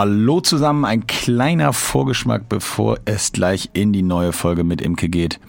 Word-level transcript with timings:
Hallo 0.00 0.40
zusammen, 0.40 0.84
ein 0.84 1.08
kleiner 1.08 1.72
Vorgeschmack, 1.72 2.48
bevor 2.48 3.00
es 3.04 3.32
gleich 3.32 3.70
in 3.72 3.92
die 3.92 4.04
neue 4.04 4.32
Folge 4.32 4.62
mit 4.62 4.80
Imke 4.80 5.08
geht. 5.08 5.40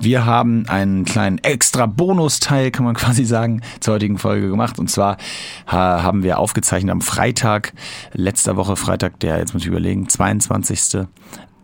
Wir 0.00 0.24
haben 0.24 0.66
einen 0.66 1.04
kleinen 1.04 1.36
extra 1.36 1.84
Bonusteil, 1.84 2.70
kann 2.70 2.86
man 2.86 2.94
quasi 2.96 3.26
sagen, 3.26 3.60
zur 3.80 3.92
heutigen 3.92 4.16
Folge 4.16 4.48
gemacht. 4.48 4.78
Und 4.78 4.90
zwar 4.90 5.18
haben 5.66 6.22
wir 6.22 6.38
aufgezeichnet 6.38 6.90
am 6.90 7.02
Freitag, 7.02 7.74
letzter 8.14 8.56
Woche 8.56 8.76
Freitag, 8.76 9.20
der, 9.20 9.36
jetzt 9.36 9.52
muss 9.52 9.64
ich 9.64 9.68
überlegen, 9.68 10.08
22. 10.08 11.06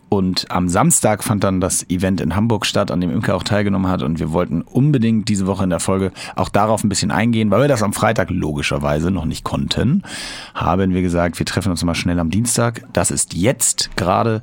Und 0.09 0.51
am 0.51 0.69
Samstag 0.69 1.23
fand 1.23 1.45
dann 1.45 1.61
das 1.61 1.89
Event 1.91 2.21
in 2.21 2.35
Hamburg 2.35 2.65
statt, 2.65 2.91
an 2.91 3.01
dem 3.01 3.11
Imke 3.11 3.35
auch 3.35 3.43
teilgenommen 3.43 3.91
hat. 3.91 4.03
Und 4.03 4.19
wir 4.19 4.33
wollten 4.33 4.63
unbedingt 4.63 5.29
diese 5.29 5.47
Woche 5.47 5.65
in 5.65 5.71
der 5.71 5.81
Folge 5.81 6.13
auch 6.35 6.49
darauf 6.49 6.83
ein 6.83 6.89
bisschen 6.89 7.11
eingehen, 7.11 7.51
weil 7.51 7.63
wir 7.63 7.69
das 7.69 7.83
am 7.83 7.93
Freitag 7.93 8.31
logischerweise 8.31 9.11
noch 9.11 9.27
nicht 9.27 9.45
konnten. 9.45 10.03
Haben 10.55 10.95
wir 10.95 11.03
gesagt, 11.03 11.39
wir 11.39 11.47
treffen 11.47 11.71
uns 11.71 11.85
mal 11.85 11.95
schnell 11.95 12.19
am 12.19 12.31
Dienstag. 12.31 12.85
Das 12.93 13.11
ist 13.11 13.35
jetzt 13.35 13.97
gerade 13.97 14.41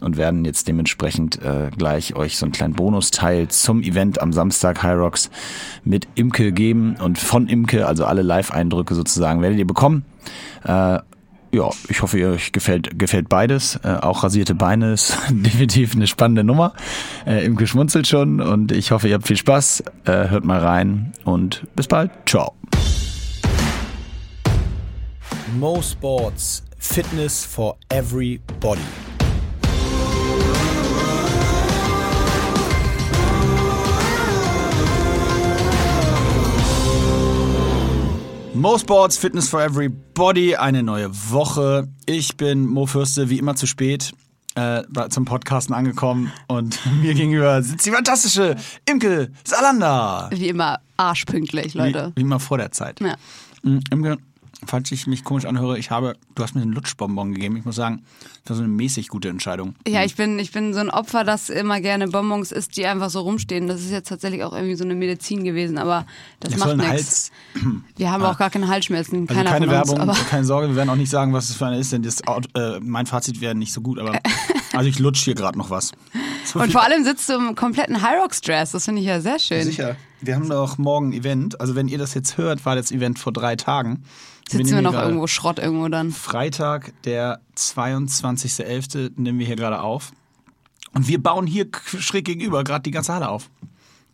und 0.00 0.16
werden 0.16 0.44
jetzt 0.44 0.68
dementsprechend 0.68 1.42
äh, 1.42 1.70
gleich 1.76 2.14
euch 2.14 2.38
so 2.38 2.46
einen 2.46 2.52
kleinen 2.52 2.74
Bonusteil 2.74 3.48
zum 3.48 3.82
Event 3.82 4.20
am 4.20 4.32
Samstag 4.32 4.82
High 4.82 4.96
Rocks 4.96 5.30
mit 5.84 6.08
Imke 6.14 6.52
geben 6.52 6.96
und 6.96 7.18
von 7.18 7.48
Imke, 7.48 7.86
also 7.86 8.04
alle 8.04 8.22
Live-Eindrücke 8.22 8.94
sozusagen, 8.94 9.42
werdet 9.42 9.58
ihr 9.58 9.66
bekommen. 9.66 10.04
Äh, 10.64 11.00
ja, 11.52 11.68
ich 11.88 12.02
hoffe, 12.02 12.18
ihr 12.18 12.30
euch 12.30 12.52
gefällt, 12.52 12.98
gefällt 12.98 13.28
beides. 13.28 13.76
Äh, 13.82 13.96
auch 14.00 14.22
rasierte 14.22 14.54
Beine 14.54 14.92
ist 14.92 15.16
definitiv 15.30 15.94
eine 15.94 16.06
spannende 16.06 16.44
Nummer. 16.44 16.74
Äh, 17.26 17.44
Imke 17.44 17.66
schmunzelt 17.66 18.06
schon 18.06 18.40
und 18.40 18.72
ich 18.72 18.92
hoffe, 18.92 19.08
ihr 19.08 19.14
habt 19.14 19.26
viel 19.26 19.36
Spaß. 19.36 19.84
Äh, 20.04 20.28
hört 20.28 20.44
mal 20.44 20.58
rein 20.60 21.12
und 21.24 21.62
bis 21.74 21.88
bald. 21.88 22.10
Ciao. 22.26 22.54
Mo 25.58 25.82
Sports 25.82 26.62
Fitness 26.78 27.44
for 27.44 27.76
Everybody. 27.88 29.09
Mo 38.54 38.76
Sports 38.76 39.16
Fitness 39.16 39.48
for 39.48 39.62
Everybody, 39.62 40.56
eine 40.56 40.82
neue 40.82 41.10
Woche. 41.30 41.88
Ich 42.06 42.36
bin 42.36 42.66
Mo 42.66 42.86
Fürste, 42.86 43.30
wie 43.30 43.38
immer 43.38 43.54
zu 43.54 43.66
spät 43.66 44.12
äh, 44.54 44.82
zum 45.08 45.24
Podcasten 45.24 45.74
angekommen 45.74 46.32
und 46.48 46.78
mir 47.00 47.14
gegenüber 47.14 47.62
sitzt 47.62 47.86
die 47.86 47.90
fantastische 47.90 48.56
Imke 48.88 49.30
Salander. 49.44 50.28
Wie 50.32 50.48
immer 50.48 50.80
arschpünktlich, 50.96 51.74
Leute. 51.74 52.12
Wie, 52.14 52.20
wie 52.20 52.22
immer 52.22 52.40
vor 52.40 52.58
der 52.58 52.72
Zeit. 52.72 53.00
Ja. 53.00 53.14
Mm, 53.62 53.78
Imke, 53.90 54.18
falls 54.70 54.90
ich 54.92 55.06
mich 55.06 55.24
komisch 55.24 55.44
anhöre, 55.46 55.78
ich 55.78 55.90
habe, 55.90 56.14
du 56.34 56.42
hast 56.42 56.54
mir 56.54 56.62
einen 56.62 56.72
Lutschbonbon 56.72 57.34
gegeben. 57.34 57.56
Ich 57.56 57.64
muss 57.64 57.74
sagen, 57.74 58.02
das 58.44 58.50
war 58.50 58.56
so 58.56 58.62
eine 58.62 58.72
mäßig 58.72 59.08
gute 59.08 59.28
Entscheidung. 59.28 59.74
Ja, 59.86 60.04
ich 60.04 60.14
bin, 60.14 60.38
ich 60.38 60.52
bin 60.52 60.72
so 60.72 60.80
ein 60.80 60.90
Opfer, 60.90 61.24
das 61.24 61.50
immer 61.50 61.80
gerne 61.80 62.08
Bonbons 62.08 62.52
isst, 62.52 62.76
die 62.76 62.86
einfach 62.86 63.10
so 63.10 63.20
rumstehen. 63.20 63.66
Das 63.66 63.80
ist 63.80 63.90
jetzt 63.90 64.08
tatsächlich 64.08 64.44
auch 64.44 64.52
irgendwie 64.52 64.76
so 64.76 64.84
eine 64.84 64.94
Medizin 64.94 65.42
gewesen, 65.42 65.76
aber 65.76 66.06
das, 66.38 66.52
Das 66.52 66.60
macht 66.60 66.76
nichts. 66.76 67.32
Wir 67.96 68.12
haben 68.12 68.22
auch 68.22 68.38
gar 68.38 68.50
keine 68.50 68.68
Halsschmerzen, 68.68 69.26
Also 69.28 69.42
keine 69.42 69.64
uns. 69.64 69.72
Werbung, 69.72 69.98
aber 69.98 70.14
keine 70.14 70.44
Sorge, 70.44 70.68
wir 70.68 70.76
werden 70.76 70.90
auch 70.90 70.96
nicht 70.96 71.10
sagen, 71.10 71.32
was 71.32 71.50
es 71.50 71.56
für 71.56 71.66
eine 71.66 71.78
ist, 71.78 71.92
denn 71.92 72.02
das, 72.02 72.20
äh, 72.54 72.78
mein 72.80 73.06
Fazit 73.06 73.40
wäre 73.40 73.56
nicht 73.56 73.72
so 73.72 73.80
gut, 73.80 73.98
aber 73.98 74.20
also 74.72 74.88
ich 74.88 75.00
lutsch 75.00 75.24
hier 75.24 75.34
gerade 75.34 75.58
noch 75.58 75.70
was. 75.70 75.90
So 76.44 76.60
und 76.60 76.70
vor 76.70 76.82
allem 76.84 77.04
sitzt 77.04 77.28
du 77.28 77.34
im 77.34 77.54
kompletten 77.56 78.00
High 78.02 78.22
Rocks 78.22 78.40
Dress. 78.40 78.70
Das 78.70 78.84
finde 78.84 79.00
ich 79.00 79.08
ja 79.08 79.20
sehr 79.20 79.38
schön. 79.38 79.64
Sicher. 79.64 79.96
Wir 80.20 80.36
haben 80.36 80.48
doch 80.48 80.78
morgen 80.78 81.08
ein 81.10 81.12
Event. 81.12 81.60
Also 81.60 81.74
wenn 81.74 81.88
ihr 81.88 81.98
das 81.98 82.14
jetzt 82.14 82.36
hört, 82.36 82.64
war 82.64 82.76
das 82.76 82.92
Event 82.92 83.18
vor 83.18 83.32
drei 83.32 83.56
Tagen. 83.56 84.04
Sitzen 84.50 84.74
wir 84.74 84.82
noch 84.82 84.92
gerade 84.92 85.08
irgendwo 85.08 85.26
Schrott 85.26 85.58
irgendwo 85.58 85.88
dann. 85.88 86.10
Freitag, 86.10 86.92
der 87.04 87.40
22.11. 87.56 89.12
nehmen 89.16 89.38
wir 89.38 89.46
hier 89.46 89.56
gerade 89.56 89.80
auf. 89.80 90.12
Und 90.92 91.06
wir 91.06 91.22
bauen 91.22 91.46
hier 91.46 91.68
schräg 91.84 92.24
gegenüber 92.24 92.64
gerade 92.64 92.82
die 92.82 92.90
ganze 92.90 93.14
Halle 93.14 93.28
auf. 93.28 93.48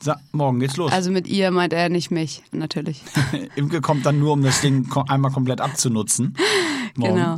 So, 0.02 0.12
morgen 0.32 0.60
geht's 0.60 0.76
los. 0.76 0.92
Also 0.92 1.10
mit 1.10 1.26
ihr 1.26 1.50
meint 1.50 1.72
er 1.72 1.88
nicht 1.88 2.10
mich, 2.10 2.42
natürlich. 2.52 3.02
Imke 3.56 3.80
kommt 3.80 4.04
dann 4.04 4.18
nur, 4.18 4.32
um 4.32 4.42
das 4.42 4.60
Ding 4.60 4.86
einmal 5.08 5.30
komplett 5.32 5.60
abzunutzen. 5.60 6.36
Morgen. 6.96 7.14
Genau. 7.14 7.36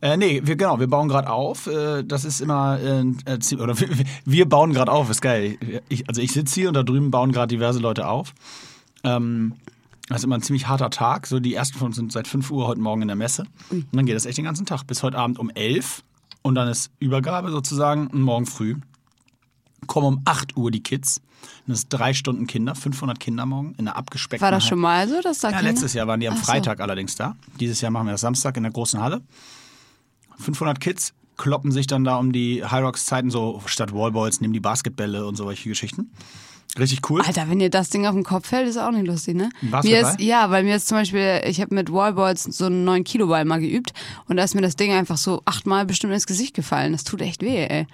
Äh, 0.00 0.16
nee, 0.16 0.40
wir, 0.44 0.56
genau, 0.56 0.80
wir 0.80 0.88
bauen 0.88 1.08
gerade 1.08 1.30
auf. 1.30 1.66
Äh, 1.66 2.02
das 2.02 2.24
ist 2.24 2.40
immer, 2.40 2.78
äh, 2.80 3.04
äh, 3.26 3.56
oder 3.56 3.78
wir, 3.80 3.88
wir 4.24 4.48
bauen 4.48 4.72
gerade 4.72 4.90
auf, 4.90 5.10
ist 5.10 5.20
geil. 5.20 5.58
Ich, 5.88 6.08
also 6.08 6.20
ich 6.20 6.32
sitze 6.32 6.54
hier 6.54 6.68
und 6.68 6.74
da 6.74 6.82
drüben 6.82 7.10
bauen 7.10 7.30
gerade 7.30 7.54
diverse 7.54 7.78
Leute 7.78 8.08
auf. 8.08 8.32
Ähm, 9.04 9.54
das 10.08 10.18
ist 10.18 10.24
immer 10.24 10.36
ein 10.36 10.42
ziemlich 10.42 10.66
harter 10.68 10.90
Tag. 10.90 11.26
So 11.26 11.40
die 11.40 11.54
ersten 11.54 11.78
von 11.78 11.86
uns 11.88 11.96
sind 11.96 12.12
seit 12.12 12.26
5 12.28 12.50
Uhr 12.50 12.66
heute 12.66 12.80
Morgen 12.80 13.02
in 13.02 13.08
der 13.08 13.16
Messe. 13.16 13.44
Und 13.70 13.86
dann 13.92 14.04
geht 14.06 14.16
das 14.16 14.26
echt 14.26 14.38
den 14.38 14.44
ganzen 14.44 14.66
Tag 14.66 14.84
bis 14.86 15.02
heute 15.02 15.16
Abend 15.18 15.38
um 15.38 15.50
11 15.50 16.02
und 16.42 16.54
dann 16.54 16.68
ist 16.68 16.90
Übergabe 16.98 17.50
sozusagen 17.50 18.08
und 18.08 18.20
morgen 18.22 18.46
früh. 18.46 18.76
Kommen 19.86 20.06
um 20.06 20.22
8 20.24 20.56
Uhr 20.56 20.70
die 20.70 20.82
Kids. 20.82 21.20
Das 21.66 21.78
ist 21.80 21.88
drei 21.88 22.14
Stunden 22.14 22.46
Kinder, 22.46 22.74
500 22.74 23.18
Kinder 23.18 23.46
morgen 23.46 23.72
in 23.78 23.88
einer 23.88 23.96
abgespeckten 23.96 24.44
War 24.44 24.52
das 24.52 24.62
Halle. 24.64 24.68
schon 24.68 24.78
mal 24.78 25.08
so, 25.08 25.20
dass 25.22 25.40
da 25.40 25.48
Ja, 25.50 25.56
Kinder- 25.56 25.70
letztes 25.72 25.92
Jahr 25.94 26.06
waren 26.06 26.20
die 26.20 26.28
am 26.28 26.34
Ach 26.34 26.38
so. 26.38 26.44
Freitag 26.52 26.80
allerdings 26.80 27.16
da. 27.16 27.36
Dieses 27.58 27.80
Jahr 27.80 27.90
machen 27.90 28.06
wir 28.06 28.12
das 28.12 28.20
Samstag 28.20 28.56
in 28.56 28.62
der 28.62 28.70
großen 28.72 29.00
Halle. 29.00 29.22
500 30.38 30.78
Kids 30.80 31.14
kloppen 31.36 31.72
sich 31.72 31.86
dann 31.86 32.04
da 32.04 32.16
um 32.16 32.32
die 32.32 32.64
High 32.64 32.84
Rocks 32.84 33.06
Zeiten 33.06 33.30
so 33.30 33.60
statt 33.66 33.92
Wallballs, 33.92 34.40
nehmen 34.40 34.52
die 34.52 34.60
Basketbälle 34.60 35.26
und 35.26 35.34
solche 35.36 35.68
Geschichten. 35.68 36.10
Richtig 36.78 37.10
cool. 37.10 37.20
Alter, 37.20 37.50
wenn 37.50 37.58
dir 37.58 37.68
das 37.68 37.90
Ding 37.90 38.06
auf 38.06 38.14
den 38.14 38.24
Kopf 38.24 38.48
fällt, 38.48 38.66
ist 38.66 38.78
auch 38.78 38.90
nicht 38.92 39.06
lustig, 39.06 39.36
ne? 39.36 39.50
Ein 39.60 39.80
Mir 39.82 40.00
ist, 40.00 40.20
ja, 40.20 40.50
weil 40.50 40.64
mir 40.64 40.76
ist 40.76 40.88
zum 40.88 40.98
Beispiel, 40.98 41.42
ich 41.46 41.60
habe 41.60 41.74
mit 41.74 41.92
Wallballs 41.92 42.44
so 42.44 42.66
einen 42.66 42.84
9 42.84 43.04
Kilo 43.04 43.26
Ball 43.26 43.44
mal 43.44 43.60
geübt 43.60 43.92
und 44.26 44.36
da 44.38 44.44
ist 44.44 44.54
mir 44.54 44.62
das 44.62 44.76
Ding 44.76 44.90
einfach 44.92 45.18
so 45.18 45.42
achtmal 45.44 45.84
bestimmt 45.84 46.14
ins 46.14 46.26
Gesicht 46.26 46.54
gefallen. 46.54 46.92
Das 46.92 47.04
tut 47.04 47.20
echt 47.20 47.42
weh, 47.42 47.66
ey. 47.66 47.86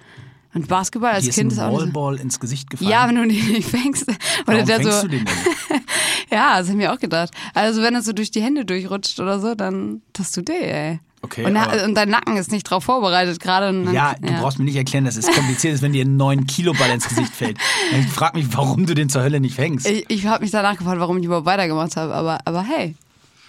Und 0.54 0.68
Basketball 0.68 1.12
als 1.12 1.24
Hier 1.24 1.30
ist 1.30 1.36
Kind 1.36 1.52
ein 1.52 1.56
ist 1.56 1.58
auch 1.60 1.70
nicht 1.70 1.78
so. 1.80 1.84
Wallball 1.86 2.20
ins 2.20 2.40
Gesicht 2.40 2.70
gefallen. 2.70 2.90
Ja, 2.90 3.08
wenn 3.08 3.16
du 3.16 3.26
den 3.26 3.48
nicht 3.48 3.68
fängst. 3.68 4.08
Oder 4.08 4.16
Warum 4.46 4.66
der 4.66 4.80
fängst 4.80 5.00
so, 5.00 5.02
du 5.02 5.08
den 5.08 5.24
denn? 5.24 5.34
Ja, 6.30 6.58
das 6.58 6.66
hab 6.68 6.74
ich 6.74 6.76
mir 6.76 6.92
auch 6.92 6.98
gedacht. 6.98 7.30
Also 7.54 7.82
wenn 7.82 7.94
es 7.94 8.04
so 8.04 8.12
durch 8.12 8.30
die 8.30 8.42
Hände 8.42 8.64
durchrutscht 8.64 9.18
oder 9.18 9.40
so, 9.40 9.54
dann 9.54 10.02
das 10.12 10.30
tut 10.32 10.48
weh, 10.48 10.60
ey. 10.60 11.00
Okay, 11.20 11.44
und, 11.44 11.56
und 11.56 11.94
dein 11.94 12.08
Nacken 12.10 12.36
ist 12.36 12.52
nicht 12.52 12.62
drauf 12.64 12.84
vorbereitet 12.84 13.40
gerade. 13.40 13.76
Ja, 13.92 14.14
du 14.20 14.32
brauchst 14.40 14.58
mir 14.58 14.64
nicht 14.64 14.76
erklären, 14.76 15.04
dass 15.04 15.16
es 15.16 15.26
kompliziert 15.26 15.74
ist, 15.74 15.82
wenn 15.82 15.92
dir 15.92 16.04
ein 16.04 16.16
9 16.16 16.46
Kilo 16.46 16.72
Ball 16.74 16.90
ins 16.90 17.08
Gesicht 17.08 17.34
fällt. 17.34 17.58
Ich 17.98 18.06
frag 18.06 18.34
mich, 18.34 18.46
warum 18.56 18.86
du 18.86 18.94
den 18.94 19.08
zur 19.08 19.22
Hölle 19.22 19.40
nicht 19.40 19.54
fängst. 19.56 19.88
Ich, 19.88 20.04
ich 20.08 20.26
habe 20.26 20.42
mich 20.42 20.50
danach 20.52 20.76
gefragt, 20.76 21.00
warum 21.00 21.18
ich 21.18 21.24
überhaupt 21.24 21.46
weitergemacht 21.46 21.96
habe, 21.96 22.14
aber, 22.14 22.38
aber 22.44 22.62
hey, 22.62 22.94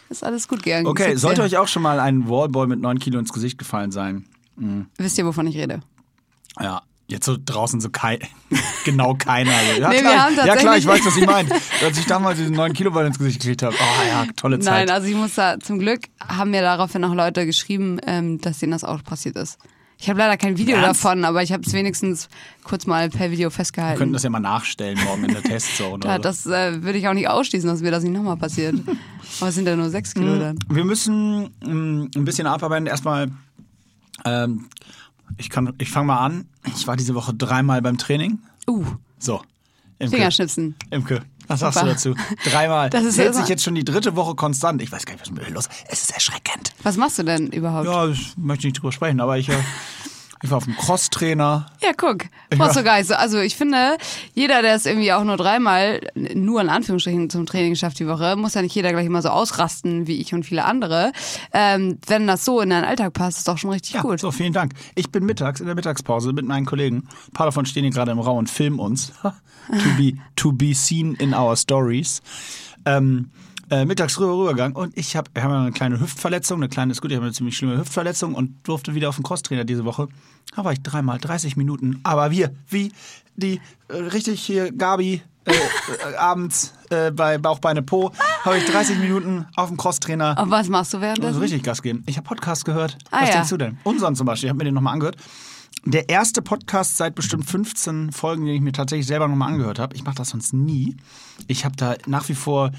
ist 0.10 0.24
alles 0.24 0.48
gut 0.48 0.64
gegangen. 0.64 0.88
Okay, 0.88 1.16
sollte 1.16 1.42
euch 1.44 1.58
auch 1.58 1.68
schon 1.68 1.84
mal 1.84 2.00
ein 2.00 2.28
Wallball 2.28 2.66
mit 2.68 2.80
9 2.80 2.98
Kilo 3.00 3.20
ins 3.20 3.32
Gesicht 3.34 3.58
gefallen 3.58 3.92
sein? 3.92 4.26
sehr- 4.58 4.86
Wisst 4.98 5.18
ihr, 5.18 5.26
wovon 5.26 5.46
ich 5.48 5.56
rede? 5.58 5.82
Ja, 6.60 6.82
jetzt 7.10 7.26
so 7.26 7.38
draußen 7.44 7.82
so 7.82 7.90
kei 7.90 8.20
genau 8.86 9.16
keiner. 9.16 9.52
Ja, 9.80 9.90
Nee, 9.90 9.96
wir 9.96 10.02
klar, 10.02 10.32
ja 10.46 10.56
klar, 10.56 10.78
ich 10.78 10.86
weiß, 10.86 11.06
was 11.06 11.16
Sie 11.16 11.26
meint. 11.26 11.52
Als 11.84 11.98
ich 11.98 12.06
damals 12.06 12.38
diesen 12.38 12.56
9 12.56 12.74
Kilo 12.74 12.92
Ball 12.92 13.06
ins 13.06 13.18
Gesicht 13.18 13.42
gekriegt 13.42 13.64
habe. 13.64 13.76
Oh 13.80 14.08
ja, 14.08 14.26
tolle 14.36 14.60
Zeit. 14.60 14.88
Nein, 14.88 14.96
also 14.96 15.08
ich 15.08 15.16
muss 15.16 15.36
da, 15.36 15.60
zum 15.60 15.80
Glück 15.80 16.02
haben 16.28 16.52
mir 16.52 16.62
daraufhin 16.62 17.04
auch 17.04 17.14
Leute 17.14 17.46
geschrieben, 17.46 18.00
ähm, 18.06 18.40
dass 18.40 18.60
denen 18.60 18.72
das 18.72 18.84
auch 18.84 19.04
passiert 19.04 19.36
ist. 19.36 19.58
Ich 20.02 20.10
habe 20.10 20.18
leider 20.20 20.38
kein 20.38 20.58
Video 20.58 20.78
Ernst? 20.78 21.04
davon, 21.04 21.26
aber 21.26 21.44
ich 21.44 21.52
habe 21.52 21.64
es 21.66 21.74
wenigstens 21.74 22.30
kurz 22.64 22.86
mal 22.88 23.10
per 23.10 23.32
Video 23.32 23.50
Wir 23.50 23.52
festgehalten. 23.52 23.98
könnten 23.98 24.14
das 24.14 24.24
ja 24.24 24.30
mal 24.30 24.40
nachstellen 24.40 24.98
morgen 25.04 25.26
in 25.26 25.34
der 25.34 25.44
Testzone. 25.44 26.06
ja, 26.06 26.18
das 26.18 26.46
äh, 26.46 26.82
würde 26.84 26.98
ich 26.98 27.08
auch 27.10 27.14
nicht 27.14 27.28
ausschließen, 27.28 27.70
dass 27.70 27.82
mir 27.82 27.92
das 27.92 28.04
nicht 28.04 28.14
nochmal 28.14 28.38
passiert. 28.38 28.76
aber 29.40 29.50
es 29.50 29.56
sind 29.56 29.68
ja 29.68 29.76
nur 29.76 29.90
sechs 29.90 30.14
Kilo 30.14 30.40
dann. 30.40 30.58
Wir 30.70 30.86
müssen 30.86 31.50
mm, 31.62 32.12
ein 32.16 32.24
bisschen 32.26 32.48
abarbeiten. 32.48 32.88
Erstmal, 32.88 33.30
ähm, 34.24 34.70
ich, 35.38 35.50
kann- 35.50 35.74
ich 35.80 35.92
fange 35.92 36.08
mal 36.08 36.20
an. 36.20 36.48
Ich 36.76 36.88
war 36.88 36.96
diese 36.96 37.16
Woche 37.16 37.34
dreimal 37.34 37.82
beim 37.82 37.98
Training. 37.98 38.40
Uh, 38.68 38.86
So, 39.18 39.42
Imke. 40.00 40.16
Fingerschnipsen. 40.18 40.76
Imke, 40.92 41.22
was 41.48 41.60
sagst 41.62 41.78
du 41.78 41.80
Super. 41.82 41.92
dazu? 41.94 42.16
Dreimal. 42.50 42.90
Das 42.90 43.04
ist 43.04 43.18
hält 43.18 43.36
sich 43.36 43.48
jetzt 43.48 43.64
schon 43.64 43.76
die 43.76 43.84
dritte 43.84 44.16
Woche 44.16 44.36
konstant. 44.36 44.82
Ich 44.82 44.92
weiß 44.92 45.06
gar 45.06 45.14
nicht, 45.14 45.22
was 45.22 45.30
ist 45.30 45.36
mit 45.36 45.48
mir 45.48 45.54
los 45.54 45.68
Es 45.90 46.04
ist 46.04 46.12
erschreckend. 46.12 46.74
Was 46.84 46.98
machst 46.98 47.18
du 47.20 47.24
denn 47.24 47.48
überhaupt? 47.48 47.86
Ja, 47.86 48.08
ich 48.08 48.36
möchte 48.38 48.68
nicht 48.68 48.78
drüber 48.78 48.92
sprechen, 48.92 49.20
aber 49.20 49.38
ich, 49.38 49.50
äh, 49.50 49.54
ich 50.42 50.50
war 50.50 50.58
auf 50.58 50.64
dem 50.64 50.78
Crosstrainer. 50.78 51.66
Ja, 51.82 51.92
guck. 51.96 52.26
Nicht 52.52 52.74
so. 53.08 53.14
Also 53.16 53.40
ich 53.40 53.56
finde, 53.56 53.98
jeder, 54.34 54.62
der 54.62 54.76
es 54.76 54.86
irgendwie 54.86 55.12
auch 55.12 55.24
nur 55.24 55.36
dreimal, 55.38 56.00
nur 56.16 56.62
in 56.62 56.70
Anführungsstrichen 56.70 57.30
zum 57.30 57.46
Training 57.46 57.76
schafft 57.76 58.00
die 58.00 58.08
Woche, 58.08 58.36
muss 58.38 58.54
ja 58.54 58.62
nicht 58.62 58.74
jeder 58.74 58.92
gleich 58.92 59.06
immer 59.06 59.22
so 59.22 59.30
ausrasten 59.30 60.08
wie 60.08 60.16
ich 60.22 60.34
und 60.34 60.44
viele 60.44 60.64
andere. 60.64 61.12
Ähm, 61.52 61.98
wenn 62.08 62.26
das 62.26 62.46
so 62.46 62.62
in 62.62 62.70
deinen 62.70 62.86
Alltag 62.86 63.14
passt, 63.14 63.40
ist 63.40 63.48
doch 63.48 63.58
schon 63.58 63.72
richtig 63.72 63.96
Ja, 63.96 64.02
gut. 64.02 64.20
so, 64.20 64.32
vielen 64.32 64.54
Dank. 64.54 64.74
Ich 64.96 65.12
bin 65.12 65.26
mittags 65.26 65.60
in 65.60 65.66
der 65.66 65.76
Mittagspause 65.76 66.32
mit 66.32 66.46
meinen 66.46 66.66
Kollegen. 66.66 67.08
Ein 67.28 67.34
paar 67.34 67.46
davon 67.48 67.66
stehen 67.66 67.84
hier 67.84 67.92
gerade 67.92 68.12
im 68.12 68.20
Raum 68.20 68.38
und 68.38 68.50
filmen 68.50 68.80
uns. 68.80 69.12
to, 69.22 69.90
be, 69.98 70.14
to 70.36 70.52
be 70.54 70.74
seen 70.74 71.16
in 71.16 71.34
our 71.34 71.56
stories. 71.56 72.22
Ähm, 72.86 73.30
äh, 73.70 73.86
mittags 73.86 74.20
rüber 74.20 74.38
rübergegangen 74.38 74.76
und 74.76 74.98
ich 74.98 75.16
habe 75.16 75.30
hab 75.42 75.52
eine 75.52 75.72
kleine 75.72 76.00
Hüftverletzung, 76.00 76.60
eine 76.60 76.70
kleine, 76.70 76.92
ist 76.92 77.02
gut, 77.02 77.12
ich 77.12 77.16
habe 77.18 77.26
eine 77.26 77.34
ziemlich 77.34 77.56
schlimme 77.58 77.78
Hüftverletzung 77.78 78.36
und 78.36 78.56
durfte 78.68 78.96
wieder 78.96 79.10
auf 79.10 79.16
den 79.16 79.24
Crosstrainer 79.24 79.64
diese 79.66 79.86
Woche. 79.86 80.08
Da 80.56 80.64
war 80.66 80.74
ich 80.74 80.82
dreimal 80.82 81.18
30 81.20 81.56
Minuten, 81.58 82.00
aber 82.04 82.32
wir, 82.32 82.52
wie 82.70 82.92
die, 83.36 83.62
äh, 83.88 83.96
richtig 83.96 84.42
hier, 84.42 84.72
Gabi, 84.72 85.22
äh, 85.46 85.52
äh, 85.54 86.16
abends 86.18 86.74
äh, 86.90 87.12
bei 87.12 87.38
Bauchbeine 87.38 87.82
Po, 87.82 88.12
habe 88.44 88.58
ich 88.58 88.66
30 88.66 88.98
Minuten 89.00 89.46
auf 89.56 89.70
dem 89.70 89.78
Crosstrainer. 89.78 90.38
Und 90.42 90.52
was 90.52 90.68
machst 90.70 90.94
du 90.94 90.98
Also 90.98 91.02
währenddessen? 91.06 91.40
richtig 91.42 91.64
Gas 91.64 91.82
geben. 91.82 92.04
Ich 92.08 92.18
habe 92.18 92.28
Podcast 92.28 92.66
gehört. 92.66 92.98
Ah, 93.12 93.22
Was 93.22 93.30
ja. 93.30 93.36
denkst 93.36 93.50
du 93.50 93.58
denn? 93.58 93.78
Unseren 93.84 94.16
zum 94.16 94.26
Beispiel, 94.26 94.48
ich 94.48 94.50
habe 94.50 94.58
mir 94.58 94.66
den 94.66 94.74
nochmal 94.74 94.94
angehört. 94.94 95.18
Der 95.86 96.10
erste 96.10 96.42
Podcast 96.42 96.98
seit 96.98 97.16
bestimmt 97.16 97.46
15 97.50 98.12
Folgen, 98.12 98.46
den 98.46 98.54
ich 98.56 98.62
mir 98.62 98.74
tatsächlich 98.74 99.08
selber 99.08 99.28
nochmal 99.30 99.54
angehört 99.54 99.80
habe. 99.80 99.96
Ich 99.96 100.04
mache 100.04 100.16
das 100.16 100.30
sonst 100.30 100.54
nie. 100.54 100.98
Ich 101.48 101.64
habe 101.64 101.76
da 101.78 101.96
nach 102.06 102.28
wie 102.28 102.36
vor 102.36 102.72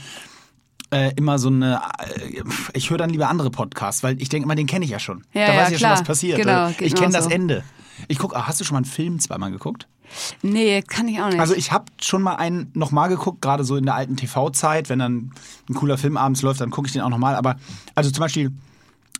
äh, 0.91 1.13
immer 1.17 1.39
so 1.39 1.49
eine. 1.49 1.81
Äh, 1.99 2.43
ich 2.75 2.91
höre 2.91 2.99
dann 2.99 3.11
lieber 3.11 3.29
andere 3.29 3.51
Podcasts, 3.51 4.03
weil 4.03 4.21
ich 4.21 4.29
denke 4.29 4.45
immer, 4.45 4.55
den 4.55 4.67
kenne 4.67 4.85
ich 4.85 4.91
ja 4.91 4.99
schon. 4.99 5.25
Ja, 5.33 5.47
da 5.47 5.55
ja, 5.55 5.61
weiß 5.61 5.67
ich 5.69 5.73
ja 5.75 5.79
klar. 5.79 5.97
schon, 5.97 6.01
was 6.01 6.07
passiert. 6.07 6.39
Genau, 6.39 6.69
Äh, 6.69 6.75
ich 6.81 6.95
kenne 6.95 7.09
auch 7.09 7.13
das 7.13 7.25
so. 7.25 7.31
Ende. 7.31 7.65
Ich 8.09 8.19
guck, 8.19 8.35
ah, 8.35 8.47
hast 8.47 8.61
du 8.61 8.65
schon 8.65 8.75
mal 8.75 8.79
einen 8.79 8.87
Film 8.87 9.19
zweimal 9.21 9.51
geguckt? 9.51 9.87
Nee, 10.43 10.83
kann 10.83 11.07
ich 11.07 11.21
auch 11.21 11.29
nicht. 11.29 11.39
Also 11.39 11.55
ich 11.55 11.71
habe 11.71 11.85
schon 12.01 12.23
mal 12.23 12.35
einen 12.37 12.71
nochmal 12.75 13.09
geguckt, 13.09 13.41
gerade 13.43 13.63
so 13.63 13.77
in 13.77 13.85
der 13.85 13.95
alten 13.95 14.17
TV-Zeit, 14.17 14.89
wenn 14.89 14.99
dann 14.99 15.33
ein 15.69 15.75
cooler 15.75 15.99
Film 15.99 16.17
abends 16.17 16.43
läuft, 16.43 16.61
dann 16.61 16.71
gucke 16.71 16.87
ich 16.89 16.93
den 16.93 17.03
auch 17.03 17.11
nochmal. 17.11 17.37
Aber 17.37 17.57
also 17.95 18.11
zum 18.11 18.21
Beispiel, 18.23 18.51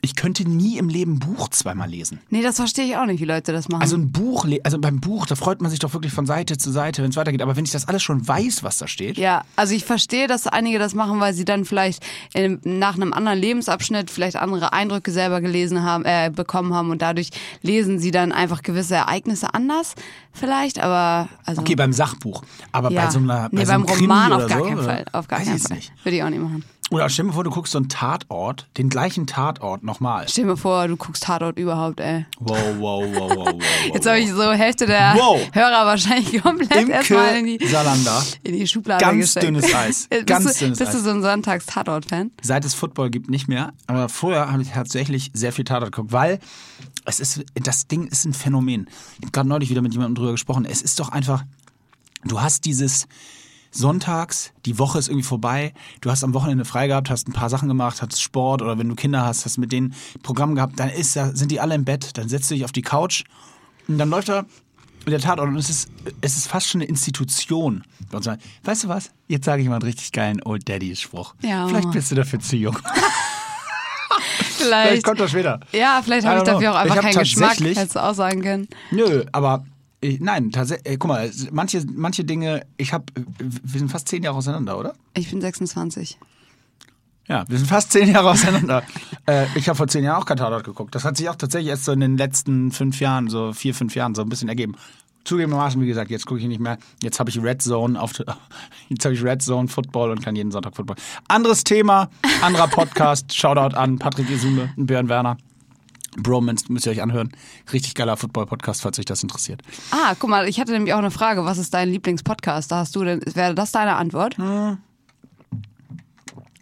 ich 0.03 0.17
könnte 0.17 0.49
nie 0.49 0.79
im 0.79 0.89
Leben 0.89 1.15
ein 1.15 1.19
Buch 1.19 1.49
zweimal 1.49 1.89
lesen. 1.89 2.21
nee, 2.31 2.43
das 2.43 2.57
verstehe 2.57 2.85
ich 2.85 2.97
auch 2.97 3.07
nicht, 3.07 3.21
wie 3.21 3.25
Leute 3.25 3.53
das 3.53 3.69
machen. 3.69 3.83
Also 3.83 3.97
ein 3.97 4.11
Buch, 4.13 4.47
also 4.65 4.79
beim 4.79 5.01
Buch, 5.01 5.27
da 5.27 5.35
freut 5.35 5.61
man 5.61 5.71
sich 5.71 5.79
doch 5.79 5.93
wirklich 5.93 6.13
von 6.13 6.27
Seite 6.27 6.57
zu 6.57 6.71
Seite, 6.71 7.03
wenn 7.03 7.11
es 7.11 7.17
weitergeht. 7.17 7.43
Aber 7.43 7.57
wenn 7.57 7.65
ich 7.65 7.71
das 7.71 7.89
alles 7.89 8.03
schon 8.03 8.27
weiß, 8.27 8.63
was 8.63 8.79
da 8.79 8.89
steht, 8.89 9.19
Ja, 9.19 9.43
also 9.57 9.75
ich 9.75 9.85
verstehe, 9.85 10.27
dass 10.27 10.47
einige 10.47 10.79
das 10.79 10.95
machen, 10.95 11.21
weil 11.21 11.35
sie 11.35 11.45
dann 11.45 11.65
vielleicht 11.65 12.03
in, 12.35 12.61
nach 12.65 12.95
einem 12.95 13.13
anderen 13.13 13.39
Lebensabschnitt 13.39 14.11
vielleicht 14.11 14.37
andere 14.37 14.73
Eindrücke 14.73 15.11
selber 15.11 15.41
gelesen 15.41 15.83
haben, 15.83 16.05
äh, 16.05 16.31
bekommen 16.35 16.75
haben 16.75 16.91
und 16.91 17.03
dadurch 17.03 17.31
lesen 17.63 17.99
sie 17.99 18.11
dann 18.11 18.33
einfach 18.33 18.63
gewisse 18.63 18.95
Ereignisse 18.95 19.55
anders, 19.55 19.95
vielleicht. 20.33 20.81
Aber 20.81 21.29
also 21.45 21.61
okay, 21.61 21.75
beim 21.75 21.93
Sachbuch. 21.93 22.43
Aber 22.73 22.91
ja. 22.91 23.05
bei 23.05 23.11
so 23.11 23.19
einer 23.19 23.49
bei 23.51 23.59
nee, 23.59 23.65
so 23.65 23.73
beim 23.73 23.87
Krimi 23.87 24.01
Roman 24.03 24.33
auf 24.33 24.47
gar 24.47 24.59
so, 24.59 24.65
keinen? 24.65 24.83
Fall, 24.83 25.05
auf 25.13 25.29
gar 25.29 25.41
keinen 25.41 25.59
Fall. 25.59 25.77
nicht. 25.77 25.93
Würde 26.05 26.17
ich 26.17 26.23
auch 26.23 26.31
nicht 26.31 26.43
machen. 26.43 26.65
Oder 26.91 27.09
stell 27.09 27.25
dir 27.25 27.29
mal 27.29 27.35
vor, 27.35 27.45
du 27.45 27.51
guckst 27.51 27.73
so 27.73 27.79
einen 27.79 27.89
Tatort, 27.89 28.69
den 28.77 28.89
gleichen 28.89 29.27
Tatort 29.27 29.85
nochmal. 29.85 30.27
Stell 30.29 30.45
dir 30.47 30.57
vor, 30.57 30.89
du 30.89 30.97
guckst 30.97 31.23
Tatort 31.23 31.57
überhaupt, 31.59 32.01
ey. 32.01 32.27
Wow, 32.41 32.59
wow, 32.79 33.05
wow, 33.15 33.31
wow, 33.37 33.47
wow. 33.53 33.63
Jetzt 33.95 34.07
habe 34.09 34.19
ich 34.19 34.31
so 34.31 34.51
Hälfte 34.53 34.87
der 34.87 35.15
Wow. 35.17 35.41
Hörer 35.53 35.87
wahrscheinlich 35.87 36.43
komplett 36.43 36.89
erstmal 36.89 37.37
in 37.37 37.47
die, 37.59 37.65
Salander. 37.67 38.23
in 38.43 38.55
die 38.57 38.67
Schublade 38.67 39.05
Ganz 39.05 39.21
gesteckt. 39.21 39.47
dünnes 39.47 39.73
Eis. 39.75 40.09
bist 40.11 40.27
Ganz 40.27 40.53
du, 40.55 40.59
dünnes 40.65 40.79
bist 40.81 40.93
du 40.93 40.99
Eis. 40.99 41.05
so 41.05 41.11
ein 41.11 41.23
Sonntags-Tatort-Fan? 41.23 42.33
Seit 42.43 42.65
es 42.65 42.75
Football 42.75 43.11
gibt, 43.11 43.31
nicht 43.31 43.47
mehr. 43.47 43.73
Aber 43.87 44.09
vorher 44.09 44.51
habe 44.51 44.63
ich 44.63 44.71
tatsächlich 44.71 45.31
sehr 45.33 45.53
viel 45.53 45.65
Tatort 45.65 45.93
geguckt, 45.93 46.13
weil 46.13 46.41
es 47.05 47.21
ist, 47.21 47.45
das 47.55 47.87
Ding 47.87 48.09
ist 48.09 48.25
ein 48.25 48.35
Phänomen. 48.35 48.89
Ich 49.19 49.23
habe 49.27 49.31
gerade 49.33 49.49
neulich 49.49 49.71
wieder 49.71 49.81
mit 49.83 49.93
jemandem 49.93 50.17
drüber 50.17 50.33
gesprochen. 50.33 50.65
Es 50.65 50.83
ist 50.83 50.99
doch 50.99 51.11
einfach, 51.11 51.45
du 52.25 52.41
hast 52.41 52.65
dieses 52.65 53.07
Sonntags, 53.71 54.53
die 54.67 54.79
Woche 54.79 54.99
ist 54.99 55.09
irgendwie 55.09 55.27
vorbei, 55.27 55.73
du 56.01 56.11
hast 56.11 56.25
am 56.25 56.35
Wochenende 56.35 56.65
frei 56.65 56.89
gehabt, 56.89 57.11
hast 57.11 57.29
ein 57.29 57.33
paar 57.33 57.51
Sachen 57.51 57.69
gemacht, 57.69 58.03
hattest 58.03 58.23
Sport 58.23 58.63
oder 58.63 58.79
wenn 58.79 58.89
du 58.89 58.95
Kinder 58.95 59.25
hast, 59.25 59.45
hast 59.45 59.59
mit 59.59 59.73
denen 59.73 59.95
Programm 60.23 60.55
gehabt, 60.55 60.79
dann 60.81 60.89
ist, 60.89 61.13
sind 61.13 61.51
die 61.51 61.61
alle 61.61 61.75
im 61.75 61.85
Bett, 61.85 62.17
dann 62.19 62.29
setzt 62.29 62.51
du 62.51 62.55
dich 62.55 62.65
auf 62.65 62.73
die 62.73 62.83
Couch 62.83 63.25
und 63.87 63.99
dann 63.99 64.11
läuft 64.11 64.29
da 64.29 64.45
der 65.07 65.21
Tatort 65.21 65.49
und 65.49 65.57
es 65.57 65.71
ist, 65.71 65.89
es 66.21 66.37
ist 66.37 66.49
fast 66.49 66.69
schon 66.69 66.81
eine 66.81 66.89
Institution. 66.89 67.85
Weißt 68.65 68.85
du 68.85 68.89
was? 68.89 69.11
Jetzt 69.29 69.47
sage 69.47 69.63
ich 69.63 69.69
mal 69.69 69.77
einen 69.77 69.85
richtig 69.85 70.13
geilen 70.13 70.43
Old 70.45 70.69
Daddy-Spruch. 70.69 71.35
Ja. 71.43 71.67
Vielleicht 71.69 71.91
bist 71.93 72.11
du 72.11 72.17
dafür 72.17 72.41
zu 72.41 72.57
jung. 72.57 72.79
Vielleicht. 74.61 74.89
Vielleicht 74.89 75.05
kommt 75.05 75.21
das 75.21 75.31
später. 75.31 75.61
Ja, 75.73 76.03
vielleicht 76.05 76.27
habe 76.27 76.39
ich 76.39 76.45
dafür 76.45 76.73
auch 76.73 76.77
einfach 76.77 77.01
keinen 77.01 77.19
Geschmack, 77.19 77.59
hättest 77.61 77.97
du 77.97 78.03
auch 78.03 78.13
sagen 78.13 78.43
können. 78.43 78.69
Nö, 78.91 79.25
aber 79.33 79.65
äh, 80.03 80.19
nein, 80.21 80.51
tatsächlich. 80.51 80.93
Äh, 80.93 80.97
guck 80.97 81.09
mal, 81.09 81.31
manche, 81.53 81.85
manche 81.93 82.25
Dinge, 82.25 82.67
ich 82.77 82.93
habe, 82.93 83.05
wir 83.39 83.79
sind 83.79 83.91
fast 83.91 84.09
zehn 84.09 84.23
Jahre 84.23 84.37
auseinander, 84.37 84.79
oder? 84.79 84.95
Ich 85.15 85.31
bin 85.31 85.41
26. 85.41 86.19
Ja, 87.29 87.45
wir 87.49 87.59
sind 87.59 87.69
fast 87.69 87.93
zehn 87.93 88.11
Jahre 88.11 88.31
auseinander. 88.31 88.83
äh, 89.27 89.47
ich 89.55 89.69
habe 89.69 89.77
vor 89.77 89.87
zehn 89.87 90.03
Jahren 90.03 90.21
auch 90.21 90.27
kein 90.27 90.37
Tatort 90.39 90.65
geguckt. 90.65 90.95
Das 90.95 91.05
hat 91.05 91.17
sich 91.17 91.29
auch 91.29 91.37
tatsächlich 91.37 91.71
erst 91.71 91.85
so 91.85 91.93
in 91.93 92.01
den 92.01 92.17
letzten 92.17 92.73
fünf 92.73 92.99
Jahren, 93.01 93.29
so 93.29 93.53
vier, 93.53 93.75
fünf 93.75 93.95
Jahren, 93.95 94.15
so 94.15 94.23
ein 94.23 94.29
bisschen 94.29 94.49
ergeben. 94.49 94.75
Zugegebenermaßen, 95.25 95.81
wie 95.81 95.87
gesagt, 95.87 96.11
jetzt 96.11 96.27
gucke 96.27 96.41
ich 96.41 96.47
nicht 96.47 96.61
mehr. 96.61 96.79
Jetzt 97.03 97.21
habe 97.21 97.29
ich 97.29 97.41
Red 97.41 97.61
Zone 97.63 98.01
auf, 98.01 98.13
jetzt 98.89 99.05
habe 99.05 99.15
ich 99.15 99.23
Red 99.23 99.43
Zone 99.43 99.69
Football 99.69 100.11
und 100.11 100.23
kann 100.23 100.35
jeden 100.35 100.51
Sonntag 100.51 100.75
Football. 100.75 100.97
Anderes 101.29 101.63
Thema, 101.63 102.09
anderer 102.43 102.69
Podcast. 102.69 103.33
Shoutout 103.37 103.77
an 103.77 103.99
Patrick 103.99 104.31
Isume 104.31 104.71
und 104.77 104.87
Björn 104.87 105.09
Werner. 105.09 105.37
Bromance 106.17 106.67
müsst 106.73 106.87
ihr 106.87 106.93
euch 106.93 107.03
anhören. 107.03 107.31
Richtig 107.73 107.95
geiler 107.95 108.17
Football-Podcast, 108.17 108.83
falls 108.83 108.99
euch 108.99 109.05
das 109.05 109.23
interessiert. 109.23 109.63
Ah, 109.91 110.15
guck 110.19 110.31
mal, 110.31 110.49
ich 110.49 110.61
hatte 110.61 110.73
nämlich 110.73 110.93
auch 110.95 110.99
eine 110.99 111.11
Frage. 111.11 111.45
Was 111.45 111.59
ist 111.59 111.73
dein 111.75 111.91
Lieblingspodcast? 111.91 112.71
Da 112.71 112.79
hast 112.79 112.97
du 112.97 113.05
denn, 113.05 113.21
wäre 113.35 113.55
das 113.55 113.73
deine 113.73 113.97
Antwort? 113.97 114.37
Hm. 114.39 114.79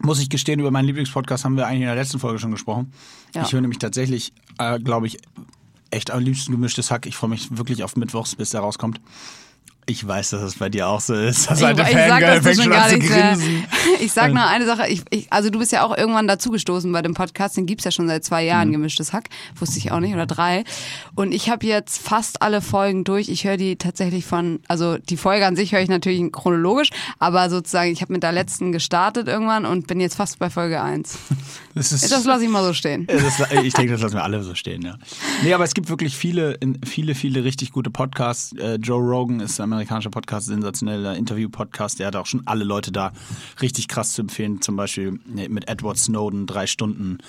Muss 0.01 0.21
ich 0.21 0.29
gestehen, 0.29 0.59
über 0.59 0.71
meinen 0.71 0.85
Lieblingspodcast 0.85 1.43
haben 1.43 1.57
wir 1.57 1.67
eigentlich 1.67 1.81
in 1.81 1.87
der 1.87 1.95
letzten 1.95 2.19
Folge 2.19 2.39
schon 2.39 2.51
gesprochen. 2.51 2.93
Ja. 3.35 3.43
Ich 3.43 3.51
höre 3.51 3.61
nämlich 3.61 3.79
tatsächlich, 3.79 4.33
äh, 4.57 4.79
glaube 4.79 5.07
ich, 5.07 5.17
echt 5.91 6.11
am 6.11 6.21
liebsten 6.21 6.51
gemischtes 6.51 6.89
Hack. 6.91 7.05
Ich 7.05 7.15
freue 7.15 7.29
mich 7.29 7.57
wirklich 7.57 7.83
auf 7.83 7.95
Mittwochs, 7.95 8.35
bis 8.35 8.51
der 8.51 8.61
rauskommt. 8.61 9.01
Ich 9.89 10.07
weiß, 10.07 10.29
dass 10.29 10.41
es 10.43 10.55
bei 10.55 10.69
dir 10.69 10.87
auch 10.87 11.01
so 11.01 11.15
ist. 11.15 11.49
Das 11.49 11.59
Ich, 11.59 11.65
alte 11.65 11.81
ich 11.81 11.89
sag 11.93 12.19
das 12.21 12.43
fängt 12.43 12.61
schon 12.61 12.71
gar 12.71 12.91
nicht 12.91 13.09
mehr. 13.09 13.37
Ich 14.01 14.13
sag 14.13 14.31
nur 14.33 14.45
eine 14.45 14.65
Sache. 14.65 14.87
Ich, 14.87 15.01
ich, 15.09 15.31
also 15.33 15.49
du 15.49 15.59
bist 15.59 15.71
ja 15.71 15.83
auch 15.83 15.97
irgendwann 15.97 16.27
dazugestoßen 16.27 16.91
bei 16.91 17.01
dem 17.01 17.13
Podcast. 17.15 17.57
Den 17.57 17.65
gibt's 17.65 17.85
ja 17.85 17.91
schon 17.91 18.07
seit 18.07 18.23
zwei 18.23 18.43
Mhm. 18.43 18.47
Jahren, 18.47 18.71
gemischtes 18.71 19.13
Hack. 19.13 19.29
Wusste 19.59 19.79
ich 19.79 19.91
auch 19.91 19.99
nicht, 19.99 20.13
oder 20.13 20.25
drei. 20.25 20.63
Und 21.15 21.33
ich 21.33 21.49
habe 21.49 21.65
jetzt 21.65 22.01
fast 22.01 22.41
alle 22.41 22.61
Folgen 22.61 23.03
durch. 23.03 23.29
Ich 23.29 23.43
höre 23.45 23.57
die 23.57 23.75
tatsächlich 23.77 24.25
von, 24.25 24.59
also 24.67 24.97
die 24.97 25.17
Folge 25.17 25.45
an 25.45 25.55
sich 25.55 25.73
höre 25.73 25.81
ich 25.81 25.89
natürlich 25.89 26.31
chronologisch, 26.31 26.91
aber 27.17 27.49
sozusagen, 27.49 27.91
ich 27.91 28.01
habe 28.01 28.13
mit 28.13 28.23
der 28.23 28.31
letzten 28.31 28.71
gestartet 28.71 29.27
irgendwann 29.27 29.65
und 29.65 29.87
bin 29.87 29.99
jetzt 29.99 30.15
fast 30.15 30.39
bei 30.39 30.49
Folge 30.49 30.81
eins. 30.81 31.17
Das 31.75 31.91
ist, 31.93 32.11
Das 32.11 32.25
lasse 32.25 32.43
ich 32.43 32.49
mal 32.49 32.63
so 32.63 32.73
stehen. 32.73 33.07
Das, 33.07 33.39
ich 33.63 33.73
denke, 33.73 33.93
das 33.93 34.01
lassen 34.01 34.15
wir 34.15 34.23
alle 34.23 34.43
so 34.43 34.53
stehen, 34.53 34.81
ja. 34.81 34.97
Nee, 35.43 35.53
aber 35.53 35.63
es 35.63 35.73
gibt 35.73 35.87
wirklich 35.87 36.17
viele, 36.17 36.57
viele, 36.85 37.15
viele 37.15 37.43
richtig 37.45 37.71
gute 37.71 37.89
Podcasts. 37.89 38.51
Äh, 38.57 38.75
Joe 38.75 38.99
Rogan 38.99 39.39
ist 39.39 39.61
ein 39.61 39.71
amerikanischer 39.79 40.09
Podcast, 40.09 40.47
sensationeller 40.47 41.15
Interview-Podcast. 41.15 41.99
Der 41.99 42.07
hat 42.07 42.15
auch 42.17 42.25
schon 42.25 42.45
alle 42.45 42.65
Leute 42.65 42.91
da 42.91 43.13
richtig 43.61 43.87
krass 43.87 44.11
zu 44.11 44.21
empfehlen. 44.21 44.61
Zum 44.61 44.75
Beispiel 44.75 45.19
mit 45.25 45.69
Edward 45.69 45.97
Snowden, 45.97 46.47
drei 46.47 46.67
Stunden 46.67 47.19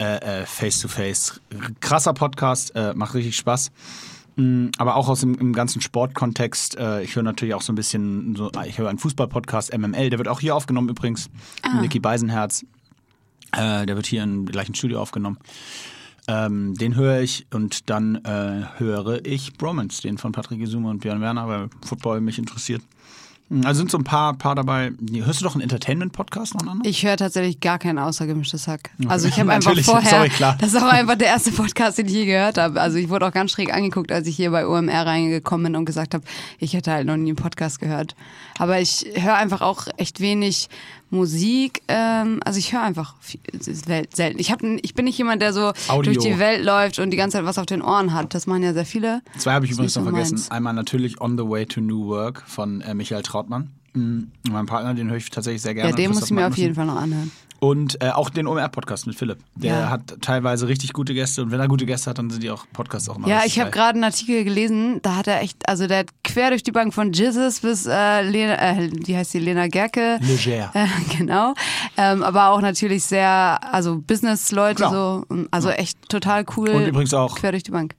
äh, 0.00 0.40
äh, 0.40 0.46
Face-to-Face. 0.46 1.40
Krasser 1.78 2.12
Podcast, 2.12 2.74
äh, 2.74 2.94
macht 2.94 3.14
richtig 3.14 3.36
Spaß. 3.36 3.70
Mm, 4.34 4.66
Aber 4.78 4.96
auch 4.96 5.08
aus 5.08 5.20
dem 5.20 5.36
im 5.36 5.52
ganzen 5.52 5.80
Sportkontext. 5.80 6.76
Äh, 6.76 7.04
ich 7.04 7.14
höre 7.14 7.22
natürlich 7.22 7.54
auch 7.54 7.62
so 7.62 7.72
ein 7.72 7.76
bisschen, 7.76 8.34
so, 8.34 8.50
ich 8.66 8.78
höre 8.78 8.88
einen 8.88 8.98
Fußball-Podcast, 8.98 9.72
MML, 9.76 10.10
der 10.10 10.18
wird 10.18 10.26
auch 10.26 10.40
hier 10.40 10.56
aufgenommen 10.56 10.88
übrigens. 10.88 11.30
Niki 11.80 12.00
Beisenherz. 12.00 12.64
Äh, 13.52 13.86
der 13.86 13.94
wird 13.94 14.06
hier 14.06 14.24
im 14.24 14.46
gleichen 14.46 14.74
Studio 14.74 15.00
aufgenommen. 15.00 15.38
Ähm, 16.32 16.74
den 16.76 16.94
höre 16.94 17.20
ich 17.20 17.46
und 17.52 17.90
dann 17.90 18.16
äh, 18.24 18.62
höre 18.78 19.24
ich 19.26 19.54
Bromance, 19.54 20.00
den 20.02 20.16
von 20.16 20.30
Patrick 20.30 20.60
Isume 20.60 20.88
und 20.88 21.00
Björn 21.00 21.20
Werner, 21.20 21.48
weil 21.48 21.68
Football 21.84 22.20
mich 22.20 22.38
interessiert. 22.38 22.82
Hm, 23.48 23.66
Also 23.66 23.78
sind 23.78 23.90
so 23.90 23.98
ein 23.98 24.04
paar, 24.04 24.34
paar 24.38 24.54
dabei. 24.54 24.92
Hörst 25.12 25.40
du 25.40 25.44
doch 25.44 25.54
einen 25.54 25.62
Entertainment-Podcast 25.62 26.54
noch 26.54 26.70
einen? 26.70 26.82
Ich 26.84 27.04
höre 27.04 27.16
tatsächlich 27.16 27.58
gar 27.58 27.80
keinen 27.80 27.98
außergemischtes 27.98 28.68
Hack. 28.68 28.90
Also 29.08 29.26
ich 29.26 29.36
habe 29.40 29.50
einfach 29.50 29.76
vorher, 29.80 30.08
sorry, 30.08 30.28
klar. 30.28 30.56
das 30.60 30.72
ist 30.72 30.80
auch 30.80 30.86
einfach 30.88 31.16
der 31.16 31.28
erste 31.28 31.50
Podcast, 31.50 31.98
den 31.98 32.06
ich 32.06 32.12
je 32.12 32.26
gehört 32.26 32.58
habe. 32.58 32.80
Also 32.80 32.98
ich 32.98 33.08
wurde 33.08 33.26
auch 33.26 33.32
ganz 33.32 33.50
schräg 33.50 33.74
angeguckt, 33.74 34.12
als 34.12 34.28
ich 34.28 34.36
hier 34.36 34.52
bei 34.52 34.66
OMR 34.68 35.04
reingekommen 35.06 35.64
bin 35.72 35.76
und 35.76 35.84
gesagt 35.84 36.14
habe, 36.14 36.22
ich 36.60 36.74
hätte 36.74 36.92
halt 36.92 37.06
noch 37.08 37.16
nie 37.16 37.30
einen 37.30 37.36
Podcast 37.36 37.80
gehört. 37.80 38.14
Aber 38.58 38.80
ich 38.80 39.04
höre 39.16 39.34
einfach 39.34 39.62
auch 39.62 39.88
echt 39.96 40.20
wenig 40.20 40.68
Musik. 41.10 41.82
Ähm, 41.88 42.40
also 42.44 42.58
ich 42.58 42.72
höre 42.72 42.82
einfach 42.82 43.14
viel, 43.20 43.40
selten. 43.60 44.38
Ich, 44.38 44.50
hab, 44.50 44.62
ich 44.62 44.94
bin 44.94 45.04
nicht 45.04 45.18
jemand, 45.18 45.42
der 45.42 45.52
so 45.52 45.72
Audio. 45.88 46.12
durch 46.12 46.18
die 46.18 46.38
Welt 46.38 46.64
läuft 46.64 46.98
und 46.98 47.10
die 47.10 47.16
ganze 47.16 47.38
Zeit 47.38 47.44
was 47.44 47.58
auf 47.58 47.66
den 47.66 47.82
Ohren 47.82 48.14
hat. 48.14 48.34
Das 48.34 48.46
machen 48.46 48.62
ja 48.62 48.72
sehr 48.72 48.86
viele. 48.86 49.22
Zwei 49.38 49.52
habe 49.52 49.66
ich 49.66 49.72
übrigens 49.72 49.96
noch 49.96 50.04
vergessen. 50.04 50.34
meins. 50.34 50.50
Einmal 50.50 50.74
natürlich 50.74 51.20
On 51.20 51.36
the 51.36 51.44
Way 51.44 51.66
to 51.66 51.80
New 51.80 52.06
Work 52.06 52.44
von 52.46 52.80
äh, 52.80 52.94
Michael 52.94 53.22
Trautmann. 53.22 53.70
Mhm. 53.92 54.30
Mein 54.50 54.66
Partner, 54.66 54.94
den 54.94 55.10
höre 55.10 55.16
ich 55.16 55.30
tatsächlich 55.30 55.62
sehr 55.62 55.74
gerne. 55.74 55.90
Ja, 55.90 55.96
den 55.96 56.12
muss 56.12 56.24
ich 56.24 56.30
mir 56.30 56.46
auf 56.46 56.56
jeden 56.56 56.74
Fall 56.74 56.86
noch 56.86 56.96
anhören. 56.96 57.30
Und 57.60 58.02
äh, 58.02 58.08
auch 58.08 58.30
den 58.30 58.46
OMR-Podcast 58.46 59.06
mit 59.06 59.16
Philipp. 59.16 59.38
Der 59.54 59.74
Ja. 59.80 59.90
hat 59.90 60.22
teilweise 60.22 60.66
richtig 60.66 60.94
gute 60.94 61.12
Gäste 61.12 61.42
und 61.42 61.50
wenn 61.50 61.60
er 61.60 61.68
gute 61.68 61.84
Gäste 61.84 62.08
hat, 62.08 62.16
dann 62.18 62.30
sind 62.30 62.42
die 62.42 62.50
auch 62.50 62.64
Podcasts 62.72 63.06
auch 63.10 63.16
immer 63.16 63.28
Ja, 63.28 63.42
ich 63.44 63.60
habe 63.60 63.70
gerade 63.70 63.96
einen 63.96 64.04
Artikel 64.04 64.44
gelesen, 64.44 65.00
da 65.02 65.16
hat 65.16 65.26
er 65.26 65.42
echt, 65.42 65.68
also 65.68 65.86
der 65.86 65.98
hat 65.98 66.06
quer 66.24 66.48
durch 66.50 66.62
die 66.62 66.72
Bank 66.72 66.94
von 66.94 67.12
Jizzes 67.12 67.60
bis 67.60 67.84
äh, 67.86 68.22
Lena, 68.22 68.54
äh, 68.78 68.90
wie 69.04 69.14
heißt 69.14 69.34
die, 69.34 69.40
Lena 69.40 69.66
Gerke. 69.68 70.18
Leger. 70.22 70.70
Äh, 70.74 70.86
genau. 71.18 71.52
Ähm, 71.98 72.22
aber 72.22 72.48
auch 72.48 72.62
natürlich 72.62 73.04
sehr, 73.04 73.58
also 73.72 73.98
Business-Leute 73.98 74.76
Klar. 74.76 74.92
so, 75.28 75.36
also 75.50 75.68
echt 75.68 76.08
total 76.08 76.46
cool. 76.56 76.70
Und 76.70 76.86
übrigens 76.86 77.12
auch 77.12 77.36
Quer 77.36 77.50
durch 77.52 77.64
die 77.64 77.72
Bank. 77.72 77.94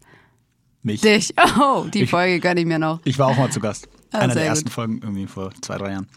mich. 0.82 1.01
Dich. 1.01 1.36
Oh, 1.60 1.86
die 1.94 2.03
Ich- 2.03 2.10
Folge 2.10 2.39
gönne 2.39 2.62
ich 2.62 2.65
mir 2.65 2.80
noch. 2.80 3.00
Ich 3.03 3.20
war 3.20 3.27
auch 3.27 3.38
mal 3.38 3.51
zu 3.51 3.60
Gast. 3.60 3.88
Ah, 4.12 4.18
Einer 4.20 4.34
der 4.34 4.41
sehr 4.41 4.46
ersten 4.48 4.65
gut. 4.65 4.74
Folgen, 4.74 5.00
irgendwie 5.03 5.27
vor 5.27 5.51
zwei, 5.62 5.77
drei 5.77 5.91
Jahren. 5.91 6.08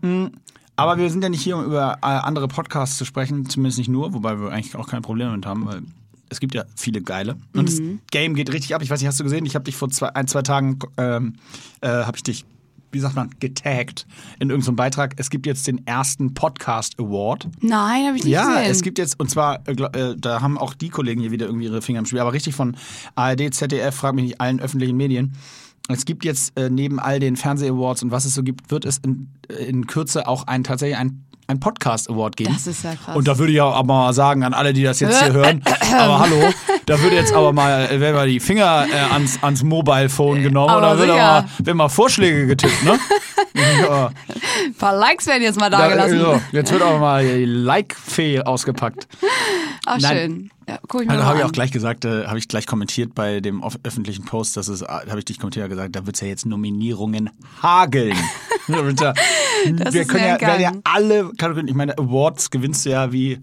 Mhm. 0.00 0.32
Aber 0.76 0.98
wir 0.98 1.08
sind 1.10 1.22
ja 1.22 1.28
nicht 1.30 1.42
hier, 1.42 1.56
um 1.56 1.64
über 1.64 1.98
äh, 2.02 2.06
andere 2.06 2.48
Podcasts 2.48 2.96
zu 2.98 3.04
sprechen, 3.04 3.48
zumindest 3.48 3.78
nicht 3.78 3.88
nur, 3.88 4.12
wobei 4.12 4.38
wir 4.38 4.50
eigentlich 4.50 4.76
auch 4.76 4.88
kein 4.88 5.02
Problem 5.02 5.28
damit 5.28 5.46
haben, 5.46 5.66
weil 5.66 5.82
es 6.28 6.40
gibt 6.40 6.54
ja 6.54 6.64
viele 6.76 7.00
geile. 7.00 7.36
Und 7.54 7.68
das 7.68 7.80
Mhm. 7.80 8.00
Game 8.10 8.34
geht 8.34 8.52
richtig 8.52 8.74
ab. 8.74 8.82
Ich 8.82 8.90
weiß 8.90 9.00
nicht, 9.00 9.08
hast 9.08 9.18
du 9.20 9.24
gesehen? 9.24 9.46
Ich 9.46 9.54
habe 9.54 9.64
dich 9.64 9.76
vor 9.76 9.88
zwei, 9.90 10.08
ein, 10.14 10.26
zwei 10.28 10.42
Tagen, 10.42 10.78
ähm, 10.98 11.34
äh, 11.80 11.88
habe 11.88 12.16
ich 12.16 12.22
dich 12.22 12.44
wie 12.92 13.00
sagt 13.00 13.16
man, 13.16 13.28
getaggt 13.40 14.06
in 14.38 14.48
irgendeinem 14.48 14.76
Beitrag. 14.76 15.14
Es 15.18 15.28
gibt 15.28 15.44
jetzt 15.44 15.66
den 15.66 15.86
ersten 15.86 16.32
Podcast 16.32 16.98
Award. 16.98 17.46
Nein, 17.60 18.06
habe 18.06 18.16
ich 18.16 18.24
nicht 18.24 18.32
Ja, 18.32 18.54
gesehen. 18.54 18.70
es 18.70 18.80
gibt 18.80 18.96
jetzt, 18.98 19.20
und 19.20 19.28
zwar, 19.28 19.68
äh, 19.68 19.72
äh, 19.72 20.16
da 20.16 20.40
haben 20.40 20.56
auch 20.56 20.72
die 20.72 20.88
Kollegen 20.88 21.20
hier 21.20 21.30
wieder 21.30 21.44
irgendwie 21.46 21.66
ihre 21.66 21.82
Finger 21.82 21.98
im 21.98 22.06
Spiel, 22.06 22.20
aber 22.20 22.32
richtig 22.32 22.54
von 22.54 22.74
ARD, 23.14 23.52
ZDF, 23.52 23.94
frag 23.94 24.14
mich 24.14 24.24
nicht, 24.24 24.40
allen 24.40 24.60
öffentlichen 24.60 24.96
Medien. 24.96 25.34
Es 25.88 26.04
gibt 26.04 26.24
jetzt 26.24 26.58
äh, 26.58 26.68
neben 26.68 26.98
all 26.98 27.20
den 27.20 27.36
Fernseh-Awards 27.36 28.02
und 28.02 28.10
was 28.10 28.24
es 28.24 28.34
so 28.34 28.42
gibt, 28.42 28.70
wird 28.70 28.84
es 28.84 28.98
in, 28.98 29.28
in 29.66 29.86
Kürze 29.86 30.26
auch 30.26 30.46
ein, 30.48 30.64
tatsächlich 30.64 30.98
ein, 30.98 31.24
ein 31.46 31.60
Podcast-Award 31.60 32.36
geben. 32.36 32.52
Das 32.52 32.66
ist 32.66 32.82
ja 32.82 32.94
krass. 32.96 33.14
Und 33.14 33.28
da 33.28 33.38
würde 33.38 33.52
ich 33.52 33.60
auch 33.60 33.84
mal 33.84 34.12
sagen 34.12 34.42
an 34.42 34.52
alle, 34.52 34.72
die 34.72 34.82
das 34.82 34.98
jetzt 34.98 35.22
hier 35.22 35.32
hören, 35.32 35.62
aber 35.96 36.18
hallo, 36.18 36.50
da 36.86 37.00
würde 37.00 37.14
jetzt 37.14 37.32
aber 37.32 37.52
mal, 37.52 37.86
äh, 37.86 38.00
werden 38.00 38.16
mal 38.16 38.26
die 38.26 38.40
Finger 38.40 38.86
äh, 38.92 39.12
ans, 39.12 39.40
ans 39.44 39.62
Mobile-Phone 39.62 40.42
genommen 40.42 40.70
Aber 40.70 40.90
und 40.90 40.98
da 40.98 40.98
wird 40.98 41.10
aber, 41.10 41.48
werden 41.58 41.76
mal 41.76 41.88
Vorschläge 41.88 42.48
getippt, 42.48 42.82
ne? 42.82 42.98
ja. 43.80 44.06
Ein 44.64 44.74
paar 44.74 44.96
Likes 44.96 45.26
werden 45.28 45.44
jetzt 45.44 45.58
mal 45.60 45.70
da, 45.70 45.78
Da, 45.78 45.88
gelassen. 45.88 46.18
so, 46.18 46.40
jetzt 46.50 46.72
wird 46.72 46.82
aber 46.82 46.98
mal 46.98 47.24
die 47.24 47.44
Like-Fee 47.44 48.40
ausgepackt. 48.42 49.06
Ach, 49.86 49.98
Nein. 50.00 50.16
schön. 50.16 50.50
Ja, 50.68 50.78
guck 50.88 51.02
ich 51.02 51.08
mir 51.08 51.14
Also 51.14 51.24
habe 51.24 51.38
ich 51.38 51.44
auch 51.44 51.52
gleich 51.52 51.70
gesagt, 51.70 52.04
äh, 52.04 52.26
habe 52.26 52.38
ich 52.38 52.48
gleich 52.48 52.66
kommentiert 52.66 53.14
bei 53.14 53.40
dem 53.40 53.62
öffentlichen 53.62 54.24
Post, 54.24 54.56
dass 54.56 54.68
es, 54.68 54.82
äh, 54.82 54.86
habe 54.86 55.18
ich 55.18 55.24
dich 55.24 55.38
kommentiert 55.38 55.68
gesagt, 55.68 55.94
da 55.94 56.06
wird 56.06 56.16
es 56.16 56.20
ja 56.20 56.28
jetzt 56.28 56.46
Nominierungen 56.46 57.30
hageln. 57.62 58.16
Da 58.68 59.92
wir 59.92 60.04
können 60.06 60.24
ja, 60.24 60.40
werden 60.40 60.60
ja 60.60 60.72
alle 60.82 61.30
Kategorien, 61.38 61.68
ich 61.68 61.74
meine, 61.74 61.96
Awards 61.96 62.50
gewinnst 62.50 62.84
du 62.84 62.90
ja 62.90 63.12
wie 63.12 63.38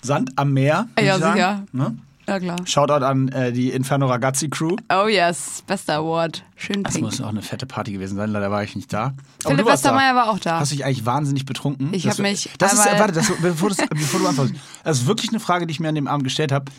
Sand 0.00 0.30
am 0.36 0.54
Meer. 0.54 0.88
Ja, 0.98 1.16
sicher. 1.16 1.64
Ne? 1.70 1.96
Ja, 2.26 2.38
klar. 2.40 2.56
Shoutout 2.64 3.04
an 3.04 3.28
äh, 3.28 3.52
die 3.52 3.70
Inferno 3.70 4.06
Ragazzi 4.06 4.48
Crew. 4.48 4.76
Oh 4.90 5.06
yes, 5.08 5.62
bester 5.66 5.96
Award. 5.96 6.42
Schön 6.56 6.82
Das 6.82 6.94
pink. 6.94 7.04
muss 7.04 7.20
auch 7.20 7.28
eine 7.28 7.42
fette 7.42 7.66
Party 7.66 7.92
gewesen 7.92 8.16
sein, 8.16 8.30
leider 8.30 8.50
war 8.50 8.62
ich 8.64 8.74
nicht 8.76 8.92
da. 8.92 9.04
Aber 9.04 9.14
Philipp 9.50 9.58
du 9.58 9.64
warst 9.66 9.84
da. 9.84 9.90
Westermeier 9.90 10.14
war 10.14 10.30
auch 10.30 10.38
da. 10.38 10.60
Hast 10.60 10.72
du 10.72 10.76
dich 10.76 10.84
eigentlich 10.84 11.04
wahnsinnig 11.04 11.44
betrunken? 11.44 11.92
Ich 11.92 12.04
Das- 12.04 12.14
hab 12.18 12.22
mich 12.22 12.48
Das 12.58 12.72
ist, 12.72 12.80
einmal- 12.80 13.00
warte, 13.00 13.12
das, 13.12 13.30
bevor, 13.42 13.68
das, 13.68 13.78
bevor 13.90 14.20
du 14.20 14.26
antwortest. 14.28 14.56
Das 14.84 14.98
ist 15.00 15.06
wirklich 15.06 15.30
eine 15.30 15.40
Frage, 15.40 15.66
die 15.66 15.72
ich 15.72 15.80
mir 15.80 15.88
an 15.90 15.94
dem 15.94 16.08
Abend 16.08 16.24
gestellt 16.24 16.50
habe. 16.52 16.70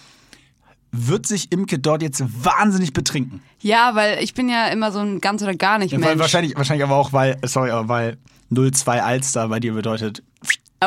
Wird 0.98 1.26
sich 1.28 1.52
Imke 1.52 1.78
dort 1.78 2.02
jetzt 2.02 2.24
wahnsinnig 2.44 2.94
betrinken? 2.94 3.42
Ja, 3.60 3.96
weil 3.96 4.24
ich 4.24 4.34
bin 4.34 4.48
ja 4.48 4.68
immer 4.68 4.94
so 4.94 5.00
ein 5.00 5.20
ganz 5.20 5.44
oder 5.44 5.54
gar 5.54 5.78
nicht 5.78 5.92
Weil 5.92 6.00
Mensch. 6.00 6.20
wahrscheinlich, 6.20 6.56
wahrscheinlich 6.56 6.86
aber 6.86 6.96
auch, 6.96 7.12
weil, 7.12 7.38
sorry, 7.44 7.70
aber 7.72 7.90
weil 7.90 8.18
02 8.50 9.02
Alster 9.04 9.50
bei 9.50 9.60
dir 9.60 9.74
bedeutet. 9.74 10.24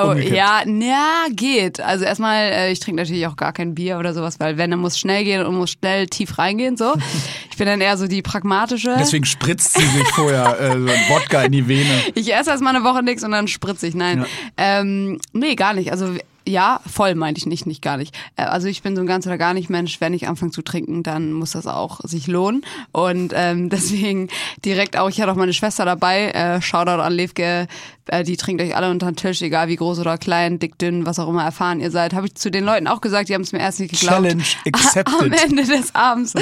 Oh, 0.04 0.12
ja, 0.14 0.62
ja, 0.66 1.26
geht. 1.30 1.80
Also 1.80 2.04
erstmal, 2.04 2.50
äh, 2.52 2.72
ich 2.72 2.80
trinke 2.80 3.02
natürlich 3.02 3.26
auch 3.26 3.36
gar 3.36 3.52
kein 3.52 3.74
Bier 3.74 3.98
oder 3.98 4.14
sowas, 4.14 4.40
weil 4.40 4.56
wenn, 4.58 4.70
dann 4.70 4.80
muss 4.80 4.98
schnell 4.98 5.24
gehen 5.24 5.44
und 5.44 5.56
muss 5.56 5.72
schnell 5.72 6.06
tief 6.06 6.38
reingehen, 6.38 6.76
so. 6.76 6.94
Ich 7.50 7.58
bin 7.58 7.66
dann 7.66 7.80
eher 7.80 7.96
so 7.96 8.06
die 8.06 8.22
pragmatische. 8.22 8.94
Deswegen 9.00 9.24
spritzt 9.24 9.76
sie 9.76 9.84
sich 9.84 10.06
vorher 10.10 10.60
äh, 10.60 10.78
so 10.78 10.86
ein 10.86 11.00
Wodka 11.08 11.42
in 11.42 11.50
die 11.50 11.66
Vene. 11.66 12.04
Ich 12.14 12.32
esse 12.32 12.50
erst 12.50 12.62
mal 12.62 12.72
eine 12.72 12.84
Woche 12.84 13.02
nichts 13.02 13.24
und 13.24 13.32
dann 13.32 13.48
spritze 13.48 13.88
ich. 13.88 13.96
Nein. 13.96 14.20
Ja. 14.20 14.26
Ähm, 14.56 15.18
nee, 15.32 15.56
gar 15.56 15.74
nicht. 15.74 15.90
Also 15.90 16.14
ja, 16.48 16.80
voll 16.90 17.14
meinte 17.14 17.38
ich 17.38 17.46
nicht, 17.46 17.66
nicht 17.66 17.82
gar 17.82 17.96
nicht. 17.96 18.16
Äh, 18.36 18.42
Also 18.42 18.68
ich 18.68 18.82
bin 18.82 18.96
so 18.96 19.02
ein 19.02 19.06
ganz 19.06 19.26
oder 19.26 19.38
gar 19.38 19.54
nicht 19.54 19.70
Mensch. 19.70 20.00
Wenn 20.00 20.14
ich 20.14 20.26
anfange 20.28 20.50
zu 20.52 20.62
trinken, 20.62 21.02
dann 21.02 21.32
muss 21.32 21.52
das 21.52 21.66
auch 21.66 22.00
sich 22.02 22.26
lohnen. 22.26 22.64
Und 22.92 23.32
ähm, 23.36 23.68
deswegen 23.70 24.28
direkt 24.64 24.96
auch, 24.96 25.08
ich 25.08 25.20
hatte 25.20 25.30
auch 25.32 25.36
meine 25.36 25.52
Schwester 25.52 25.84
dabei. 25.84 26.30
Äh, 26.30 26.62
Shoutout 26.62 27.02
an 27.02 27.12
Levke. 27.12 27.66
Äh, 28.06 28.24
die 28.24 28.36
trinkt 28.36 28.62
euch 28.62 28.74
alle 28.74 28.90
unter 28.90 29.06
den 29.10 29.16
Tisch, 29.16 29.42
egal 29.42 29.68
wie 29.68 29.76
groß 29.76 29.98
oder 29.98 30.16
klein, 30.16 30.58
dick, 30.58 30.78
dünn, 30.78 31.04
was 31.06 31.18
auch 31.18 31.28
immer 31.28 31.44
erfahren 31.44 31.80
ihr 31.80 31.90
seid. 31.90 32.14
Habe 32.14 32.26
ich 32.26 32.34
zu 32.34 32.50
den 32.50 32.64
Leuten 32.64 32.86
auch 32.86 33.00
gesagt, 33.00 33.28
die 33.28 33.34
haben 33.34 33.42
es 33.42 33.52
mir 33.52 33.60
erst 33.60 33.80
nicht 33.80 33.90
geglaubt. 33.92 34.22
Challenge 34.22 34.44
accepted. 34.66 35.20
Am 35.20 35.32
Ende 35.32 35.64
des 35.64 35.94
Abends. 35.94 36.32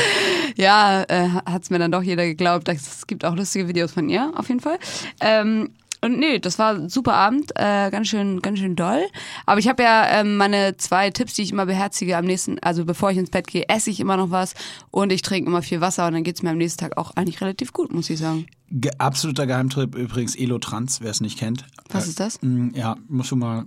Ja, 0.57 1.03
äh, 1.09 1.29
hat 1.45 1.63
es 1.65 1.71
mir 1.71 1.79
dann 1.79 1.91
doch 1.91 2.03
jeder 2.03 2.25
geglaubt. 2.25 2.69
Es 2.69 3.07
gibt 3.07 3.25
auch 3.25 3.35
lustige 3.35 3.67
Videos 3.69 3.93
von 3.93 4.09
ihr, 4.09 4.33
auf 4.37 4.49
jeden 4.49 4.61
Fall. 4.61 4.79
Ähm, 5.21 5.71
und 6.03 6.19
nee, 6.19 6.39
das 6.39 6.59
war 6.59 6.75
ein 6.75 6.89
super 6.89 7.15
Abend, 7.15 7.53
äh, 7.57 7.91
ganz 7.91 8.09
schön, 8.09 8.41
ganz 8.43 8.59
schön 8.59 8.77
doll. 8.77 9.03
Aber 9.47 9.59
ich 9.61 9.69
habe 9.69 9.83
ja 9.83 10.07
ähm, 10.21 10.37
meine 10.37 10.77
zwei 10.77 11.11
Tipps, 11.11 11.35
die 11.35 11.43
ich 11.43 11.53
immer 11.53 11.67
beherzige 11.67 12.17
am 12.17 12.25
nächsten, 12.25 12.59
also 12.61 12.85
bevor 12.85 13.11
ich 13.11 13.19
ins 13.19 13.31
Bett 13.31 13.47
gehe, 13.47 13.69
esse 13.69 13.91
ich 13.91 14.01
immer 14.01 14.17
noch 14.17 14.31
was 14.31 14.55
und 14.91 15.13
ich 15.13 15.23
trinke 15.23 15.49
immer 15.49 15.63
viel 15.63 15.81
Wasser 15.81 16.07
und 16.07 16.13
dann 16.15 16.25
geht's 16.25 16.43
mir 16.43 16.51
am 16.51 16.59
nächsten 16.59 16.81
Tag 16.81 16.97
auch 16.97 17.13
eigentlich 17.17 17.41
relativ 17.41 17.73
gut, 17.73 17.93
muss 17.93 18.11
ich 18.11 18.19
sagen. 18.19 18.47
Ge 18.71 18.91
absoluter 18.99 19.47
Geheimtrip 19.47 19.95
übrigens 19.95 20.35
Elotrans, 20.37 21.01
wer 21.01 21.11
es 21.11 21.21
nicht 21.21 21.39
kennt. 21.39 21.65
Was 21.91 22.09
ist 22.09 22.19
das? 22.21 22.41
Mm, 22.43 22.71
Ja, 22.75 22.97
musst 23.09 23.31
du 23.31 23.37
mal 23.37 23.67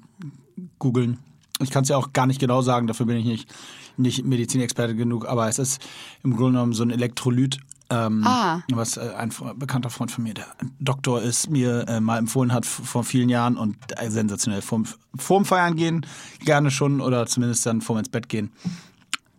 googeln. 0.77 1.19
Ich 1.61 1.71
kann 1.71 1.83
es 1.83 1.89
ja 1.89 1.97
auch 1.97 2.13
gar 2.13 2.25
nicht 2.25 2.39
genau 2.39 2.61
sagen, 2.61 2.87
dafür 2.87 3.05
bin 3.05 3.17
ich 3.17 3.25
nicht, 3.25 3.49
nicht 3.97 4.25
Medizinexperte 4.25 4.95
genug, 4.95 5.27
aber 5.27 5.47
es 5.49 5.59
ist 5.59 5.81
im 6.23 6.35
Grunde 6.35 6.53
genommen 6.53 6.73
so 6.73 6.83
ein 6.83 6.89
Elektrolyt. 6.91 7.59
Ähm, 7.91 8.23
Ah. 8.25 8.61
Was 8.71 8.97
äh, 8.97 9.11
ein 9.17 9.31
bekannter 9.55 9.89
Freund 9.89 10.11
von 10.11 10.23
mir, 10.23 10.33
der 10.33 10.45
Doktor 10.79 11.21
ist, 11.21 11.49
mir 11.49 11.87
äh, 11.87 11.99
mal 11.99 12.17
empfohlen 12.17 12.53
hat 12.53 12.65
vor 12.65 13.03
vielen 13.03 13.29
Jahren 13.29 13.57
und 13.57 13.77
äh, 13.97 14.09
sensationell. 14.09 14.61
Vorm, 14.61 14.85
vorm 15.15 15.45
Feiern 15.45 15.75
gehen, 15.75 16.05
gerne 16.45 16.69
schon 16.71 17.01
oder 17.01 17.25
zumindest 17.25 17.65
dann 17.65 17.81
vorm 17.81 17.99
ins 17.99 18.09
Bett 18.09 18.29
gehen. 18.29 18.51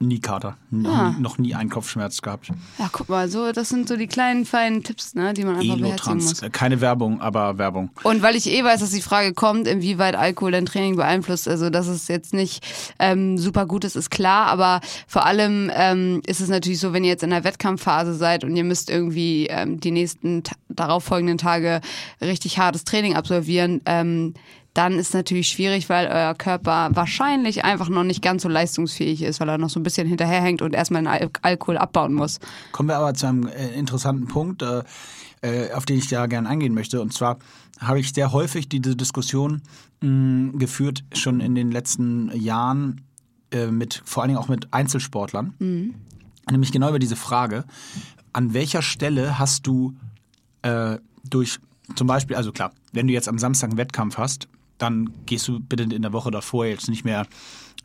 Nie 0.02 0.18
Kater. 0.18 0.56
Noch, 0.70 0.90
Ah. 0.98 1.10
nie, 1.10 1.20
noch 1.20 1.36
nie 1.36 1.54
einen 1.54 1.68
Kopfschmerz 1.68 2.22
gehabt. 2.22 2.48
Ja, 2.78 2.88
guck 2.90 3.10
mal, 3.10 3.28
so, 3.28 3.52
das 3.52 3.68
sind 3.68 3.86
so 3.86 3.98
die 3.98 4.06
kleinen, 4.06 4.46
feinen 4.46 4.82
Tipps, 4.82 5.14
ne, 5.14 5.34
die 5.34 5.44
man 5.44 5.56
einfach 5.58 5.76
beherzigen 5.76 6.16
muss. 6.16 6.40
Äh, 6.42 6.48
Keine 6.48 6.80
Werbung, 6.80 7.20
aber 7.20 7.58
Werbung. 7.58 7.90
Und 8.02 8.22
weil 8.22 8.34
ich 8.34 8.48
eh 8.50 8.64
weiß, 8.64 8.80
dass 8.80 8.92
die 8.92 9.02
Frage 9.02 9.34
kommt, 9.34 9.66
inwieweit 9.68 10.16
Alkohol 10.16 10.52
dein 10.52 10.64
Training 10.64 10.96
beeinflusst, 10.96 11.46
also 11.46 11.68
dass 11.68 11.86
es 11.86 12.08
jetzt 12.08 12.32
nicht 12.32 12.66
ähm, 12.98 13.36
super 13.36 13.66
gut 13.66 13.84
ist, 13.84 13.94
ist 13.94 14.10
klar, 14.10 14.46
aber 14.46 14.80
vor 15.06 15.26
allem 15.26 15.70
ähm, 15.74 16.22
ist 16.26 16.40
es 16.40 16.48
natürlich 16.48 16.80
so, 16.80 16.94
wenn 16.94 17.04
ihr 17.04 17.10
jetzt 17.10 17.22
in 17.22 17.28
der 17.30 17.44
Wettkampfphase 17.44 18.14
seid 18.14 18.42
und 18.42 18.56
ihr 18.56 18.64
müsst 18.64 18.88
irgendwie 18.88 19.48
ähm, 19.48 19.80
die 19.80 19.90
nächsten 19.90 20.42
darauffolgenden 20.70 21.36
Tage 21.36 21.82
richtig 22.22 22.58
hartes 22.58 22.84
Training 22.84 23.16
absolvieren, 23.16 23.82
ähm, 23.84 24.32
dann 24.74 24.92
ist 24.94 25.14
natürlich 25.14 25.48
schwierig, 25.48 25.88
weil 25.88 26.06
euer 26.06 26.34
Körper 26.34 26.90
wahrscheinlich 26.92 27.64
einfach 27.64 27.88
noch 27.88 28.04
nicht 28.04 28.22
ganz 28.22 28.42
so 28.42 28.48
leistungsfähig 28.48 29.22
ist, 29.22 29.40
weil 29.40 29.48
er 29.48 29.58
noch 29.58 29.70
so 29.70 29.80
ein 29.80 29.82
bisschen 29.82 30.06
hinterherhängt 30.06 30.62
und 30.62 30.74
erstmal 30.74 31.02
den 31.02 31.08
Al 31.08 31.30
Alkohol 31.42 31.76
abbauen 31.76 32.14
muss. 32.14 32.38
Kommen 32.70 32.88
wir 32.88 32.96
aber 32.96 33.14
zu 33.14 33.26
einem 33.26 33.48
äh, 33.48 33.70
interessanten 33.70 34.28
Punkt, 34.28 34.62
äh, 34.62 34.82
äh, 35.42 35.72
auf 35.72 35.86
den 35.86 35.98
ich 35.98 36.08
da 36.08 36.26
gerne 36.26 36.48
eingehen 36.48 36.72
möchte. 36.74 37.00
Und 37.00 37.12
zwar 37.12 37.38
habe 37.80 37.98
ich 37.98 38.12
sehr 38.12 38.32
häufig 38.32 38.68
diese 38.68 38.94
Diskussion 38.94 39.62
mh, 40.02 40.58
geführt, 40.58 41.02
schon 41.14 41.40
in 41.40 41.54
den 41.54 41.70
letzten 41.70 42.30
Jahren, 42.36 43.02
mit, 43.72 44.00
vor 44.04 44.22
allen 44.22 44.28
Dingen 44.28 44.38
auch 44.38 44.46
mit 44.46 44.72
Einzelsportlern. 44.72 45.54
Nämlich 45.58 46.70
genau 46.70 46.90
über 46.90 47.00
diese 47.00 47.16
Frage, 47.16 47.64
an 48.32 48.54
welcher 48.54 48.80
Stelle 48.80 49.40
hast 49.40 49.66
du 49.66 49.96
durch 51.28 51.58
zum 51.96 52.06
Beispiel, 52.06 52.36
also 52.36 52.52
klar, 52.52 52.72
wenn 52.92 53.08
du 53.08 53.12
jetzt 53.12 53.28
am 53.28 53.38
Samstag 53.38 53.70
einen 53.70 53.78
Wettkampf 53.78 54.18
hast, 54.18 54.46
dann 54.80 55.10
gehst 55.26 55.46
du 55.48 55.60
bitte 55.60 55.82
in 55.84 56.02
der 56.02 56.12
Woche 56.12 56.30
davor 56.30 56.66
jetzt 56.66 56.88
nicht 56.88 57.04
mehr 57.04 57.26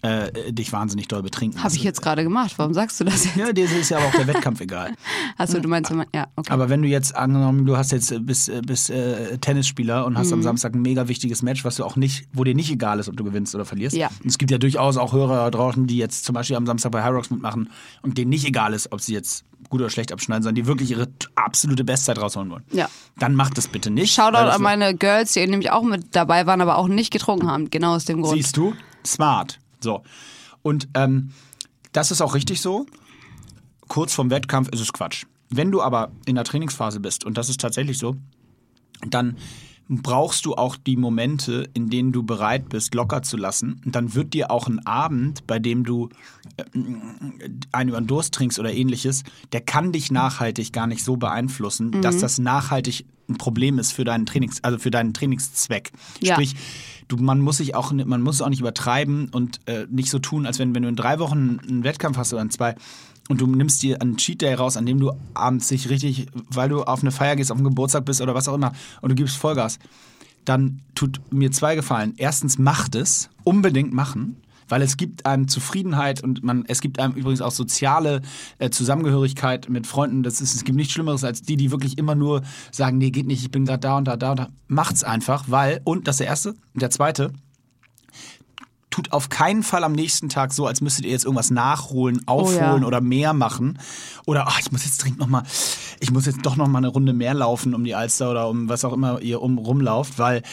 äh, 0.05 0.53
dich 0.53 0.71
wahnsinnig 0.71 1.07
doll 1.07 1.23
betrinken. 1.23 1.63
Habe 1.63 1.73
ich 1.75 1.83
jetzt 1.83 2.01
gerade 2.01 2.23
gemacht. 2.23 2.53
Warum 2.57 2.73
sagst 2.73 2.99
du 2.99 3.03
das 3.05 3.25
jetzt? 3.25 3.35
Ja, 3.35 3.51
dir 3.51 3.65
ist 3.65 3.89
ja 3.89 3.97
aber 3.97 4.07
auch 4.07 4.11
der 4.11 4.27
Wettkampf 4.27 4.61
egal. 4.61 4.91
Achso, 5.37 5.59
du 5.59 5.67
meinst, 5.67 5.91
ja, 6.13 6.27
okay. 6.35 6.51
Aber 6.51 6.69
wenn 6.69 6.81
du 6.81 6.87
jetzt 6.87 7.15
angenommen, 7.15 7.65
du 7.65 7.75
hast 7.77 7.91
jetzt 7.91 8.11
äh, 8.11 8.19
bist, 8.19 8.49
äh, 8.49 8.61
bist 8.65 8.89
äh, 8.89 9.37
Tennisspieler 9.39 10.05
und 10.05 10.17
hast 10.17 10.27
Mhm. 10.27 10.33
am 10.33 10.43
Samstag 10.43 10.75
ein 10.75 10.81
mega 10.81 11.07
wichtiges 11.07 11.41
Match, 11.41 11.63
was 11.65 11.77
du 11.77 11.83
auch 11.85 11.95
nicht, 11.95 12.27
wo 12.33 12.43
dir 12.43 12.55
nicht 12.55 12.71
egal 12.71 12.99
ist, 12.99 13.09
ob 13.09 13.17
du 13.17 13.23
gewinnst 13.23 13.55
oder 13.55 13.65
verlierst. 13.65 13.95
Ja. 13.95 14.07
Und 14.23 14.29
es 14.29 14.37
gibt 14.37 14.51
ja 14.51 14.57
durchaus 14.57 14.97
auch 14.97 15.13
Hörer 15.13 15.49
draußen, 15.51 15.87
die 15.87 15.97
jetzt 15.97 16.25
zum 16.25 16.33
Beispiel 16.33 16.55
am 16.55 16.65
Samstag 16.65 16.91
bei 16.91 17.03
Hyrox 17.03 17.29
mitmachen 17.29 17.69
und 18.01 18.17
denen 18.17 18.29
nicht 18.29 18.45
egal 18.45 18.73
ist, 18.73 18.91
ob 18.91 19.01
sie 19.01 19.13
jetzt 19.13 19.43
gut 19.69 19.81
oder 19.81 19.89
schlecht 19.89 20.11
abschneiden, 20.11 20.43
sondern 20.43 20.55
die 20.63 20.67
wirklich 20.67 20.91
ihre 20.91 21.07
absolute 21.35 21.83
Bestzeit 21.83 22.19
rausholen 22.19 22.51
wollen. 22.51 22.63
Ja. 22.71 22.87
Dann 23.17 23.33
macht 23.33 23.57
das 23.57 23.67
bitte 23.67 23.89
nicht. 23.89 24.13
Shoutout 24.13 24.37
an 24.37 24.61
meine 24.61 24.93
Girls, 24.95 25.33
die 25.33 25.45
nämlich 25.47 25.71
auch 25.71 25.81
mit 25.83 26.15
dabei 26.15 26.45
waren, 26.45 26.61
aber 26.61 26.77
auch 26.77 26.87
nicht 26.87 27.11
getrunken 27.11 27.47
haben. 27.49 27.69
Genau 27.71 27.95
aus 27.95 28.05
dem 28.05 28.21
Grund. 28.21 28.35
Siehst 28.37 28.57
du? 28.57 28.73
Smart. 29.05 29.57
So. 29.85 30.01
Und 30.63 30.89
ähm, 30.95 31.31
das 31.93 32.11
ist 32.11 32.21
auch 32.21 32.33
richtig 32.33 32.59
so. 32.59 32.87
Kurz 33.87 34.13
vorm 34.13 34.31
Wettkampf 34.31 34.69
ist 34.69 34.81
es 34.81 34.91
Quatsch. 34.91 35.25
Wenn 35.49 35.71
du 35.71 35.81
aber 35.81 36.11
in 36.25 36.35
der 36.35 36.43
Trainingsphase 36.43 36.99
bist, 36.99 37.23
und 37.23 37.37
das 37.37 37.49
ist 37.49 37.61
tatsächlich 37.61 37.99
so, 37.99 38.15
dann 39.07 39.37
brauchst 39.87 40.47
du 40.47 40.55
auch 40.55 40.75
die 40.75 40.97
Momente, 40.97 41.69
in 41.75 41.91
denen 41.91 42.11
du 42.11 42.23
bereit 42.23 42.69
bist, 42.69 42.95
locker 42.95 43.21
zu 43.21 43.37
lassen. 43.37 43.79
Und 43.85 43.95
dann 43.95 44.15
wird 44.15 44.33
dir 44.33 44.49
auch 44.49 44.67
ein 44.67 44.83
Abend, 44.87 45.45
bei 45.45 45.59
dem 45.59 45.83
du 45.83 46.09
äh, 46.57 46.63
einen 47.71 47.89
über 47.89 48.01
den 48.01 48.07
Durst 48.07 48.33
trinkst 48.33 48.57
oder 48.57 48.73
ähnliches, 48.73 49.23
der 49.53 49.61
kann 49.61 49.91
dich 49.91 50.11
nachhaltig 50.11 50.73
gar 50.73 50.87
nicht 50.87 51.03
so 51.03 51.17
beeinflussen, 51.17 52.01
dass 52.01 52.17
das 52.17 52.39
nachhaltig 52.39 53.05
ein 53.29 53.37
Problem 53.37 53.79
ist 53.79 53.91
für 53.91 54.03
deinen 54.03 54.25
Trainings, 54.25 54.63
also 54.63 54.79
für 54.79 54.91
deinen 54.91 55.13
Trainingszweck. 55.13 55.91
Ja. 56.19 56.33
Sprich, 56.33 56.55
du, 57.07 57.17
man 57.17 57.39
muss 57.41 57.57
sich 57.57 57.75
auch, 57.75 57.91
man 57.91 58.21
muss 58.21 58.35
es 58.35 58.41
auch 58.41 58.49
nicht 58.49 58.61
übertreiben 58.61 59.29
und 59.29 59.59
äh, 59.65 59.85
nicht 59.89 60.09
so 60.09 60.19
tun, 60.19 60.45
als 60.45 60.59
wenn, 60.59 60.73
wenn 60.75 60.83
du 60.83 60.89
in 60.89 60.95
drei 60.95 61.19
Wochen 61.19 61.59
einen 61.67 61.83
Wettkampf 61.83 62.17
hast 62.17 62.33
oder 62.33 62.41
in 62.41 62.49
zwei 62.49 62.75
und 63.27 63.41
du 63.41 63.47
nimmst 63.47 63.81
dir 63.81 64.01
einen 64.01 64.17
Cheat 64.17 64.41
Day 64.41 64.53
raus, 64.53 64.77
an 64.77 64.85
dem 64.85 64.99
du 64.99 65.11
abends 65.33 65.67
dich 65.67 65.89
richtig, 65.89 66.27
weil 66.49 66.69
du 66.69 66.83
auf 66.83 67.01
eine 67.01 67.11
Feier 67.11 67.35
gehst, 67.35 67.51
auf 67.51 67.57
einen 67.57 67.67
Geburtstag 67.67 68.05
bist 68.05 68.21
oder 68.21 68.35
was 68.35 68.47
auch 68.47 68.55
immer 68.55 68.73
und 69.01 69.09
du 69.09 69.15
gibst 69.15 69.37
Vollgas, 69.37 69.79
dann 70.45 70.81
tut 70.93 71.19
mir 71.31 71.51
zwei 71.51 71.75
Gefallen. 71.75 72.13
Erstens, 72.17 72.59
macht 72.59 72.95
es, 72.95 73.29
unbedingt 73.43 73.93
machen. 73.93 74.37
Weil 74.67 74.81
es 74.81 74.97
gibt 74.97 75.25
einem 75.25 75.47
Zufriedenheit 75.47 76.23
und 76.23 76.43
man, 76.43 76.65
es 76.67 76.81
gibt 76.81 76.99
einem 76.99 77.13
übrigens 77.13 77.41
auch 77.41 77.51
soziale 77.51 78.21
äh, 78.59 78.69
Zusammengehörigkeit 78.69 79.69
mit 79.69 79.87
Freunden. 79.87 80.23
Das 80.23 80.41
ist, 80.41 80.55
es 80.55 80.63
gibt 80.63 80.75
nichts 80.75 80.93
Schlimmeres 80.93 81.23
als 81.23 81.41
die, 81.41 81.57
die 81.57 81.71
wirklich 81.71 81.97
immer 81.97 82.15
nur 82.15 82.41
sagen, 82.71 82.97
nee, 82.97 83.11
geht 83.11 83.27
nicht, 83.27 83.43
ich 83.43 83.51
bin 83.51 83.65
gerade 83.65 83.79
da 83.79 83.97
und 83.97 84.05
da, 84.05 84.17
da 84.17 84.31
und 84.31 84.39
da. 84.39 84.47
Macht's 84.67 85.03
einfach, 85.03 85.45
weil, 85.47 85.81
und 85.83 86.07
das 86.07 86.15
ist 86.15 86.19
der 86.19 86.27
erste, 86.27 86.49
und 86.73 86.81
der 86.81 86.89
zweite, 86.89 87.31
tut 88.95 89.11
auf 89.11 89.27
keinen 89.27 89.61
Fall 89.61 89.83
am 89.83 89.91
nächsten 89.91 90.29
Tag 90.29 90.53
so, 90.53 90.67
als 90.67 90.79
müsstet 90.79 91.03
ihr 91.03 91.11
jetzt 91.11 91.25
irgendwas 91.25 91.51
nachholen, 91.51 92.25
aufholen 92.27 92.81
ja. 92.81 92.87
oder 92.87 93.01
mehr 93.01 93.33
machen. 93.33 93.77
Oder 94.25 94.47
ach, 94.47 94.61
ich 94.61 94.71
muss 94.71 94.85
jetzt 94.85 95.03
dringend 95.03 95.19
noch 95.19 95.27
mal, 95.27 95.43
ich 95.99 96.11
muss 96.11 96.25
jetzt 96.25 96.45
doch 96.45 96.55
noch 96.55 96.69
mal 96.69 96.77
eine 96.77 96.87
Runde 96.87 97.11
mehr 97.11 97.33
laufen 97.33 97.75
um 97.75 97.83
die 97.83 97.93
Alster 97.93 98.31
oder 98.31 98.47
um 98.47 98.69
was 98.69 98.85
auch 98.85 98.93
immer 98.93 99.21
ihr 99.21 99.41
um 99.41 99.57
rumlauft, 99.57 100.17
weil 100.17 100.43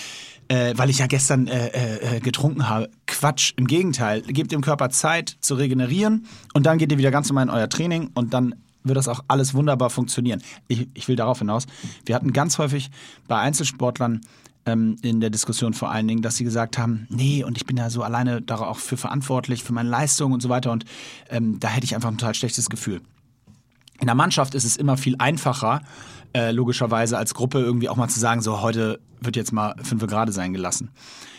äh, 0.53 0.77
weil 0.77 0.91
ich 0.91 0.99
ja 0.99 1.07
gestern 1.07 1.47
äh, 1.47 2.17
äh, 2.17 2.21
getrunken 2.21 2.69
habe. 2.69 2.91
Quatsch, 3.07 3.55
im 3.57 3.67
Gegenteil. 3.67 4.21
Gebt 4.21 4.53
dem 4.53 4.61
Körper 4.61 4.91
Zeit 4.91 5.39
zu 5.41 5.55
regenerieren 5.55 6.27
und 6.53 6.67
dann 6.67 6.77
geht 6.77 6.93
ihr 6.93 6.99
wieder 6.99 7.11
ganz 7.11 7.31
normal 7.31 7.45
in 7.45 7.51
euer 7.51 7.71
Training 7.71 8.11
und 8.13 8.35
dann 8.35 8.55
wird 8.85 8.99
das 8.99 9.09
auch 9.09 9.21
alles 9.29 9.55
wunderbar 9.55 9.89
funktionieren. 9.89 10.43
Ich, 10.69 10.89
ich 10.93 11.09
will 11.09 11.17
darauf 11.17 11.39
hinaus. 11.39 11.65
Wir 12.05 12.15
hatten 12.15 12.35
ganz 12.35 12.59
häufig 12.59 12.91
bei 13.29 13.39
Einzelsportlern 13.39 14.21
ähm, 14.67 14.97
in 15.01 15.21
der 15.21 15.31
Diskussion 15.31 15.73
vor 15.73 15.91
allen 15.91 16.07
Dingen, 16.07 16.21
dass 16.21 16.37
sie 16.37 16.45
gesagt 16.45 16.77
haben, 16.77 17.07
nee, 17.09 17.43
und 17.45 17.57
ich 17.57 17.65
bin 17.65 17.79
ja 17.79 17.89
so 17.89 18.03
alleine 18.03 18.43
da 18.43 18.57
auch 18.57 18.79
für 18.79 18.99
verantwortlich, 18.99 19.65
für 19.65 19.73
meine 19.73 19.89
Leistung 19.89 20.33
und 20.33 20.43
so 20.43 20.51
weiter 20.51 20.71
und 20.71 20.85
ähm, 21.31 21.61
da 21.61 21.69
hätte 21.69 21.87
ich 21.87 21.95
einfach 21.95 22.11
ein 22.11 22.19
total 22.19 22.35
schlechtes 22.35 22.69
Gefühl. 22.69 23.01
In 24.01 24.07
der 24.07 24.17
Mannschaft 24.17 24.55
ist 24.55 24.65
es 24.65 24.77
immer 24.77 24.99
viel 24.99 25.17
einfacher, 25.19 25.81
äh, 26.35 26.51
logischerweise 26.51 27.17
als 27.17 27.33
Gruppe 27.33 27.61
irgendwie 27.61 27.89
auch 27.89 27.97
mal 27.97 28.09
zu 28.09 28.21
sagen, 28.21 28.43
so 28.43 28.61
heute 28.61 29.01
wird 29.25 29.37
jetzt 29.37 29.53
mal 29.53 29.75
fünf 29.83 30.07
Grade 30.07 30.33
sein 30.33 30.53
gelassen. 30.53 30.91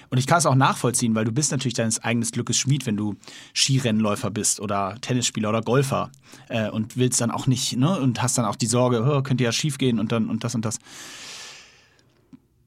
Und 0.09 0.19
ich 0.19 0.27
kann 0.27 0.37
es 0.37 0.45
auch 0.45 0.53
nachvollziehen, 0.53 1.15
weil 1.15 1.25
du 1.25 1.31
bist 1.31 1.51
natürlich 1.51 1.73
deines 1.73 2.03
eigenen 2.03 2.29
Glückes 2.29 2.57
Schmied, 2.57 2.85
wenn 2.85 2.97
du 2.97 3.15
Skirennläufer 3.55 4.29
bist 4.29 4.59
oder 4.59 4.95
Tennisspieler 5.01 5.49
oder 5.49 5.61
Golfer 5.61 6.11
äh, 6.49 6.69
und 6.69 6.97
willst 6.97 7.19
dann 7.19 7.31
auch 7.31 7.47
nicht, 7.47 7.75
ne, 7.77 7.99
und 7.99 8.21
hast 8.21 8.37
dann 8.37 8.45
auch 8.45 8.55
die 8.55 8.67
Sorge, 8.67 9.03
oh, 9.03 9.23
könnte 9.23 9.43
ja 9.43 9.51
schief 9.51 9.79
gehen 9.79 9.99
und 9.99 10.11
dann 10.11 10.29
und 10.29 10.43
das 10.43 10.53
und 10.53 10.65
das. 10.65 10.77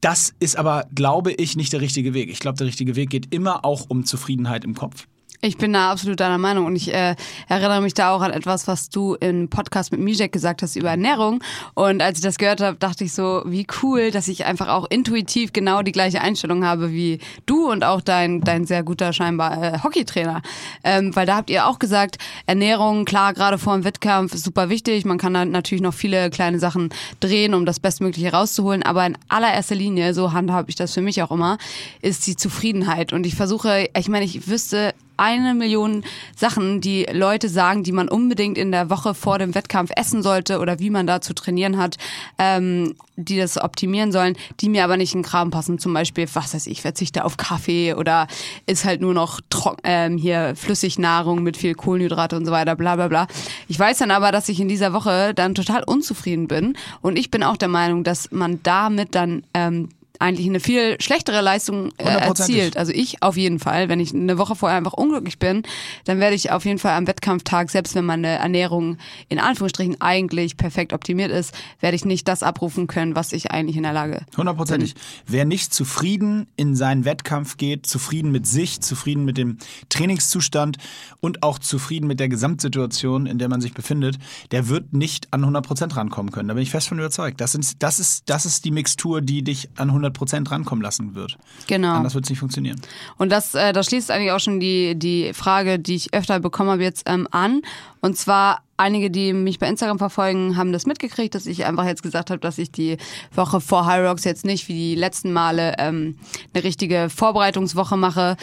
Das 0.00 0.34
ist 0.40 0.56
aber, 0.56 0.86
glaube 0.94 1.32
ich, 1.32 1.56
nicht 1.56 1.72
der 1.72 1.80
richtige 1.80 2.14
Weg. 2.14 2.30
Ich 2.30 2.40
glaube, 2.40 2.58
der 2.58 2.66
richtige 2.66 2.96
Weg 2.96 3.10
geht 3.10 3.32
immer 3.32 3.64
auch 3.64 3.86
um 3.88 4.04
Zufriedenheit 4.04 4.64
im 4.64 4.74
Kopf. 4.74 5.06
Ich 5.42 5.58
bin 5.58 5.72
da 5.72 5.90
absolut 5.90 6.20
deiner 6.20 6.38
Meinung 6.38 6.66
und 6.66 6.76
ich 6.76 6.92
äh, 6.92 7.14
erinnere 7.48 7.80
mich 7.80 7.94
da 7.94 8.10
auch 8.10 8.22
an 8.22 8.32
etwas, 8.32 8.66
was 8.66 8.88
du 8.88 9.14
im 9.14 9.48
Podcast 9.48 9.92
mit 9.92 10.00
Mijek 10.00 10.32
gesagt 10.32 10.62
hast 10.62 10.76
über 10.76 10.90
Ernährung. 10.90 11.42
Und 11.74 12.02
als 12.02 12.18
ich 12.18 12.24
das 12.24 12.38
gehört 12.38 12.60
habe, 12.60 12.78
dachte 12.78 13.04
ich 13.04 13.12
so, 13.12 13.42
wie 13.44 13.66
cool, 13.82 14.10
dass 14.10 14.28
ich 14.28 14.46
einfach 14.46 14.68
auch 14.68 14.86
intuitiv 14.88 15.52
genau 15.52 15.82
die 15.82 15.92
gleiche 15.92 16.20
Einstellung 16.20 16.64
habe 16.64 16.92
wie 16.92 17.18
du 17.44 17.70
und 17.70 17.84
auch 17.84 18.00
dein, 18.00 18.40
dein 18.40 18.64
sehr 18.64 18.82
guter 18.82 19.12
scheinbar 19.12 19.62
äh, 19.62 19.78
Hockeytrainer. 19.82 20.42
Ähm, 20.84 21.14
weil 21.14 21.26
da 21.26 21.36
habt 21.36 21.50
ihr 21.50 21.66
auch 21.66 21.78
gesagt, 21.78 22.16
Ernährung, 22.46 23.04
klar, 23.04 23.34
gerade 23.34 23.58
vor 23.58 23.74
dem 23.74 23.84
Wettkampf 23.84 24.34
ist 24.34 24.44
super 24.44 24.68
wichtig. 24.68 25.04
Man 25.04 25.18
kann 25.18 25.34
da 25.34 25.44
natürlich 25.44 25.82
noch 25.82 25.94
viele 25.94 26.30
kleine 26.30 26.58
Sachen 26.58 26.90
drehen, 27.20 27.54
um 27.54 27.66
das 27.66 27.78
Bestmögliche 27.78 28.32
rauszuholen. 28.32 28.82
Aber 28.82 29.04
in 29.04 29.18
allererster 29.28 29.74
Linie, 29.74 30.14
so 30.14 30.32
handhabe 30.32 30.70
ich 30.70 30.76
das 30.76 30.94
für 30.94 31.02
mich 31.02 31.22
auch 31.22 31.30
immer, 31.30 31.58
ist 32.00 32.26
die 32.26 32.36
Zufriedenheit. 32.36 33.12
Und 33.12 33.26
ich 33.26 33.34
versuche, 33.34 33.88
ich 33.96 34.08
meine, 34.08 34.24
ich 34.24 34.48
wüsste 34.48 34.94
eine 35.16 35.54
Million 35.54 36.04
Sachen, 36.36 36.80
die 36.80 37.06
Leute 37.10 37.48
sagen, 37.48 37.82
die 37.82 37.92
man 37.92 38.08
unbedingt 38.08 38.58
in 38.58 38.72
der 38.72 38.90
Woche 38.90 39.14
vor 39.14 39.38
dem 39.38 39.54
Wettkampf 39.54 39.90
essen 39.96 40.22
sollte 40.22 40.58
oder 40.58 40.78
wie 40.78 40.90
man 40.90 41.06
da 41.06 41.20
zu 41.20 41.34
trainieren 41.34 41.78
hat, 41.78 41.96
ähm, 42.38 42.94
die 43.16 43.38
das 43.38 43.56
optimieren 43.56 44.12
sollen, 44.12 44.36
die 44.60 44.68
mir 44.68 44.84
aber 44.84 44.96
nicht 44.96 45.14
in 45.14 45.20
den 45.20 45.26
Kram 45.26 45.50
passen. 45.50 45.78
Zum 45.78 45.94
Beispiel, 45.94 46.28
was 46.34 46.54
weiß 46.54 46.66
ich, 46.66 46.82
verzichte 46.82 47.24
auf 47.24 47.36
Kaffee 47.36 47.94
oder 47.94 48.26
ist 48.66 48.84
halt 48.84 49.00
nur 49.00 49.14
noch 49.14 49.40
ähm, 49.84 50.18
hier 50.18 50.54
Flüssignahrung 50.56 51.42
mit 51.42 51.56
viel 51.56 51.74
Kohlenhydrate 51.74 52.36
und 52.36 52.44
so 52.44 52.52
weiter, 52.52 52.76
bla 52.76 52.96
bla 52.96 53.08
bla. 53.08 53.26
Ich 53.68 53.78
weiß 53.78 53.98
dann 53.98 54.10
aber, 54.10 54.32
dass 54.32 54.48
ich 54.48 54.60
in 54.60 54.68
dieser 54.68 54.92
Woche 54.92 55.32
dann 55.34 55.54
total 55.54 55.82
unzufrieden 55.84 56.48
bin 56.48 56.76
und 57.00 57.18
ich 57.18 57.30
bin 57.30 57.42
auch 57.42 57.56
der 57.56 57.68
Meinung, 57.68 58.04
dass 58.04 58.30
man 58.30 58.60
damit 58.62 59.14
dann 59.14 59.44
ähm, 59.54 59.88
eigentlich 60.20 60.46
eine 60.46 60.60
viel 60.60 60.96
schlechtere 61.00 61.40
Leistung 61.40 61.90
äh, 61.98 62.04
erzielt. 62.04 62.76
Also 62.76 62.92
ich 62.92 63.22
auf 63.22 63.36
jeden 63.36 63.58
Fall. 63.58 63.88
Wenn 63.88 64.00
ich 64.00 64.14
eine 64.14 64.38
Woche 64.38 64.56
vorher 64.56 64.78
einfach 64.78 64.92
unglücklich 64.92 65.38
bin, 65.38 65.62
dann 66.04 66.20
werde 66.20 66.34
ich 66.34 66.50
auf 66.50 66.64
jeden 66.64 66.78
Fall 66.78 66.96
am 66.96 67.06
Wettkampftag, 67.06 67.70
selbst 67.70 67.94
wenn 67.94 68.04
meine 68.04 68.28
Ernährung 68.28 68.98
in 69.28 69.38
Anführungsstrichen 69.38 70.00
eigentlich 70.00 70.56
perfekt 70.56 70.92
optimiert 70.92 71.30
ist, 71.30 71.54
werde 71.80 71.96
ich 71.96 72.04
nicht 72.04 72.28
das 72.28 72.42
abrufen 72.42 72.86
können, 72.86 73.16
was 73.16 73.32
ich 73.32 73.50
eigentlich 73.50 73.76
in 73.76 73.82
der 73.82 73.92
Lage 73.92 74.14
bin. 74.14 74.36
Hundertprozentig. 74.36 74.94
Wer 75.26 75.44
nicht 75.44 75.72
zufrieden 75.72 76.46
in 76.56 76.76
seinen 76.76 77.04
Wettkampf 77.04 77.56
geht, 77.56 77.86
zufrieden 77.86 78.32
mit 78.32 78.46
sich, 78.46 78.80
zufrieden 78.80 79.24
mit 79.24 79.38
dem 79.38 79.58
Trainingszustand 79.88 80.78
und 81.20 81.42
auch 81.42 81.58
zufrieden 81.58 82.06
mit 82.06 82.20
der 82.20 82.28
Gesamtsituation, 82.28 83.26
in 83.26 83.38
der 83.38 83.48
man 83.48 83.60
sich 83.60 83.74
befindet, 83.74 84.18
der 84.50 84.68
wird 84.68 84.92
nicht 84.92 85.32
an 85.32 85.40
100 85.40 85.66
Prozent 85.66 85.96
rankommen 85.96 86.32
können. 86.32 86.48
Da 86.48 86.54
bin 86.54 86.62
ich 86.62 86.70
fest 86.70 86.88
von 86.88 86.98
überzeugt. 86.98 87.40
Das, 87.40 87.52
sind, 87.52 87.82
das, 87.82 87.98
ist, 87.98 88.28
das 88.28 88.46
ist 88.46 88.64
die 88.64 88.70
Mixtur, 88.70 89.20
die 89.20 89.42
dich 89.42 89.68
an 89.76 89.88
100 89.88 90.05
Prozent 90.12 90.50
rankommen 90.50 90.82
lassen 90.82 91.14
wird. 91.14 91.36
Genau. 91.66 91.94
Anders 91.94 92.14
wird 92.14 92.24
es 92.24 92.30
nicht 92.30 92.38
funktionieren. 92.38 92.80
Und 93.16 93.30
das, 93.30 93.54
äh, 93.54 93.72
das 93.72 93.86
schließt 93.86 94.10
eigentlich 94.10 94.32
auch 94.32 94.40
schon 94.40 94.60
die, 94.60 94.98
die 94.98 95.32
Frage, 95.32 95.78
die 95.78 95.96
ich 95.96 96.14
öfter 96.14 96.40
bekommen 96.40 96.70
habe 96.70 96.82
jetzt 96.82 97.04
ähm, 97.06 97.28
an. 97.30 97.62
Und 98.00 98.16
zwar 98.16 98.62
einige, 98.76 99.10
die 99.10 99.32
mich 99.32 99.58
bei 99.58 99.68
Instagram 99.68 99.98
verfolgen, 99.98 100.56
haben 100.56 100.72
das 100.72 100.86
mitgekriegt, 100.86 101.34
dass 101.34 101.46
ich 101.46 101.64
einfach 101.64 101.84
jetzt 101.86 102.02
gesagt 102.02 102.30
habe, 102.30 102.40
dass 102.40 102.58
ich 102.58 102.70
die 102.70 102.98
Woche 103.34 103.60
vor 103.60 103.86
High 103.86 104.06
Rocks 104.06 104.24
jetzt 104.24 104.44
nicht 104.44 104.68
wie 104.68 104.74
die 104.74 104.94
letzten 104.94 105.32
Male 105.32 105.74
ähm, 105.78 106.16
eine 106.52 106.64
richtige 106.64 107.08
Vorbereitungswoche 107.10 107.96
mache 107.96 108.36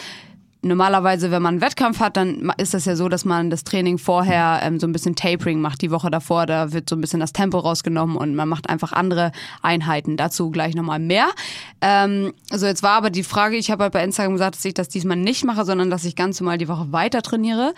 normalerweise, 0.64 1.30
wenn 1.30 1.42
man 1.42 1.54
einen 1.54 1.60
Wettkampf 1.60 2.00
hat, 2.00 2.16
dann 2.16 2.52
ist 2.56 2.74
das 2.74 2.84
ja 2.84 2.96
so, 2.96 3.08
dass 3.08 3.24
man 3.24 3.50
das 3.50 3.64
Training 3.64 3.98
vorher 3.98 4.60
ähm, 4.62 4.80
so 4.80 4.86
ein 4.86 4.92
bisschen 4.92 5.14
Tapering 5.14 5.60
macht. 5.60 5.82
Die 5.82 5.90
Woche 5.90 6.10
davor, 6.10 6.46
da 6.46 6.72
wird 6.72 6.88
so 6.88 6.96
ein 6.96 7.00
bisschen 7.00 7.20
das 7.20 7.32
Tempo 7.32 7.58
rausgenommen 7.58 8.16
und 8.16 8.34
man 8.34 8.48
macht 8.48 8.68
einfach 8.68 8.92
andere 8.92 9.32
Einheiten. 9.62 10.16
Dazu 10.16 10.50
gleich 10.50 10.74
nochmal 10.74 10.98
mehr. 10.98 11.28
Ähm, 11.80 12.32
so, 12.50 12.66
jetzt 12.66 12.82
war 12.82 12.92
aber 12.92 13.10
die 13.10 13.22
Frage, 13.22 13.56
ich 13.56 13.70
habe 13.70 13.84
halt 13.84 13.92
bei 13.92 14.02
Instagram 14.02 14.32
gesagt, 14.32 14.56
dass 14.56 14.64
ich 14.64 14.74
das 14.74 14.88
diesmal 14.88 15.16
nicht 15.16 15.44
mache, 15.44 15.64
sondern 15.64 15.90
dass 15.90 16.04
ich 16.04 16.16
ganz 16.16 16.40
normal 16.40 16.58
die 16.58 16.68
Woche 16.68 16.92
weiter 16.92 17.22
trainiere. 17.22 17.74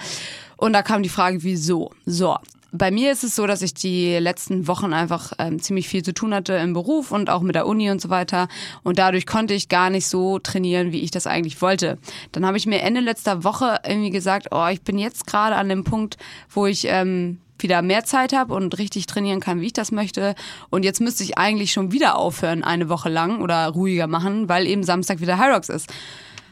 Und 0.56 0.72
da 0.72 0.82
kam 0.82 1.02
die 1.02 1.08
Frage, 1.08 1.42
wieso? 1.42 1.90
So, 2.06 2.38
bei 2.76 2.90
mir 2.90 3.12
ist 3.12 3.24
es 3.24 3.34
so, 3.34 3.46
dass 3.46 3.62
ich 3.62 3.74
die 3.74 4.16
letzten 4.18 4.68
Wochen 4.68 4.92
einfach 4.92 5.32
ähm, 5.38 5.60
ziemlich 5.60 5.88
viel 5.88 6.02
zu 6.02 6.14
tun 6.14 6.34
hatte 6.34 6.54
im 6.54 6.72
Beruf 6.72 7.12
und 7.12 7.30
auch 7.30 7.42
mit 7.42 7.54
der 7.54 7.66
Uni 7.66 7.90
und 7.90 8.00
so 8.00 8.10
weiter. 8.10 8.48
Und 8.82 8.98
dadurch 8.98 9.26
konnte 9.26 9.54
ich 9.54 9.68
gar 9.68 9.90
nicht 9.90 10.06
so 10.06 10.38
trainieren, 10.38 10.92
wie 10.92 11.00
ich 11.00 11.10
das 11.10 11.26
eigentlich 11.26 11.60
wollte. 11.62 11.98
Dann 12.32 12.46
habe 12.46 12.56
ich 12.56 12.66
mir 12.66 12.80
Ende 12.82 13.00
letzter 13.00 13.44
Woche 13.44 13.80
irgendwie 13.86 14.10
gesagt, 14.10 14.48
oh, 14.50 14.66
ich 14.70 14.82
bin 14.82 14.98
jetzt 14.98 15.26
gerade 15.26 15.56
an 15.56 15.68
dem 15.68 15.84
Punkt, 15.84 16.16
wo 16.50 16.66
ich 16.66 16.86
ähm, 16.88 17.38
wieder 17.58 17.82
mehr 17.82 18.04
Zeit 18.04 18.32
habe 18.32 18.54
und 18.54 18.78
richtig 18.78 19.06
trainieren 19.06 19.40
kann, 19.40 19.60
wie 19.60 19.66
ich 19.66 19.72
das 19.72 19.92
möchte. 19.92 20.34
Und 20.70 20.84
jetzt 20.84 21.00
müsste 21.00 21.22
ich 21.22 21.38
eigentlich 21.38 21.72
schon 21.72 21.92
wieder 21.92 22.16
aufhören, 22.16 22.64
eine 22.64 22.88
Woche 22.88 23.08
lang 23.08 23.40
oder 23.40 23.66
ruhiger 23.68 24.06
machen, 24.06 24.48
weil 24.48 24.66
eben 24.66 24.82
Samstag 24.82 25.20
wieder 25.20 25.36
Rocks 25.36 25.68
ist. 25.68 25.92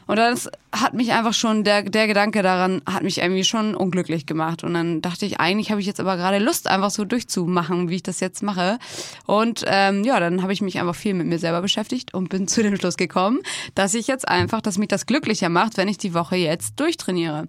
Und 0.07 0.17
das 0.17 0.49
hat 0.71 0.93
mich 0.93 1.11
einfach 1.13 1.33
schon, 1.33 1.63
der, 1.63 1.83
der 1.83 2.07
Gedanke 2.07 2.41
daran 2.41 2.81
hat 2.85 3.03
mich 3.03 3.19
irgendwie 3.19 3.43
schon 3.43 3.75
unglücklich 3.75 4.25
gemacht. 4.25 4.63
Und 4.63 4.73
dann 4.73 5.01
dachte 5.01 5.25
ich, 5.25 5.39
eigentlich 5.39 5.71
habe 5.71 5.81
ich 5.81 5.87
jetzt 5.87 5.99
aber 5.99 6.17
gerade 6.17 6.39
Lust, 6.39 6.67
einfach 6.67 6.91
so 6.91 7.05
durchzumachen, 7.05 7.89
wie 7.89 7.95
ich 7.95 8.03
das 8.03 8.19
jetzt 8.19 8.43
mache. 8.43 8.77
Und 9.25 9.63
ähm, 9.67 10.03
ja, 10.03 10.19
dann 10.19 10.41
habe 10.41 10.53
ich 10.53 10.61
mich 10.61 10.79
einfach 10.79 10.95
viel 10.95 11.13
mit 11.13 11.27
mir 11.27 11.39
selber 11.39 11.61
beschäftigt 11.61 12.13
und 12.13 12.29
bin 12.29 12.47
zu 12.47 12.61
dem 12.61 12.75
Schluss 12.77 12.97
gekommen, 12.97 13.39
dass 13.73 13.93
ich 13.93 14.07
jetzt 14.07 14.27
einfach, 14.27 14.61
dass 14.61 14.77
mich 14.77 14.89
das 14.89 15.05
glücklicher 15.05 15.49
macht, 15.49 15.77
wenn 15.77 15.87
ich 15.87 15.97
die 15.97 16.13
Woche 16.13 16.35
jetzt 16.35 16.79
durchtrainiere. 16.79 17.47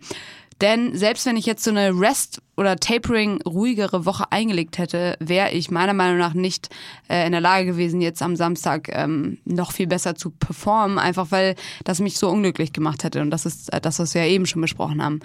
Denn 0.61 0.97
selbst 0.97 1.27
wenn 1.27 1.37
ich 1.37 1.45
jetzt 1.45 1.65
so 1.65 1.71
eine 1.71 1.91
Rest- 1.91 2.41
oder 2.57 2.77
Tapering 2.77 3.43
ruhigere 3.43 4.07
Woche 4.07 4.33
eingelegt 4.33 4.79
hätte, 4.79 5.17
wäre 5.21 5.51
ich 5.51 5.71
meiner 5.71 5.93
Meinung 5.93 6.19
nach 6.19 6.33
nicht 6.33 6.71
äh, 7.09 7.27
in 7.27 7.33
der 7.33 7.43
Lage 7.43 7.67
gewesen, 7.67 8.01
jetzt 8.01 8.23
am 8.23 8.37
Samstag 8.37 8.89
ähm, 8.91 9.39
noch 9.45 9.73
viel 9.73 9.87
besser 9.87 10.15
zu 10.15 10.31
performen, 10.31 10.99
einfach 10.99 11.31
weil 11.31 11.57
das 11.85 12.01
mich 12.01 12.19
so 12.19 12.31
unglücklich 12.31 12.73
gemacht 12.73 13.05
hätte. 13.05 13.21
Und 13.21 13.31
das 13.31 13.45
ist 13.45 13.73
äh, 13.73 13.81
das, 13.81 13.99
was 13.99 14.15
wir 14.15 14.25
ja 14.25 14.31
eben 14.31 14.47
schon 14.47 14.63
besprochen 14.63 15.03
haben. 15.03 15.21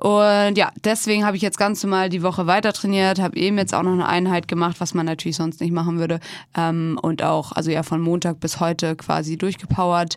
Und 0.00 0.56
ja, 0.56 0.72
deswegen 0.82 1.26
habe 1.26 1.36
ich 1.36 1.42
jetzt 1.42 1.58
ganz 1.58 1.82
normal 1.82 2.08
die 2.08 2.22
Woche 2.22 2.46
weiter 2.46 2.72
trainiert, 2.72 3.20
habe 3.20 3.36
eben 3.36 3.58
jetzt 3.58 3.74
auch 3.74 3.82
noch 3.82 3.92
eine 3.92 4.08
Einheit 4.08 4.48
gemacht, 4.48 4.76
was 4.78 4.94
man 4.94 5.04
natürlich 5.04 5.36
sonst 5.36 5.60
nicht 5.60 5.72
machen 5.72 5.98
würde. 5.98 6.20
Ähm, 6.56 6.98
und 7.02 7.22
auch, 7.22 7.52
also 7.52 7.70
ja, 7.70 7.82
von 7.82 8.00
Montag 8.00 8.40
bis 8.40 8.60
heute 8.60 8.96
quasi 8.96 9.36
durchgepowert. 9.36 10.16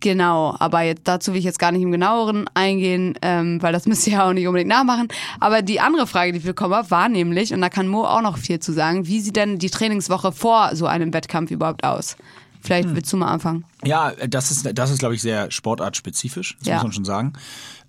Genau, 0.00 0.56
aber 0.58 0.80
jetzt, 0.82 1.02
dazu 1.04 1.32
will 1.32 1.38
ich 1.38 1.44
jetzt 1.44 1.58
gar 1.58 1.72
nicht 1.72 1.82
im 1.82 1.92
genaueren 1.92 2.48
eingehen, 2.54 3.18
ähm, 3.22 3.62
weil 3.62 3.72
das 3.72 3.86
müsst 3.86 4.06
ihr 4.06 4.14
ja 4.14 4.28
auch 4.28 4.32
nicht 4.32 4.46
unbedingt 4.46 4.70
nachmachen. 4.70 5.08
Aber 5.38 5.62
die 5.62 5.80
andere 5.80 6.06
Frage, 6.06 6.32
die 6.32 6.38
ich 6.38 6.44
bekommen 6.44 6.74
habe, 6.74 6.90
war 6.90 7.08
nämlich, 7.08 7.52
und 7.52 7.60
da 7.60 7.68
kann 7.68 7.86
Mo 7.86 8.04
auch 8.04 8.22
noch 8.22 8.38
viel 8.38 8.60
zu 8.60 8.72
sagen, 8.72 9.06
wie 9.06 9.20
sieht 9.20 9.36
denn 9.36 9.58
die 9.58 9.70
Trainingswoche 9.70 10.32
vor 10.32 10.74
so 10.74 10.86
einem 10.86 11.12
Wettkampf 11.12 11.50
überhaupt 11.50 11.84
aus? 11.84 12.16
Vielleicht 12.62 12.88
hm. 12.88 12.96
willst 12.96 13.12
du 13.12 13.16
mal 13.16 13.28
anfangen. 13.28 13.64
Ja, 13.84 14.12
das 14.28 14.50
ist, 14.50 14.68
das 14.74 14.90
ist 14.90 14.98
glaube 14.98 15.14
ich, 15.14 15.22
sehr 15.22 15.50
sportartspezifisch, 15.50 16.56
das 16.58 16.68
ja. 16.68 16.74
muss 16.74 16.84
man 16.84 16.92
schon 16.92 17.04
sagen. 17.04 17.32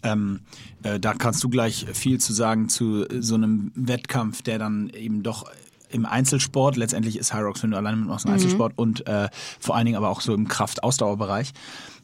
Ähm, 0.03 0.41
äh, 0.83 0.99
da 0.99 1.13
kannst 1.13 1.43
du 1.43 1.49
gleich 1.49 1.85
viel 1.93 2.19
zu 2.19 2.33
sagen 2.33 2.69
zu 2.69 3.05
so 3.19 3.35
einem 3.35 3.71
Wettkampf, 3.75 4.41
der 4.41 4.59
dann 4.59 4.89
eben 4.89 5.23
doch 5.23 5.45
im 5.89 6.05
Einzelsport, 6.05 6.77
letztendlich 6.77 7.17
ist 7.17 7.33
Hyrox, 7.33 7.61
wenn 7.63 7.71
du 7.71 7.77
alleine 7.77 7.97
mitmachst, 7.97 8.25
ein 8.25 8.29
mhm. 8.29 8.35
Einzelsport 8.35 8.73
und 8.77 9.05
äh, 9.07 9.29
vor 9.59 9.75
allen 9.75 9.85
Dingen 9.85 9.97
aber 9.97 10.09
auch 10.09 10.21
so 10.21 10.33
im 10.33 10.47
Kraft-Ausdauerbereich 10.47 11.51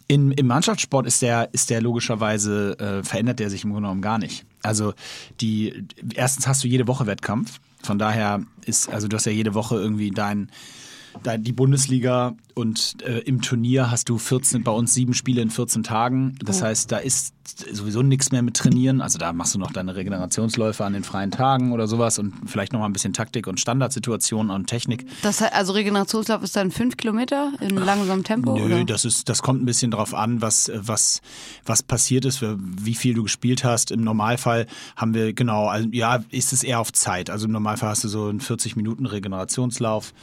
In, 0.08 0.32
Im 0.32 0.48
Mannschaftssport 0.48 1.06
ist 1.06 1.22
der, 1.22 1.50
ist 1.54 1.70
der 1.70 1.82
logischerweise, 1.82 2.80
äh, 2.80 3.04
verändert 3.04 3.40
der 3.40 3.50
sich 3.50 3.64
im 3.64 3.72
Grunde 3.72 3.88
genommen 3.88 4.02
gar 4.02 4.18
nicht. 4.18 4.46
Also 4.64 4.94
die, 5.42 5.86
erstens 6.14 6.48
hast 6.48 6.64
du 6.64 6.68
jede 6.68 6.88
Woche 6.88 7.08
Wettkampf. 7.08 7.60
Von 7.84 8.00
daher 8.00 8.42
ist, 8.66 8.90
also 8.90 9.08
du 9.08 9.16
hast 9.16 9.26
ja 9.26 9.32
jede 9.32 9.54
Woche 9.54 9.76
irgendwie 9.76 10.12
dein, 10.12 10.50
dein 11.24 11.44
die 11.44 11.52
Bundesliga 11.52 12.36
und 12.58 12.98
äh, 13.04 13.20
im 13.20 13.42
Turnier 13.42 13.92
hast 13.92 14.10
du 14.10 14.18
14, 14.18 14.64
bei 14.64 14.72
uns 14.72 14.94
sieben 14.94 15.14
Spiele 15.14 15.42
in 15.42 15.50
14 15.50 15.84
Tagen. 15.84 16.36
Das 16.44 16.62
heißt, 16.62 16.92
da 16.92 16.98
ist 16.98 17.34
sowieso 17.72 18.02
nichts 18.02 18.32
mehr 18.32 18.42
mit 18.42 18.58
Trainieren. 18.58 19.02
Also 19.02 19.20
da 19.20 19.32
machst 19.32 19.56
du 19.56 19.60
noch 19.60 19.72
deine 19.72 19.96
Regenerationsläufe 19.96 20.84
an 20.84 20.94
den 20.94 21.04
freien 21.04 21.32
Tagen 21.32 21.72
oder 21.72 21.88
sowas 21.88 22.20
und 22.20 22.34
vielleicht 22.46 22.74
noch 22.74 22.80
mal 22.80 22.88
ein 22.88 22.94
bisschen 22.94 23.14
Taktik 23.14 23.48
und 23.48 23.60
Standardsituationen 23.60 24.52
und 24.52 24.68
Technik. 24.68 25.06
Das, 25.22 25.42
heißt, 25.42 25.54
also 25.54 25.74
Regenerationslauf 25.74 26.44
ist 26.44 26.56
dann 26.56 26.72
fünf 26.72 26.98
Kilometer 26.98 27.54
in 27.62 27.76
langsamem 27.76 28.24
Tempo? 28.24 28.58
Nö, 28.58 28.66
oder? 28.66 28.84
das 28.84 29.06
ist, 29.06 29.30
das 29.30 29.42
kommt 29.42 29.62
ein 29.62 29.66
bisschen 29.66 29.92
drauf 29.92 30.14
an, 30.14 30.42
was, 30.42 30.72
was, 30.76 31.22
was 31.66 31.84
passiert 31.84 32.26
ist, 32.26 32.42
wie 32.42 32.96
viel 32.96 33.14
du 33.14 33.24
gespielt 33.24 33.64
hast. 33.64 33.92
Im 33.92 34.02
Normalfall 34.02 34.66
haben 34.96 35.14
wir, 35.14 35.34
genau, 35.34 35.68
also, 35.68 35.88
ja, 35.92 36.24
ist 36.32 36.54
es 36.54 36.64
eher 36.64 36.80
auf 36.80 36.92
Zeit. 36.92 37.30
Also 37.30 37.46
im 37.46 37.52
Normalfall 37.52 37.90
hast 37.90 38.04
du 38.04 38.08
so 38.08 38.28
einen 38.28 38.42
40 38.42 38.76
Minuten 38.76 39.06
Regenerationslauf. 39.06 40.14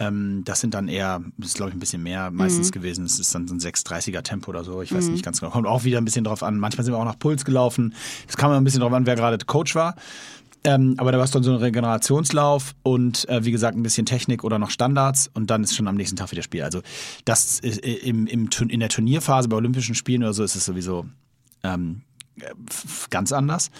Ähm, 0.00 0.42
das 0.44 0.60
sind 0.60 0.74
dann 0.74 0.88
eher, 0.88 1.22
das 1.38 1.48
ist 1.48 1.56
glaube 1.56 1.70
ich 1.70 1.74
ein 1.78 1.80
bisschen 1.80 2.02
mehr 2.02 2.30
meistens 2.30 2.72
gewesen. 2.72 3.04
Es 3.04 3.18
ist 3.18 3.34
dann 3.34 3.48
so 3.48 3.54
ein 3.54 3.60
6,30er 3.60 4.22
Tempo 4.22 4.50
oder 4.50 4.64
so. 4.64 4.82
Ich 4.82 4.92
weiß 4.92 5.08
nicht 5.08 5.24
ganz 5.24 5.40
genau. 5.40 5.52
Kommt 5.52 5.66
auch 5.66 5.84
wieder 5.84 5.98
ein 5.98 6.04
bisschen 6.04 6.24
drauf 6.24 6.42
an. 6.42 6.58
Manchmal 6.58 6.84
sind 6.84 6.92
wir 6.92 6.98
auch 6.98 7.04
nach 7.04 7.18
Puls 7.18 7.44
gelaufen. 7.44 7.94
Es 8.28 8.36
kam 8.36 8.50
ein 8.50 8.64
bisschen 8.64 8.80
drauf 8.80 8.92
an, 8.92 9.06
wer 9.06 9.16
gerade 9.16 9.38
Coach 9.46 9.74
war. 9.74 9.94
Ähm, 10.64 10.94
aber 10.98 11.12
da 11.12 11.18
war 11.18 11.24
es 11.24 11.30
dann 11.30 11.42
so 11.42 11.52
ein 11.52 11.58
Regenerationslauf 11.58 12.74
und 12.82 13.28
äh, 13.28 13.44
wie 13.44 13.52
gesagt 13.52 13.76
ein 13.76 13.82
bisschen 13.82 14.06
Technik 14.06 14.42
oder 14.42 14.58
noch 14.58 14.70
Standards 14.70 15.30
und 15.32 15.50
dann 15.50 15.62
ist 15.62 15.76
schon 15.76 15.86
am 15.86 15.94
nächsten 15.94 16.16
Tag 16.16 16.32
wieder 16.32 16.42
Spiel. 16.42 16.62
Also 16.62 16.82
das 17.24 17.60
ist, 17.60 17.84
äh, 17.84 17.92
im, 17.92 18.26
im, 18.26 18.48
in 18.68 18.80
der 18.80 18.88
Turnierphase 18.88 19.48
bei 19.48 19.56
Olympischen 19.56 19.94
Spielen 19.94 20.24
oder 20.24 20.32
so 20.32 20.42
ist 20.42 20.56
es 20.56 20.64
sowieso 20.64 21.06
ähm, 21.62 22.02
ganz 23.10 23.32
anders. 23.32 23.70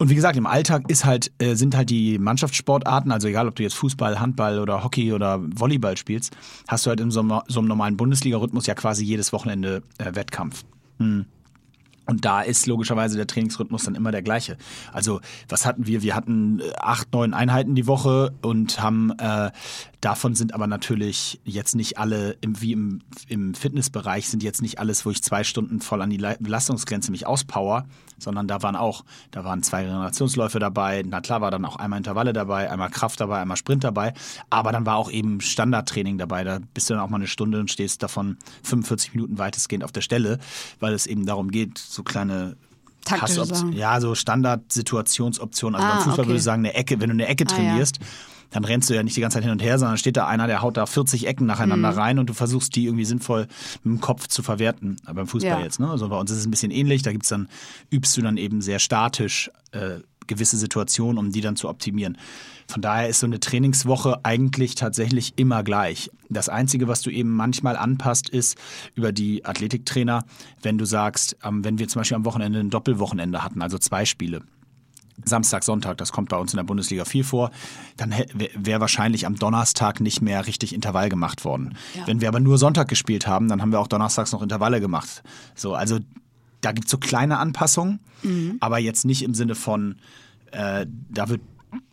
Und 0.00 0.08
wie 0.08 0.14
gesagt, 0.14 0.38
im 0.38 0.46
Alltag 0.46 0.84
ist 0.88 1.04
halt, 1.04 1.30
äh, 1.38 1.54
sind 1.56 1.76
halt 1.76 1.90
die 1.90 2.18
Mannschaftssportarten, 2.18 3.12
also 3.12 3.28
egal 3.28 3.46
ob 3.46 3.54
du 3.54 3.62
jetzt 3.62 3.74
Fußball, 3.74 4.18
Handball 4.18 4.58
oder 4.58 4.82
Hockey 4.82 5.12
oder 5.12 5.40
Volleyball 5.54 5.98
spielst, 5.98 6.34
hast 6.68 6.86
du 6.86 6.88
halt 6.88 7.00
in 7.00 7.10
so, 7.10 7.20
einem- 7.20 7.42
so 7.48 7.60
einem 7.60 7.68
normalen 7.68 7.98
Bundesliga-Rhythmus 7.98 8.66
ja 8.66 8.74
quasi 8.74 9.04
jedes 9.04 9.30
Wochenende 9.34 9.82
äh, 9.98 10.14
Wettkampf. 10.14 10.64
Und 10.98 12.24
da 12.24 12.40
ist 12.40 12.66
logischerweise 12.66 13.16
der 13.18 13.26
Trainingsrhythmus 13.26 13.84
dann 13.84 13.94
immer 13.94 14.10
der 14.10 14.22
gleiche. 14.22 14.56
Also 14.90 15.20
was 15.48 15.66
hatten 15.66 15.86
wir? 15.86 16.02
Wir 16.02 16.16
hatten 16.16 16.60
äh, 16.60 16.72
acht, 16.78 17.12
neun 17.12 17.34
Einheiten 17.34 17.74
die 17.74 17.86
Woche 17.86 18.32
und 18.42 18.80
haben 18.82 19.12
äh, 19.18 19.50
davon 20.00 20.34
sind 20.34 20.54
aber 20.54 20.66
natürlich 20.66 21.40
jetzt 21.44 21.74
nicht 21.74 21.98
alle 21.98 22.36
im, 22.40 22.60
wie 22.60 22.72
im, 22.72 23.02
im 23.28 23.54
Fitnessbereich 23.54 24.28
sind 24.28 24.42
jetzt 24.42 24.62
nicht 24.62 24.78
alles, 24.78 25.04
wo 25.04 25.10
ich 25.10 25.22
zwei 25.22 25.44
Stunden 25.44 25.80
voll 25.80 26.00
an 26.00 26.10
die 26.10 26.18
Belastungsgrenze 26.18 27.10
mich 27.10 27.26
auspower, 27.26 27.86
sondern 28.18 28.48
da 28.48 28.62
waren 28.62 28.76
auch, 28.76 29.04
da 29.30 29.44
waren 29.44 29.62
zwei 29.62 29.82
Regenerationsläufe 29.82 30.58
dabei. 30.58 31.02
Na 31.06 31.20
klar 31.20 31.40
war 31.40 31.50
dann 31.50 31.64
auch 31.64 31.76
einmal 31.76 31.98
Intervalle 31.98 32.32
dabei, 32.32 32.70
einmal 32.70 32.90
Kraft 32.90 33.20
dabei, 33.20 33.40
einmal 33.40 33.56
Sprint 33.56 33.84
dabei. 33.84 34.14
Aber 34.48 34.72
dann 34.72 34.86
war 34.86 34.96
auch 34.96 35.10
eben 35.10 35.40
Standardtraining 35.40 36.18
dabei. 36.18 36.44
Da 36.44 36.60
bist 36.72 36.88
du 36.88 36.94
dann 36.94 37.02
auch 37.02 37.10
mal 37.10 37.16
eine 37.16 37.26
Stunde 37.26 37.60
und 37.60 37.70
stehst 37.70 38.02
davon 38.02 38.38
45 38.62 39.14
Minuten 39.14 39.38
weitestgehend 39.38 39.84
auf 39.84 39.92
der 39.92 40.02
Stelle, 40.02 40.38
weil 40.78 40.94
es 40.94 41.06
eben 41.06 41.26
darum 41.26 41.50
geht, 41.50 41.78
so 41.78 42.02
kleine 42.02 42.56
Taktische 43.04 43.44
Sachen. 43.46 43.72
Ja, 43.72 44.00
so 44.00 44.14
Standardsituationsoptionen. 44.14 45.80
Also 45.80 45.86
Ah, 45.86 45.94
beim 45.94 46.04
Fußball 46.04 46.20
okay. 46.20 46.28
würde 46.28 46.36
ich 46.38 46.42
sagen, 46.42 46.60
eine 46.64 46.74
Ecke, 46.74 47.00
wenn 47.00 47.08
du 47.08 47.14
eine 47.14 47.26
Ecke 47.26 47.44
Ah, 47.50 47.60
ja. 47.60 47.84
Dann 48.50 48.64
rennst 48.64 48.90
du 48.90 48.94
ja 48.94 49.02
nicht 49.02 49.16
die 49.16 49.20
ganze 49.20 49.36
Zeit 49.36 49.44
hin 49.44 49.52
und 49.52 49.62
her, 49.62 49.78
sondern 49.78 49.96
steht 49.98 50.16
da 50.16 50.26
einer, 50.26 50.46
der 50.46 50.62
haut 50.62 50.76
da 50.76 50.86
40 50.86 51.26
Ecken 51.26 51.46
nacheinander 51.46 51.92
Mhm. 51.92 51.98
rein 51.98 52.18
und 52.18 52.28
du 52.30 52.34
versuchst 52.34 52.74
die 52.76 52.86
irgendwie 52.86 53.04
sinnvoll 53.04 53.46
mit 53.84 53.96
dem 53.98 54.00
Kopf 54.00 54.26
zu 54.28 54.42
verwerten. 54.42 54.96
Aber 55.04 55.14
beim 55.16 55.26
Fußball 55.26 55.58
Ja. 55.58 55.64
jetzt, 55.64 55.80
ne? 55.80 55.88
Also 55.90 56.08
bei 56.08 56.18
uns 56.18 56.30
ist 56.30 56.38
es 56.38 56.46
ein 56.46 56.50
bisschen 56.50 56.70
ähnlich. 56.70 57.02
Da 57.02 57.12
gibt's 57.12 57.28
dann, 57.28 57.48
übst 57.90 58.16
du 58.16 58.22
dann 58.22 58.36
eben 58.36 58.60
sehr 58.62 58.78
statisch 58.78 59.50
äh, 59.72 60.00
gewisse 60.26 60.56
Situationen, 60.56 61.18
um 61.18 61.32
die 61.32 61.40
dann 61.40 61.56
zu 61.56 61.68
optimieren. 61.68 62.16
Von 62.68 62.82
daher 62.82 63.08
ist 63.08 63.18
so 63.18 63.26
eine 63.26 63.40
Trainingswoche 63.40 64.20
eigentlich 64.24 64.76
tatsächlich 64.76 65.32
immer 65.36 65.64
gleich. 65.64 66.08
Das 66.28 66.48
Einzige, 66.48 66.86
was 66.86 67.02
du 67.02 67.10
eben 67.10 67.30
manchmal 67.34 67.76
anpasst, 67.76 68.28
ist 68.28 68.56
über 68.94 69.10
die 69.10 69.44
Athletiktrainer, 69.44 70.24
wenn 70.62 70.78
du 70.78 70.84
sagst, 70.84 71.36
ähm, 71.42 71.64
wenn 71.64 71.78
wir 71.80 71.88
zum 71.88 72.00
Beispiel 72.00 72.14
am 72.14 72.24
Wochenende 72.24 72.60
ein 72.60 72.70
Doppelwochenende 72.70 73.42
hatten, 73.42 73.60
also 73.60 73.76
zwei 73.78 74.04
Spiele, 74.04 74.42
Samstag, 75.24 75.64
Sonntag, 75.64 75.98
das 75.98 76.12
kommt 76.12 76.28
bei 76.28 76.36
uns 76.36 76.52
in 76.52 76.56
der 76.56 76.64
Bundesliga 76.64 77.04
viel 77.04 77.24
vor, 77.24 77.50
dann 77.96 78.14
wäre 78.54 78.80
wahrscheinlich 78.80 79.26
am 79.26 79.36
Donnerstag 79.36 80.00
nicht 80.00 80.22
mehr 80.22 80.46
richtig 80.46 80.74
Intervall 80.74 81.08
gemacht 81.08 81.44
worden. 81.44 81.76
Ja. 81.94 82.06
Wenn 82.06 82.20
wir 82.20 82.28
aber 82.28 82.40
nur 82.40 82.58
Sonntag 82.58 82.88
gespielt 82.88 83.26
haben, 83.26 83.48
dann 83.48 83.60
haben 83.62 83.72
wir 83.72 83.80
auch 83.80 83.88
donnerstags 83.88 84.32
noch 84.32 84.42
Intervalle 84.42 84.80
gemacht. 84.80 85.22
So, 85.54 85.74
also 85.74 85.98
da 86.60 86.72
gibt 86.72 86.86
es 86.86 86.90
so 86.90 86.98
kleine 86.98 87.38
Anpassungen, 87.38 88.00
aber 88.60 88.78
jetzt 88.78 89.04
nicht 89.04 89.22
im 89.22 89.34
Sinne 89.34 89.54
von, 89.54 89.96
äh, 90.50 90.86
da 91.08 91.28
wird 91.28 91.40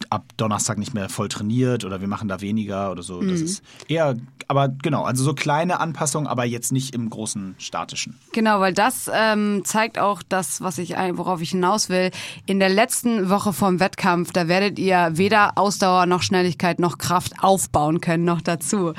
ab 0.10 0.24
Donnerstag 0.38 0.78
nicht 0.78 0.94
mehr 0.94 1.10
voll 1.10 1.28
trainiert 1.28 1.84
oder 1.86 2.00
wir 2.02 2.08
machen 2.08 2.28
da 2.28 2.42
weniger 2.42 2.92
oder 2.92 3.04
so. 3.04 3.22
Das 3.22 3.42
ist 3.42 3.64
eher, 3.88 4.16
aber 4.48 4.70
genau, 4.70 5.04
also 5.04 5.24
so 5.24 5.34
kleine 5.34 5.80
Anpassungen, 5.80 6.28
aber 6.28 6.46
jetzt 6.46 6.72
nicht 6.72 6.96
im 6.96 7.10
großen 7.10 7.56
statischen. 7.58 8.18
Genau, 8.34 8.60
weil 8.60 8.74
das 8.74 9.10
ähm, 9.14 9.62
zeigt 9.66 10.00
auch 10.00 10.24
das, 10.28 10.62
was 10.62 10.78
ich, 10.78 10.96
ein- 10.98 11.18
worauf 11.18 11.42
ich 11.42 11.50
hinaus 11.52 11.90
will. 11.90 12.12
In 12.46 12.60
der 12.60 12.70
letzten 12.70 13.30
Woche 13.30 13.52
vom 13.54 13.80
Wettkampf, 13.80 14.32
da 14.32 14.48
werdet 14.48 14.80
ihr 14.80 15.10
weder 15.14 15.58
Ausdauer 15.58 16.06
noch 16.06 16.22
Schnelligkeit 16.24 16.80
noch 16.80 16.98
Kraft 16.98 17.34
aufbauen 17.42 18.00
können, 18.02 18.24
noch 18.24 18.42
dazu. 18.42 18.94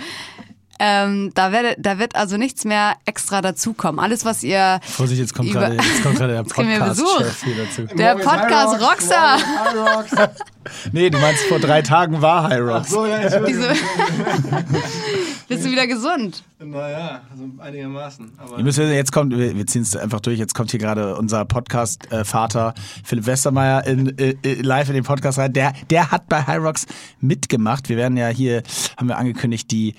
Ähm, 0.78 1.32
da, 1.34 1.52
werdet, 1.52 1.76
da 1.78 1.98
wird 1.98 2.14
also 2.14 2.36
nichts 2.36 2.64
mehr 2.64 2.96
extra 3.04 3.42
dazukommen. 3.42 3.98
Alles, 3.98 4.24
was 4.24 4.42
ihr. 4.42 4.80
Vorsicht, 4.82 5.20
jetzt 5.20 5.34
kommt 5.34 5.52
gerade 5.52 5.74
jetzt 5.74 6.02
kommt 6.02 6.16
gerade 6.16 6.34
der. 6.34 6.42
Podcast-Chef 6.44 7.42
hier 7.44 7.64
dazu. 7.64 7.94
Der 7.96 8.14
Podcast 8.14 8.80
Rockstar. 8.80 9.38
Nee, 10.92 11.10
du 11.10 11.18
meinst 11.18 11.44
vor 11.44 11.58
drei 11.58 11.82
Tagen 11.82 12.20
war 12.20 12.48
High 12.48 12.60
Rocks. 12.60 12.90
So, 12.90 13.06
ja. 13.06 13.40
Diese, 13.40 13.68
bist 15.48 15.64
du 15.64 15.70
wieder 15.70 15.86
gesund? 15.86 16.44
Naja, 16.58 17.22
also 17.30 17.44
einigermaßen. 17.58 18.32
Aber 18.38 18.58
Ihr 18.58 18.64
müsst 18.64 18.78
wissen, 18.78 18.92
jetzt 18.92 19.12
kommt, 19.12 19.36
wir, 19.36 19.56
wir 19.56 19.66
ziehen 19.66 19.82
es 19.82 19.96
einfach 19.96 20.20
durch, 20.20 20.38
jetzt 20.38 20.54
kommt 20.54 20.70
hier 20.70 20.80
gerade 20.80 21.16
unser 21.16 21.44
Podcast-Vater 21.44 22.74
Philipp 23.04 23.26
Westermeier 23.26 23.86
in, 23.86 24.18
äh, 24.18 24.34
äh, 24.42 24.60
live 24.60 24.88
in 24.88 24.94
den 24.94 25.04
Podcast 25.04 25.38
rein. 25.38 25.52
Der, 25.52 25.72
der 25.90 26.10
hat 26.10 26.28
bei 26.28 26.42
High 26.42 26.62
Rocks 26.62 26.86
mitgemacht. 27.20 27.88
Wir 27.88 27.96
werden 27.96 28.16
ja 28.16 28.28
hier, 28.28 28.62
haben 28.96 29.08
wir 29.08 29.16
angekündigt, 29.18 29.70
die 29.70 29.94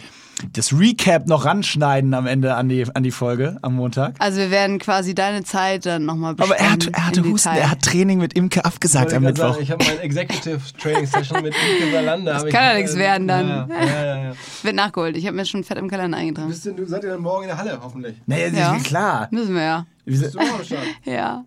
das 0.54 0.74
Recap 0.78 1.28
noch 1.28 1.46
ranschneiden 1.46 2.14
am 2.14 2.26
Ende 2.28 2.56
an 2.56 2.70
die, 2.70 2.86
an 2.94 3.04
die 3.04 3.12
Folge 3.12 3.58
am 3.62 3.76
Montag. 3.76 4.16
Also 4.20 4.40
wir 4.40 4.52
werden 4.52 4.80
quasi 4.80 5.14
deine 5.16 5.44
Zeit 5.44 5.86
dann 5.86 6.06
nochmal 6.06 6.36
Aber 6.38 6.58
er, 6.58 6.72
hat, 6.72 6.88
er 6.92 7.08
hatte 7.08 7.24
Husten, 7.24 7.50
Detail. 7.50 7.62
er 7.62 7.72
hat 7.72 7.82
Training 7.82 8.20
mit 8.20 8.34
Imke 8.34 8.64
abgesagt 8.66 9.14
am 9.14 9.24
Mittwoch. 9.24 9.54
sagen, 9.54 9.64
ich 9.64 9.72
habe 9.72 9.84
mein 9.86 10.00
Executive 10.00 10.60
Training 10.82 11.06
Session 11.06 11.42
mit 11.44 11.54
Ike 11.54 11.92
Salander. 11.92 12.34
Das 12.34 12.44
kann 12.46 12.64
ja 12.64 12.74
nichts 12.76 12.96
werden 12.96 13.28
dann. 13.28 13.48
Ja, 13.48 13.68
ja, 13.70 14.06
ja, 14.06 14.24
ja. 14.26 14.32
Wird 14.64 14.76
nachgeholt. 14.76 15.18
Ich 15.18 15.26
habe 15.26 15.36
mir 15.36 15.46
schon 15.46 15.64
fett 15.64 15.78
im 15.78 15.90
Kalender 15.90 16.18
eingetragen. 16.18 16.50
Bist 16.50 16.66
du, 16.66 16.72
du 16.74 16.86
seid 16.86 17.04
ihr 17.04 17.12
dann 17.12 17.22
morgen 17.22 17.44
in 17.44 17.50
der 17.50 17.58
Halle, 17.58 17.80
hoffentlich. 17.82 18.16
Nee, 18.26 18.46
ist 18.48 18.58
Ja. 18.58 18.78
klar. 18.84 19.28
Müssen 19.32 19.56
wir 19.56 19.62
ja. 19.64 19.86
Bist 20.06 20.34
du 20.34 20.40
auch 20.40 20.64
Start? 20.64 20.84
Ja. 21.06 21.44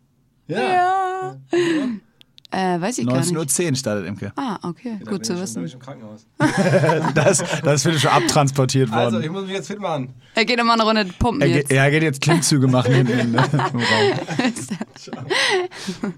Ja. 0.48 0.60
Ja. 0.60 1.36
Äh, 2.52 2.80
weiß 2.80 2.98
ich 2.98 3.06
gar 3.06 3.18
nicht. 3.18 3.32
19.10 3.32 3.70
Uhr 3.70 3.76
startet 3.76 4.06
Imke. 4.06 4.32
Ah, 4.36 4.58
okay. 4.62 4.98
Da 5.02 5.10
Gut 5.10 5.24
zu 5.24 5.32
schon, 5.32 5.42
wissen. 5.42 5.54
bin 5.56 5.64
ich 5.64 5.74
im 5.74 5.80
Krankenhaus. 5.80 6.26
Das, 7.14 7.42
das 7.64 7.84
wird 7.84 8.00
schon 8.00 8.10
abtransportiert 8.10 8.90
worden. 8.90 9.00
Also, 9.00 9.20
ich 9.20 9.30
muss 9.30 9.44
mich 9.44 9.52
jetzt 9.52 9.68
fit 9.68 9.80
machen. 9.80 10.14
Er 10.34 10.44
geht 10.44 10.58
immer 10.58 10.74
eine 10.74 10.82
Runde 10.82 11.06
pumpen 11.18 11.42
er, 11.42 11.48
jetzt. 11.48 11.68
geht, 11.68 11.78
er 11.78 11.90
geht 11.90 12.02
jetzt 12.02 12.20
Klimmzüge 12.20 12.66
machen 12.68 12.94
hinten 12.94 13.18
in, 13.18 13.34
im 13.34 13.38
Raum. 13.38 13.82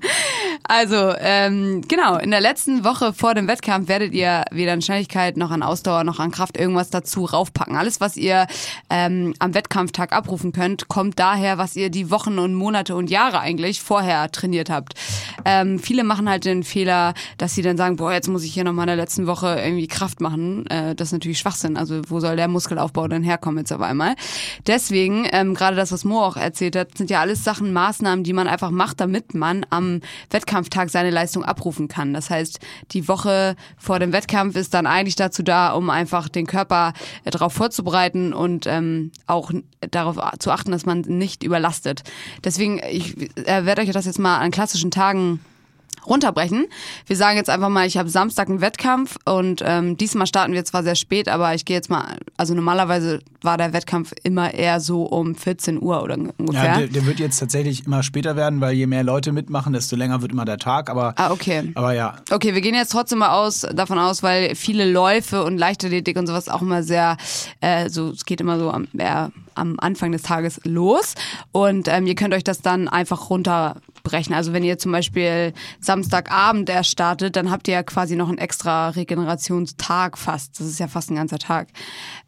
Also, 0.66 1.14
ähm, 1.18 1.82
genau, 1.88 2.16
in 2.16 2.30
der 2.30 2.40
letzten 2.40 2.84
Woche 2.84 3.12
vor 3.12 3.34
dem 3.34 3.48
Wettkampf 3.48 3.88
werdet 3.88 4.12
ihr 4.12 4.44
weder 4.50 4.72
an 4.72 4.82
Schnelligkeit 4.82 5.36
noch 5.36 5.50
an 5.50 5.62
Ausdauer 5.62 6.04
noch 6.04 6.20
an 6.20 6.30
Kraft 6.30 6.56
irgendwas 6.56 6.90
dazu 6.90 7.24
raufpacken. 7.24 7.76
Alles, 7.76 8.00
was 8.00 8.16
ihr 8.16 8.46
ähm, 8.88 9.34
am 9.38 9.54
Wettkampftag 9.54 10.12
abrufen 10.12 10.52
könnt, 10.52 10.88
kommt 10.88 11.18
daher, 11.18 11.58
was 11.58 11.76
ihr 11.76 11.90
die 11.90 12.10
Wochen 12.10 12.38
und 12.38 12.54
Monate 12.54 12.94
und 12.94 13.10
Jahre 13.10 13.40
eigentlich 13.40 13.82
vorher 13.82 14.30
trainiert 14.32 14.70
habt. 14.70 14.94
Ähm, 15.44 15.78
viele 15.78 16.04
machen 16.04 16.23
halt 16.28 16.44
den 16.44 16.62
Fehler, 16.62 17.14
dass 17.38 17.54
sie 17.54 17.62
dann 17.62 17.76
sagen, 17.76 17.96
boah, 17.96 18.12
jetzt 18.12 18.28
muss 18.28 18.44
ich 18.44 18.52
hier 18.52 18.64
nochmal 18.64 18.84
in 18.84 18.88
der 18.88 18.96
letzten 18.96 19.26
Woche 19.26 19.60
irgendwie 19.62 19.86
Kraft 19.86 20.20
machen. 20.20 20.66
Äh, 20.66 20.94
das 20.94 21.08
ist 21.08 21.12
natürlich 21.12 21.38
Schwachsinn. 21.38 21.76
Also 21.76 22.02
wo 22.08 22.20
soll 22.20 22.36
der 22.36 22.48
Muskelaufbau 22.48 23.08
denn 23.08 23.22
herkommen 23.22 23.58
jetzt 23.58 23.72
auf 23.72 23.80
einmal? 23.80 24.14
Deswegen, 24.66 25.26
ähm, 25.32 25.54
gerade 25.54 25.76
das, 25.76 25.92
was 25.92 26.04
Mo 26.04 26.22
auch 26.22 26.36
erzählt 26.36 26.76
hat, 26.76 26.96
sind 26.96 27.10
ja 27.10 27.20
alles 27.20 27.44
Sachen, 27.44 27.72
Maßnahmen, 27.72 28.24
die 28.24 28.32
man 28.32 28.48
einfach 28.48 28.70
macht, 28.70 29.00
damit 29.00 29.34
man 29.34 29.66
am 29.70 30.00
Wettkampftag 30.30 30.90
seine 30.90 31.10
Leistung 31.10 31.44
abrufen 31.44 31.88
kann. 31.88 32.14
Das 32.14 32.30
heißt, 32.30 32.60
die 32.92 33.08
Woche 33.08 33.56
vor 33.76 33.98
dem 33.98 34.12
Wettkampf 34.12 34.56
ist 34.56 34.74
dann 34.74 34.86
eigentlich 34.86 35.16
dazu 35.16 35.42
da, 35.42 35.72
um 35.72 35.90
einfach 35.90 36.28
den 36.28 36.46
Körper 36.46 36.92
äh, 37.24 37.30
darauf 37.30 37.52
vorzubereiten 37.52 38.32
und 38.32 38.66
ähm, 38.66 39.12
auch 39.26 39.50
darauf 39.90 40.18
zu 40.38 40.50
achten, 40.50 40.70
dass 40.70 40.86
man 40.86 41.00
nicht 41.00 41.42
überlastet. 41.42 42.02
Deswegen, 42.42 42.80
ich 42.90 43.16
äh, 43.46 43.64
werde 43.64 43.82
euch 43.82 43.90
das 43.90 44.06
jetzt 44.06 44.18
mal 44.18 44.38
an 44.38 44.50
klassischen 44.50 44.90
Tagen 44.90 45.40
runterbrechen. 46.06 46.66
Wir 47.06 47.16
sagen 47.16 47.36
jetzt 47.36 47.50
einfach 47.50 47.68
mal, 47.68 47.86
ich 47.86 47.96
habe 47.96 48.08
Samstag 48.08 48.48
einen 48.48 48.60
Wettkampf 48.60 49.16
und 49.24 49.62
ähm, 49.64 49.96
diesmal 49.96 50.26
starten 50.26 50.52
wir 50.52 50.64
zwar 50.64 50.82
sehr 50.82 50.94
spät, 50.94 51.28
aber 51.28 51.54
ich 51.54 51.64
gehe 51.64 51.76
jetzt 51.76 51.90
mal, 51.90 52.18
also 52.36 52.54
normalerweise 52.54 53.20
war 53.44 53.56
der 53.58 53.72
Wettkampf 53.72 54.12
immer 54.22 54.54
eher 54.54 54.80
so 54.80 55.04
um 55.04 55.34
14 55.34 55.80
Uhr 55.80 56.02
oder 56.02 56.16
ungefähr. 56.16 56.64
Ja, 56.64 56.78
der, 56.78 56.88
der 56.88 57.06
wird 57.06 57.20
jetzt 57.20 57.38
tatsächlich 57.38 57.86
immer 57.86 58.02
später 58.02 58.36
werden, 58.36 58.60
weil 58.60 58.74
je 58.74 58.86
mehr 58.86 59.04
Leute 59.04 59.32
mitmachen, 59.32 59.72
desto 59.72 59.96
länger 59.96 60.22
wird 60.22 60.32
immer 60.32 60.44
der 60.44 60.58
Tag. 60.58 60.90
Aber, 60.90 61.14
ah, 61.16 61.30
okay. 61.30 61.72
aber 61.74 61.92
ja, 61.92 62.14
Okay, 62.30 62.54
wir 62.54 62.60
gehen 62.60 62.74
jetzt 62.74 62.92
trotzdem 62.92 63.18
mal 63.18 63.30
aus, 63.30 63.60
davon 63.60 63.98
aus, 63.98 64.22
weil 64.22 64.54
viele 64.54 64.90
Läufe 64.90 65.44
und 65.44 65.58
Leichtathletik 65.58 66.16
und 66.16 66.26
sowas 66.26 66.48
auch 66.48 66.62
immer 66.62 66.82
sehr, 66.82 67.16
äh, 67.60 67.88
so 67.88 68.10
es 68.10 68.24
geht 68.24 68.40
immer 68.40 68.58
so 68.58 68.70
am, 68.70 68.88
äh, 68.98 69.28
am 69.54 69.76
Anfang 69.78 70.12
des 70.12 70.22
Tages 70.22 70.60
los 70.64 71.14
und 71.52 71.86
ähm, 71.88 72.06
ihr 72.06 72.14
könnt 72.14 72.34
euch 72.34 72.44
das 72.44 72.60
dann 72.60 72.88
einfach 72.88 73.30
runterbrechen. 73.30 74.34
Also 74.34 74.52
wenn 74.52 74.64
ihr 74.64 74.78
zum 74.78 74.92
Beispiel 74.92 75.52
Samstagabend 75.80 76.70
erst 76.70 76.90
startet, 76.90 77.36
dann 77.36 77.50
habt 77.50 77.68
ihr 77.68 77.74
ja 77.74 77.82
quasi 77.82 78.16
noch 78.16 78.28
einen 78.28 78.38
extra 78.38 78.88
Regenerationstag 78.88 80.18
fast. 80.18 80.58
Das 80.58 80.66
ist 80.66 80.80
ja 80.80 80.88
fast 80.88 81.10
ein 81.10 81.16
ganzer 81.16 81.38
Tag. 81.38 81.68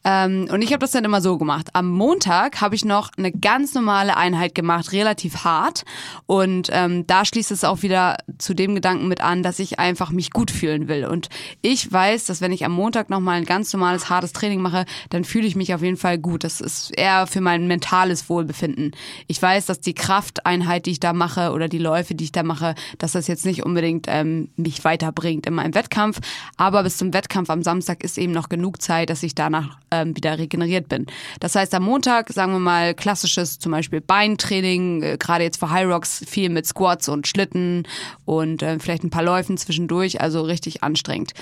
Ähm, 0.05 0.49
und 0.53 0.63
ich 0.63 0.73
habe 0.73 0.81
das 0.81 0.93
dann 0.93 1.05
immer 1.07 1.21
so 1.23 1.39
gemacht. 1.39 1.71
Am 1.73 1.89
Montag 1.91 2.61
habe 2.61 2.75
ich 2.75 2.85
noch 2.85 3.11
eine 3.17 3.33
ganz 3.33 3.75
normale 3.75 4.17
Einheit 4.17 4.55
gemacht, 4.55 4.93
relativ 4.93 5.45
hart. 5.45 5.85
Und 6.27 6.69
ähm, 6.73 7.07
da 7.07 7.25
schließt 7.25 7.51
es 7.51 7.65
auch 7.65 7.83
wieder 7.83 8.19
zu 8.39 8.55
dem 8.55 8.75
Gedanken 8.75 9.09
mit 9.09 9.23
an, 9.23 9.43
dass 9.43 9.59
ich 9.59 9.79
einfach 9.79 10.11
mich 10.11 10.31
gut 10.31 10.51
fühlen 10.51 10.89
will. 10.89 11.07
Und 11.07 11.29
ich 11.63 11.91
weiß, 11.91 12.27
dass 12.27 12.41
wenn 12.41 12.53
ich 12.53 12.65
am 12.65 12.73
Montag 12.73 13.09
nochmal 13.09 13.37
ein 13.37 13.45
ganz 13.47 13.73
normales, 13.73 14.11
hartes 14.11 14.33
Training 14.33 14.61
mache, 14.61 14.85
dann 15.11 15.25
fühle 15.25 15.47
ich 15.47 15.57
mich 15.57 15.73
auf 15.75 15.83
jeden 15.83 15.97
Fall 15.97 16.19
gut. 16.19 16.45
Das 16.45 16.61
ist 16.61 16.91
eher 16.97 17.27
für 17.27 17.41
mein 17.41 17.67
mentales 17.67 18.29
Wohlbefinden. 18.29 18.93
Ich 19.27 19.41
weiß, 19.41 19.67
dass 19.67 19.81
die 19.81 19.95
Krafteinheit, 19.95 20.87
die 20.87 20.91
ich 20.91 21.01
da 21.01 21.13
mache 21.13 21.53
oder 21.53 21.69
die 21.69 21.79
Läufe, 21.79 22.15
die 22.15 22.25
ich 22.25 22.33
da 22.33 22.43
mache, 22.43 22.75
dass 22.99 23.13
das 23.13 23.29
jetzt 23.29 23.47
nicht 23.47 23.65
unbedingt 23.65 24.07
ähm, 24.09 24.51
mich 24.57 24.85
weiterbringt 24.85 25.47
in 25.47 25.55
meinem 25.55 25.75
Wettkampf. 25.75 26.21
Aber 26.57 26.83
bis 26.83 26.97
zum 26.97 27.15
Wettkampf 27.15 27.49
am 27.51 27.63
Samstag 27.63 28.03
ist 28.03 28.19
eben 28.19 28.33
noch 28.33 28.49
genug 28.49 28.83
Zeit, 28.83 29.11
dass 29.11 29.23
ich 29.23 29.35
danach 29.35 29.79
ähm, 29.91 30.17
wieder 30.17 30.39
regeneriert 30.39 30.89
bin. 30.89 30.96
Das 31.41 31.55
heißt, 31.55 31.75
am 31.75 31.83
Montag, 31.85 32.33
sagen 32.33 32.53
wir 32.53 32.59
mal, 32.59 32.95
klassisches 32.95 33.59
zum 33.59 33.73
Beispiel 33.73 34.01
Beintraining, 34.01 35.03
äh, 35.03 35.17
gerade 35.19 35.45
jetzt 35.45 35.59
für 35.59 35.71
High 35.71 35.87
Rocks 35.87 36.25
viel 36.27 36.49
mit 36.49 36.67
Squats 36.67 37.09
und 37.09 37.27
Schlitten 37.27 37.87
und 38.25 38.63
äh, 38.63 38.79
vielleicht 38.79 39.05
ein 39.05 39.11
paar 39.11 39.23
Läufen 39.23 39.57
zwischendurch, 39.57 40.21
also 40.21 40.43
richtig 40.43 40.83
anstrengend. 40.83 41.33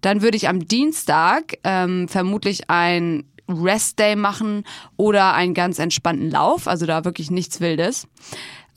Dann 0.00 0.22
würde 0.22 0.36
ich 0.36 0.48
am 0.48 0.66
Dienstag 0.66 1.58
ähm, 1.64 2.08
vermutlich 2.08 2.70
ein 2.70 3.24
Rest 3.48 3.98
Day 3.98 4.16
machen 4.16 4.64
oder 4.96 5.34
einen 5.34 5.54
ganz 5.54 5.78
entspannten 5.78 6.30
Lauf, 6.30 6.66
also 6.66 6.86
da 6.86 7.04
wirklich 7.04 7.30
nichts 7.30 7.60
Wildes. 7.60 8.06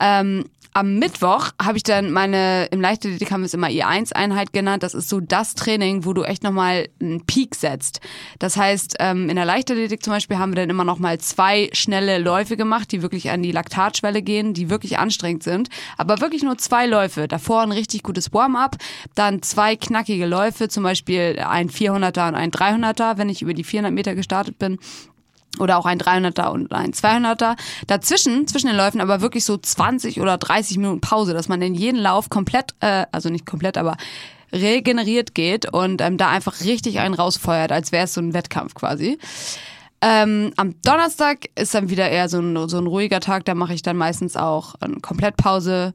Ähm, 0.00 0.44
am 0.78 0.94
Mittwoch 0.94 1.50
habe 1.60 1.76
ich 1.76 1.82
dann 1.82 2.12
meine, 2.12 2.66
im 2.66 2.80
Leichtathletik 2.80 3.32
haben 3.32 3.40
wir 3.40 3.46
es 3.46 3.54
immer 3.54 3.66
I1-Einheit 3.66 4.52
genannt. 4.52 4.84
Das 4.84 4.94
ist 4.94 5.08
so 5.08 5.18
das 5.18 5.56
Training, 5.56 6.04
wo 6.04 6.12
du 6.12 6.22
echt 6.22 6.44
nochmal 6.44 6.88
einen 7.00 7.26
Peak 7.26 7.56
setzt. 7.56 8.00
Das 8.38 8.56
heißt, 8.56 8.94
ähm, 9.00 9.28
in 9.28 9.34
der 9.34 9.44
Leichtathletik 9.44 10.04
zum 10.04 10.12
Beispiel 10.12 10.38
haben 10.38 10.52
wir 10.52 10.62
dann 10.62 10.70
immer 10.70 10.84
nochmal 10.84 11.18
zwei 11.18 11.68
schnelle 11.72 12.18
Läufe 12.18 12.56
gemacht, 12.56 12.92
die 12.92 13.02
wirklich 13.02 13.30
an 13.30 13.42
die 13.42 13.50
Laktatschwelle 13.50 14.22
gehen, 14.22 14.54
die 14.54 14.70
wirklich 14.70 15.00
anstrengend 15.00 15.42
sind. 15.42 15.68
Aber 15.96 16.20
wirklich 16.20 16.44
nur 16.44 16.56
zwei 16.58 16.86
Läufe. 16.86 17.26
Davor 17.26 17.62
ein 17.62 17.72
richtig 17.72 18.04
gutes 18.04 18.32
Warm-up, 18.32 18.76
dann 19.16 19.42
zwei 19.42 19.74
knackige 19.74 20.26
Läufe, 20.26 20.68
zum 20.68 20.84
Beispiel 20.84 21.40
ein 21.44 21.70
400er 21.70 22.28
und 22.28 22.36
ein 22.36 22.52
300er, 22.52 23.18
wenn 23.18 23.28
ich 23.28 23.42
über 23.42 23.52
die 23.52 23.64
400 23.64 23.92
Meter 23.92 24.14
gestartet 24.14 24.60
bin 24.60 24.78
oder 25.58 25.78
auch 25.78 25.86
ein 25.86 25.98
300er 25.98 26.48
und 26.48 26.72
ein 26.72 26.92
200er. 26.92 27.56
Dazwischen, 27.86 28.46
zwischen 28.46 28.68
den 28.68 28.76
Läufen 28.76 29.00
aber 29.00 29.20
wirklich 29.20 29.44
so 29.44 29.56
20 29.56 30.20
oder 30.20 30.38
30 30.38 30.76
Minuten 30.78 31.00
Pause, 31.00 31.32
dass 31.32 31.48
man 31.48 31.62
in 31.62 31.74
jeden 31.74 31.98
Lauf 31.98 32.30
komplett, 32.30 32.74
äh, 32.80 33.06
also 33.12 33.28
nicht 33.28 33.46
komplett, 33.46 33.78
aber 33.78 33.96
regeneriert 34.52 35.34
geht 35.34 35.72
und 35.72 36.00
ähm, 36.00 36.16
da 36.16 36.30
einfach 36.30 36.60
richtig 36.60 37.00
einen 37.00 37.14
rausfeuert, 37.14 37.72
als 37.72 37.92
wäre 37.92 38.04
es 38.04 38.14
so 38.14 38.20
ein 38.20 38.34
Wettkampf 38.34 38.74
quasi. 38.74 39.18
Ähm, 40.00 40.52
am 40.56 40.80
Donnerstag 40.82 41.46
ist 41.56 41.74
dann 41.74 41.90
wieder 41.90 42.08
eher 42.08 42.28
so 42.28 42.38
ein, 42.38 42.68
so 42.68 42.78
ein 42.78 42.86
ruhiger 42.86 43.20
Tag, 43.20 43.44
da 43.44 43.54
mache 43.54 43.74
ich 43.74 43.82
dann 43.82 43.96
meistens 43.96 44.36
auch 44.36 44.76
eine 44.80 45.00
Komplettpause. 45.00 45.92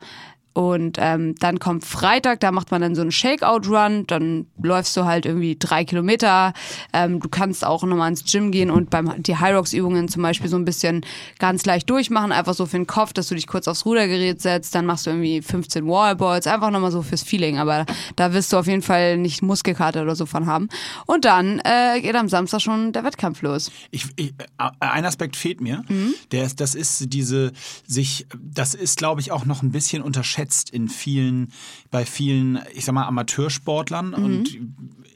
Und 0.54 0.98
ähm, 1.00 1.34
dann 1.40 1.60
kommt 1.60 1.84
Freitag, 1.84 2.40
da 2.40 2.52
macht 2.52 2.70
man 2.70 2.82
dann 2.82 2.94
so 2.94 3.02
einen 3.02 3.12
Shakeout-Run, 3.12 4.06
dann 4.06 4.46
läufst 4.62 4.96
du 4.96 5.06
halt 5.06 5.26
irgendwie 5.26 5.56
drei 5.58 5.84
Kilometer. 5.84 6.54
Ähm, 6.94 7.20
du 7.20 7.28
kannst 7.28 7.66
auch 7.66 7.84
nochmal 7.84 8.10
ins 8.10 8.24
Gym 8.24 8.52
gehen 8.52 8.70
und 8.70 8.92
beim 8.92 9.22
die 9.24 9.36
High 9.36 9.56
Rocks 9.56 9.74
Übungen 9.74 10.08
zum 10.08 10.22
Beispiel 10.22 10.50
so 10.50 10.58
ein 10.58 10.66
bisschen 10.66 11.02
ganz 11.40 11.66
leicht 11.66 11.90
durchmachen, 11.90 12.32
einfach 12.32 12.54
so 12.54 12.68
für 12.68 12.78
den 12.78 12.86
Kopf, 12.86 13.14
dass 13.14 13.30
du 13.30 13.36
dich 13.36 13.48
kurz 13.48 13.68
aufs 13.68 13.86
Rudergerät 13.86 14.42
setzt, 14.42 14.76
dann 14.76 14.86
machst 14.86 15.08
du 15.08 15.10
irgendwie 15.10 15.42
15 15.42 15.88
Wallballs, 15.88 16.46
einfach 16.46 16.70
nochmal 16.70 16.92
so 16.92 17.02
fürs 17.02 17.24
Feeling, 17.24 17.58
aber 17.58 17.88
da 18.16 18.34
wirst 18.34 18.54
du 18.54 18.58
auf 18.58 18.68
jeden 18.68 18.84
Fall 18.84 19.18
nicht 19.18 19.42
Muskelkater 19.42 20.04
oder 20.04 20.16
so 20.16 20.28
von 20.28 20.46
haben. 20.46 20.70
Und 21.08 21.26
dann 21.26 21.62
äh, 21.64 22.00
geht 22.00 22.16
am 22.16 22.30
Samstag 22.30 22.62
schon 22.62 22.94
der 22.94 23.04
Wettkampf 23.04 23.42
los. 23.42 23.72
Ich, 23.90 24.06
ich, 24.18 24.34
äh, 24.60 24.70
ein 24.80 25.06
Aspekt 25.06 25.36
fehlt 25.36 25.62
mir. 25.62 25.84
Mhm. 25.90 26.14
Der 26.32 26.46
ist, 26.46 26.60
das 26.60 26.76
ist 26.76 27.12
diese 27.12 27.52
sich, 27.88 28.28
das 28.40 28.76
ist, 28.76 28.98
glaube 28.98 29.22
ich, 29.22 29.32
auch 29.32 29.46
noch 29.46 29.64
ein 29.64 29.72
bisschen 29.72 30.04
unterschätzt 30.04 30.43
in 30.72 30.90
vielen, 30.90 31.52
bei 31.92 32.06
vielen, 32.06 32.60
ich 32.74 32.86
sag 32.86 32.94
mal, 32.94 33.06
Amateursportlern 33.06 34.10
Mhm. 34.10 34.24
und 34.24 34.58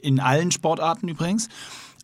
in 0.02 0.20
allen 0.20 0.50
Sportarten 0.50 1.08
übrigens. 1.08 1.48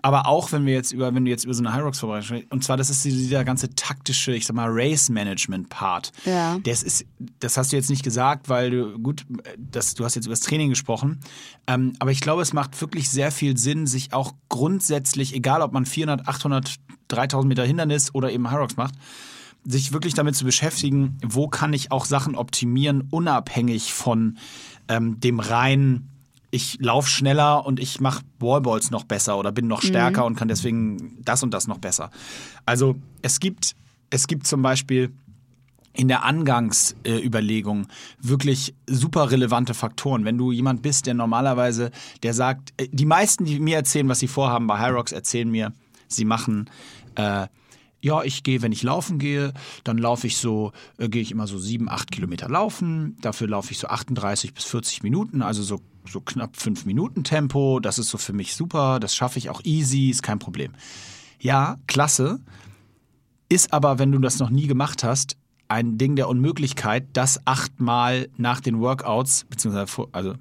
Aber 0.02 0.26
auch 0.26 0.52
wenn 0.52 0.66
wir 0.66 0.74
jetzt 0.74 0.92
über, 0.92 1.14
wenn 1.14 1.24
du 1.24 1.30
jetzt 1.30 1.44
über 1.44 1.54
so 1.54 1.62
eine 1.62 1.72
High 1.72 1.82
Rocks 1.82 2.00
vorbereitest, 2.00 2.44
und 2.50 2.62
zwar 2.62 2.76
das 2.76 2.90
ist 2.90 3.06
dieser 3.06 3.42
ganze 3.42 3.74
taktische, 3.74 4.34
ich 4.34 4.44
sag 4.44 4.54
mal, 4.54 4.68
Race-Management-Part. 4.70 6.12
Ja. 6.26 6.58
Das 6.62 6.82
ist, 6.82 7.06
das 7.40 7.56
hast 7.56 7.72
du 7.72 7.76
jetzt 7.76 7.88
nicht 7.88 8.02
gesagt, 8.02 8.50
weil 8.50 8.70
du, 8.70 8.98
gut, 8.98 9.24
das, 9.56 9.94
du 9.94 10.04
hast 10.04 10.14
jetzt 10.14 10.26
über 10.26 10.34
das 10.34 10.40
Training 10.40 10.68
gesprochen. 10.68 11.20
Ähm, 11.66 11.94
aber 12.00 12.10
ich 12.10 12.20
glaube, 12.20 12.42
es 12.42 12.52
macht 12.52 12.78
wirklich 12.82 13.08
sehr 13.08 13.30
viel 13.32 13.56
Sinn, 13.56 13.86
sich 13.86 14.12
auch 14.12 14.34
grundsätzlich, 14.50 15.34
egal 15.34 15.62
ob 15.62 15.72
man 15.72 15.86
400, 15.86 16.28
800, 16.28 16.74
3000 17.08 17.48
Meter 17.48 17.64
Hindernis 17.64 18.14
oder 18.14 18.30
eben 18.30 18.50
High 18.50 18.58
Rocks 18.60 18.76
macht, 18.76 18.94
sich 19.64 19.92
wirklich 19.92 20.14
damit 20.14 20.36
zu 20.36 20.44
beschäftigen, 20.44 21.16
wo 21.22 21.48
kann 21.48 21.72
ich 21.72 21.90
auch 21.90 22.04
Sachen 22.04 22.34
optimieren, 22.34 23.08
unabhängig 23.10 23.92
von 23.92 24.38
ähm, 24.88 25.20
dem 25.20 25.40
reinen, 25.40 26.10
ich 26.50 26.78
laufe 26.80 27.08
schneller 27.08 27.66
und 27.66 27.80
ich 27.80 28.00
mache 28.00 28.22
Wallballs 28.38 28.90
noch 28.90 29.04
besser 29.04 29.38
oder 29.38 29.50
bin 29.50 29.66
noch 29.66 29.82
stärker 29.82 30.24
und 30.24 30.36
kann 30.36 30.46
deswegen 30.46 31.18
das 31.24 31.42
und 31.42 31.52
das 31.52 31.66
noch 31.66 31.78
besser. 31.78 32.10
Also 32.64 32.94
es 33.22 33.40
gibt, 33.40 33.74
es 34.10 34.28
gibt 34.28 34.46
zum 34.46 34.62
Beispiel 34.62 35.12
in 35.94 36.08
der 36.08 36.24
Angangsüberlegung 36.24 37.86
wirklich 38.20 38.74
super 38.86 39.30
relevante 39.30 39.74
Faktoren. 39.74 40.24
Wenn 40.24 40.38
du 40.38 40.52
jemand 40.52 40.82
bist, 40.82 41.06
der 41.06 41.14
normalerweise, 41.14 41.90
der 42.22 42.34
sagt, 42.34 42.72
äh, 42.76 42.88
die 42.90 43.06
meisten, 43.06 43.44
die 43.44 43.60
mir 43.60 43.76
erzählen, 43.76 44.08
was 44.08 44.18
sie 44.18 44.28
vorhaben 44.28 44.66
bei 44.66 44.78
Hyrox, 44.78 45.12
erzählen 45.12 45.50
mir, 45.50 45.72
sie 46.08 46.24
machen 46.24 46.68
äh, 47.14 47.46
ja, 48.04 48.22
ich 48.22 48.42
gehe, 48.42 48.60
wenn 48.62 48.70
ich 48.72 48.82
laufen 48.82 49.18
gehe, 49.18 49.54
dann 49.82 49.96
laufe 49.98 50.26
ich 50.26 50.36
so, 50.36 50.72
äh, 50.98 51.08
gehe 51.08 51.22
ich 51.22 51.30
immer 51.32 51.46
so 51.46 51.58
sieben, 51.58 51.88
acht 51.88 52.12
Kilometer 52.12 52.48
laufen. 52.48 53.16
Dafür 53.22 53.48
laufe 53.48 53.72
ich 53.72 53.78
so 53.78 53.88
38 53.88 54.52
bis 54.52 54.64
40 54.64 55.02
Minuten, 55.02 55.40
also 55.40 55.62
so, 55.62 55.80
so 56.06 56.20
knapp 56.20 56.56
fünf 56.56 56.84
Minuten 56.84 57.24
Tempo. 57.24 57.80
Das 57.80 57.98
ist 57.98 58.10
so 58.10 58.18
für 58.18 58.34
mich 58.34 58.54
super. 58.54 59.00
Das 59.00 59.14
schaffe 59.14 59.38
ich 59.38 59.48
auch 59.48 59.62
easy, 59.64 60.10
ist 60.10 60.22
kein 60.22 60.38
Problem. 60.38 60.72
Ja, 61.40 61.78
klasse. 61.86 62.40
Ist 63.48 63.72
aber, 63.72 63.98
wenn 63.98 64.12
du 64.12 64.18
das 64.18 64.38
noch 64.38 64.50
nie 64.50 64.66
gemacht 64.66 65.02
hast, 65.02 65.36
ein 65.68 65.96
Ding 65.96 66.14
der 66.14 66.28
Unmöglichkeit, 66.28 67.06
das 67.14 67.40
achtmal 67.46 68.28
nach 68.36 68.60
den 68.60 68.80
Workouts, 68.80 69.44
beziehungsweise 69.48 69.86
vor- 69.86 70.08
also 70.12 70.34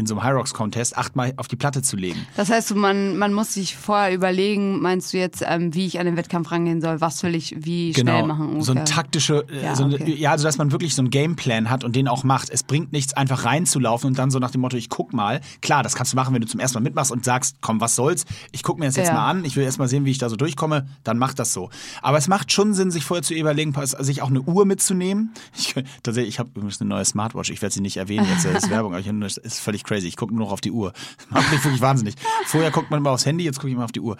in 0.00 0.06
so 0.06 0.14
einem 0.14 0.24
High 0.24 0.34
Rocks 0.34 0.54
Contest, 0.54 0.96
achtmal 0.98 1.32
auf 1.36 1.46
die 1.48 1.56
Platte 1.56 1.82
zu 1.82 1.96
legen. 1.96 2.26
Das 2.36 2.50
heißt, 2.50 2.74
man, 2.74 3.16
man 3.16 3.32
muss 3.32 3.54
sich 3.54 3.76
vorher 3.76 4.12
überlegen, 4.14 4.80
meinst 4.80 5.12
du 5.12 5.18
jetzt, 5.18 5.44
ähm, 5.46 5.74
wie 5.74 5.86
ich 5.86 5.98
an 6.00 6.06
den 6.06 6.16
Wettkampf 6.16 6.50
rangehen 6.50 6.80
soll, 6.80 7.00
was 7.00 7.22
will 7.22 7.34
ich 7.34 7.54
wie 7.58 7.94
schnell 7.94 8.24
machen? 8.26 8.48
Genau. 8.48 8.60
So 8.62 8.72
ein 8.72 8.78
ungefähr? 8.78 8.96
taktische, 8.96 9.44
äh, 9.50 9.64
Ja, 9.64 9.76
so 9.76 9.84
eine, 9.84 9.94
okay. 9.94 10.14
ja, 10.14 10.32
also 10.32 10.44
dass 10.44 10.58
man 10.58 10.72
wirklich 10.72 10.94
so 10.94 11.02
einen 11.02 11.10
Gameplan 11.10 11.70
hat 11.70 11.84
und 11.84 11.94
den 11.94 12.08
auch 12.08 12.24
macht. 12.24 12.50
Es 12.50 12.62
bringt 12.62 12.92
nichts, 12.92 13.14
einfach 13.14 13.44
reinzulaufen 13.44 14.08
und 14.08 14.18
dann 14.18 14.30
so 14.30 14.38
nach 14.38 14.50
dem 14.50 14.60
Motto, 14.62 14.76
ich 14.76 14.88
guck 14.88 15.12
mal. 15.12 15.40
Klar, 15.60 15.82
das 15.82 15.94
kannst 15.94 16.12
du 16.12 16.16
machen, 16.16 16.34
wenn 16.34 16.40
du 16.40 16.48
zum 16.48 16.58
ersten 16.60 16.78
Mal 16.78 16.82
mitmachst 16.82 17.12
und 17.12 17.24
sagst, 17.24 17.56
komm, 17.60 17.80
was 17.80 17.94
soll's, 17.96 18.24
ich 18.52 18.62
guck 18.62 18.78
mir 18.78 18.86
das 18.86 18.96
jetzt 18.96 19.08
Ja. 19.08 19.14
mal 19.14 19.28
an, 19.28 19.44
ich 19.44 19.56
will 19.56 19.64
erst 19.64 19.78
mal 19.78 19.88
sehen, 19.88 20.04
wie 20.04 20.10
ich 20.10 20.18
da 20.18 20.28
so 20.28 20.36
durchkomme, 20.36 20.86
dann 21.04 21.18
mach 21.18 21.34
das 21.34 21.52
so. 21.52 21.70
Aber 22.02 22.16
es 22.18 22.26
macht 22.28 22.52
schon 22.52 22.72
Sinn, 22.74 22.90
sich 22.90 23.04
vorher 23.04 23.22
zu 23.22 23.34
überlegen, 23.34 23.74
sich 24.00 24.22
auch 24.22 24.30
eine 24.30 24.40
Uhr 24.40 24.64
mitzunehmen. 24.64 25.32
Ich, 25.60 25.74
tatsächlich, 26.02 26.34
ich 26.34 26.38
habe 26.38 26.48
übrigens 26.54 26.80
eine 26.80 26.88
neue 26.88 27.04
Smartwatch, 27.04 27.50
ich 27.50 27.60
werde 27.60 27.74
sie 27.74 27.80
nicht 27.82 27.96
erwähnen, 27.98 28.26
jetzt 28.30 28.44
das 28.46 28.54
ist 28.64 28.70
Werbung, 28.70 28.92
aber 28.94 29.00
ich, 29.00 29.10
das 29.20 29.36
ist 29.36 29.60
völlig 29.60 29.84
crazy. 29.90 30.06
Ich 30.06 30.16
gucke 30.16 30.32
nur 30.32 30.46
noch 30.46 30.52
auf 30.52 30.60
die 30.60 30.70
Uhr. 30.70 30.92
Macht 31.30 31.50
mich 31.50 31.64
wirklich 31.64 31.80
wahnsinnig. 31.80 32.14
Vorher 32.46 32.70
guckt 32.70 32.90
man 32.90 33.00
immer 33.00 33.10
aufs 33.10 33.26
Handy, 33.26 33.44
jetzt 33.44 33.56
gucke 33.56 33.68
ich 33.68 33.74
immer 33.74 33.84
auf 33.84 33.92
die 33.92 34.00
Uhr. 34.00 34.16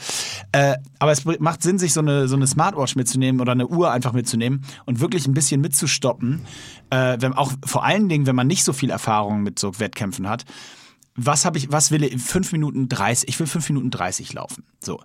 Äh, 0.50 0.76
aber 0.98 1.12
es 1.12 1.24
macht 1.24 1.62
Sinn, 1.62 1.78
sich 1.78 1.92
so 1.92 2.00
eine, 2.00 2.26
so 2.26 2.34
eine 2.34 2.48
Smartwatch 2.48 2.96
mitzunehmen 2.96 3.40
oder 3.40 3.52
eine 3.52 3.68
Uhr 3.68 3.92
einfach 3.92 4.12
mitzunehmen 4.12 4.64
und 4.84 4.98
wirklich 4.98 5.28
ein 5.28 5.34
bisschen 5.34 5.60
mitzustoppen. 5.60 6.42
Äh, 6.90 7.18
wenn, 7.20 7.34
auch 7.34 7.52
vor 7.64 7.84
allen 7.84 8.08
Dingen, 8.08 8.26
wenn 8.26 8.34
man 8.34 8.48
nicht 8.48 8.64
so 8.64 8.72
viel 8.72 8.90
Erfahrung 8.90 9.42
mit 9.42 9.58
so 9.60 9.78
Wettkämpfen 9.78 10.28
hat. 10.28 10.44
Was 11.14 11.44
habe 11.44 11.58
ich, 11.58 11.70
was 11.70 11.90
will 11.90 12.02
ich? 12.02 12.20
5 12.20 12.50
Minuten 12.52 12.88
30, 12.88 13.28
ich 13.28 13.38
will 13.38 13.46
5 13.46 13.68
Minuten 13.68 13.90
30 13.90 14.32
laufen. 14.32 14.64
So. 14.80 15.00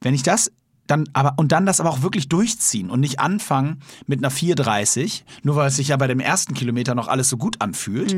Wenn 0.00 0.14
ich 0.14 0.22
das 0.22 0.50
dann 0.88 1.08
aber 1.12 1.34
und 1.36 1.52
dann 1.52 1.66
das 1.66 1.80
aber 1.80 1.90
auch 1.90 2.02
wirklich 2.02 2.28
durchziehen 2.28 2.90
und 2.90 3.00
nicht 3.00 3.20
anfangen 3.20 3.80
mit 4.06 4.20
einer 4.20 4.30
4:30, 4.30 5.22
nur 5.42 5.54
weil 5.54 5.68
es 5.68 5.76
sich 5.76 5.88
ja 5.88 5.96
bei 5.96 6.06
dem 6.06 6.18
ersten 6.18 6.54
Kilometer 6.54 6.94
noch 6.94 7.08
alles 7.08 7.28
so 7.28 7.36
gut 7.36 7.60
anfühlt. 7.60 8.16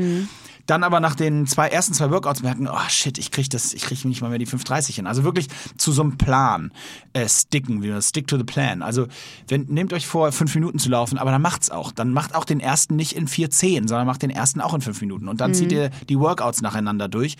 Dann 0.65 0.83
aber 0.83 0.99
nach 0.99 1.15
den 1.15 1.47
zwei 1.47 1.67
ersten 1.67 1.93
zwei 1.93 2.11
Workouts 2.11 2.43
merken, 2.43 2.67
oh 2.67 2.89
shit, 2.89 3.17
ich 3.17 3.31
krieg 3.31 3.49
das, 3.49 3.73
ich 3.73 3.83
krieg 3.83 4.03
nicht 4.05 4.21
mal 4.21 4.29
mehr 4.29 4.39
die 4.39 4.47
5:30 4.47 4.95
hin. 4.95 5.07
Also 5.07 5.23
wirklich 5.23 5.47
zu 5.77 5.91
so 5.91 6.01
einem 6.01 6.17
Plan 6.17 6.71
äh, 7.13 7.27
sticken, 7.27 7.83
wie 7.83 7.89
man 7.89 8.01
stick 8.01 8.27
to 8.27 8.37
the 8.37 8.43
plan. 8.43 8.81
Also 8.81 9.07
wenn 9.47 9.63
nehmt 9.63 9.93
euch 9.93 10.07
vor, 10.07 10.31
fünf 10.31 10.53
Minuten 10.55 10.79
zu 10.79 10.89
laufen, 10.89 11.17
aber 11.17 11.31
dann 11.31 11.41
macht's 11.41 11.69
auch. 11.69 11.91
Dann 11.91 12.13
macht 12.13 12.35
auch 12.35 12.45
den 12.45 12.59
ersten 12.59 12.95
nicht 12.95 13.13
in 13.13 13.27
4:10, 13.27 13.87
sondern 13.87 14.07
macht 14.07 14.21
den 14.21 14.29
ersten 14.29 14.61
auch 14.61 14.73
in 14.73 14.81
fünf 14.81 15.01
Minuten 15.01 15.27
und 15.27 15.41
dann 15.41 15.53
zieht 15.53 15.71
ihr 15.71 15.89
die 16.09 16.19
Workouts 16.19 16.61
nacheinander 16.61 17.07
durch 17.07 17.37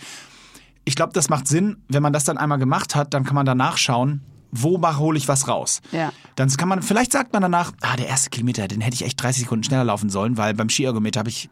ich 0.84 0.96
glaube, 0.96 1.12
das 1.12 1.28
macht 1.28 1.46
Sinn, 1.46 1.76
wenn 1.88 2.02
man 2.02 2.12
das 2.12 2.24
dann 2.24 2.38
einmal 2.38 2.58
gemacht 2.58 2.94
hat, 2.94 3.14
dann 3.14 3.24
kann 3.24 3.34
man 3.34 3.46
danach 3.46 3.78
schauen, 3.78 4.20
wo 4.50 4.80
hole 4.98 5.16
ich 5.16 5.28
was 5.28 5.48
raus. 5.48 5.80
Ja. 5.92 6.12
Dann 6.36 6.48
kann 6.50 6.68
man, 6.68 6.82
vielleicht 6.82 7.12
sagt 7.12 7.32
man 7.32 7.42
danach, 7.42 7.72
ah, 7.80 7.96
der 7.96 8.08
erste 8.08 8.30
Kilometer, 8.30 8.68
den 8.68 8.80
hätte 8.80 8.94
ich 8.94 9.04
echt 9.04 9.22
30 9.22 9.44
Sekunden 9.44 9.64
schneller 9.64 9.84
laufen 9.84 10.10
sollen, 10.10 10.36
weil 10.36 10.54
beim 10.54 10.68
Skiergometer 10.68 11.20
habe 11.20 11.30
ich 11.30 11.48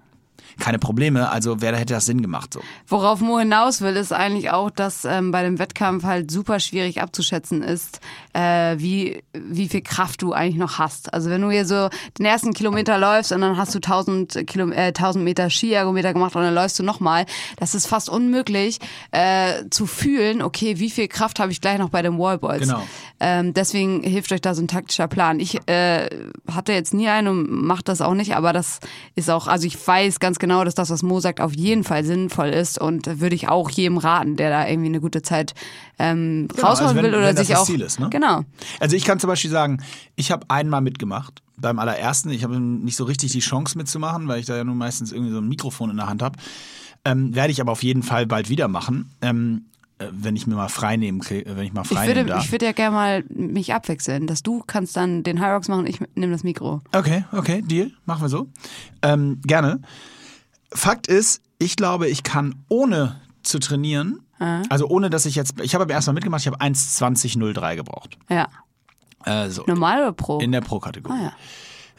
keine 0.59 0.79
Probleme, 0.79 1.31
also 1.31 1.61
wer 1.61 1.77
hätte 1.77 1.95
das 1.95 2.07
Sinn 2.07 2.23
gemacht 2.23 2.55
so. 2.55 2.61
Worauf 2.87 3.21
Mo 3.21 3.39
hinaus 3.39 3.81
will, 3.81 3.97
ist 3.97 4.13
eigentlich 4.13 4.51
auch, 4.51 4.71
dass 4.71 5.05
ähm, 5.05 5.31
bei 5.31 5.43
dem 5.43 5.59
Wettkampf 5.59 6.05
halt 6.05 6.31
super 6.31 6.61
schwierig 6.61 7.01
abzuschätzen 7.01 7.63
ist, 7.63 8.01
äh, 8.33 8.77
wie, 8.79 9.23
wie 9.33 9.69
viel 9.69 9.83
Kraft 9.83 10.23
du 10.23 10.33
eigentlich 10.33 10.57
noch 10.57 10.79
hast. 10.79 11.13
Also 11.13 11.31
wenn 11.31 11.43
du 11.43 11.51
hier 11.51 11.67
so 11.67 11.89
den 12.19 12.27
ersten 12.27 12.53
Kilometer 12.53 12.99
läufst 12.99 13.33
und 13.33 13.41
dann 13.41 13.57
hast 13.57 13.75
du 13.75 13.79
1000, 13.79 14.47
Kilo, 14.47 14.71
äh, 14.71 14.89
1000 14.89 15.25
Meter 15.25 15.51
Skiergometer 15.51 16.13
gemacht 16.13 16.35
und 16.35 16.43
dann 16.43 16.55
läufst 16.55 16.79
du 16.79 16.83
nochmal, 16.83 17.27
das 17.57 17.75
ist 17.75 17.87
fast 17.87 18.09
unmöglich 18.09 18.79
äh, 19.11 19.65
zu 19.71 19.87
fühlen, 19.87 20.43
okay, 20.43 20.79
wie 20.79 20.91
viel 20.91 21.09
Kraft 21.09 21.41
habe 21.41 21.53
ich 21.53 21.61
gleich 21.61 21.79
noch 21.79 21.91
bei 21.91 22.03
den 22.03 22.19
Wallballs. 22.19 22.63
Genau. 22.63 22.83
Ähm, 23.21 23.53
deswegen 23.53 24.03
hilft 24.03 24.33
euch 24.33 24.41
da 24.41 24.55
so 24.55 24.63
ein 24.63 24.69
taktischer 24.69 25.07
Plan. 25.07 25.41
Ich 25.41 25.59
äh, 25.69 26.09
hatte 26.51 26.73
jetzt 26.73 26.95
nie 26.95 27.09
einen 27.09 27.29
und 27.29 27.51
mache 27.51 27.83
das 27.85 28.01
auch 28.01 28.15
nicht, 28.15 28.35
aber 28.35 28.53
das 28.55 28.81
ist 29.15 29.29
auch, 29.31 29.47
also 29.47 29.67
ich 29.67 29.77
weiß 29.87 30.21
ganz 30.21 30.39
genau, 30.39 30.65
dass 30.65 30.75
das, 30.75 30.89
was 30.91 31.03
Mo 31.03 31.21
sagt, 31.21 31.41
auf 31.41 31.55
jeden 31.55 31.85
Fall 31.85 32.05
sinnvoll 32.05 32.49
ist 32.49 32.81
und 32.81 33.21
würde 33.21 33.35
ich 33.35 33.49
auch 33.49 33.69
jedem 33.71 33.99
raten, 33.99 34.37
der 34.37 34.49
da 34.51 34.67
irgendwie 34.67 34.89
eine 34.89 35.01
gute 35.01 35.21
Zeit 35.23 35.55
ähm, 35.99 36.49
Genau, 36.55 36.69
rausholen 36.69 36.89
also 36.89 36.97
wenn- 36.97 37.05
will 37.05 37.15
oder 37.19 37.27
wenn 37.29 37.37
das 37.37 37.47
sich 37.47 37.55
das 37.55 37.63
auch. 37.63 37.67
Ziel 37.67 37.83
ist, 37.83 38.01
ne? 38.01 38.09
Genau. 38.11 38.43
Also 38.81 38.97
ich 38.97 39.05
kann 39.05 39.21
zum 39.21 39.29
Beispiel 39.29 39.51
sagen, 39.51 39.83
ich 40.17 40.31
habe 40.31 40.47
einmal 40.49 40.81
mitgemacht 40.81 41.43
beim 41.59 41.79
allerersten. 41.79 42.31
Ich 42.31 42.43
habe 42.43 42.59
nicht 42.59 42.97
so 42.97 43.05
richtig 43.05 43.33
die 43.33 43.41
Chance 43.41 43.77
mitzumachen, 43.77 44.27
weil 44.29 44.41
ich 44.41 44.47
da 44.47 44.57
ja 44.57 44.65
nur 44.65 44.75
meistens 44.75 45.13
irgendwie 45.13 45.33
so 45.33 45.39
ein 45.39 45.49
Mikrofon 45.49 45.91
in 45.91 45.97
der 45.99 46.07
Hand 46.07 46.23
habe. 46.23 46.39
Ähm, 47.05 47.35
werde 47.35 47.51
ich 47.53 47.61
aber 47.61 47.73
auf 47.73 47.83
jeden 47.83 48.03
Fall 48.03 48.27
bald 48.27 48.49
wieder 48.49 48.67
machen, 48.69 49.11
ähm, 49.21 49.67
äh, 49.80 49.80
wenn 50.13 50.37
ich 50.37 50.47
mir 50.47 50.55
mal 50.55 50.69
frei 50.69 50.97
nehmen, 50.97 51.21
äh, 51.23 51.45
wenn 51.47 51.65
ich 51.65 51.73
mal 51.73 51.83
Ich 51.83 51.89
frei 51.89 52.07
nehmen 52.07 52.17
würde, 52.17 52.29
darf. 52.31 52.45
ich 52.45 52.53
würde 52.53 52.67
ja 52.67 52.73
gerne 52.73 52.95
mal 52.95 53.25
mich 53.29 53.75
abwechseln, 53.75 54.27
dass 54.27 54.43
du 54.43 54.63
kannst 54.67 54.97
dann 54.97 55.23
den 55.23 55.41
High 55.41 55.53
Rocks 55.55 55.69
machen, 55.69 55.87
ich 55.87 56.01
nehme 56.15 56.33
das 56.33 56.43
Mikro. 56.43 56.81
Okay, 56.93 57.25
okay, 57.33 57.63
Deal, 57.63 57.91
machen 58.07 58.23
wir 58.23 58.29
so. 58.29 58.49
Ähm, 59.03 59.41
gerne. 59.45 59.81
Fakt 60.73 61.07
ist, 61.07 61.43
ich 61.59 61.77
glaube, 61.77 62.09
ich 62.09 62.23
kann 62.23 62.55
ohne 62.69 63.21
zu 63.43 63.59
trainieren, 63.59 64.21
also 64.71 64.89
ohne 64.89 65.11
dass 65.11 65.27
ich 65.27 65.35
jetzt, 65.35 65.61
ich 65.61 65.75
habe 65.75 65.85
beim 65.85 65.95
ersten 65.95 66.11
Mal 66.11 66.15
mitgemacht, 66.15 66.41
ich 66.41 66.47
habe 66.47 66.59
1,20,03 66.61 67.77
gebraucht. 67.77 68.17
Ja. 68.31 68.49
Äh, 69.27 69.51
so, 69.51 69.65
Normal 69.67 70.01
oder 70.01 70.13
Pro? 70.13 70.39
in 70.39 70.51
der 70.51 70.63
Pro-Kategorie. 70.63 71.15
ah, 71.19 71.33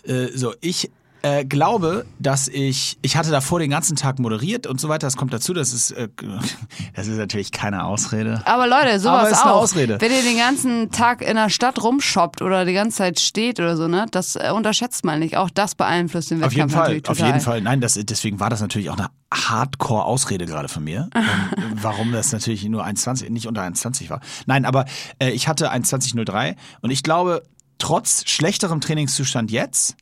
ja. 0.08 0.12
Äh, 0.12 0.36
so, 0.36 0.56
ich 0.60 0.90
äh, 1.24 1.46
glaube, 1.46 2.06
dass 2.20 2.48
ich, 2.48 2.98
ich 3.02 3.16
hatte 3.16 3.32
davor 3.32 3.60
den 3.60 3.70
ganzen 3.70 3.96
Tag 3.96 4.20
moderiert 4.20 4.66
und 4.66 4.80
so 4.82 4.90
weiter, 4.90 5.08
das 5.08 5.18
kommt 5.18 5.34
dazu, 5.34 5.54
das 5.54 5.74
ist, 5.74 5.92
äh, 5.92 6.10
das 6.96 7.08
ist 7.08 7.18
natürlich 7.18 7.52
keine 7.52 7.86
Ausrede. 7.86 8.42
Aber 8.46 8.68
Leute, 8.68 9.00
sowas 9.00 9.22
Aber 9.22 9.30
ist 9.30 9.42
eine 9.42 9.54
auch. 9.54 9.62
Ausrede. 9.62 10.02
Wenn 10.02 10.12
ihr 10.12 10.24
den 10.24 10.38
ganzen 10.38 10.92
Tag 10.92 11.22
in 11.22 11.36
der 11.36 11.50
Stadt 11.50 11.84
rumshoppt 11.84 12.42
oder 12.42 12.66
die 12.66 12.74
ganze 12.74 12.98
Zeit 12.98 13.20
steht 13.20 13.60
oder 13.60 13.78
so, 13.78 13.88
ne, 13.88 14.06
das 14.12 14.36
äh, 14.36 14.52
unterschätzt 14.54 15.06
man 15.06 15.20
nicht. 15.20 15.38
Auch 15.38 15.50
das 15.50 15.76
beeinflusst 15.76 16.32
den 16.32 16.44
Auf 16.44 16.54
jeden 16.54 16.70
Wettkampf 16.70 16.74
Fall, 16.74 16.96
natürlich 16.96 17.10
auf 17.10 17.20
jeden 17.20 17.42
Fall. 17.42 17.62
Nein, 17.62 17.82
das, 17.82 17.94
deswegen 17.94 18.40
war 18.40 18.50
das 18.50 18.62
natürlich 18.62 18.90
auch 18.90 18.98
eine 18.98 19.10
Hardcore-Ausrede 19.34 20.46
gerade 20.46 20.68
von 20.68 20.84
mir, 20.84 21.10
ähm, 21.16 21.24
warum 21.76 22.12
das 22.12 22.32
natürlich 22.32 22.64
nur 22.66 22.86
1,20, 22.86 23.30
nicht 23.30 23.48
unter 23.48 23.62
1,20 23.62 24.10
war. 24.10 24.22
Nein, 24.46 24.66
aber 24.66 24.86
äh, 25.20 25.30
ich 25.30 25.48
hatte 25.48 25.72
1,20,03 25.72 26.56
und 26.82 26.92
ich 26.92 27.04
glaube, 27.04 27.44
trotz 27.78 28.24
schlechterem 28.28 28.82
Trainingszustand 28.82 29.52
jetzt, 29.52 29.96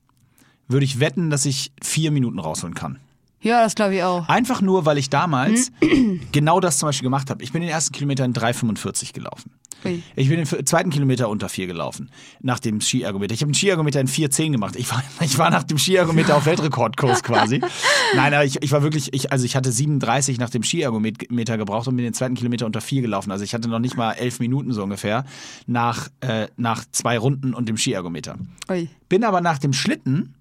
würde 0.70 0.86
ich 0.86 1.00
wetten, 1.00 1.30
dass 1.30 1.46
ich 1.46 1.72
vier 1.82 2.12
Minuten 2.12 2.40
rausholen 2.40 2.76
kann. 2.76 3.00
Ja, 3.42 3.64
das 3.64 3.76
glaube 3.76 3.96
ich 3.96 4.04
auch. 4.04 4.28
Einfach 4.28 4.62
nur, 4.62 4.86
weil 4.86 4.98
ich 4.98 5.10
damals 5.10 5.72
genau 6.32 6.60
das 6.60 6.78
zum 6.78 6.88
Beispiel 6.88 7.06
gemacht 7.06 7.30
habe. 7.30 7.44
Ich 7.44 7.52
bin 7.52 7.62
den 7.62 7.70
ersten 7.70 7.94
Kilometer 7.94 8.26
in 8.26 8.34
3,45 8.34 9.14
gelaufen. 9.14 9.52
Ui. 9.86 10.04
Ich 10.18 10.28
bin 10.28 10.44
den 10.44 10.66
zweiten 10.66 10.90
Kilometer 10.90 11.30
unter 11.30 11.48
4 11.48 11.68
gelaufen, 11.68 12.10
nach 12.42 12.60
dem 12.60 12.82
Skiergometer. 12.82 13.34
Ich 13.34 13.42
habe 13.42 13.52
den 13.52 13.56
Skiergometer 13.56 14.02
in 14.02 14.08
4,10 14.08 14.52
gemacht. 14.52 14.76
Ich 14.76 14.92
war, 14.92 15.02
ich 15.22 15.38
war 15.38 15.50
nach 15.50 15.64
dem 15.64 15.78
Skiergometer 15.78 16.36
auf 16.36 16.46
Weltrekordkurs 16.46 17.24
quasi. 17.24 17.62
Nein, 18.16 18.34
aber 18.34 18.44
ich, 18.44 18.62
ich 18.62 18.72
war 18.74 18.84
wirklich, 18.84 19.14
ich, 19.14 19.32
also 19.32 19.46
ich 19.46 19.56
hatte 19.56 19.72
37 19.72 20.38
nach 20.38 20.50
dem 20.50 20.64
Skiergometer 20.64 21.58
gebraucht 21.58 21.88
und 21.88 21.96
bin 21.96 22.04
den 22.04 22.14
zweiten 22.14 22.36
Kilometer 22.36 22.66
unter 22.66 22.82
4 22.82 23.02
gelaufen. 23.02 23.32
Also 23.32 23.46
ich 23.46 23.54
hatte 23.54 23.70
noch 23.70 23.80
nicht 23.80 23.96
mal 23.96 24.12
elf 24.14 24.40
Minuten 24.40 24.74
so 24.74 24.84
ungefähr 24.84 25.24
nach, 25.66 26.10
äh, 26.20 26.48
nach 26.58 26.84
zwei 26.92 27.18
Runden 27.18 27.54
und 27.54 27.70
dem 27.70 27.78
Skiergometer. 27.78 28.36
Ui. 28.70 28.90
Bin 29.08 29.24
aber 29.24 29.40
nach 29.40 29.60
dem 29.60 29.72
Schlitten 29.72 30.36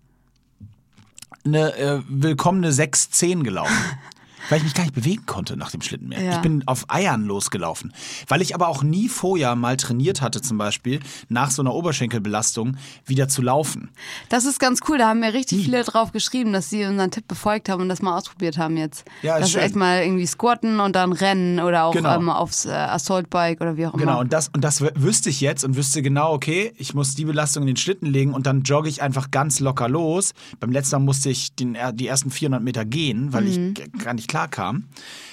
eine 1.49 1.75
äh, 1.77 2.03
willkommene 2.09 2.71
6,10 2.71 3.43
gelaufen. 3.43 3.75
Weil 4.49 4.59
ich 4.59 4.65
mich 4.65 4.75
gar 4.75 4.85
nicht 4.85 4.95
bewegen 4.95 5.27
konnte 5.27 5.57
nach 5.57 5.71
dem 5.71 5.81
Schlitten 5.83 6.09
mehr. 6.09 6.23
Ja. 6.23 6.33
Ich 6.33 6.39
bin 6.39 6.63
auf 6.67 6.85
Eiern 6.89 7.25
losgelaufen. 7.25 7.93
Weil 8.29 8.41
ich 8.43 8.55
aber 8.55 8.69
auch 8.69 8.83
nie 8.83 9.09
vorher 9.09 9.55
mal 9.57 9.77
trainiert 9.77 10.21
hatte, 10.23 10.41
zum 10.41 10.59
Beispiel, 10.59 11.01
nach 11.29 11.51
so 11.51 11.63
einer 11.63 11.75
Oberschenkelbelastung 11.75 12.77
wieder 13.07 13.29
zu 13.29 13.43
laufen. 13.43 13.91
Das 14.29 14.45
ist 14.45 14.59
ganz 14.61 14.81
cool. 14.89 14.99
Da 14.99 15.09
haben 15.09 15.21
mir 15.21 15.29
Hm. 15.29 15.37
richtig 15.37 15.65
viele 15.65 15.83
drauf 15.85 16.13
geschrieben, 16.13 16.53
dass 16.53 16.71
sie 16.71 16.85
unseren 16.85 17.11
Tipp 17.11 17.29
befolgt 17.29 17.69
haben 17.69 17.83
und 17.83 17.89
das 17.89 18.01
mal 18.03 18.17
ausprobiert 18.17 18.57
haben 18.59 18.77
jetzt. 18.77 19.05
Ja, 19.23 19.37
ist 19.37 19.43
das 19.43 19.51
schön. 19.53 19.61
echt 19.63 19.77
mal 19.77 20.03
irgendwie 20.03 20.27
squatten 20.27 20.81
und 20.81 20.97
dann 20.97 21.13
rennen 21.13 21.61
oder 21.61 21.85
auch 21.85 21.93
Genau. 21.93 22.15
ähm, 22.17 22.29
aufs 22.31 22.65
äh, 22.65 22.71
Assault 22.71 23.29
Bike 23.31 23.61
oder 23.61 23.77
wie 23.77 23.87
auch 23.87 23.95
immer. 23.95 24.01
Genau, 24.03 24.21
und 24.21 24.33
das, 24.33 24.49
und 24.49 24.63
das 24.65 24.81
wü- 24.81 24.93
wüsste 24.95 25.29
ich 25.31 25.41
jetzt 25.41 25.65
und 25.65 25.77
wüsste 25.77 26.01
genau, 26.03 26.33
okay, 26.33 26.73
ich 26.79 26.95
muss 26.95 27.15
die 27.15 27.25
Belastung 27.25 27.65
in 27.65 27.67
den 27.69 27.77
Schlitten 27.77 28.07
legen 28.07 28.33
und 28.33 28.47
dann 28.47 28.63
jogge 28.63 28.89
ich 28.89 29.03
einfach 29.03 29.31
ganz 29.31 29.61
locker 29.61 29.89
los. 29.89 30.33
Beim 30.61 30.71
letzten 30.73 30.97
Mal 30.97 31.01
musste 31.01 31.31
ich 31.31 31.55
den, 31.55 31.77
die 31.95 32.07
ersten 32.07 32.31
400 32.31 32.63
Meter 32.63 32.85
gehen, 32.85 33.33
weil 33.33 33.47
ich 33.49 33.57
g- 33.75 33.89
gar 34.03 34.15
nicht 34.15 34.29
klar 34.29 34.38
kam. 34.47 34.85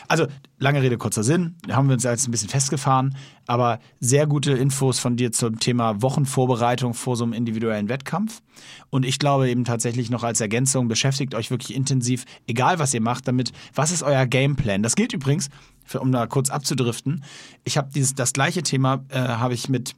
Also, 0.07 0.27
lange 0.57 0.81
Rede, 0.81 0.97
kurzer 0.97 1.23
Sinn. 1.23 1.55
Da 1.67 1.75
haben 1.75 1.87
wir 1.87 1.93
uns 1.93 2.03
jetzt 2.03 2.27
ein 2.27 2.31
bisschen 2.31 2.49
festgefahren, 2.49 3.15
aber 3.47 3.79
sehr 3.99 4.27
gute 4.27 4.53
Infos 4.53 4.99
von 4.99 5.17
dir 5.17 5.31
zum 5.31 5.59
Thema 5.59 6.01
Wochenvorbereitung 6.01 6.93
vor 6.93 7.15
so 7.15 7.23
einem 7.23 7.33
individuellen 7.33 7.89
Wettkampf. 7.89 8.41
Und 8.89 9.05
ich 9.05 9.19
glaube 9.19 9.49
eben 9.49 9.65
tatsächlich 9.65 10.09
noch 10.09 10.23
als 10.23 10.41
Ergänzung, 10.41 10.87
beschäftigt 10.87 11.35
euch 11.35 11.51
wirklich 11.51 11.75
intensiv, 11.75 12.25
egal 12.47 12.79
was 12.79 12.93
ihr 12.93 13.01
macht, 13.01 13.27
damit, 13.27 13.51
was 13.73 13.91
ist 13.91 14.03
euer 14.03 14.25
Gameplan? 14.25 14.83
Das 14.83 14.95
gilt 14.95 15.13
übrigens, 15.13 15.49
für, 15.83 15.99
um 15.99 16.11
da 16.11 16.25
kurz 16.27 16.49
abzudriften, 16.49 17.23
ich 17.63 17.77
habe 17.77 17.89
das 18.15 18.33
gleiche 18.33 18.63
Thema 18.63 19.03
äh, 19.09 19.19
habe 19.19 19.53
ich 19.53 19.69
mit 19.69 19.95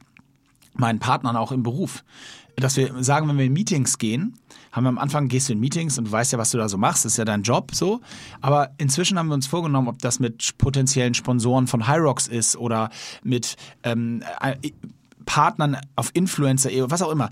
meinen 0.74 0.98
Partnern 0.98 1.36
auch 1.36 1.52
im 1.52 1.62
Beruf. 1.62 2.04
Dass 2.56 2.76
wir 2.76 3.02
sagen, 3.02 3.28
wenn 3.28 3.38
wir 3.38 3.44
in 3.44 3.52
Meetings 3.52 3.98
gehen, 3.98 4.34
haben 4.72 4.84
wir 4.84 4.88
am 4.88 4.98
Anfang 4.98 5.28
gehst 5.28 5.48
du 5.48 5.52
in 5.52 5.60
Meetings 5.60 5.98
und 5.98 6.06
du 6.06 6.12
weißt 6.12 6.32
ja, 6.32 6.38
was 6.38 6.50
du 6.50 6.58
da 6.58 6.68
so 6.68 6.78
machst, 6.78 7.04
das 7.04 7.12
ist 7.12 7.18
ja 7.18 7.24
dein 7.24 7.42
Job 7.42 7.74
so. 7.74 8.00
Aber 8.40 8.70
inzwischen 8.78 9.18
haben 9.18 9.28
wir 9.28 9.34
uns 9.34 9.46
vorgenommen, 9.46 9.88
ob 9.88 9.98
das 10.00 10.20
mit 10.20 10.56
potenziellen 10.58 11.14
Sponsoren 11.14 11.66
von 11.66 11.88
Hyrox 11.88 12.28
ist 12.28 12.56
oder 12.56 12.90
mit 13.22 13.56
ähm, 13.82 14.22
äh, 14.40 14.70
Partnern 15.24 15.76
auf 15.96 16.10
Influencer, 16.14 16.70
was 16.90 17.02
auch 17.02 17.10
immer. 17.10 17.30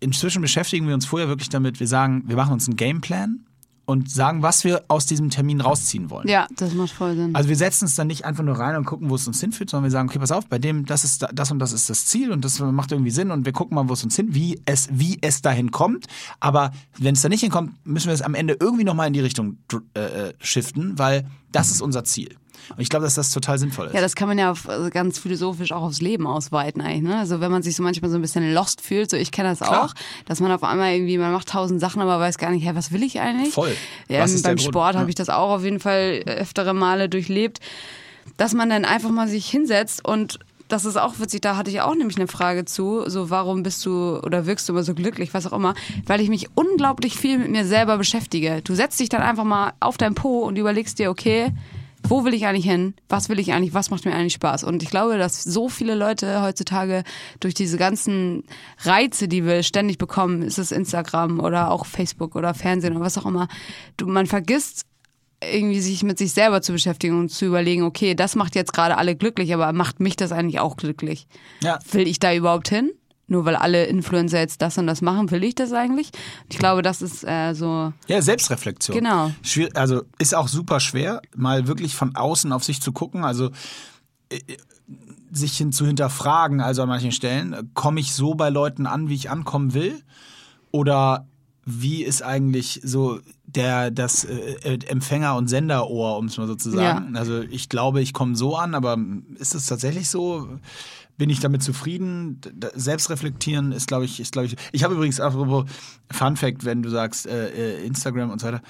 Inzwischen 0.00 0.42
beschäftigen 0.42 0.86
wir 0.86 0.94
uns 0.94 1.06
vorher 1.06 1.28
wirklich 1.28 1.48
damit, 1.48 1.80
wir 1.80 1.88
sagen, 1.88 2.22
wir 2.26 2.36
machen 2.36 2.52
uns 2.52 2.68
einen 2.68 2.76
Gameplan 2.76 3.44
und 3.88 4.10
sagen, 4.10 4.42
was 4.42 4.64
wir 4.64 4.84
aus 4.88 5.06
diesem 5.06 5.30
Termin 5.30 5.62
rausziehen 5.62 6.10
wollen. 6.10 6.28
Ja, 6.28 6.46
das 6.56 6.74
macht 6.74 6.90
voll 6.90 7.16
Sinn. 7.16 7.34
Also 7.34 7.48
wir 7.48 7.56
setzen 7.56 7.84
uns 7.86 7.94
dann 7.94 8.06
nicht 8.06 8.26
einfach 8.26 8.44
nur 8.44 8.58
rein 8.58 8.76
und 8.76 8.84
gucken, 8.84 9.08
wo 9.08 9.14
es 9.14 9.26
uns 9.26 9.40
hinführt, 9.40 9.70
sondern 9.70 9.84
wir 9.84 9.90
sagen, 9.90 10.10
okay, 10.10 10.18
pass 10.18 10.30
auf, 10.30 10.46
bei 10.46 10.58
dem, 10.58 10.84
das 10.84 11.04
ist 11.04 11.22
da- 11.22 11.30
das 11.32 11.50
und 11.50 11.58
das 11.58 11.72
ist 11.72 11.88
das 11.88 12.04
Ziel 12.04 12.30
und 12.30 12.44
das 12.44 12.60
macht 12.60 12.92
irgendwie 12.92 13.10
Sinn 13.10 13.30
und 13.30 13.46
wir 13.46 13.52
gucken 13.52 13.74
mal, 13.76 13.88
wo 13.88 13.94
es 13.94 14.04
uns 14.04 14.14
hin, 14.14 14.34
wie 14.34 14.60
es, 14.66 14.88
wie 14.92 15.16
es 15.22 15.40
dahin 15.40 15.70
kommt. 15.70 16.04
Aber 16.38 16.70
wenn 16.98 17.14
es 17.14 17.22
da 17.22 17.30
nicht 17.30 17.40
hinkommt, 17.40 17.72
müssen 17.86 18.08
wir 18.08 18.14
es 18.14 18.20
am 18.20 18.34
Ende 18.34 18.58
irgendwie 18.60 18.84
nochmal 18.84 19.06
in 19.06 19.14
die 19.14 19.20
Richtung 19.20 19.56
äh, 19.94 20.00
äh, 20.28 20.34
shiften, 20.38 20.98
weil 20.98 21.24
das 21.50 21.70
ist 21.70 21.80
unser 21.80 22.04
Ziel. 22.04 22.36
Und 22.70 22.80
ich 22.80 22.88
glaube, 22.88 23.04
dass 23.04 23.14
das 23.14 23.30
total 23.30 23.58
sinnvoll 23.58 23.86
ist. 23.86 23.94
Ja, 23.94 24.00
das 24.00 24.14
kann 24.14 24.28
man 24.28 24.38
ja 24.38 24.50
auf, 24.50 24.68
also 24.68 24.90
ganz 24.90 25.18
philosophisch 25.18 25.72
auch 25.72 25.82
aufs 25.82 26.00
Leben 26.00 26.26
ausweiten 26.26 26.80
eigentlich. 26.82 27.02
Ne? 27.02 27.18
Also 27.18 27.40
wenn 27.40 27.50
man 27.50 27.62
sich 27.62 27.76
so 27.76 27.82
manchmal 27.82 28.10
so 28.10 28.16
ein 28.16 28.22
bisschen 28.22 28.52
lost 28.54 28.80
fühlt, 28.80 29.10
so 29.10 29.16
ich 29.16 29.30
kenne 29.32 29.48
das 29.50 29.60
Klar. 29.60 29.84
auch, 29.84 29.94
dass 30.26 30.40
man 30.40 30.52
auf 30.52 30.62
einmal 30.62 30.92
irgendwie, 30.92 31.18
man 31.18 31.32
macht 31.32 31.48
tausend 31.48 31.80
Sachen, 31.80 32.02
aber 32.02 32.18
weiß 32.20 32.38
gar 32.38 32.50
nicht, 32.50 32.64
hä, 32.66 32.70
was 32.74 32.92
will 32.92 33.02
ich 33.02 33.20
eigentlich? 33.20 33.54
Voll. 33.54 33.74
Ja, 34.08 34.20
Was 34.20 34.32
ist 34.32 34.44
der 34.44 34.50
beim? 34.50 34.58
Sport 34.58 34.94
Ja. 34.94 35.00
habe 35.00 35.10
ich 35.10 35.16
das 35.16 35.28
auch 35.28 35.50
auf 35.50 35.64
jeden 35.64 35.80
Fall 35.80 36.22
öftere 36.26 36.74
Male 36.74 37.08
durchlebt, 37.08 37.60
dass 38.36 38.52
man 38.54 38.68
dann 38.70 38.84
einfach 38.84 39.10
mal 39.10 39.28
sich 39.28 39.48
hinsetzt 39.48 40.04
und 40.06 40.38
das 40.68 40.84
ist 40.84 40.98
auch 40.98 41.18
witzig, 41.18 41.40
da 41.40 41.56
hatte 41.56 41.70
ich 41.70 41.80
auch 41.80 41.94
nämlich 41.94 42.18
eine 42.18 42.28
Frage 42.28 42.66
zu, 42.66 43.08
so 43.08 43.30
warum 43.30 43.62
bist 43.62 43.86
du 43.86 44.18
oder 44.18 44.44
wirkst 44.44 44.68
du 44.68 44.74
immer 44.74 44.82
so 44.82 44.92
glücklich, 44.92 45.32
was 45.32 45.46
auch 45.46 45.54
immer, 45.54 45.72
weil 46.06 46.20
ich 46.20 46.28
mich 46.28 46.48
unglaublich 46.56 47.16
viel 47.16 47.38
mit 47.38 47.50
mir 47.50 47.64
selber 47.64 47.96
beschäftige. 47.96 48.60
Du 48.62 48.74
setzt 48.74 49.00
dich 49.00 49.08
dann 49.08 49.22
einfach 49.22 49.44
mal 49.44 49.72
auf 49.80 49.96
dein 49.96 50.14
Po 50.14 50.40
und 50.40 50.58
überlegst 50.58 50.98
dir, 50.98 51.10
okay, 51.10 51.52
wo 52.02 52.24
will 52.24 52.34
ich 52.34 52.46
eigentlich 52.46 52.64
hin? 52.64 52.94
Was 53.08 53.28
will 53.28 53.38
ich 53.38 53.52
eigentlich? 53.52 53.74
Was 53.74 53.90
macht 53.90 54.04
mir 54.04 54.14
eigentlich 54.14 54.34
Spaß? 54.34 54.64
Und 54.64 54.82
ich 54.82 54.90
glaube, 54.90 55.18
dass 55.18 55.42
so 55.42 55.68
viele 55.68 55.94
Leute 55.94 56.42
heutzutage 56.42 57.04
durch 57.40 57.54
diese 57.54 57.76
ganzen 57.76 58.44
Reize, 58.80 59.28
die 59.28 59.44
wir 59.44 59.62
ständig 59.62 59.98
bekommen, 59.98 60.42
ist 60.42 60.58
es 60.58 60.72
Instagram 60.72 61.40
oder 61.40 61.70
auch 61.70 61.86
Facebook 61.86 62.36
oder 62.36 62.54
Fernsehen 62.54 62.94
oder 62.94 63.04
was 63.04 63.18
auch 63.18 63.26
immer, 63.26 63.48
du, 63.96 64.06
man 64.06 64.26
vergisst 64.26 64.84
irgendwie 65.42 65.80
sich 65.80 66.02
mit 66.02 66.18
sich 66.18 66.32
selber 66.32 66.62
zu 66.62 66.72
beschäftigen 66.72 67.18
und 67.18 67.28
zu 67.28 67.46
überlegen, 67.46 67.82
okay, 67.82 68.14
das 68.14 68.34
macht 68.34 68.54
jetzt 68.54 68.72
gerade 68.72 68.96
alle 68.96 69.14
glücklich, 69.14 69.54
aber 69.54 69.72
macht 69.72 70.00
mich 70.00 70.16
das 70.16 70.32
eigentlich 70.32 70.60
auch 70.60 70.76
glücklich? 70.76 71.28
Ja. 71.62 71.78
Will 71.92 72.08
ich 72.08 72.18
da 72.18 72.34
überhaupt 72.34 72.68
hin? 72.68 72.90
Nur 73.30 73.44
weil 73.44 73.56
alle 73.56 73.84
Influencer 73.84 74.38
jetzt 74.38 74.62
das 74.62 74.78
und 74.78 74.86
das 74.86 75.02
machen, 75.02 75.30
will 75.30 75.44
ich 75.44 75.54
das 75.54 75.72
eigentlich? 75.72 76.10
Ich 76.50 76.58
glaube, 76.58 76.80
das 76.80 77.02
ist 77.02 77.24
äh, 77.24 77.52
so. 77.52 77.92
Ja, 78.06 78.22
Selbstreflexion. 78.22 78.96
Genau. 78.96 79.30
Schwier 79.42 79.68
also 79.74 80.02
ist 80.18 80.34
auch 80.34 80.48
super 80.48 80.80
schwer, 80.80 81.20
mal 81.36 81.66
wirklich 81.68 81.94
von 81.94 82.16
außen 82.16 82.50
auf 82.52 82.64
sich 82.64 82.80
zu 82.80 82.90
gucken. 82.90 83.24
Also 83.24 83.50
äh, 84.30 84.40
sich 85.30 85.58
hin 85.58 85.72
zu 85.72 85.86
hinterfragen, 85.86 86.62
also 86.62 86.82
an 86.82 86.88
manchen 86.88 87.12
Stellen, 87.12 87.70
komme 87.74 88.00
ich 88.00 88.14
so 88.14 88.34
bei 88.34 88.48
Leuten 88.48 88.86
an, 88.86 89.10
wie 89.10 89.14
ich 89.14 89.28
ankommen 89.28 89.74
will? 89.74 90.02
Oder 90.70 91.26
wie 91.66 92.02
ist 92.02 92.22
eigentlich 92.22 92.80
so 92.82 93.20
der 93.44 93.90
das 93.90 94.24
äh, 94.24 94.78
Empfänger- 94.86 95.36
und 95.36 95.48
Senderohr, 95.48 96.16
um 96.16 96.26
es 96.26 96.38
mal 96.38 96.46
so 96.46 96.54
zu 96.54 96.70
sagen? 96.70 97.14
Also 97.14 97.40
ich 97.42 97.68
glaube, 97.68 98.00
ich 98.00 98.14
komme 98.14 98.36
so 98.36 98.56
an, 98.56 98.74
aber 98.74 98.96
ist 99.38 99.54
es 99.54 99.66
tatsächlich 99.66 100.08
so? 100.08 100.48
Bin 101.18 101.30
ich 101.30 101.40
damit 101.40 101.62
zufrieden? 101.62 102.40
Selbstreflektieren 102.74 103.72
ist, 103.72 103.88
glaube 103.88 104.06
ich, 104.06 104.20
ist, 104.20 104.32
glaube 104.32 104.46
ich. 104.46 104.56
Ich 104.72 104.84
habe 104.84 104.94
übrigens 104.94 105.20
apropos 105.20 105.68
Fun 106.10 106.36
Fact, 106.36 106.64
wenn 106.64 106.82
du 106.82 106.88
sagst 106.88 107.26
äh, 107.26 107.80
äh, 107.80 107.86
Instagram 107.86 108.30
und 108.30 108.40
so 108.40 108.46
weiter. 108.46 108.62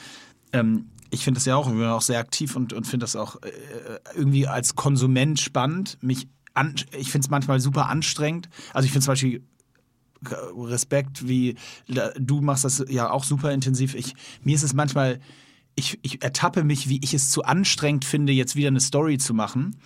Ähm, 0.53 0.87
ich 1.11 1.25
finde 1.25 1.39
das 1.39 1.45
ja 1.45 1.57
auch, 1.57 1.69
ich 1.69 1.75
bin 1.75 1.85
auch 1.85 2.03
sehr 2.03 2.19
aktiv 2.19 2.57
und, 2.57 2.73
und 2.73 2.87
finde 2.87 3.05
das 3.05 3.17
auch 3.17 3.37
äh, 3.43 3.51
irgendwie 4.15 4.47
als 4.47 4.75
Konsument 4.75 5.41
spannend. 5.41 5.99
Mich 6.01 6.29
an, 6.55 6.75
ich 6.99 7.11
finde 7.11 7.27
es 7.27 7.31
manchmal 7.31 7.61
super 7.61 7.89
anstrengend. 7.89 8.49
Also 8.75 8.87
ich 8.87 8.93
finde 8.93 9.05
zum 9.05 9.13
Beispiel 9.13 9.43
Respekt, 10.23 11.29
wie 11.29 11.57
du 12.19 12.41
machst 12.41 12.65
das 12.65 12.85
ja 12.89 13.11
auch 13.11 13.25
super 13.25 13.53
intensiv. 13.53 13.95
Ich, 13.95 14.15
mir 14.43 14.57
ist 14.57 14.65
es 14.65 14.75
manchmal, 14.75 15.21
ich, 15.77 15.99
ich 16.03 16.23
ertappe 16.23 16.65
mich, 16.65 16.89
wie 16.89 17.01
ich 17.03 17.15
es 17.15 17.31
zu 17.31 17.45
anstrengend 17.45 18.05
finde, 18.05 18.33
jetzt 18.33 18.57
wieder 18.57 18.69
eine 18.69 18.81
Story 18.81 19.19
zu 19.19 19.33
machen. 19.35 19.77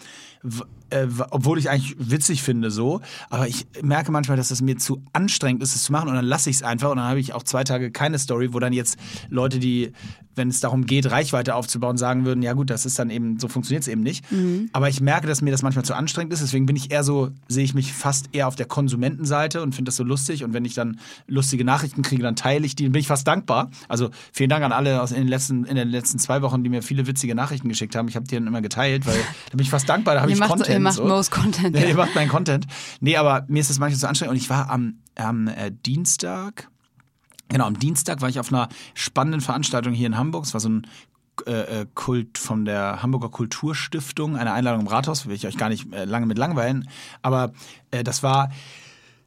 Äh, 0.92 1.08
obwohl 1.30 1.58
ich 1.58 1.70
eigentlich 1.70 1.96
witzig 1.98 2.42
finde 2.42 2.70
so, 2.70 3.00
aber 3.30 3.48
ich 3.48 3.66
merke 3.82 4.12
manchmal, 4.12 4.36
dass 4.36 4.50
es 4.50 4.60
mir 4.60 4.76
zu 4.76 5.02
anstrengend 5.14 5.62
ist, 5.62 5.74
es 5.74 5.84
zu 5.84 5.92
machen 5.92 6.08
und 6.10 6.14
dann 6.14 6.24
lasse 6.24 6.50
ich 6.50 6.56
es 6.56 6.62
einfach 6.62 6.90
und 6.90 6.98
dann 6.98 7.06
habe 7.06 7.18
ich 7.20 7.32
auch 7.32 7.42
zwei 7.44 7.64
Tage 7.64 7.90
keine 7.90 8.18
Story, 8.18 8.52
wo 8.52 8.58
dann 8.58 8.74
jetzt 8.74 8.98
Leute, 9.30 9.58
die, 9.58 9.92
wenn 10.34 10.48
es 10.48 10.60
darum 10.60 10.84
geht, 10.84 11.10
Reichweite 11.10 11.54
aufzubauen, 11.54 11.96
sagen 11.96 12.26
würden, 12.26 12.42
ja 12.42 12.52
gut, 12.52 12.68
das 12.68 12.84
ist 12.84 12.98
dann 12.98 13.08
eben, 13.08 13.38
so 13.38 13.48
funktioniert 13.48 13.82
es 13.82 13.88
eben 13.88 14.02
nicht. 14.02 14.24
Aber 14.72 14.88
ich 14.88 15.00
merke, 15.00 15.26
dass 15.26 15.40
mir 15.40 15.50
das 15.50 15.62
manchmal 15.62 15.84
zu 15.84 15.94
anstrengend 15.94 16.32
ist, 16.34 16.42
deswegen 16.42 16.66
bin 16.66 16.76
ich 16.76 16.90
eher 16.90 17.04
so, 17.04 17.30
sehe 17.48 17.64
ich 17.64 17.72
mich 17.72 17.92
fast 17.92 18.28
eher 18.32 18.48
auf 18.48 18.54
der 18.54 18.66
Konsumentenseite 18.66 19.62
und 19.62 19.74
finde 19.74 19.88
das 19.88 19.96
so 19.96 20.04
lustig 20.04 20.44
und 20.44 20.52
wenn 20.52 20.66
ich 20.66 20.74
dann 20.74 20.98
lustige 21.26 21.64
Nachrichten 21.64 22.02
kriege, 22.02 22.22
dann 22.22 22.36
teile 22.36 22.66
ich 22.66 22.76
die, 22.76 22.84
dann 22.84 22.92
bin 22.92 23.00
ich 23.00 23.08
fast 23.08 23.26
dankbar. 23.26 23.70
Also 23.88 24.10
vielen 24.32 24.50
Dank 24.50 24.62
an 24.62 24.72
alle 24.72 25.00
aus 25.00 25.10
in 25.10 25.18
den 25.18 25.28
letzten, 25.28 25.64
in 25.64 25.76
den 25.76 25.88
letzten 25.88 26.18
zwei 26.18 26.42
Wochen, 26.42 26.62
die 26.64 26.70
mir 26.70 26.82
viele 26.82 27.06
witzige 27.06 27.34
Nachrichten 27.34 27.68
geschickt 27.68 27.96
haben. 27.96 28.08
Ich 28.08 28.16
habe 28.16 28.26
die 28.26 28.34
dann 28.34 28.46
immer 28.46 28.60
geteilt, 28.60 29.06
weil 29.06 29.16
da 29.50 29.56
bin 29.56 29.60
ich 29.60 29.70
fast 29.70 29.88
dankbar, 29.88 30.14
da 30.14 30.20
habe 30.20 30.30
ich 30.32 30.38
Content. 30.40 30.81
Ihr 30.82 30.84
macht 30.84 30.96
so. 30.96 31.06
most 31.06 31.30
Content. 31.30 31.76
Ja, 31.76 31.84
ihr 31.84 31.96
macht 31.96 32.14
meinen 32.14 32.28
Content. 32.28 32.66
Nee, 33.00 33.16
aber 33.16 33.44
mir 33.48 33.60
ist 33.60 33.70
das 33.70 33.78
manchmal 33.78 33.98
zu 33.98 34.08
anstrengend. 34.08 34.32
Und 34.32 34.36
ich 34.36 34.50
war 34.50 34.70
am, 34.70 34.98
am 35.14 35.48
äh, 35.48 35.70
Dienstag, 35.70 36.68
genau, 37.48 37.66
am 37.66 37.78
Dienstag 37.78 38.20
war 38.20 38.28
ich 38.28 38.38
auf 38.38 38.52
einer 38.52 38.68
spannenden 38.94 39.40
Veranstaltung 39.40 39.92
hier 39.92 40.06
in 40.06 40.16
Hamburg. 40.16 40.44
Es 40.44 40.54
war 40.54 40.60
so 40.60 40.68
ein 40.68 40.86
äh, 41.46 41.80
äh, 41.80 41.86
Kult 41.94 42.38
von 42.38 42.64
der 42.64 43.02
Hamburger 43.02 43.30
Kulturstiftung, 43.30 44.36
eine 44.36 44.52
Einladung 44.52 44.82
im 44.82 44.86
Rathaus, 44.86 45.26
will 45.26 45.34
ich 45.34 45.46
euch 45.46 45.56
gar 45.56 45.68
nicht 45.68 45.92
äh, 45.92 46.04
lange 46.04 46.26
mit 46.26 46.38
langweilen. 46.38 46.88
Aber 47.22 47.52
das 47.90 48.22
war 48.22 48.50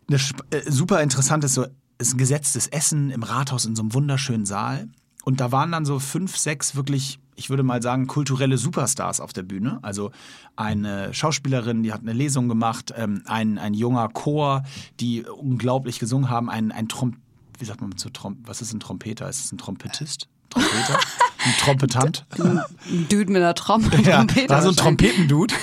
eine 0.08 0.20
super 0.68 1.02
interessantes, 1.02 1.54
so 1.54 1.66
ist 1.98 2.14
ein 2.14 2.18
gesetztes 2.18 2.68
Essen 2.68 3.10
im 3.10 3.24
Rathaus 3.24 3.66
in 3.66 3.76
so 3.76 3.82
einem 3.82 3.94
wunderschönen 3.94 4.46
Saal. 4.46 4.88
Und 5.24 5.40
da 5.40 5.52
waren 5.52 5.72
dann 5.72 5.86
so 5.86 6.00
fünf, 6.00 6.38
sechs 6.38 6.76
wirklich, 6.76 7.20
ich 7.36 7.50
würde 7.50 7.64
mal 7.64 7.82
sagen, 7.82 8.08
kulturelle 8.08 8.58
Superstars 8.58 9.20
auf 9.20 9.34
der 9.34 9.44
Bühne. 9.44 9.80
Also 9.82 10.12
eine 10.56 11.14
Schauspielerin, 11.14 11.84
die 11.84 11.94
hat 11.94 12.02
eine 12.02 12.14
Lesung 12.14 12.48
gemacht, 12.48 12.94
ähm, 12.96 13.24
ein, 13.26 13.58
ein 13.58 13.74
junger 13.74 14.08
Chor, 14.10 14.64
die 15.00 15.24
unglaublich 15.24 16.00
gesungen 16.00 16.30
haben, 16.30 16.50
ein, 16.50 16.72
ein 16.72 16.88
Trom 16.88 17.18
wie 17.58 17.66
sagt 17.66 17.80
man 17.82 17.96
zu 17.98 18.10
Trom 18.10 18.38
was 18.44 18.62
ist 18.62 18.74
ein 18.74 18.80
Trompeter? 18.80 19.30
Ist 19.30 19.46
es 19.46 19.52
ein 19.52 19.58
Trompetist? 19.58 20.28
Trompeter? 20.50 21.00
ein 21.46 21.54
Trompetant? 21.60 22.26
Ein 22.38 23.08
Dude 23.10 23.32
mit 23.32 23.38
einer 23.42 23.54
Trom 23.54 23.84
Ja, 24.04 24.18
Trompete. 24.18 24.50
war 24.50 24.62
so 24.62 24.70
ein. 24.70 24.76
Trompetendude. 24.76 25.54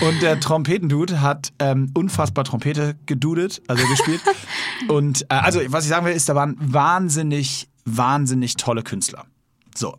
Und 0.00 0.22
der 0.22 0.38
Trompetendude 0.40 1.20
hat 1.20 1.52
ähm, 1.58 1.90
unfassbar 1.94 2.44
Trompete 2.44 2.96
gedudet, 3.06 3.62
also 3.68 3.86
gespielt. 3.86 4.20
Und 4.88 5.22
äh, 5.22 5.26
also, 5.34 5.60
was 5.68 5.84
ich 5.84 5.90
sagen 5.90 6.04
will, 6.06 6.12
ist, 6.12 6.28
da 6.28 6.34
waren 6.34 6.56
wahnsinnig, 6.58 7.68
wahnsinnig 7.84 8.56
tolle 8.56 8.82
Künstler. 8.82 9.26
So. 9.74 9.96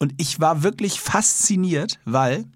Und 0.00 0.14
ich 0.16 0.40
war 0.40 0.62
wirklich 0.62 0.98
fasziniert, 0.98 2.00
weil 2.04 2.46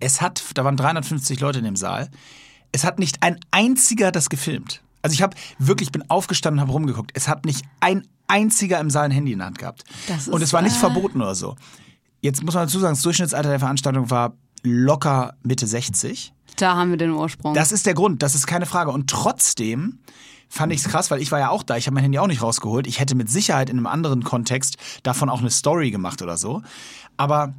es 0.00 0.20
hat, 0.20 0.42
da 0.54 0.64
waren 0.64 0.76
350 0.76 1.38
Leute 1.38 1.58
in 1.58 1.64
dem 1.66 1.76
Saal, 1.76 2.10
es 2.72 2.84
hat 2.84 2.98
nicht 2.98 3.22
ein 3.22 3.38
einziger 3.50 4.10
das 4.10 4.30
gefilmt. 4.30 4.82
Also 5.02 5.14
ich 5.14 5.22
habe 5.22 5.36
wirklich, 5.58 5.92
bin 5.92 6.08
aufgestanden 6.10 6.58
und 6.58 6.62
habe 6.62 6.72
rumgeguckt. 6.72 7.12
Es 7.14 7.28
hat 7.28 7.44
nicht 7.44 7.64
ein 7.80 8.06
einziger 8.26 8.80
im 8.80 8.90
Saal 8.90 9.04
ein 9.04 9.10
Handy 9.10 9.32
in 9.32 9.38
der 9.38 9.46
Hand 9.46 9.58
gehabt. 9.58 9.84
Und 10.30 10.42
es 10.42 10.52
war 10.52 10.62
nicht 10.62 10.76
verboten 10.76 11.20
oder 11.20 11.34
so. 11.34 11.56
Jetzt 12.20 12.42
muss 12.42 12.54
man 12.54 12.66
dazu 12.66 12.78
sagen, 12.80 12.94
das 12.94 13.02
Durchschnittsalter 13.02 13.50
der 13.50 13.60
Veranstaltung 13.60 14.10
war 14.10 14.34
locker 14.62 15.34
Mitte 15.42 15.66
60. 15.66 16.32
Da 16.56 16.74
haben 16.74 16.90
wir 16.90 16.96
den 16.96 17.12
Ursprung. 17.12 17.54
Das 17.54 17.70
ist 17.70 17.86
der 17.86 17.94
Grund, 17.94 18.22
das 18.22 18.34
ist 18.34 18.46
keine 18.46 18.66
Frage. 18.66 18.90
Und 18.90 19.08
trotzdem 19.08 20.00
fand 20.48 20.72
ich 20.72 20.80
es 20.80 20.88
krass, 20.88 21.10
weil 21.10 21.20
ich 21.20 21.30
war 21.30 21.38
ja 21.38 21.50
auch 21.50 21.62
da. 21.62 21.76
Ich 21.76 21.86
habe 21.86 21.94
mein 21.94 22.04
Handy 22.04 22.18
auch 22.18 22.26
nicht 22.26 22.42
rausgeholt. 22.42 22.86
Ich 22.86 23.00
hätte 23.00 23.14
mit 23.14 23.30
Sicherheit 23.30 23.70
in 23.70 23.76
einem 23.76 23.86
anderen 23.86 24.24
Kontext 24.24 24.76
davon 25.02 25.28
auch 25.28 25.40
eine 25.40 25.50
Story 25.50 25.90
gemacht 25.90 26.22
oder 26.22 26.36
so. 26.36 26.62
Aber, 27.16 27.54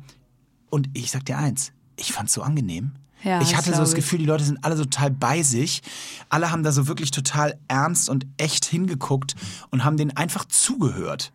und 0.69 0.89
ich 0.93 1.11
sag 1.11 1.25
dir 1.25 1.37
eins, 1.37 1.71
ich 1.95 2.11
fand's 2.11 2.33
so 2.33 2.41
angenehm. 2.41 2.91
Ja, 3.23 3.41
ich 3.41 3.49
das 3.49 3.57
hatte 3.57 3.73
so 3.73 3.79
das. 3.79 3.95
Gefühl, 3.95 4.19
die 4.19 4.25
Leute 4.25 4.45
sind 4.45 4.63
alle 4.63 4.77
so 4.77 4.83
total 4.83 5.11
bei 5.11 5.43
sich. 5.43 5.81
Alle 6.29 6.51
haben 6.51 6.63
da 6.63 6.71
so 6.71 6.87
wirklich 6.87 7.11
total 7.11 7.59
ernst 7.67 8.09
und 8.09 8.25
echt 8.37 8.65
hingeguckt 8.65 9.35
und 9.71 9.83
haben 9.83 9.97
denen 9.97 10.15
einfach 10.15 10.45
zugehört. 10.45 11.33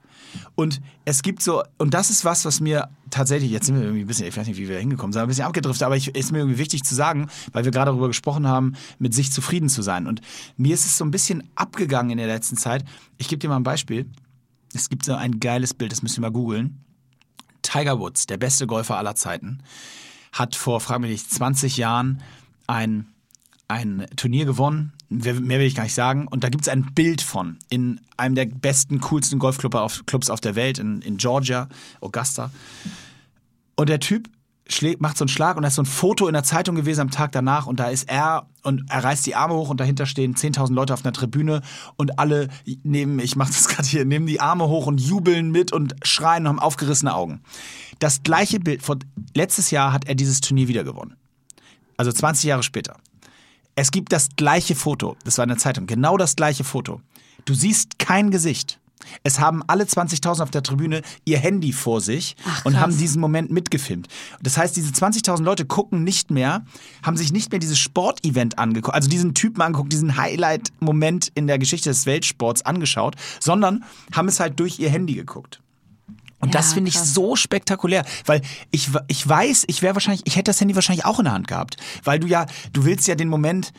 Und 0.55 0.81
es 1.05 1.23
gibt 1.23 1.43
so, 1.43 1.63
und 1.79 1.95
das 1.95 2.11
ist 2.11 2.25
was, 2.25 2.45
was 2.45 2.61
mir 2.61 2.89
tatsächlich, 3.11 3.51
jetzt 3.51 3.67
sind 3.67 3.77
wir 3.77 3.83
irgendwie 3.83 4.03
ein 4.03 4.07
bisschen, 4.07 4.27
ich 4.27 4.37
weiß 4.37 4.47
nicht, 4.47 4.59
wie 4.59 4.69
wir 4.69 4.79
hingekommen 4.79 5.13
sind, 5.13 5.23
ein 5.23 5.29
bisschen 5.29 5.47
abgedriftet, 5.47 5.85
aber 5.85 5.97
ich, 5.97 6.15
ist 6.15 6.33
mir 6.33 6.39
irgendwie 6.39 6.59
wichtig 6.59 6.85
zu 6.85 6.95
sagen, 6.95 7.29
weil 7.53 7.65
wir 7.65 7.71
gerade 7.71 7.91
darüber 7.91 8.09
gesprochen 8.09 8.47
haben, 8.47 8.75
mit 8.99 9.15
sich 9.15 9.33
zufrieden 9.33 9.69
zu 9.69 9.83
sein. 9.83 10.07
Und 10.07 10.21
mir 10.57 10.75
ist 10.75 10.85
es 10.85 10.99
so 10.99 11.05
ein 11.05 11.11
bisschen 11.11 11.49
abgegangen 11.55 12.11
in 12.11 12.19
der 12.19 12.27
letzten 12.27 12.57
Zeit. 12.57 12.85
Ich 13.19 13.29
gebe 13.29 13.39
dir 13.39 13.49
mal 13.49 13.57
ein 13.57 13.63
Beispiel. 13.63 14.07
Es 14.75 14.89
gibt 14.89 15.05
so 15.05 15.15
ein 15.15 15.41
geiles 15.41 15.75
Bild, 15.75 15.93
das 15.93 16.03
müsst 16.03 16.19
ihr 16.19 16.23
mal 16.23 16.33
googeln. 16.33 16.85
Tiger 17.63 17.99
Woods, 17.99 18.27
der 18.27 18.37
beste 18.37 18.67
Golfer 18.67 18.99
aller 18.99 19.15
Zeiten, 19.15 19.63
hat 20.33 20.57
vor, 20.57 20.81
frag 20.81 21.01
mich 21.01 21.11
nicht, 21.11 21.31
20 21.31 21.77
Jahren 21.77 22.21
ein, 22.67 23.07
ein 23.69 24.07
Turnier 24.17 24.45
gewonnen. 24.45 24.93
Mehr 25.19 25.59
will 25.59 25.67
ich 25.67 25.75
gar 25.75 25.85
nicht 25.85 25.95
sagen. 25.95 26.27
Und 26.29 26.45
da 26.45 26.49
gibt 26.49 26.63
es 26.63 26.69
ein 26.69 26.95
Bild 26.95 27.23
von 27.23 27.59
in 27.69 28.01
einem 28.17 28.35
der 28.35 28.47
besten, 28.47 29.01
coolsten 29.01 29.39
Golfclubs 29.39 29.77
auf, 29.77 30.07
Clubs 30.07 30.31
auf 30.31 30.41
der 30.41 30.55
Welt, 30.55 30.79
in, 30.79 31.03
in 31.03 31.17
Georgia, 31.17 31.69
Augusta. 32.01 32.51
Und 33.77 33.89
der 33.89 34.01
Typ 34.01 34.29
macht 34.99 35.19
so 35.19 35.25
einen 35.25 35.29
Schlag 35.29 35.57
und 35.57 35.63
da 35.63 35.69
ist 35.69 35.75
so 35.75 35.83
ein 35.83 35.87
Foto 35.87 36.27
in 36.27 36.33
der 36.33 36.43
Zeitung 36.43 36.75
gewesen 36.75 37.03
am 37.03 37.11
Tag 37.11 37.33
danach 37.33 37.67
und 37.67 37.81
da 37.81 37.89
ist 37.89 38.09
er 38.09 38.47
und 38.63 38.85
er 38.89 39.05
reißt 39.05 39.27
die 39.27 39.35
Arme 39.35 39.55
hoch 39.55 39.69
und 39.69 39.79
dahinter 39.79 40.07
stehen 40.07 40.35
10.000 40.35 40.73
Leute 40.73 40.95
auf 40.95 41.05
einer 41.05 41.13
Tribüne 41.13 41.61
und 41.97 42.19
alle 42.19 42.49
nehmen, 42.83 43.19
ich 43.19 43.37
mach 43.37 43.49
das 43.49 43.69
gerade 43.69 43.87
hier, 43.87 44.05
nehmen 44.05 44.27
die 44.27 44.41
Arme 44.41 44.67
hoch 44.69 44.87
und 44.87 45.01
jubeln 45.01 45.51
mit 45.51 45.73
und 45.73 45.95
schreien 46.03 46.45
und 46.45 46.49
haben 46.49 46.59
aufgerissene 46.59 47.15
Augen. 47.15 47.43
Das 47.99 48.23
gleiche 48.23 48.59
Bild, 48.59 48.83
von 48.83 49.01
letztes 49.35 49.71
Jahr 49.71 49.93
hat 49.93 50.09
er 50.09 50.15
dieses 50.15 50.41
Turnier 50.41 50.69
wieder 50.69 50.83
gewonnen. 50.83 51.17
Also 51.97 52.11
20 52.11 52.45
Jahre 52.45 52.63
später. 52.63 52.97
Es 53.77 53.91
gibt 53.91 54.13
das 54.13 54.29
gleiche 54.37 54.75
Foto, 54.75 55.17
das 55.25 55.39
war 55.39 55.45
in 55.45 55.49
der 55.49 55.59
Zeitung, 55.59 55.87
genau 55.87 56.17
das 56.17 56.37
gleiche 56.37 56.65
Foto. 56.65 57.01
Du 57.45 57.55
siehst 57.55 57.99
kein 57.99 58.31
Gesicht. 58.31 58.79
Es 59.23 59.41
haben 59.41 59.63
alle 59.67 59.85
20.000 59.85 60.43
auf 60.43 60.51
der 60.51 60.63
Tribüne 60.63 61.03
ihr 61.25 61.39
Handy 61.39 61.73
vor 61.73 62.01
sich 62.01 62.37
Ach, 62.47 62.65
und 62.65 62.81
haben 62.81 62.97
diesen 62.97 63.21
Moment 63.21 63.51
mitgefilmt. 63.51 64.09
Das 64.43 64.57
heißt, 64.57 64.77
diese 64.77 64.93
20.000 64.93 65.43
Leute 65.43 65.67
gucken 65.67 66.05
nicht 66.05 66.31
mehr, 66.31 66.65
haben 67.03 67.17
sich 67.17 67.33
nicht 67.33 67.51
mehr 67.51 67.59
dieses 67.59 67.79
Sportevent 67.79 68.59
angeguckt, 68.59 68.95
also 68.95 69.09
diesen 69.09 69.35
Typen 69.35 69.61
angeguckt, 69.61 69.93
diesen 69.93 70.17
Highlight-Moment 70.17 71.33
in 71.35 71.47
der 71.47 71.59
Geschichte 71.59 71.91
des 71.91 72.07
Weltsports 72.07 72.63
angeschaut, 72.63 73.17
sondern 73.41 73.85
haben 74.13 74.29
es 74.29 74.41
halt 74.41 74.59
durch 74.59 74.79
ihr 74.79 74.89
Handy 74.89 75.15
geguckt. 75.15 75.61
Und 76.45 76.55
Ja, 76.55 76.61
das 76.61 76.75
finde 76.75 76.91
ich 76.91 76.99
so 76.99 77.37
spektakulär, 77.37 78.05
weil 78.27 78.43
ich, 78.71 78.91
ich 79.09 79.27
weiß, 79.27 79.65
ich 79.67 79.81
wäre 79.81 79.95
wahrscheinlich, 79.95 80.23
ich 80.27 80.37
hätte 80.37 80.51
das 80.51 80.61
Handy 80.61 80.75
wahrscheinlich 80.75 81.07
auch 81.07 81.19
in 81.19 81.25
der 81.25 81.33
Hand 81.33 81.49
gehabt, 81.49 81.79
weil 82.05 82.19
du 82.19 82.27
ja, 82.27 82.45
du 82.75 82.85
willst 82.85 83.09
ja 83.09 83.15
den 83.15 83.29
Moment 83.29 83.73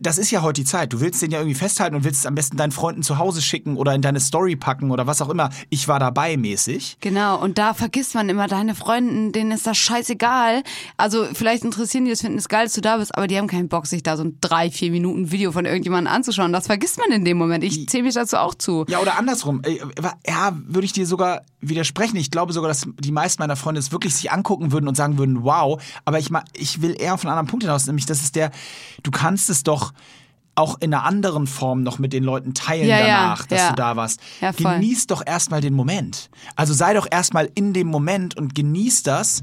das 0.00 0.18
ist 0.18 0.30
ja 0.30 0.42
heute 0.42 0.60
die 0.60 0.66
Zeit. 0.66 0.92
Du 0.92 1.00
willst 1.00 1.22
den 1.22 1.30
ja 1.30 1.38
irgendwie 1.38 1.54
festhalten 1.54 1.96
und 1.96 2.04
willst 2.04 2.20
es 2.20 2.26
am 2.26 2.34
besten 2.34 2.56
deinen 2.56 2.72
Freunden 2.72 3.02
zu 3.02 3.18
Hause 3.18 3.42
schicken 3.42 3.76
oder 3.76 3.94
in 3.94 4.02
deine 4.02 4.20
Story 4.20 4.56
packen 4.56 4.90
oder 4.90 5.06
was 5.06 5.22
auch 5.22 5.28
immer. 5.28 5.50
Ich 5.68 5.88
war 5.88 5.98
dabei 5.98 6.36
mäßig. 6.36 6.98
Genau, 7.00 7.40
und 7.40 7.58
da 7.58 7.74
vergisst 7.74 8.14
man 8.14 8.28
immer 8.28 8.46
deine 8.46 8.74
Freunden, 8.74 9.32
denen 9.32 9.52
ist 9.52 9.66
das 9.66 9.78
scheißegal. 9.78 10.62
Also 10.96 11.26
vielleicht 11.32 11.64
interessieren 11.64 12.04
die 12.04 12.10
das, 12.10 12.20
finden 12.20 12.38
es 12.38 12.48
geil, 12.48 12.64
dass 12.64 12.74
du 12.74 12.80
da 12.80 12.96
bist, 12.98 13.14
aber 13.16 13.26
die 13.26 13.38
haben 13.38 13.46
keinen 13.48 13.68
Bock, 13.68 13.86
sich 13.86 14.02
da 14.02 14.16
so 14.16 14.24
ein 14.24 14.38
drei, 14.40 14.70
vier 14.70 14.90
Minuten 14.90 15.30
Video 15.30 15.52
von 15.52 15.64
irgendjemandem 15.64 16.12
anzuschauen. 16.12 16.52
Das 16.52 16.66
vergisst 16.66 16.98
man 16.98 17.10
in 17.10 17.24
dem 17.24 17.38
Moment. 17.38 17.64
Ich 17.64 17.88
zähle 17.88 18.04
mich 18.04 18.14
dazu 18.14 18.36
auch 18.36 18.54
zu. 18.54 18.84
Ja, 18.88 19.00
oder 19.00 19.18
andersrum. 19.18 19.62
Äh, 19.64 19.78
Ja, 20.26 20.52
würde 20.66 20.84
ich 20.84 20.92
dir 20.92 21.06
sogar 21.06 21.42
widersprechen. 21.60 22.16
Ich 22.16 22.30
glaube 22.30 22.52
sogar, 22.52 22.68
dass 22.68 22.86
die 22.98 23.12
meisten 23.12 23.42
meiner 23.42 23.56
Freunde 23.56 23.78
es 23.78 23.92
wirklich 23.92 24.14
sich 24.14 24.32
angucken 24.32 24.72
würden 24.72 24.88
und 24.88 24.96
sagen 24.96 25.18
würden, 25.18 25.44
wow. 25.44 25.80
Aber 26.04 26.18
ich, 26.18 26.30
ich 26.54 26.82
will 26.82 26.96
eher 26.98 27.14
auf 27.14 27.22
einen 27.22 27.30
anderen 27.30 27.46
Punkt 27.46 27.64
hinaus, 27.64 27.86
nämlich 27.86 28.06
das 28.06 28.22
ist 28.22 28.36
der, 28.36 28.50
du 29.02 29.10
kannst 29.10 29.50
es 29.50 29.62
doch 29.62 29.79
auch 30.56 30.76
in 30.80 30.92
einer 30.92 31.04
anderen 31.04 31.46
Form 31.46 31.82
noch 31.82 31.98
mit 31.98 32.12
den 32.12 32.24
Leuten 32.24 32.54
teilen 32.54 32.86
Ja, 32.86 32.98
ja, 33.00 33.06
danach, 33.06 33.46
dass 33.46 33.60
ja. 33.60 33.68
du 33.70 33.76
da 33.76 33.96
warst. 33.96 34.20
Ja, 34.40 34.50
genieß 34.52 35.06
doch 35.06 35.22
erstmal 35.24 35.60
den 35.60 35.74
Moment. 35.74 36.28
Also 36.56 36.74
sei 36.74 36.92
doch 36.94 37.06
erstmal 37.10 37.48
in 37.54 37.72
dem 37.72 37.86
Moment 37.86 38.36
und 38.36 38.54
genieß 38.54 39.02
das. 39.04 39.42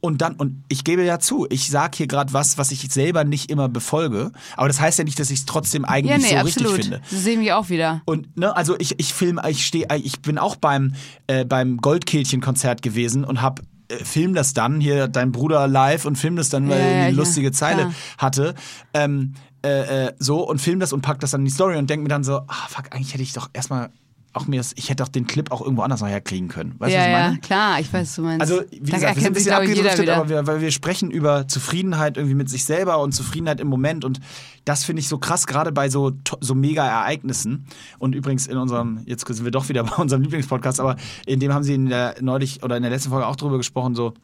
Und 0.00 0.20
dann, 0.20 0.34
und 0.34 0.62
ich 0.68 0.84
gebe 0.84 1.02
ja 1.02 1.18
zu, 1.18 1.46
ich 1.48 1.70
sage 1.70 1.96
hier 1.96 2.06
gerade 2.06 2.32
was, 2.34 2.58
was 2.58 2.70
ich 2.72 2.80
selber 2.92 3.24
nicht 3.24 3.50
immer 3.50 3.70
befolge. 3.70 4.32
Aber 4.56 4.68
das 4.68 4.78
heißt 4.78 4.98
ja 4.98 5.04
nicht, 5.04 5.18
dass 5.18 5.30
ich 5.30 5.40
es 5.40 5.46
trotzdem 5.46 5.82
Ja, 5.82 5.88
eigentlich 5.88 6.22
nee, 6.22 6.28
so 6.28 6.36
absolut. 6.36 6.72
richtig 6.72 6.84
finde. 6.84 7.00
Das 7.10 7.22
sehen 7.24 7.40
wir 7.40 7.56
auch 7.58 7.68
wieder. 7.70 8.02
Und 8.04 8.36
ne, 8.36 8.54
also 8.54 8.76
ich 8.78 8.98
ich 8.98 9.14
film, 9.14 9.40
ich 9.48 9.64
stehe, 9.66 9.86
ich 9.96 10.20
bin 10.20 10.36
auch 10.38 10.56
beim 10.56 10.94
äh, 11.26 11.44
beim 11.46 11.78
Goldkehlchen-Konzert 11.78 12.82
gewesen 12.82 13.24
und 13.24 13.40
hab 13.40 13.60
äh, 13.88 13.96
film 14.04 14.34
das 14.34 14.52
dann 14.52 14.78
hier 14.78 15.08
dein 15.08 15.32
Bruder 15.32 15.66
live 15.68 16.04
und 16.04 16.16
film 16.16 16.36
das 16.36 16.50
dann, 16.50 16.68
weil 16.68 16.78
Ja, 16.78 16.84
er 16.84 16.90
ja, 16.90 17.02
eine 17.04 17.10
ja, 17.10 17.16
lustige 17.16 17.50
Zeile 17.52 17.82
klar. 17.82 17.94
hatte. 18.18 18.54
Ähm, 18.92 19.34
äh, 19.64 20.06
äh, 20.06 20.12
so 20.18 20.46
und 20.46 20.60
film 20.60 20.80
das 20.80 20.92
und 20.92 21.00
pack 21.00 21.20
das 21.20 21.32
dann 21.32 21.40
in 21.40 21.46
die 21.46 21.50
Story 21.50 21.76
und 21.76 21.88
denk 21.88 22.02
mir 22.02 22.08
dann 22.08 22.24
so, 22.24 22.36
ah 22.46 22.66
fuck, 22.68 22.94
eigentlich 22.94 23.12
hätte 23.14 23.22
ich 23.22 23.32
doch 23.32 23.48
erstmal 23.52 23.90
auch 24.34 24.46
mir 24.46 24.58
das, 24.58 24.72
ich 24.76 24.90
hätte 24.90 25.02
doch 25.02 25.08
den 25.08 25.26
Clip 25.26 25.50
auch 25.52 25.62
irgendwo 25.62 25.82
anders 25.82 26.00
noch 26.00 26.08
herkriegen 26.08 26.48
können. 26.48 26.74
Weißt 26.78 26.92
du, 26.92 26.96
ja, 26.96 27.02
was 27.02 27.06
ich 27.06 27.12
meine? 27.12 27.34
ja, 27.34 27.40
klar, 27.40 27.80
ich 27.80 27.92
weiß, 27.92 28.08
was 28.08 28.14
du 28.16 28.22
meinst. 28.22 28.40
Also, 28.40 28.62
wie 28.70 28.90
da 28.90 28.96
gesagt, 28.96 29.16
wir 29.16 29.22
sind 29.22 29.30
ein 29.30 29.32
bisschen 29.34 29.52
abgedriftet, 29.52 30.08
aber 30.08 30.28
wir, 30.28 30.46
weil 30.46 30.60
wir 30.60 30.70
sprechen 30.70 31.10
über 31.10 31.46
Zufriedenheit 31.46 32.16
irgendwie 32.16 32.34
mit 32.34 32.50
sich 32.50 32.64
selber 32.64 33.00
und 33.00 33.12
Zufriedenheit 33.12 33.60
im 33.60 33.68
Moment 33.68 34.04
und 34.04 34.20
das 34.64 34.84
finde 34.84 35.00
ich 35.00 35.08
so 35.08 35.18
krass, 35.18 35.46
gerade 35.46 35.72
bei 35.72 35.88
so, 35.88 36.12
so 36.40 36.54
mega 36.54 36.84
Ereignissen. 36.84 37.66
Und 37.98 38.14
übrigens 38.14 38.46
in 38.46 38.56
unserem, 38.56 39.02
jetzt 39.06 39.26
sind 39.26 39.44
wir 39.44 39.52
doch 39.52 39.68
wieder 39.68 39.84
bei 39.84 39.96
unserem 39.96 40.22
Lieblingspodcast, 40.22 40.80
aber 40.80 40.96
in 41.26 41.38
dem 41.38 41.52
haben 41.52 41.62
sie 41.62 41.74
in 41.74 41.88
der, 41.88 42.16
neulich 42.20 42.62
oder 42.62 42.76
in 42.76 42.82
der 42.82 42.90
letzten 42.90 43.10
Folge 43.10 43.26
auch 43.26 43.36
drüber 43.36 43.56
gesprochen, 43.56 43.94
so, 43.94 44.14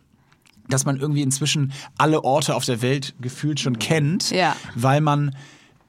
dass 0.70 0.84
man 0.86 0.96
irgendwie 0.98 1.22
inzwischen 1.22 1.72
alle 1.98 2.24
Orte 2.24 2.54
auf 2.54 2.64
der 2.64 2.80
Welt 2.82 3.14
gefühlt 3.20 3.60
schon 3.60 3.78
kennt, 3.78 4.30
Ja. 4.30 4.56
weil 4.74 5.00
man 5.00 5.34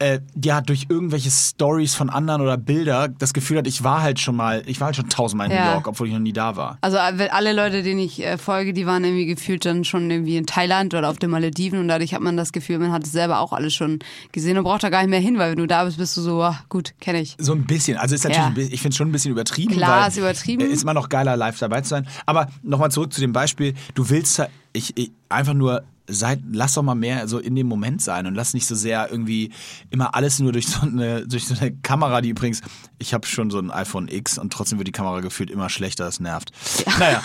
äh, 0.01 0.19
ja 0.43 0.61
durch 0.61 0.87
irgendwelche 0.89 1.29
Stories 1.29 1.93
von 1.95 2.09
anderen 2.09 2.41
oder 2.41 2.57
Bilder 2.57 3.07
das 3.07 3.33
Gefühl 3.33 3.59
hat, 3.59 3.67
ich 3.67 3.83
war 3.83 4.01
halt 4.01 4.19
schon 4.19 4.35
mal, 4.35 4.63
ich 4.65 4.79
war 4.79 4.87
halt 4.87 4.95
schon 4.95 5.09
tausendmal 5.09 5.47
in 5.49 5.53
New 5.53 5.59
Ja. 5.63 5.73
York, 5.73 5.87
obwohl 5.87 6.07
ich 6.07 6.13
noch 6.13 6.19
nie 6.19 6.33
da 6.33 6.55
war. 6.55 6.77
Also 6.81 6.97
äh, 6.97 7.29
alle 7.29 7.53
Leute, 7.53 7.83
denen 7.83 7.99
ich 7.99 8.23
äh, 8.25 8.37
folge, 8.37 8.73
die 8.73 8.85
waren 8.87 9.03
irgendwie 9.03 9.27
gefühlt 9.27 9.63
dann 9.65 9.83
schon 9.85 10.09
irgendwie 10.09 10.37
in 10.37 10.45
Thailand 10.47 10.93
oder 10.93 11.09
auf 11.09 11.17
den 11.19 11.29
Malediven 11.29 11.79
und 11.79 11.87
dadurch 11.87 12.13
hat 12.13 12.21
man 12.21 12.35
das 12.35 12.51
Gefühl, 12.51 12.79
man 12.79 12.91
hat 12.91 13.05
es 13.05 13.11
selber 13.11 13.39
auch 13.39 13.53
alles 13.53 13.73
schon 13.73 13.99
gesehen 14.31 14.57
und 14.57 14.63
braucht 14.63 14.83
da 14.83 14.89
gar 14.89 15.01
nicht 15.01 15.11
mehr 15.11 15.19
hin, 15.19 15.37
weil 15.37 15.51
wenn 15.51 15.57
du 15.59 15.67
da 15.67 15.83
bist, 15.85 15.97
bist 15.97 16.17
du 16.17 16.21
so, 16.21 16.41
ah, 16.41 16.59
gut, 16.69 16.93
kenne 16.99 17.21
ich. 17.21 17.35
So 17.37 17.53
ein 17.53 17.65
bisschen. 17.65 17.97
Also 17.97 18.15
ist 18.15 18.23
natürlich, 18.23 18.41
Ja. 18.41 18.47
ein 18.47 18.53
bisschen, 18.55 18.73
ich 18.73 18.81
finde 18.81 18.93
es 18.93 18.97
schon 18.97 19.09
ein 19.09 19.11
bisschen 19.11 19.31
übertrieben. 19.31 19.75
Klar, 19.75 20.01
weil 20.01 20.07
ist 20.09 20.17
übertrieben. 20.17 20.61
Ist 20.71 20.81
immer 20.83 20.93
noch 20.95 21.09
geiler, 21.09 21.37
live 21.37 21.59
dabei 21.59 21.81
zu 21.81 21.89
sein. 21.89 22.07
Aber 22.25 22.47
nochmal 22.63 22.89
zurück 22.91 23.13
zu 23.13 23.21
dem 23.21 23.33
Beispiel. 23.33 23.75
Du 23.93 24.09
willst 24.09 24.41
ich, 24.73 24.97
ich 24.97 25.11
einfach 25.29 25.53
nur, 25.53 25.83
sei, 26.07 26.37
lass 26.51 26.73
doch 26.73 26.83
mal 26.83 26.95
mehr 26.95 27.27
so 27.27 27.39
in 27.39 27.55
dem 27.55 27.67
Moment 27.67 28.01
sein 28.01 28.25
und 28.25 28.35
lass 28.35 28.53
nicht 28.53 28.67
so 28.67 28.75
sehr 28.75 29.09
irgendwie 29.09 29.51
immer 29.89 30.15
alles 30.15 30.39
nur 30.39 30.51
durch 30.51 30.67
so 30.67 30.81
eine, 30.81 31.27
durch 31.27 31.47
so 31.47 31.55
eine 31.59 31.71
Kamera, 31.71 32.21
die 32.21 32.29
übrigens, 32.29 32.61
ich 32.99 33.13
habe 33.13 33.27
schon 33.27 33.49
so 33.49 33.59
ein 33.59 33.71
iPhone 33.71 34.07
X 34.07 34.37
und 34.37 34.51
trotzdem 34.51 34.77
wird 34.79 34.87
die 34.87 34.93
Kamera 34.93 35.21
gefühlt 35.21 35.49
immer 35.49 35.69
schlechter, 35.69 36.05
das 36.05 36.19
nervt. 36.19 36.51
Naja. 36.99 37.23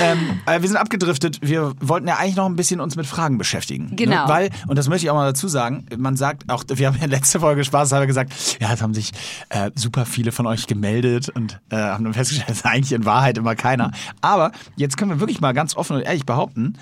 Ähm, 0.00 0.40
äh, 0.46 0.60
wir 0.60 0.68
sind 0.68 0.76
abgedriftet. 0.76 1.38
Wir 1.42 1.72
wollten 1.80 2.08
ja 2.08 2.16
eigentlich 2.16 2.36
noch 2.36 2.46
ein 2.46 2.56
bisschen 2.56 2.80
uns 2.80 2.96
mit 2.96 3.06
Fragen 3.06 3.38
beschäftigen. 3.38 3.96
Genau. 3.96 4.24
Ne? 4.24 4.28
Weil, 4.28 4.50
und 4.66 4.76
das 4.78 4.88
möchte 4.88 5.06
ich 5.06 5.10
auch 5.10 5.14
mal 5.14 5.26
dazu 5.26 5.48
sagen, 5.48 5.86
man 5.96 6.16
sagt 6.16 6.50
auch, 6.50 6.64
wir 6.68 6.86
haben 6.86 6.98
ja 7.00 7.06
letzte 7.06 7.40
Folge 7.40 7.64
spaßhalber 7.64 8.06
gesagt, 8.06 8.58
ja, 8.60 8.72
es 8.72 8.82
haben 8.82 8.94
sich 8.94 9.12
äh, 9.48 9.70
super 9.74 10.06
viele 10.06 10.32
von 10.32 10.46
euch 10.46 10.66
gemeldet 10.66 11.28
und 11.28 11.60
äh, 11.70 11.76
haben 11.76 12.04
dann 12.04 12.14
festgestellt, 12.14 12.50
das 12.50 12.58
ist 12.58 12.66
eigentlich 12.66 12.92
in 12.92 13.04
Wahrheit 13.04 13.38
immer 13.38 13.54
keiner. 13.54 13.90
Aber 14.20 14.52
jetzt 14.76 14.96
können 14.96 15.10
wir 15.10 15.20
wirklich 15.20 15.40
mal 15.40 15.52
ganz 15.52 15.76
offen 15.76 15.96
und 15.96 16.02
ehrlich 16.02 16.26
behaupten, 16.26 16.74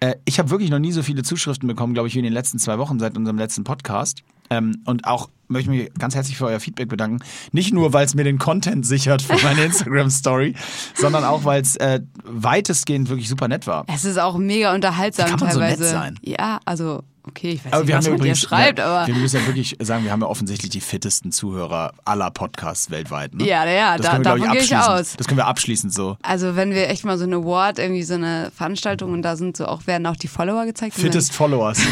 äh, 0.00 0.14
ich 0.24 0.38
habe 0.38 0.50
wirklich 0.50 0.70
noch 0.70 0.78
nie 0.78 0.92
so 0.92 1.02
viele 1.02 1.22
Zuschriften 1.22 1.66
bekommen, 1.66 1.94
glaube 1.94 2.08
ich, 2.08 2.14
wie 2.14 2.18
in 2.18 2.24
den 2.24 2.32
letzten 2.32 2.58
zwei 2.58 2.78
Wochen 2.78 2.98
seit 2.98 3.16
unserem 3.16 3.38
letzten 3.38 3.64
Podcast. 3.64 4.22
Ähm, 4.50 4.82
und 4.84 5.06
auch 5.06 5.28
möchte 5.48 5.72
ich 5.72 5.78
mich 5.78 5.94
ganz 5.94 6.14
herzlich 6.14 6.36
für 6.36 6.46
euer 6.46 6.58
Feedback 6.60 6.88
bedanken. 6.88 7.20
Nicht 7.52 7.72
nur, 7.72 7.92
weil 7.92 8.04
es 8.04 8.14
mir 8.14 8.24
den 8.24 8.38
Content 8.38 8.84
sichert 8.84 9.22
für 9.22 9.36
meine 9.44 9.64
Instagram-Story, 9.66 10.54
sondern 10.94 11.24
auch, 11.24 11.44
weil 11.44 11.62
es 11.62 11.76
äh, 11.76 12.00
weitestgehend 12.24 13.08
wirklich 13.08 13.28
super 13.28 13.48
nett 13.48 13.66
war. 13.66 13.84
Es 13.92 14.04
ist 14.04 14.18
auch 14.18 14.38
mega 14.38 14.74
unterhaltsam 14.74 15.26
Wie 15.26 15.30
kann 15.30 15.40
man 15.40 15.52
so 15.52 15.60
nett 15.60 15.70
teilweise. 15.78 15.90
sein? 15.90 16.18
Ja, 16.22 16.58
also, 16.64 17.02
okay, 17.28 17.52
ich 17.52 17.64
weiß 17.64 17.72
Aber 17.72 17.82
nicht, 17.82 17.88
wir 17.88 17.94
haben 17.94 17.98
was 18.00 18.06
ja 18.06 18.10
dir 18.12 18.16
übrigens, 18.16 18.40
schreibt, 18.40 18.78
ja, 18.80 18.86
aber 18.86 19.06
wir 19.06 19.14
müssen 19.14 19.36
ja 19.40 19.46
wirklich 19.46 19.76
sagen, 19.80 20.02
wir 20.04 20.10
haben 20.10 20.20
ja 20.22 20.26
offensichtlich 20.26 20.70
die 20.70 20.80
fittesten 20.80 21.30
Zuhörer 21.30 21.92
aller 22.04 22.30
Podcasts 22.32 22.90
weltweit. 22.90 23.34
Ne? 23.34 23.46
Ja, 23.46 23.64
ja, 23.68 23.96
das 23.96 24.06
da- 24.06 24.12
können 24.12 24.24
wir, 24.24 24.36
davon 24.36 24.52
gehe 24.52 24.62
ich 24.62 24.76
aus. 24.76 25.14
Das 25.16 25.28
können 25.28 25.38
wir 25.38 25.46
abschließend 25.46 25.92
so. 25.94 26.16
also 26.22 26.56
wenn 26.56 26.72
wir 26.72 26.88
echt 26.88 27.04
mal 27.04 27.18
so 27.18 27.24
eine 27.24 27.36
Award, 27.36 27.78
irgendwie 27.78 28.02
so 28.02 28.14
eine 28.14 28.50
Veranstaltung 28.54 29.12
und 29.12 29.22
da 29.22 29.36
sind 29.36 29.56
so 29.56 29.66
auch, 29.66 29.86
werden 29.86 30.06
auch 30.06 30.16
die 30.16 30.28
Follower 30.28 30.64
gezeigt. 30.66 30.94
Fittest 30.94 31.32
Followers. 31.32 31.78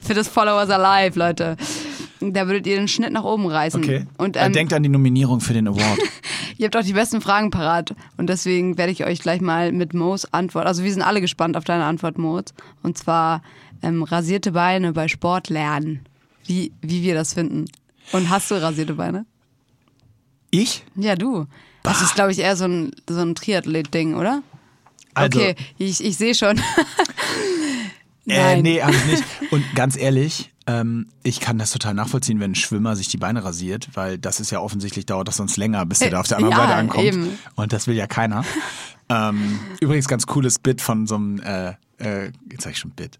Für 0.00 0.14
das 0.14 0.28
Followers 0.28 0.70
Alive, 0.70 1.18
Leute. 1.18 1.56
Da 2.20 2.46
würdet 2.46 2.66
ihr 2.66 2.76
den 2.76 2.88
Schnitt 2.88 3.12
nach 3.12 3.24
oben 3.24 3.46
reißen. 3.46 3.82
Okay. 3.82 4.06
Und 4.16 4.36
Äh, 4.36 4.46
ähm, 4.46 4.52
Denkt 4.52 4.72
an 4.72 4.82
die 4.82 4.88
Nominierung 4.88 5.40
für 5.40 5.52
den 5.52 5.68
Award. 5.68 5.98
ihr 6.58 6.66
habt 6.66 6.76
auch 6.76 6.82
die 6.82 6.92
besten 6.92 7.20
Fragen 7.20 7.50
parat. 7.50 7.94
Und 8.16 8.28
deswegen 8.28 8.78
werde 8.78 8.92
ich 8.92 9.04
euch 9.04 9.20
gleich 9.20 9.40
mal 9.40 9.72
mit 9.72 9.94
Mo's 9.94 10.24
Antwort, 10.32 10.66
also 10.66 10.84
wir 10.84 10.92
sind 10.92 11.02
alle 11.02 11.20
gespannt 11.20 11.56
auf 11.56 11.64
deine 11.64 11.84
Antwort, 11.84 12.18
Mo. 12.18 12.40
Und 12.82 12.98
zwar 12.98 13.42
ähm, 13.82 14.02
rasierte 14.02 14.52
Beine 14.52 14.92
bei 14.92 15.08
Sport 15.08 15.50
lernen. 15.50 16.00
Wie, 16.46 16.72
wie 16.80 17.02
wir 17.02 17.14
das 17.14 17.34
finden. 17.34 17.66
Und 18.12 18.30
hast 18.30 18.50
du 18.50 18.60
rasierte 18.60 18.94
Beine? 18.94 19.26
Ich? 20.50 20.84
Ja, 20.94 21.16
du. 21.16 21.46
Das 21.82 22.00
ist, 22.00 22.14
glaube 22.14 22.32
ich, 22.32 22.38
eher 22.38 22.56
so 22.56 22.64
ein, 22.64 22.92
so 23.08 23.20
ein 23.20 23.34
Triathlet-Ding, 23.34 24.14
oder? 24.14 24.42
Also, 25.14 25.38
okay, 25.38 25.54
ich, 25.78 26.02
ich 26.02 26.16
sehe 26.16 26.34
schon. 26.34 26.60
Äh, 28.26 28.38
Nein. 28.38 28.62
nee, 28.62 28.82
hab 28.82 28.90
ich 28.92 29.04
nicht. 29.06 29.24
Und 29.50 29.64
ganz 29.74 29.96
ehrlich, 29.96 30.50
ähm, 30.66 31.08
ich 31.22 31.40
kann 31.40 31.58
das 31.58 31.70
total 31.70 31.94
nachvollziehen, 31.94 32.40
wenn 32.40 32.52
ein 32.52 32.54
Schwimmer 32.54 32.96
sich 32.96 33.08
die 33.08 33.18
Beine 33.18 33.44
rasiert, 33.44 33.88
weil 33.94 34.18
das 34.18 34.40
ist 34.40 34.50
ja 34.50 34.60
offensichtlich, 34.60 35.06
dauert 35.06 35.28
das 35.28 35.36
sonst 35.36 35.56
länger, 35.56 35.84
bis 35.84 35.98
der 35.98 36.08
Äh, 36.08 36.10
da 36.12 36.20
auf 36.20 36.28
der 36.28 36.38
anderen 36.38 36.52
ja, 36.52 36.58
Seite 36.58 36.74
ankommt. 36.74 37.04
eben. 37.04 37.38
Und 37.54 37.72
das 37.72 37.86
will 37.86 37.96
ja 37.96 38.06
keiner. 38.06 38.44
ähm, 39.10 39.60
übrigens 39.80 40.08
ganz 40.08 40.26
cooles 40.26 40.58
Bit 40.58 40.80
von 40.80 41.06
so 41.06 41.16
einem, 41.16 41.40
äh, 41.40 41.74
äh, 41.98 42.32
jetzt 42.50 42.62
sag 42.62 42.72
ich 42.72 42.78
schon 42.78 42.92
Bit, 42.92 43.18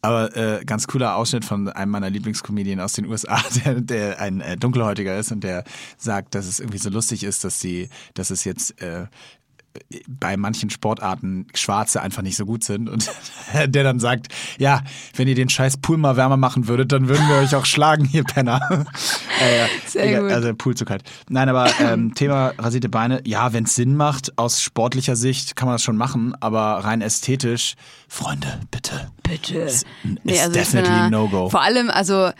aber 0.00 0.36
äh, 0.36 0.64
ganz 0.64 0.86
cooler 0.86 1.16
Ausschnitt 1.16 1.44
von 1.44 1.68
einem 1.68 1.90
meiner 1.90 2.08
Lieblingscomedien 2.08 2.80
aus 2.80 2.92
den 2.92 3.06
USA, 3.06 3.40
der, 3.64 3.80
der 3.80 4.20
ein 4.20 4.40
äh, 4.40 4.56
dunkelhäutiger 4.56 5.18
ist 5.18 5.32
und 5.32 5.42
der 5.42 5.64
sagt, 5.98 6.34
dass 6.34 6.46
es 6.46 6.60
irgendwie 6.60 6.78
so 6.78 6.88
lustig 6.88 7.24
ist, 7.24 7.44
dass 7.44 7.60
sie, 7.60 7.88
dass 8.14 8.30
es 8.30 8.44
jetzt 8.44 8.80
äh, 8.80 9.06
bei 10.08 10.36
manchen 10.36 10.70
Sportarten 10.70 11.46
Schwarze 11.54 12.02
einfach 12.02 12.22
nicht 12.22 12.36
so 12.36 12.44
gut 12.46 12.64
sind 12.64 12.88
und 12.88 13.10
der 13.54 13.84
dann 13.84 14.00
sagt, 14.00 14.28
ja, 14.58 14.82
wenn 15.14 15.28
ihr 15.28 15.34
den 15.34 15.48
scheiß 15.48 15.78
Pool 15.78 15.96
mal 15.96 16.16
wärmer 16.16 16.36
machen 16.36 16.68
würdet, 16.68 16.92
dann 16.92 17.08
würden 17.08 17.28
wir 17.28 17.36
euch 17.36 17.54
auch 17.54 17.64
schlagen, 17.64 18.08
ihr 18.12 18.24
Penner. 18.24 18.60
äh, 19.40 19.66
Sehr 19.86 20.08
egal, 20.08 20.22
gut. 20.22 20.32
Also 20.32 20.54
Pool 20.54 20.76
zu 20.76 20.84
kalt. 20.84 21.04
Nein, 21.28 21.48
aber 21.48 21.68
ähm, 21.80 22.14
Thema 22.16 22.52
rasierte 22.58 22.88
Beine, 22.88 23.20
ja, 23.24 23.52
wenn 23.52 23.64
es 23.64 23.74
Sinn 23.74 23.94
macht, 23.96 24.36
aus 24.38 24.62
sportlicher 24.62 25.16
Sicht 25.16 25.56
kann 25.56 25.66
man 25.66 25.74
das 25.74 25.82
schon 25.82 25.96
machen, 25.96 26.34
aber 26.40 26.84
rein 26.84 27.00
ästhetisch, 27.00 27.74
Freunde, 28.08 28.60
bitte. 28.70 29.10
Bitte. 29.22 29.58
Ist, 29.58 29.86
Nee, 30.24 30.32
ist 30.32 30.40
also 30.40 30.52
definitely 30.52 31.10
no-go. 31.10 31.48
Vor 31.50 31.62
allem, 31.62 31.90
also 31.90 32.30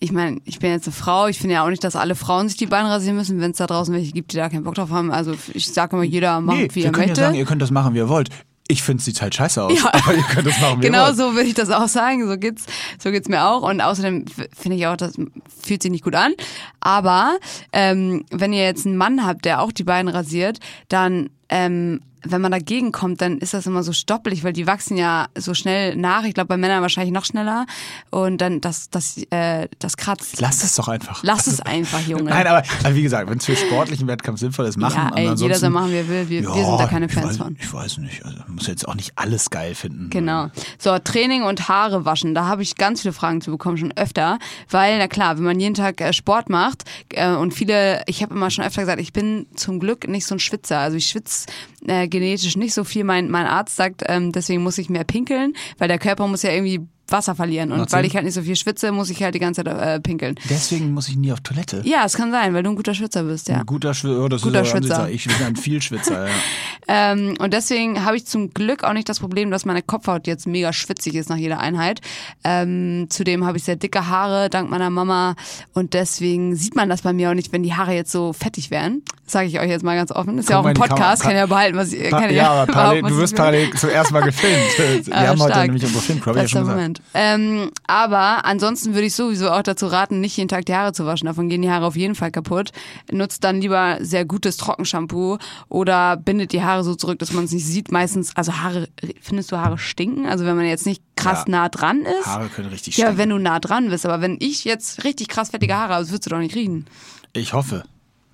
ich 0.00 0.12
meine, 0.12 0.38
ich 0.44 0.58
bin 0.58 0.70
jetzt 0.70 0.86
eine 0.86 0.94
Frau, 0.94 1.26
ich 1.26 1.38
finde 1.38 1.54
ja 1.54 1.64
auch 1.64 1.70
nicht, 1.70 1.82
dass 1.84 1.96
alle 1.96 2.14
Frauen 2.14 2.48
sich 2.48 2.56
die 2.56 2.66
Beine 2.66 2.88
rasieren 2.88 3.16
müssen, 3.16 3.40
wenn 3.40 3.50
es 3.52 3.56
da 3.58 3.66
draußen 3.66 3.92
welche 3.94 4.12
gibt, 4.12 4.32
die 4.32 4.36
da 4.36 4.48
keinen 4.48 4.64
Bock 4.64 4.74
drauf 4.76 4.90
haben. 4.90 5.10
Also 5.10 5.34
ich 5.54 5.66
sage 5.68 5.96
immer, 5.96 6.04
jeder 6.04 6.40
macht, 6.40 6.56
Nee, 6.58 6.68
wie 6.72 6.82
er 6.84 6.92
möchte. 6.92 7.08
ja 7.08 7.14
sagen, 7.14 7.34
ihr 7.34 7.44
könnt 7.44 7.62
das 7.62 7.70
machen, 7.70 7.94
wie 7.94 7.98
ihr 7.98 8.08
wollt. 8.08 8.28
Ich 8.70 8.82
finde, 8.82 8.98
es 9.00 9.06
sieht 9.06 9.22
halt 9.22 9.34
scheiße 9.34 9.62
aus, 9.62 9.72
Ja. 9.82 9.90
aber 9.92 10.14
ihr 10.14 10.22
könnt 10.22 10.46
das 10.46 10.60
machen, 10.60 10.80
wie 10.82 10.86
ihr 10.86 10.90
Genau 10.90 11.06
wollt. 11.06 11.16
so 11.16 11.32
würde 11.34 11.44
ich 11.48 11.54
das 11.54 11.70
auch 11.70 11.88
sagen. 11.88 12.28
So 12.28 12.36
geht's, 12.36 12.66
so 13.02 13.10
geht's 13.10 13.28
mir 13.28 13.44
auch. 13.46 13.62
Und 13.62 13.80
außerdem 13.80 14.26
finde 14.56 14.76
ich 14.76 14.86
auch, 14.86 14.96
das 14.96 15.14
fühlt 15.62 15.82
sich 15.82 15.90
nicht 15.90 16.04
gut 16.04 16.14
an. 16.14 16.32
Aber 16.80 17.38
ähm, 17.72 18.24
wenn 18.30 18.52
ihr 18.52 18.64
jetzt 18.64 18.86
einen 18.86 18.96
Mann 18.98 19.24
habt, 19.26 19.44
der 19.46 19.62
auch 19.62 19.72
die 19.72 19.84
Beine 19.84 20.12
rasiert, 20.12 20.58
dann 20.88 21.30
ähm, 21.48 22.00
wenn 22.22 22.40
man 22.40 22.52
dagegen 22.52 22.92
kommt, 22.92 23.20
dann 23.20 23.38
ist 23.38 23.54
das 23.54 23.66
immer 23.66 23.82
so 23.82 23.92
stoppelig, 23.92 24.44
weil 24.44 24.52
die 24.52 24.66
wachsen 24.66 24.96
ja 24.96 25.28
so 25.36 25.54
schnell 25.54 25.96
nach. 25.96 26.24
Ich 26.24 26.34
glaube, 26.34 26.48
bei 26.48 26.56
Männern 26.56 26.82
wahrscheinlich 26.82 27.12
noch 27.12 27.24
schneller. 27.24 27.66
Und 28.10 28.40
dann 28.40 28.60
das, 28.60 28.90
das, 28.90 29.18
äh, 29.30 29.68
das 29.78 29.96
kratzt. 29.96 30.40
Lass 30.40 30.64
es 30.64 30.74
doch 30.74 30.88
einfach. 30.88 31.22
Lass 31.22 31.46
es 31.46 31.60
einfach, 31.60 32.00
Junge. 32.06 32.24
Nein, 32.30 32.46
aber 32.46 32.62
also 32.82 32.96
wie 32.96 33.02
gesagt, 33.02 33.30
wenn 33.30 33.38
es 33.38 33.46
für 33.46 33.56
sportlichen 33.56 34.08
Wettkampf 34.08 34.40
sinnvoll 34.40 34.66
ist, 34.66 34.76
machen. 34.76 34.96
ja, 34.96 35.06
aber 35.08 35.18
ey, 35.18 35.34
jeder 35.34 35.54
soll 35.54 35.70
machen, 35.70 35.92
wie 35.92 35.96
er 35.96 36.08
will. 36.08 36.28
Wir, 36.28 36.42
wir 36.42 36.52
sind 36.52 36.78
da 36.78 36.86
keine 36.86 37.08
Fans 37.08 37.26
weiß, 37.26 37.36
von. 37.36 37.56
Ich 37.60 37.72
weiß 37.72 37.98
nicht. 37.98 38.24
Also, 38.24 38.38
man 38.38 38.56
muss 38.56 38.66
jetzt 38.66 38.88
auch 38.88 38.94
nicht 38.94 39.12
alles 39.16 39.50
geil 39.50 39.74
finden. 39.74 40.10
Genau. 40.10 40.50
So, 40.78 40.98
Training 40.98 41.42
und 41.42 41.68
Haare 41.68 42.04
waschen. 42.04 42.34
Da 42.34 42.46
habe 42.46 42.62
ich 42.62 42.76
ganz 42.76 43.02
viele 43.02 43.12
Fragen 43.12 43.40
zu 43.40 43.50
bekommen, 43.50 43.76
schon 43.76 43.92
öfter. 43.96 44.38
Weil, 44.70 44.98
na 44.98 45.08
klar, 45.08 45.36
wenn 45.36 45.44
man 45.44 45.60
jeden 45.60 45.74
Tag 45.74 46.00
äh, 46.00 46.12
Sport 46.12 46.50
macht 46.50 46.84
äh, 47.10 47.30
und 47.30 47.54
viele, 47.54 48.02
ich 48.06 48.22
habe 48.22 48.34
immer 48.34 48.50
schon 48.50 48.64
öfter 48.64 48.82
gesagt, 48.82 49.00
ich 49.00 49.12
bin 49.12 49.46
zum 49.54 49.80
Glück 49.80 50.08
nicht 50.08 50.26
so 50.26 50.34
ein 50.34 50.40
Schwitzer. 50.40 50.78
Also 50.78 50.96
ich 50.96 51.06
schwitze 51.06 51.46
äh, 51.86 52.08
genetisch 52.08 52.56
nicht 52.56 52.74
so 52.74 52.84
viel. 52.84 53.04
Mein, 53.04 53.30
mein 53.30 53.46
Arzt 53.46 53.76
sagt, 53.76 54.04
ähm, 54.06 54.32
deswegen 54.32 54.62
muss 54.62 54.78
ich 54.78 54.90
mehr 54.90 55.04
pinkeln, 55.04 55.54
weil 55.78 55.88
der 55.88 55.98
Körper 55.98 56.26
muss 56.26 56.42
ja 56.42 56.50
irgendwie 56.50 56.80
Wasser 57.10 57.34
verlieren. 57.34 57.72
Und 57.72 57.90
weil 57.92 58.04
ich 58.04 58.14
halt 58.14 58.24
nicht 58.24 58.34
so 58.34 58.42
viel 58.42 58.56
schwitze, 58.56 58.92
muss 58.92 59.10
ich 59.10 59.22
halt 59.22 59.34
die 59.34 59.38
ganze 59.38 59.64
Zeit 59.64 59.76
äh, 59.78 60.00
pinkeln. 60.00 60.36
Deswegen 60.48 60.92
muss 60.92 61.08
ich 61.08 61.16
nie 61.16 61.32
auf 61.32 61.40
Toilette. 61.40 61.82
Ja, 61.84 62.04
es 62.04 62.14
kann 62.14 62.30
sein, 62.30 62.54
weil 62.54 62.62
du 62.62 62.70
ein 62.70 62.76
guter 62.76 62.94
Schwitzer 62.94 63.22
bist, 63.24 63.48
ja. 63.48 63.56
Ein 63.58 63.66
guter 63.66 63.94
Schwitzer, 63.94 64.24
oh, 64.24 64.28
das 64.28 64.42
Guter 64.42 64.62
ist 64.62 64.68
Schwitzer. 64.68 65.04
Witzer. 65.06 65.10
Ich 65.10 65.26
bin 65.26 65.46
ein 65.46 65.56
viel 65.56 65.82
Schwitzer. 65.82 66.26
Ja. 66.26 66.32
Ähm, 66.90 67.34
und 67.38 67.52
deswegen 67.52 68.06
habe 68.06 68.16
ich 68.16 68.24
zum 68.24 68.54
Glück 68.54 68.82
auch 68.82 68.94
nicht 68.94 69.10
das 69.10 69.20
Problem, 69.20 69.50
dass 69.50 69.66
meine 69.66 69.82
Kopfhaut 69.82 70.26
jetzt 70.26 70.46
mega 70.46 70.72
schwitzig 70.72 71.16
ist 71.16 71.28
nach 71.28 71.36
jeder 71.36 71.60
Einheit. 71.60 72.00
Ähm, 72.44 73.08
zudem 73.10 73.44
habe 73.44 73.58
ich 73.58 73.64
sehr 73.64 73.76
dicke 73.76 74.08
Haare 74.08 74.48
dank 74.48 74.70
meiner 74.70 74.88
Mama 74.88 75.36
und 75.74 75.92
deswegen 75.92 76.56
sieht 76.56 76.76
man 76.76 76.88
das 76.88 77.02
bei 77.02 77.12
mir 77.12 77.28
auch 77.28 77.34
nicht, 77.34 77.52
wenn 77.52 77.62
die 77.62 77.74
Haare 77.74 77.92
jetzt 77.92 78.10
so 78.10 78.32
fettig 78.32 78.70
wären. 78.70 79.02
Sage 79.26 79.48
ich 79.48 79.60
euch 79.60 79.68
jetzt 79.68 79.82
mal 79.82 79.96
ganz 79.96 80.10
offen. 80.10 80.38
Ist 80.38 80.48
ja 80.48 80.56
Guck 80.56 80.60
auch 80.60 80.64
mal 80.64 80.70
ein 80.70 80.88
Podcast, 80.88 81.22
kann 81.22 81.36
ja 81.36 81.44
behalten, 81.44 81.76
was 81.76 81.92
ich 81.92 82.08
kann 82.08 82.32
ja, 82.32 82.50
aber 82.50 82.72
parallel, 82.72 83.02
du 83.02 83.18
wirst 83.18 83.36
parallel 83.36 83.70
zuerst 83.74 84.10
mal 84.10 84.22
gefilmt. 84.22 84.78
Wir 85.06 85.14
Ah, 85.14 85.26
haben 85.26 85.42
heute 85.42 85.60
nämlich 85.60 85.84
unsere 85.84 86.02
ich 86.02 86.08
ja 86.08 86.48
schon 86.48 86.60
gesagt. 86.62 86.66
Moment. 86.68 86.97
Ähm, 87.14 87.70
aber 87.86 88.44
ansonsten 88.44 88.94
würde 88.94 89.06
ich 89.06 89.14
sowieso 89.14 89.50
auch 89.50 89.62
dazu 89.62 89.86
raten, 89.86 90.20
nicht 90.20 90.36
jeden 90.36 90.48
Tag 90.48 90.66
die 90.66 90.74
Haare 90.74 90.92
zu 90.92 91.06
waschen. 91.06 91.26
Davon 91.26 91.48
gehen 91.48 91.62
die 91.62 91.70
Haare 91.70 91.86
auf 91.86 91.96
jeden 91.96 92.14
Fall 92.14 92.30
kaputt. 92.30 92.70
Nutzt 93.10 93.44
dann 93.44 93.60
lieber 93.60 93.98
sehr 94.00 94.24
gutes 94.24 94.56
Trockenshampoo 94.56 95.38
oder 95.68 96.16
bindet 96.16 96.52
die 96.52 96.62
Haare 96.62 96.84
so 96.84 96.94
zurück, 96.94 97.18
dass 97.18 97.32
man 97.32 97.44
es 97.44 97.52
nicht 97.52 97.66
sieht. 97.66 97.90
Meistens, 97.90 98.34
also 98.36 98.52
Haare, 98.54 98.88
findest 99.20 99.50
du 99.52 99.56
Haare 99.58 99.78
stinken? 99.78 100.26
Also 100.26 100.44
wenn 100.44 100.56
man 100.56 100.66
jetzt 100.66 100.86
nicht 100.86 101.02
krass 101.16 101.44
Ja. 101.46 101.52
nah 101.52 101.68
dran 101.68 102.02
ist. 102.02 102.26
Haare 102.26 102.48
können 102.48 102.68
richtig 102.68 102.96
ja, 102.96 103.06
stinken. 103.06 103.18
wenn 103.18 103.28
du 103.30 103.38
nah 103.38 103.58
dran 103.60 103.88
bist. 103.90 104.04
Aber 104.06 104.20
wenn 104.20 104.36
ich 104.40 104.64
jetzt 104.64 105.04
richtig 105.04 105.28
krass 105.28 105.50
fettige 105.50 105.74
Haare 105.74 105.94
habe, 105.94 106.02
das 106.02 106.10
würdest 106.10 106.26
du 106.26 106.30
doch 106.30 106.38
nicht 106.38 106.54
riechen. 106.54 106.86
Ich 107.32 107.52
hoffe. 107.52 107.84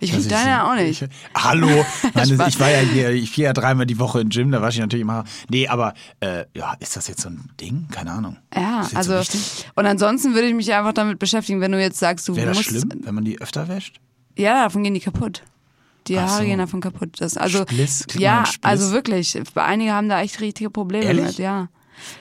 Ich 0.04 0.16
riech 0.16 0.28
deine 0.28 0.64
auch 0.64 0.74
nicht. 0.74 1.02
Ich, 1.02 1.08
hallo, 1.34 1.68
Spaß. 2.02 2.48
ich 2.48 2.60
war 2.60 2.70
ja 2.70 2.78
hier, 2.78 3.10
ich 3.10 3.32
gehe 3.32 3.46
ja 3.46 3.52
dreimal 3.52 3.86
die 3.86 3.98
Woche 3.98 4.20
im 4.20 4.28
Gym, 4.28 4.50
da 4.50 4.62
wasche 4.62 4.76
ich 4.76 4.80
natürlich 4.80 5.02
immer. 5.02 5.24
Nee, 5.48 5.68
aber 5.68 5.94
äh, 6.20 6.44
ja, 6.54 6.74
ist 6.80 6.96
das 6.96 7.08
jetzt 7.08 7.22
so 7.22 7.28
ein 7.28 7.50
Ding? 7.60 7.88
Keine 7.90 8.12
Ahnung. 8.12 8.36
Ja, 8.54 8.88
also 8.94 9.20
so 9.22 9.38
und 9.74 9.86
ansonsten 9.86 10.34
würde 10.34 10.48
ich 10.48 10.54
mich 10.54 10.72
einfach 10.72 10.92
damit 10.92 11.18
beschäftigen, 11.18 11.60
wenn 11.60 11.72
du 11.72 11.80
jetzt 11.80 11.98
sagst, 11.98 12.28
du 12.28 12.36
Wäre 12.36 12.48
das 12.48 12.58
musst 12.58 12.68
schlimm, 12.68 12.88
wenn 13.02 13.14
man 13.14 13.24
die 13.24 13.40
öfter 13.40 13.68
wäscht? 13.68 14.00
Ja, 14.36 14.64
davon 14.64 14.82
gehen 14.82 14.94
die 14.94 15.00
kaputt. 15.00 15.42
Die 16.06 16.20
Haare 16.20 16.42
so. 16.42 16.44
gehen 16.44 16.58
davon 16.58 16.80
kaputt. 16.80 17.10
Das, 17.18 17.36
also, 17.36 17.62
Spliss? 17.62 18.06
Ja, 18.18 18.44
also 18.62 18.92
wirklich. 18.92 19.40
Einige 19.54 19.92
haben 19.92 20.08
da 20.08 20.20
echt 20.20 20.40
richtige 20.40 20.70
Probleme 20.70 21.04
Ehrlich? 21.04 21.24
mit, 21.24 21.38
ja. 21.38 21.68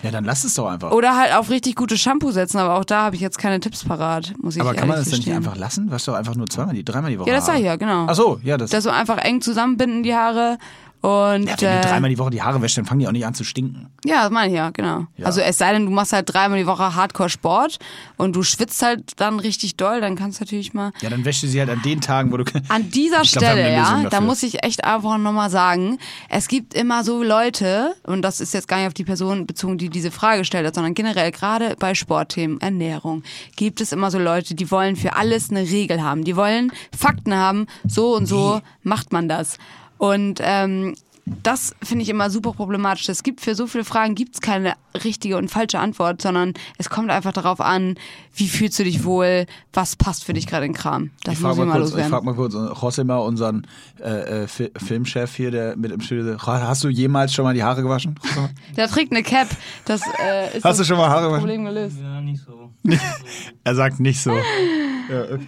Ja, 0.02 0.12
dann 0.12 0.24
lass 0.24 0.44
es 0.44 0.54
doch 0.56 0.68
einfach. 0.68 0.92
Oder 0.92 1.18
halt 1.18 1.34
auf 1.34 1.50
richtig 1.50 1.76
gutes 1.76 2.00
Shampoo 2.00 2.32
setzen, 2.32 2.58
aber 2.58 2.76
auch 2.76 2.86
da 2.86 3.04
habe 3.04 3.16
ich 3.16 3.22
jetzt 3.22 3.38
keine 3.38 3.60
Tipps 3.60 3.84
parat, 3.84 4.34
muss 4.42 4.56
ich 4.56 4.62
aber 4.62 4.74
kann 4.74 4.88
man 4.88 4.98
das 4.98 5.10
dann 5.10 5.20
nicht 5.20 5.32
einfach 5.32 5.56
lassen? 5.56 5.92
Wasch 5.92 6.06
doch 6.06 6.14
einfach 6.14 6.36
nur 6.36 6.48
zweimal, 6.48 6.74
die, 6.74 6.84
dreimal 6.84 7.12
die 7.12 7.20
Woche. 7.20 7.30
Ja, 7.30 7.36
das 7.36 7.46
sag 7.46 7.58
ich 7.58 7.66
ja, 7.66 7.76
genau. 7.76 8.06
Ach 8.08 8.16
so, 8.16 8.40
ja, 8.44 8.58
das. 8.58 8.72
Das 8.72 8.84
so 8.84 8.90
einfach 8.90 9.18
eng 9.18 9.42
zusammenbinden, 9.42 10.04
die 10.04 10.14
Haare. 10.16 10.58
Und 11.04 11.50
ja, 11.50 11.56
wenn 11.60 11.68
äh, 11.68 11.82
du 11.82 11.88
dreimal 11.90 12.10
die 12.10 12.18
Woche 12.18 12.30
die 12.30 12.42
Haare 12.42 12.62
wäschst, 12.62 12.78
dann 12.78 12.86
fangen 12.86 13.02
die 13.02 13.08
auch 13.10 13.12
nicht 13.12 13.26
an 13.26 13.34
zu 13.34 13.44
stinken. 13.44 13.90
ja, 14.06 14.24
das 14.24 14.32
meine 14.32 14.48
ich 14.48 14.56
ja, 14.56 14.70
genau. 14.70 15.06
Ja. 15.18 15.26
Also 15.26 15.42
es 15.42 15.58
sei 15.58 15.74
denn, 15.74 15.86
du 15.86 15.92
machst 15.92 16.14
halt 16.14 16.34
dreimal 16.34 16.58
die 16.58 16.66
Woche 16.66 16.96
Hardcore-Sport 16.96 17.78
und 18.16 18.38
du 18.38 18.44
schwitzt 18.44 18.82
halt 18.82 19.12
dann 19.18 19.42
richtig 19.42 19.76
doll, 19.76 20.00
dann 20.00 20.16
kannst 20.16 20.40
du 20.40 20.46
natürlich 20.46 20.74
mal 20.74 20.94
Ja, 21.02 21.10
dann 21.10 21.26
wäschst 21.26 21.44
du 21.44 21.48
sie 21.48 21.60
halt 21.60 21.70
an 21.70 21.82
den 21.82 22.00
Tagen, 22.00 22.32
wo 22.32 22.38
du. 22.38 22.46
An 22.70 22.90
dieser 22.90 23.18
glaub, 23.18 23.26
Stelle, 23.26 23.74
ja, 23.74 24.04
da 24.10 24.22
muss 24.22 24.44
ich 24.44 24.64
echt 24.64 24.86
einfach 24.86 25.18
nochmal 25.18 25.50
sagen, 25.50 25.98
es 26.30 26.48
gibt 26.48 26.74
immer 26.74 27.04
so 27.04 27.22
Leute, 27.22 27.96
und 28.04 28.22
das 28.22 28.40
ist 28.40 28.54
jetzt 28.54 28.70
gar 28.70 28.78
nicht 28.78 28.88
auf 28.88 28.94
die 28.94 29.04
Person 29.04 29.46
bezogen, 29.46 29.78
die 29.78 29.90
diese 29.90 30.10
Frage 30.10 30.40
gestellt 30.40 30.66
hat, 30.66 30.76
sondern 30.76 30.94
generell 30.94 31.32
gerade 31.32 31.76
bei 31.80 31.96
Sportthemen, 31.96 32.62
Ernährung, 32.62 33.24
gibt 33.58 33.82
es 33.82 33.92
immer 33.92 34.10
so 34.10 34.20
Leute, 34.20 34.56
die 34.56 34.72
wollen 34.72 34.96
für 34.96 35.18
alles 35.18 35.50
eine 35.50 35.64
Regel 35.64 36.02
haben. 36.02 36.24
Die 36.24 36.38
wollen 36.38 36.72
Fakten 36.98 37.36
haben, 37.36 37.68
so 37.86 38.16
und 38.16 38.26
so 38.26 38.62
macht 38.84 39.12
man 39.12 39.28
das. 39.28 39.58
Und 40.04 40.40
ähm, 40.42 40.96
das 41.26 41.74
finde 41.82 42.04
ich 42.04 42.10
immer 42.10 42.30
super 42.30 42.52
problematisch. 42.52 43.08
Es 43.08 43.24
gibt 43.24 43.40
für 43.40 43.56
so 43.56 43.66
viele 43.68 43.86
Fragen 43.86 44.14
gibt's 44.14 44.42
keine 44.42 44.74
richtige 45.06 45.38
und 45.38 45.48
falsche 45.50 45.80
Antwort, 45.80 46.22
sondern 46.22 46.54
es 46.78 46.90
kommt 46.90 47.10
einfach 47.10 47.32
darauf 47.32 47.62
an, 47.62 47.96
wie 48.36 48.50
fühlst 48.50 48.78
du 48.80 48.84
dich 48.84 49.06
wohl, 49.06 49.46
was 49.72 49.96
passt 49.96 50.26
für 50.26 50.34
dich 50.34 50.46
gerade 50.48 50.66
in 50.66 50.74
Kram. 50.74 51.12
Das 51.24 51.36
Ich 51.36 51.40
muss 51.40 51.56
frage 51.56 51.62
ich 51.62 51.66
mal, 51.66 51.66
mal 51.66 51.74
kurz, 51.80 51.86
ich 51.88 51.92
loswerden. 51.96 52.12
frag 52.12 52.24
mal 52.26 52.36
kurz 52.36 52.54
José 52.56 53.04
mal, 53.06 53.18
unseren 53.20 53.66
äh, 54.02 54.44
äh, 54.44 54.48
Fi- 54.50 54.72
Filmchef 54.76 55.34
hier, 55.34 55.52
der 55.52 55.78
mit 55.78 55.94
im 55.94 56.02
Studio. 56.02 56.38
Hast 56.46 56.84
du 56.84 56.90
jemals 56.90 57.34
schon 57.34 57.46
mal 57.46 57.54
die 57.54 57.64
Haare 57.64 57.82
gewaschen? 57.82 58.20
Der 58.76 58.90
trägt 58.90 59.14
eine 59.14 59.24
Cap. 59.24 59.48
Das 59.86 60.02
äh, 60.22 60.58
ist 60.58 60.66
Hast 60.66 60.80
du 60.80 60.82
das 60.82 60.88
schon 60.88 60.98
mal 60.98 61.08
Haare 61.08 61.28
gewaschen? 61.28 61.40
Problem 61.48 61.64
gelöst. 61.64 61.96
Ja, 62.02 62.20
nicht 62.20 62.44
so. 62.44 62.70
Er 63.64 63.76
sagt 63.76 64.02
nicht 64.02 64.22
so. 64.22 64.32
ja, 64.34 65.22
okay. 65.32 65.48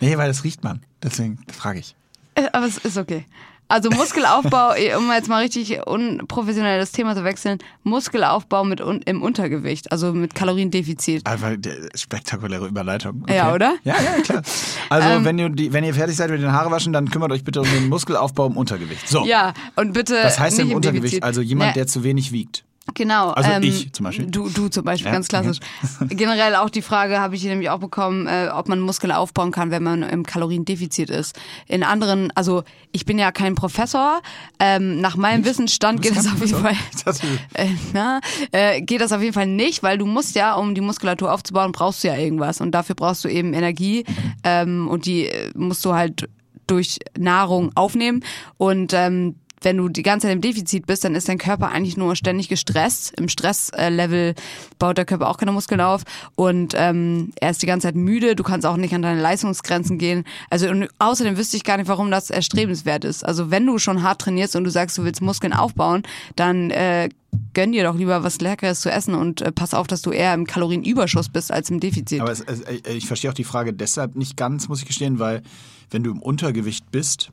Nee, 0.00 0.16
weil 0.16 0.28
das 0.28 0.44
riecht 0.44 0.62
man. 0.62 0.82
Deswegen 1.02 1.38
frage 1.52 1.80
ich. 1.80 1.96
Äh, 2.36 2.46
Aber 2.52 2.66
es 2.66 2.78
ist 2.78 2.96
okay. 2.96 3.26
Also 3.70 3.88
Muskelaufbau, 3.90 4.74
eh, 4.76 4.94
um 4.96 5.10
jetzt 5.12 5.28
mal 5.28 5.42
richtig 5.42 5.86
unprofessionelles 5.86 6.90
Thema 6.90 7.14
zu 7.14 7.22
wechseln, 7.22 7.58
Muskelaufbau 7.84 8.64
mit 8.64 8.80
un 8.80 9.00
im 9.02 9.22
Untergewicht, 9.22 9.92
also 9.92 10.12
mit 10.12 10.34
Kaloriendefizit. 10.34 11.24
Einfach 11.26 11.52
der 11.56 11.88
spektakuläre 11.94 12.66
Überleitung. 12.66 13.22
Okay. 13.22 13.36
Ja, 13.36 13.54
oder? 13.54 13.76
Ja, 13.84 13.94
ja, 13.94 14.22
klar. 14.22 14.42
Also, 14.88 15.08
Ähm. 15.10 15.24
wenn, 15.24 15.38
ihr 15.38 15.48
die, 15.50 15.72
wenn 15.72 15.84
ihr 15.84 15.94
fertig 15.94 16.16
seid 16.16 16.30
mit 16.30 16.42
den 16.42 16.52
Haare 16.52 16.70
waschen, 16.70 16.92
dann 16.92 17.08
kümmert 17.10 17.30
euch 17.30 17.44
bitte 17.44 17.60
um 17.60 17.66
den 17.70 17.88
Muskelaufbau 17.88 18.46
im 18.46 18.56
Untergewicht. 18.56 19.08
So. 19.08 19.24
Ja, 19.24 19.54
und 19.76 19.92
bitte 19.92 20.18
Was 20.22 20.38
heißt 20.40 20.58
nicht 20.58 20.64
denn 20.64 20.70
im 20.70 20.76
Untergewicht? 20.76 21.14
Defizit. 21.14 21.22
Also 21.22 21.40
jemand, 21.40 21.70
Ne, 21.70 21.74
der 21.74 21.86
zu 21.86 22.02
wenig 22.02 22.32
wiegt. 22.32 22.64
Genau. 22.94 23.30
Also 23.30 23.50
ähm, 23.50 23.62
ich 23.62 23.92
zum 23.92 24.04
Beispiel. 24.04 24.26
Du, 24.26 24.48
du 24.48 24.68
zum 24.68 24.84
Beispiel, 24.84 25.06
Ja, 25.06 25.12
ganz 25.12 25.28
klassisch. 25.28 25.58
Generell 26.08 26.56
auch 26.56 26.70
die 26.70 26.82
Frage 26.82 27.20
habe 27.20 27.34
ich 27.34 27.42
hier 27.42 27.50
nämlich 27.50 27.70
auch 27.70 27.78
bekommen, 27.78 28.26
äh, 28.26 28.48
ob 28.52 28.68
man 28.68 28.80
Muskeln 28.80 29.12
aufbauen 29.12 29.50
kann, 29.50 29.70
wenn 29.70 29.82
man 29.82 30.02
im 30.02 30.24
Kaloriendefizit 30.24 31.10
ist. 31.10 31.38
In 31.66 31.82
anderen, 31.82 32.30
also 32.34 32.64
ich 32.92 33.04
bin 33.04 33.18
ja 33.18 33.32
kein 33.32 33.54
Professor. 33.54 34.20
Ähm, 34.58 35.00
nach 35.00 35.16
meinem 35.16 35.44
Wissensstand 35.44 36.02
geht 36.02 36.16
das 36.16 36.26
auf 36.26 36.40
jeden 36.40 36.60
Fall. 36.60 36.76
Dachte, 37.04 37.26
Äh, 37.54 37.68
na, 37.92 38.20
äh, 38.52 38.80
geht 38.80 39.00
das 39.00 39.12
auf 39.12 39.20
jeden 39.20 39.32
Fall 39.32 39.46
nicht, 39.46 39.82
weil 39.82 39.98
du 39.98 40.06
musst 40.06 40.34
ja, 40.36 40.54
um 40.54 40.74
die 40.74 40.80
Muskulatur 40.80 41.32
aufzubauen, 41.32 41.72
brauchst 41.72 42.04
du 42.04 42.08
ja 42.08 42.16
irgendwas 42.16 42.60
und 42.60 42.72
dafür 42.72 42.94
brauchst 42.94 43.24
du 43.24 43.28
eben 43.28 43.54
Energie 43.54 44.04
ähm, 44.44 44.88
und 44.88 45.06
die 45.06 45.26
äh, 45.26 45.50
musst 45.54 45.84
du 45.84 45.94
halt 45.94 46.28
durch 46.66 46.98
Nahrung 47.18 47.72
aufnehmen 47.74 48.22
und 48.56 48.92
ähm, 48.94 49.34
wenn 49.62 49.76
du 49.76 49.88
die 49.88 50.02
ganze 50.02 50.26
Zeit 50.26 50.34
im 50.34 50.40
Defizit 50.40 50.86
bist, 50.86 51.04
dann 51.04 51.14
ist 51.14 51.28
dein 51.28 51.38
Körper 51.38 51.68
eigentlich 51.68 51.96
nur 51.96 52.16
ständig 52.16 52.48
gestresst. 52.48 53.12
Im 53.18 53.28
Stresslevel 53.28 54.34
baut 54.78 54.98
der 54.98 55.04
Körper 55.04 55.28
auch 55.28 55.36
keine 55.36 55.52
Muskeln 55.52 55.80
auf 55.80 56.02
und 56.34 56.74
ähm, 56.76 57.32
er 57.40 57.50
ist 57.50 57.62
die 57.62 57.66
ganze 57.66 57.88
Zeit 57.88 57.94
müde. 57.94 58.36
Du 58.36 58.42
kannst 58.42 58.66
auch 58.66 58.76
nicht 58.76 58.94
an 58.94 59.02
deine 59.02 59.20
Leistungsgrenzen 59.20 59.98
gehen. 59.98 60.24
Also 60.48 60.68
und 60.68 60.88
außerdem 60.98 61.36
wüsste 61.36 61.56
ich 61.56 61.64
gar 61.64 61.76
nicht, 61.76 61.88
warum 61.88 62.10
das 62.10 62.30
erstrebenswert 62.30 63.04
ist. 63.04 63.24
Also 63.24 63.50
wenn 63.50 63.66
du 63.66 63.78
schon 63.78 64.02
hart 64.02 64.20
trainierst 64.20 64.56
und 64.56 64.64
du 64.64 64.70
sagst, 64.70 64.96
du 64.96 65.04
willst 65.04 65.20
Muskeln 65.20 65.52
aufbauen, 65.52 66.02
dann 66.36 66.70
äh, 66.70 67.10
gönn 67.54 67.72
dir 67.72 67.84
doch 67.84 67.96
lieber 67.96 68.22
was 68.22 68.40
Leckeres 68.40 68.80
zu 68.80 68.90
essen 68.90 69.14
und 69.14 69.42
äh, 69.42 69.52
pass 69.52 69.74
auf, 69.74 69.86
dass 69.86 70.02
du 70.02 70.10
eher 70.10 70.34
im 70.34 70.46
Kalorienüberschuss 70.46 71.28
bist 71.28 71.52
als 71.52 71.70
im 71.70 71.80
Defizit. 71.80 72.20
Aber 72.20 72.32
es, 72.32 72.40
es, 72.40 72.62
ich 72.88 73.06
verstehe 73.06 73.30
auch 73.30 73.34
die 73.34 73.44
Frage 73.44 73.72
deshalb 73.72 74.16
nicht 74.16 74.36
ganz, 74.36 74.68
muss 74.68 74.80
ich 74.80 74.86
gestehen, 74.86 75.18
weil 75.18 75.42
wenn 75.90 76.02
du 76.02 76.10
im 76.10 76.22
Untergewicht 76.22 76.90
bist, 76.90 77.30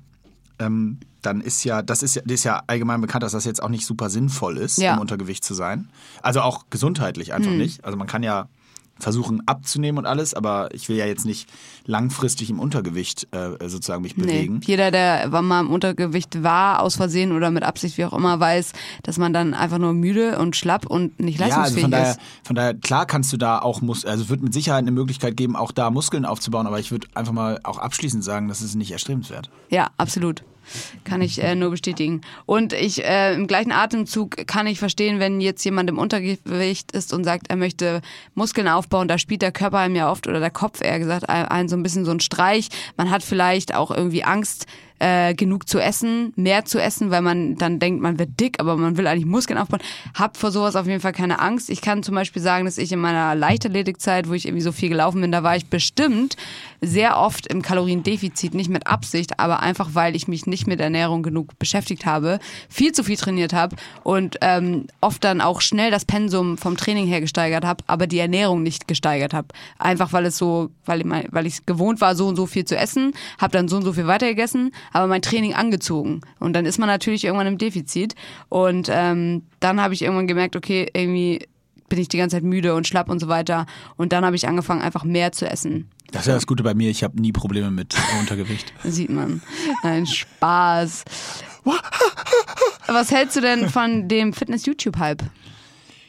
ähm, 0.60 1.00
dann 1.22 1.42
ist 1.42 1.64
ja, 1.64 1.82
das 1.82 2.04
ist 2.04 2.16
ja, 2.16 2.22
das 2.24 2.34
ist 2.34 2.44
ja 2.46 2.64
allgemein 2.68 3.02
bekannt, 3.02 3.24
dass 3.24 3.32
das 3.34 3.46
jetzt 3.46 3.62
auch 3.62 3.70
nicht 3.70 3.86
super 3.86 4.10
sinnvoll 4.10 4.58
ist, 4.58 4.78
Ja. 4.78 4.94
im 4.94 5.00
Untergewicht 5.00 5.44
zu 5.44 5.54
sein. 5.54 5.90
Also 6.22 6.42
auch 6.42 6.66
gesundheitlich 6.70 7.34
einfach 7.34 7.52
Hm. 7.52 7.58
nicht. 7.58 7.84
Also 7.84 7.98
man 7.98 8.08
kann 8.08 8.24
ja 8.24 8.48
versuchen 9.00 9.42
abzunehmen 9.48 10.00
und 10.00 10.06
alles, 10.06 10.34
aber 10.34 10.70
ich 10.74 10.90
will 10.90 10.98
ja 10.98 11.06
jetzt 11.06 11.26
nicht 11.26 11.50
langfristig 11.86 12.50
im 12.50 12.60
Untergewicht 12.60 13.28
äh, 13.32 13.52
sozusagen 13.70 14.02
mich 14.02 14.16
Nee. 14.18 14.24
bewegen. 14.24 14.62
Jeder, 14.66 14.92
der 14.92 15.30
mal 15.42 15.62
im 15.62 15.70
Untergewicht 15.70 16.44
war, 16.44 16.82
aus 16.82 16.96
Versehen 16.96 17.32
oder 17.32 17.52
mit 17.52 17.64
Absicht, 17.64 17.98
wie 17.98 18.06
auch 18.06 18.14
immer, 18.14 18.40
weiß, 18.40 18.74
dass 19.04 19.18
man 19.18 19.34
dann 19.34 19.54
einfach 19.54 19.78
nur 19.78 19.94
müde 19.94 20.38
und 20.40 20.56
schlapp 20.56 20.86
und 20.86 21.20
nicht 21.20 21.40
Ja, 21.40 21.46
also 21.46 21.58
leistungsfähig 21.58 21.82
von 21.84 21.92
daher, 21.92 22.12
ist. 22.12 22.20
von 22.44 22.56
daher, 22.56 22.74
klar 22.74 23.06
kannst 23.06 23.32
du 23.34 23.38
da 23.38 23.60
auch, 23.60 23.82
Mus 23.82 24.06
also 24.06 24.24
es 24.24 24.30
wird 24.30 24.42
mit 24.42 24.54
Sicherheit 24.54 24.80
eine 24.82 24.92
Möglichkeit 24.92 25.38
geben, 25.38 25.56
auch 25.56 25.72
da 25.72 25.90
Muskeln 25.92 26.26
aufzubauen, 26.26 26.68
aber 26.68 26.80
ich 26.80 26.92
würde 26.92 27.08
einfach 27.14 27.34
mal 27.34 27.60
auch 27.64 27.78
abschließend 27.78 28.24
sagen, 28.24 28.48
das 28.48 28.62
ist 28.62 28.76
nicht 28.76 28.92
erstrebenswert. 28.92 29.50
Ja, 29.70 29.90
absolut. 29.98 30.44
Kann 31.04 31.22
ich 31.22 31.42
äh, 31.42 31.56
nur 31.56 31.72
bestätigen. 31.72 32.22
Und 32.46 32.74
ich 32.74 33.04
äh, 33.04 33.34
im 33.34 33.48
gleichen 33.48 33.72
Atemzug 33.72 34.48
kann 34.48 34.68
ich 34.68 34.80
verstehen, 34.80 35.20
wenn 35.20 35.42
jetzt 35.42 35.64
jemand 35.64 35.90
im 35.90 35.98
Untergewicht 35.98 36.92
ist 36.92 37.14
und 37.14 37.24
sagt, 37.24 37.50
er 37.50 37.56
möchte 37.56 38.02
Muskeln 38.36 38.68
aufbauen, 38.68 39.08
da 39.08 39.18
spielt 39.18 39.42
der 39.42 39.52
Körper 39.52 39.80
einem 39.80 39.96
ja 39.96 40.12
oft 40.12 40.28
oder 40.28 40.40
der 40.40 40.52
Kopf 40.52 40.82
eher 40.82 41.00
gesagt 41.00 41.30
ein, 41.30 41.46
ein 41.46 41.70
so 41.70 41.76
ein 41.76 41.84
bisschen 41.84 42.06
so 42.06 42.12
ein 42.12 42.20
Streich. 42.20 42.70
Man 42.98 43.10
hat 43.10 43.24
vielleicht 43.24 43.74
auch 43.76 43.92
irgendwie 43.92 44.24
Angst, 44.24 44.68
äh, 45.00 45.34
genug 45.34 45.68
zu 45.68 45.80
essen, 45.80 46.34
mehr 46.36 46.66
zu 46.66 46.82
essen, 46.82 47.12
weil 47.12 47.22
man 47.22 47.56
dann 47.56 47.80
denkt, 47.80 48.02
man 48.02 48.20
wird 48.20 48.40
dick, 48.40 48.60
aber 48.60 48.78
man 48.78 48.98
will 48.98 49.08
eigentlich 49.08 49.26
Muskeln 49.26 49.60
aufbauen. 49.60 49.82
Hab 50.14 50.38
vor 50.38 50.52
sowas 50.52 50.76
auf 50.76 50.88
jeden 50.88 51.02
Fall 51.02 51.14
keine 51.14 51.40
Angst. 51.40 51.70
Ich 51.70 51.82
kann 51.82 52.04
zum 52.04 52.16
Beispiel 52.16 52.42
sagen, 52.42 52.66
dass 52.66 52.78
ich 52.78 52.92
in 52.92 53.00
meiner 53.00 53.36
Leichtathletikzeit, 53.36 54.28
wo 54.30 54.34
ich 54.34 54.46
irgendwie 54.46 54.64
so 54.64 54.72
viel 54.72 54.90
gelaufen 54.90 55.22
bin, 55.22 55.32
da 55.32 55.44
war 55.44 55.56
ich 55.56 55.68
bestimmt 55.68 56.36
sehr 56.82 57.18
oft 57.18 57.48
im 57.48 57.62
Kaloriendefizit, 57.62 58.54
nicht 58.54 58.70
mit 58.70 58.88
Absicht, 58.88 59.40
aber 59.40 59.62
einfach, 59.62 59.90
weil 59.94 60.16
ich 60.16 60.28
mich 60.28 60.46
nicht 60.46 60.68
mit 60.68 60.80
Ernährung 60.80 61.24
genug 61.24 61.58
beschäftigt 61.60 62.06
habe, 62.06 62.40
viel 62.70 62.92
zu 62.92 63.04
viel 63.04 63.18
trainiert 63.18 63.54
habe 63.54 63.76
und 64.04 64.38
ähm, 64.42 64.88
oft 65.02 65.24
dann 65.24 65.42
auch 65.42 65.62
schnell 65.62 65.92
das 65.92 66.06
Pensum 66.06 66.58
vom 66.58 66.78
Training 66.78 67.08
her 67.08 67.22
gesteigert 67.22 67.66
habe, 67.66 67.84
aber 67.88 68.08
die 68.08 68.20
Ernährung 68.20 68.64
nicht 68.64 68.88
gesteigert 68.88 69.34
habe. 69.34 69.48
Einfach 69.80 70.14
weil 70.14 70.26
es 70.26 70.38
so, 70.38 70.70
weil 70.86 71.02
ich, 71.02 71.08
weil 71.32 71.46
ich 71.46 71.66
gewohnt 71.66 72.02
war, 72.02 72.16
so 72.16 72.28
und 72.28 72.36
so 72.36 72.46
viel 72.46 72.66
zu 72.66 72.78
essen, 72.78 73.14
habe 73.40 73.54
dann 73.54 73.68
so 73.68 73.78
und 73.78 73.84
so 73.84 73.94
viel 73.94 74.08
weitergegessen, 74.08 74.72
aber 74.94 75.08
mein 75.08 75.22
Training 75.22 75.54
angezogen. 75.54 76.22
Und 76.40 76.54
dann 76.54 76.66
ist 76.66 76.78
man 76.78 76.88
natürlich 76.88 77.24
irgendwann 77.26 77.48
im 77.48 77.58
Defizit. 77.58 78.16
Und 78.50 78.90
ähm, 78.92 79.44
dann 79.60 79.82
habe 79.82 79.94
ich 79.94 80.02
irgendwann 80.02 80.28
gemerkt, 80.28 80.56
okay, 80.56 80.90
irgendwie 80.94 81.48
bin 81.90 82.00
ich 82.00 82.08
die 82.10 82.18
ganze 82.18 82.36
Zeit 82.36 82.44
müde 82.44 82.76
und 82.76 82.86
schlapp 82.88 83.10
und 83.10 83.20
so 83.20 83.28
weiter. 83.28 83.66
Und 83.96 84.12
dann 84.14 84.26
habe 84.26 84.36
ich 84.36 84.48
angefangen, 84.48 84.82
einfach 84.82 85.04
mehr 85.04 85.32
zu 85.32 85.50
essen. 85.50 85.90
Das 86.12 86.22
ist 86.24 86.28
ja 86.28 86.34
das 86.36 86.48
Gute 86.48 86.64
bei 86.64 86.74
mir, 86.74 86.90
ich 86.90 87.04
habe 87.04 87.20
nie 87.22 87.32
Probleme 87.32 87.70
mit 87.72 87.96
Untergewicht. 88.20 88.74
Sieht 88.84 89.10
man. 89.10 89.42
Ein 89.84 90.06
Spaß. 90.06 91.04
Was 92.88 93.12
hältst 93.12 93.36
du 93.36 93.42
denn 93.42 93.70
von 93.70 94.08
dem 94.08 94.34
Fitness-YouTube-Hype? 94.34 95.24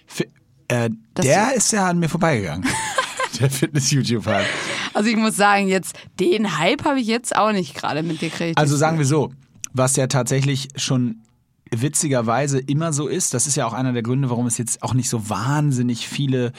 Fi- 0.07 0.29
Äh, 0.69 0.91
der 1.17 1.55
ist 1.55 1.73
ja 1.73 1.89
an 1.89 1.99
mir 1.99 2.09
vorbeigegangen. 2.09 2.69
der 3.41 3.51
Fitness-YouTube-Hype. 3.51 4.47
Also 4.95 5.09
ich 5.11 5.17
muss 5.17 5.37
sagen, 5.37 5.69
jetzt 5.69 5.97
den 6.21 6.59
Hype 6.59 6.85
habe 6.85 7.01
ich 7.01 7.07
jetzt 7.07 7.37
auch 7.37 7.53
nicht 7.53 7.75
gerade 7.75 8.03
mitgekriegt. 8.03 8.57
Also 8.59 8.77
sagen 8.77 8.99
wir 8.99 9.07
so, 9.07 9.33
was 9.73 9.97
ja 9.97 10.07
tatsächlich 10.07 10.69
schon 10.77 11.23
witzigerweise 11.71 12.59
immer 12.59 12.93
so 12.93 13.09
ist, 13.09 13.35
das 13.35 13.47
ist 13.47 13.57
ja 13.57 13.67
auch 13.67 13.75
einer 13.75 13.93
der 13.93 14.03
Gründe, 14.03 14.31
warum 14.31 14.47
es 14.47 14.57
jetzt 14.59 14.83
auch 14.83 14.95
nicht 14.95 15.09
so 15.11 15.29
wahnsinnig 15.29 16.09
viele 16.09 16.53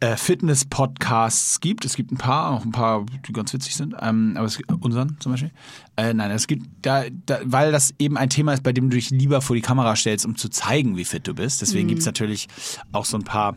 äh, 0.00 0.16
Fitness-Podcasts 0.16 1.60
gibt. 1.60 1.84
Es 1.84 1.96
gibt 1.96 2.12
ein 2.12 2.18
paar, 2.18 2.50
auch 2.50 2.64
ein 2.64 2.72
paar, 2.72 3.04
die 3.26 3.32
ganz 3.32 3.52
witzig 3.52 3.74
sind, 3.76 3.94
ähm, 4.00 4.34
aber 4.36 4.46
es 4.46 4.56
gibt 4.56 4.70
unseren 4.84 5.16
zum 5.20 5.32
Beispiel. 5.32 5.50
Äh, 5.96 6.14
nein, 6.14 6.30
es 6.30 6.46
gibt 6.46 6.66
da, 6.82 7.04
da, 7.26 7.38
weil 7.44 7.72
das 7.72 7.94
eben 7.98 8.16
ein 8.16 8.30
Thema 8.30 8.52
ist, 8.52 8.62
bei 8.62 8.72
dem 8.72 8.90
du 8.90 8.96
dich 8.96 9.10
lieber 9.10 9.40
vor 9.40 9.56
die 9.56 9.62
Kamera 9.62 9.96
stellst, 9.96 10.26
um 10.26 10.36
zu 10.36 10.48
zeigen, 10.48 10.96
wie 10.96 11.04
fit 11.04 11.26
du 11.26 11.34
bist. 11.34 11.62
Deswegen 11.62 11.86
Mhm. 11.86 11.90
gibt's 11.90 12.06
natürlich 12.06 12.48
auch 12.92 13.04
so 13.04 13.16
ein 13.16 13.24
paar 13.24 13.56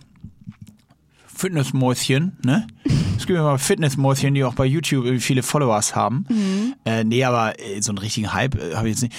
Fitnessmäuschen, 1.41 2.37
ne? 2.43 2.67
Es 3.17 3.27
gibt 3.27 3.37
immer 3.37 3.59
Fitnessmäuschen, 3.59 4.33
die 4.33 4.43
auch 4.43 4.55
bei 4.55 4.65
YouTube 4.65 5.21
viele 5.21 5.43
Followers 5.43 5.95
haben. 5.95 6.25
Mhm. 6.27 6.73
Äh, 6.85 7.03
nee, 7.03 7.23
aber 7.23 7.59
äh, 7.59 7.79
so 7.79 7.91
einen 7.91 7.99
richtigen 7.99 8.33
Hype 8.33 8.55
äh, 8.55 8.75
habe 8.75 8.89
ich 8.89 8.95
jetzt 8.95 9.03
nicht. 9.03 9.15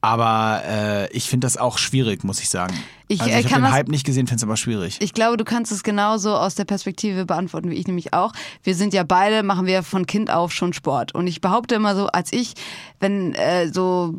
Aber 0.00 0.62
äh, 0.66 1.12
ich 1.12 1.28
finde 1.28 1.46
das 1.46 1.56
auch 1.56 1.78
schwierig, 1.78 2.24
muss 2.24 2.40
ich 2.40 2.48
sagen. 2.48 2.74
Ich, 3.08 3.20
also 3.20 3.32
äh, 3.32 3.40
ich 3.40 3.44
habe 3.46 3.54
kann 3.54 3.62
den 3.62 3.72
Hype 3.72 3.88
nicht 3.88 4.04
gesehen, 4.04 4.26
finde 4.26 4.38
es 4.38 4.42
aber 4.42 4.56
schwierig. 4.56 4.96
Ich 5.00 5.14
glaube, 5.14 5.36
du 5.36 5.44
kannst 5.44 5.70
es 5.70 5.82
genauso 5.82 6.34
aus 6.34 6.54
der 6.56 6.64
Perspektive 6.64 7.24
beantworten 7.24 7.70
wie 7.70 7.74
ich 7.74 7.86
nämlich 7.86 8.12
auch. 8.12 8.32
Wir 8.62 8.74
sind 8.74 8.92
ja 8.94 9.04
beide, 9.04 9.42
machen 9.42 9.66
wir 9.66 9.82
von 9.82 10.06
Kind 10.06 10.30
auf 10.30 10.52
schon 10.52 10.72
Sport. 10.72 11.14
Und 11.14 11.26
ich 11.26 11.40
behaupte 11.40 11.76
immer 11.76 11.94
so, 11.94 12.08
als 12.08 12.32
ich, 12.32 12.54
wenn 12.98 13.34
äh, 13.34 13.68
so 13.72 14.14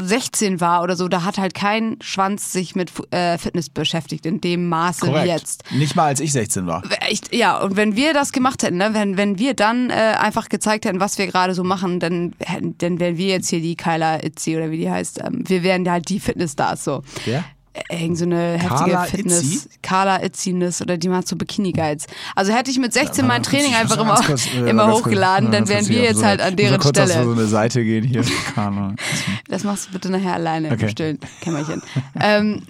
16 0.00 0.60
war 0.60 0.82
oder 0.82 0.96
so, 0.96 1.08
da 1.08 1.24
hat 1.24 1.38
halt 1.38 1.54
kein 1.54 1.96
Schwanz 2.00 2.52
sich 2.52 2.74
mit 2.74 2.92
äh, 3.12 3.36
Fitness 3.36 3.68
beschäftigt 3.68 4.24
in 4.24 4.40
dem 4.40 4.68
Maße 4.68 5.06
wie 5.08 5.28
jetzt. 5.28 5.64
Nicht 5.70 5.94
mal 5.94 6.06
als 6.06 6.20
ich 6.20 6.32
16 6.32 6.66
war. 6.66 6.82
Echt, 7.00 7.34
ja, 7.34 7.60
und 7.60 7.76
wenn 7.76 7.96
wir 7.96 8.14
das 8.14 8.32
gemacht 8.32 8.62
hätten, 8.62 8.78
ne, 8.78 8.90
wenn, 8.92 9.16
wenn 9.16 9.38
wir 9.38 9.54
dann 9.54 9.90
äh, 9.90 9.92
einfach 9.92 10.48
gezeigt 10.48 10.86
hätten, 10.86 11.00
was 11.00 11.18
wir 11.18 11.26
gerade 11.26 11.54
so 11.54 11.64
machen, 11.64 12.00
dann, 12.00 12.32
dann 12.78 12.98
wären 12.98 13.18
wir 13.18 13.28
jetzt 13.28 13.50
hier 13.50 13.60
die 13.60 13.76
Kyla 13.76 14.22
Itzy 14.22 14.56
oder 14.56 14.70
wie 14.70 14.78
die 14.78 14.90
heißt. 14.90 15.20
Ähm, 15.22 15.44
wir 15.46 15.62
wären 15.62 15.88
halt 15.90 16.08
die 16.08 16.20
Fitnessstars 16.20 16.84
so. 16.84 17.02
Wer? 17.24 17.44
Irgend 17.90 18.18
so 18.18 18.24
eine 18.26 18.52
heftige 18.58 18.68
Carla 18.68 19.04
Fitness. 19.04 19.42
Itzy? 19.42 19.68
Carla 19.80 20.22
Itziness 20.22 20.82
oder 20.82 20.98
die 20.98 21.08
macht 21.08 21.26
so 21.26 21.36
Bikini-Guides. 21.36 22.06
Also 22.36 22.52
hätte 22.52 22.70
ich 22.70 22.78
mit 22.78 22.92
16 22.92 23.26
mein 23.26 23.40
Kurz, 23.42 23.50
Training 23.50 23.74
einfach 23.74 23.98
immer, 23.98 24.16
kurz, 24.16 24.46
äh, 24.54 24.58
immer 24.70 24.92
hochgeladen, 24.92 25.48
kurz, 25.48 25.58
dann 25.58 25.68
wären 25.68 25.88
wir 25.88 26.02
jetzt 26.02 26.18
auf 26.18 26.24
halt 26.24 26.40
so- 26.40 26.46
an 26.48 26.56
deren 26.56 26.78
kurz 26.80 26.98
Auf 26.98 27.06
so 27.06 27.12
Stelle. 27.12 27.32
eine 27.32 27.46
Seite 27.46 27.82
gehen 27.82 28.04
hier. 28.04 28.22
Das 29.48 29.64
machst 29.64 29.88
du 29.88 29.92
bitte 29.92 30.10
nachher 30.10 30.34
alleine 30.34 30.70
Okay. 30.72 30.82
im 30.84 30.88
stillen 30.90 31.18
Kämmerchen. 31.40 31.82
ähm, 32.20 32.62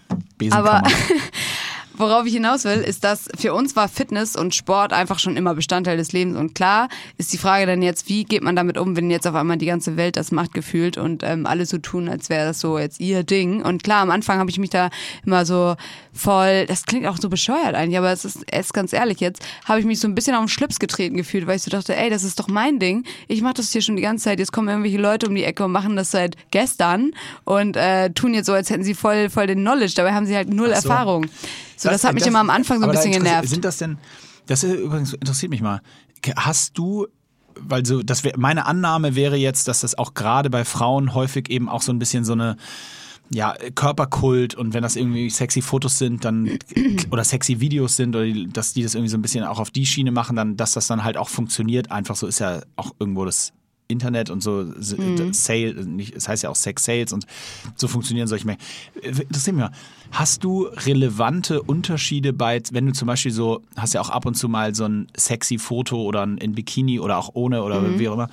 aber 0.51 0.83
worauf 2.03 2.27
ich 2.27 2.35
hinaus 2.35 2.65
will, 2.65 2.81
ist, 2.81 3.05
dass 3.05 3.29
für 3.39 3.55
uns 3.55 3.77
war 3.77 3.89
Fitness 3.89 4.37
und 4.37 4.55
Sport 4.55 4.93
einfach 4.93 5.19
schon 5.19 5.37
immer 5.37 5.55
Bestandteil 5.55 5.97
des 5.97 6.13
Lebens. 6.13 6.37
Und 6.37 6.55
klar 6.55 6.89
ist 7.17 7.33
die 7.33 7.39
Frage 7.39 7.67
dann 7.67 7.81
jetzt, 7.81 8.09
wie 8.09 8.25
geht 8.25 8.43
man 8.43 8.57
damit 8.57 8.77
um, 8.77 8.97
wenn 8.97 9.11
jetzt 9.11 9.27
auf 9.27 9.35
einmal 9.35 9.57
die 9.57 9.67
ganze 9.67 9.97
Welt 9.97 10.17
das 10.17 10.33
macht 10.33 10.53
gefühlt 10.53 10.99
und 10.99 11.23
ähm, 11.23 11.47
alle 11.47 11.65
so 11.65 11.79
tun, 11.79 12.09
als 12.09 12.29
wäre 12.29 12.47
das 12.47 12.61
so 12.61 12.79
jetzt 12.79 13.01
ihr 13.01 13.23
Ding. 13.23 13.63
Und 13.63 13.85
klar, 13.85 14.03
am 14.03 14.11
Anfang 14.11 14.39
habe 14.39 14.51
ich 14.51 14.59
mich 14.59 14.71
da 14.71 14.91
immer 15.25 15.47
so 15.47 15.77
voll, 16.13 16.67
das 16.67 16.85
klingt 16.85 17.07
auch 17.07 17.17
so 17.19 17.29
bescheuert 17.29 17.75
eigentlich, 17.75 17.99
aber 17.99 18.13
es 18.13 18.25
ist, 18.25 18.45
es 18.51 18.67
ist 18.67 18.75
ganz 18.75 18.93
ehrlich 18.93 19.21
jetzt, 19.21 19.43
habe 19.65 19.81
ich 19.81 19.87
mich 19.87 20.01
so 20.01 20.09
ein 20.09 20.15
bisschen 20.15 20.35
auf 20.35 20.43
den 20.43 20.49
Schlips 20.49 20.79
getreten 20.79 21.17
gefühlt, 21.17 21.47
weil 21.47 21.57
ich 21.57 21.63
so 21.63 21.71
dachte, 21.71 21.97
ey, 21.97 22.11
das 22.11 22.25
ist 22.25 22.39
doch 22.39 22.49
mein 22.49 22.79
Ding. 22.79 23.05
Ich 23.29 23.43
mache 23.43 23.55
das 23.55 23.73
hier 23.73 23.83
schon 23.83 23.97
die 23.97 24.03
ganze 24.03 24.25
Zeit. 24.25 24.39
Jetzt 24.39 24.53
kommen 24.53 24.69
irgendwelche 24.69 24.99
Leute 24.99 25.29
um 25.29 25.35
die 25.35 25.45
Ecke 25.45 25.65
und 25.65 25.73
machen 25.73 25.97
das 25.97 26.11
seit 26.11 26.37
gestern 26.51 27.13
und 27.45 27.77
äh, 27.77 28.11
tun 28.11 28.35
jetzt 28.35 28.47
so, 28.47 28.53
als 28.53 28.71
hätten 28.71 28.85
sie 28.85 28.95
voll, 28.95 29.31
voll 29.31 29.47
den 29.47 29.61
Knowledge. 29.61 29.95
Dabei 29.97 30.13
haben 30.13 30.27
sie 30.27 30.37
halt 30.37 30.49
null 30.49 30.69
so. 30.69 30.75
Erfahrung. 30.75 31.27
So, 31.77 31.89
das, 31.89 32.05
hat 32.05 32.15
mich 32.15 32.27
immer 32.27 32.41
am 32.41 32.51
Anfang 32.51 32.81
so 32.81 32.87
ein 32.87 32.93
bisschen 32.93 33.13
genervt. 33.13 33.49
Sind 33.49 33.65
das 33.65 33.79
denn, 33.79 33.99
das 34.47 34.65
ist 34.65 34.75
übrigens 34.75 35.13
interessiert 35.15 35.51
mich 35.51 35.63
mal, 35.63 35.81
hast 36.37 36.79
du, 36.79 37.07
weil 37.59 37.85
so, 37.85 38.03
das 38.03 38.25
wär, 38.25 38.35
meine 38.39 38.67
Annahme 38.67 39.15
wäre 39.15 39.37
jetzt, 39.37 39.69
dass 39.69 39.81
das 39.81 39.97
auch 39.97 40.15
gerade 40.15 40.51
bei 40.51 40.65
Frauen 40.65 41.15
häufig 41.15 41.51
eben 41.51 41.69
auch 41.69 41.83
so 41.83 41.93
ein 41.93 41.99
bisschen 41.99 42.25
so 42.25 42.33
eine, 42.33 42.57
ja, 43.31 43.55
Körperkult 43.75 44.55
und 44.55 44.75
wenn 44.75 44.83
das 44.83 44.97
irgendwie 44.97 45.31
sexy 45.31 45.63
Fotos 45.63 45.99
sind, 45.99 46.25
dann 46.25 46.59
oder 47.11 47.25
sexy 47.25 47.61
Videos 47.61 47.97
sind 47.97 48.15
oder 48.15 48.25
die, 48.25 48.49
dass 48.49 48.75
die 48.75 48.83
das 48.83 48.95
irgendwie 48.95 49.11
so 49.11 49.17
ein 49.17 49.23
bisschen 49.23 49.45
auch 49.45 49.59
auf 49.59 49.71
die 49.71 49.87
Schiene 49.87 50.13
machen, 50.13 50.37
dann, 50.37 50.57
dass 50.57 50.73
das 50.73 50.87
dann 50.87 51.03
halt 51.03 51.17
auch 51.17 51.29
funktioniert. 51.29 51.91
Einfach 51.91 52.17
so 52.17 52.27
ist 52.27 52.41
ja 52.41 52.61
auch 52.77 52.93
irgendwo 52.99 53.25
das 53.25 53.53
Internet 53.93 54.31
und 54.31 54.43
so 54.43 54.63
s- 54.79 54.97
Sale, 55.33 55.85
nicht, 55.87 56.15
es 56.17 56.27
heißt 56.29 56.43
ja 56.43 56.49
auch 56.51 56.57
Sex 56.57 56.85
Sales 56.85 57.13
und 57.13 57.27
so 57.77 57.87
funktionieren 57.89 58.27
solche 58.27 58.47
Mengen. 58.47 58.61
Interessiert 59.03 59.55
mich 59.57 59.65
mal, 59.65 59.73
hast 60.11 60.43
du 60.45 60.65
relevante 60.65 61.63
Unterschiede 61.63 62.33
bei, 62.33 62.61
wenn 62.73 62.87
du 62.87 62.93
zum 62.93 63.07
Beispiel 63.07 63.31
so, 63.33 63.63
hast 63.77 63.95
ja 63.95 64.01
auch 64.01 64.11
ab 64.11 64.27
und 64.27 64.35
zu 64.35 64.49
mal 64.49 64.75
so 64.75 64.85
ein 64.85 65.07
sexy 65.17 65.59
Foto 65.59 66.03
oder 66.03 66.23
ein 66.27 66.39
in 66.39 66.53
Bikini 66.55 66.99
oder 66.99 67.19
auch 67.19 67.31
ohne 67.35 67.63
oder 67.63 67.99
wie 67.99 68.09
auch 68.09 68.15
immer, 68.15 68.29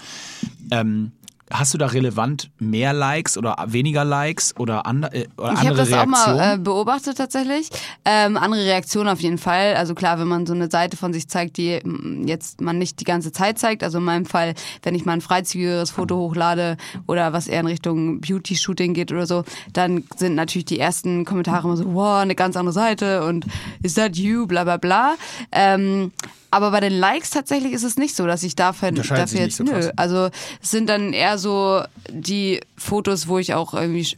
ähm, 0.71 1.11
Hast 1.51 1.73
du 1.73 1.77
da 1.77 1.87
relevant 1.87 2.51
mehr 2.59 2.93
Likes 2.93 3.37
oder 3.37 3.55
weniger 3.67 4.05
Likes 4.05 4.55
oder, 4.57 4.85
andre, 4.85 5.11
äh, 5.13 5.27
oder 5.37 5.53
Ich 5.53 5.59
habe 5.59 5.69
andere 5.69 5.75
das 5.77 5.93
auch 5.93 6.05
Reaktionen? 6.05 6.37
mal 6.37 6.53
äh, 6.53 6.57
beobachtet 6.57 7.17
tatsächlich. 7.17 7.69
Ähm, 8.05 8.37
andere 8.37 8.63
Reaktionen 8.63 9.09
auf 9.09 9.19
jeden 9.19 9.37
Fall. 9.37 9.75
Also 9.75 9.95
klar, 9.95 10.19
wenn 10.19 10.27
man 10.27 10.45
so 10.45 10.53
eine 10.53 10.69
Seite 10.69 10.95
von 10.97 11.11
sich 11.11 11.27
zeigt, 11.27 11.57
die 11.57 11.79
mm, 11.83 12.27
jetzt 12.27 12.61
man 12.61 12.77
nicht 12.77 12.99
die 12.99 13.03
ganze 13.03 13.31
Zeit 13.31 13.57
zeigt. 13.57 13.83
Also 13.83 13.97
in 13.97 14.03
meinem 14.03 14.25
Fall, 14.25 14.53
wenn 14.83 14.93
ich 14.93 15.05
mal 15.05 15.13
ein 15.13 15.21
freizügigeres 15.21 15.91
Foto 15.91 16.17
hochlade 16.17 16.77
oder 17.07 17.33
was 17.33 17.47
eher 17.47 17.61
in 17.61 17.67
Richtung 17.67 18.21
Beauty-Shooting 18.21 18.93
geht 18.93 19.11
oder 19.11 19.25
so, 19.25 19.43
dann 19.73 20.03
sind 20.17 20.35
natürlich 20.35 20.65
die 20.65 20.79
ersten 20.79 21.25
Kommentare 21.25 21.67
immer 21.67 21.77
so, 21.77 21.93
wow, 21.93 22.19
eine 22.21 22.35
ganz 22.35 22.55
andere 22.57 22.73
Seite 22.73 23.23
und 23.25 23.45
is 23.81 23.95
that 23.95 24.15
you, 24.15 24.45
bla 24.45 24.63
bla 24.63 24.77
bla. 24.77 25.15
Ähm, 25.51 26.11
aber 26.51 26.71
bei 26.71 26.79
den 26.79 26.93
Likes 26.93 27.29
tatsächlich 27.29 27.73
ist 27.73 27.83
es 27.83 27.97
nicht 27.97 28.15
so, 28.15 28.25
dass 28.25 28.43
ich 28.43 28.55
dafür, 28.55 28.91
dafür 28.91 29.39
jetzt, 29.39 29.57
so 29.57 29.63
nö. 29.63 29.71
krass. 29.71 29.91
Also 29.95 30.29
es 30.61 30.71
sind 30.71 30.89
dann 30.89 31.13
eher 31.13 31.37
so 31.37 31.83
die 32.09 32.61
Fotos, 32.77 33.27
wo 33.27 33.37
ich 33.37 33.53
auch 33.53 33.73
irgendwie 33.73 34.17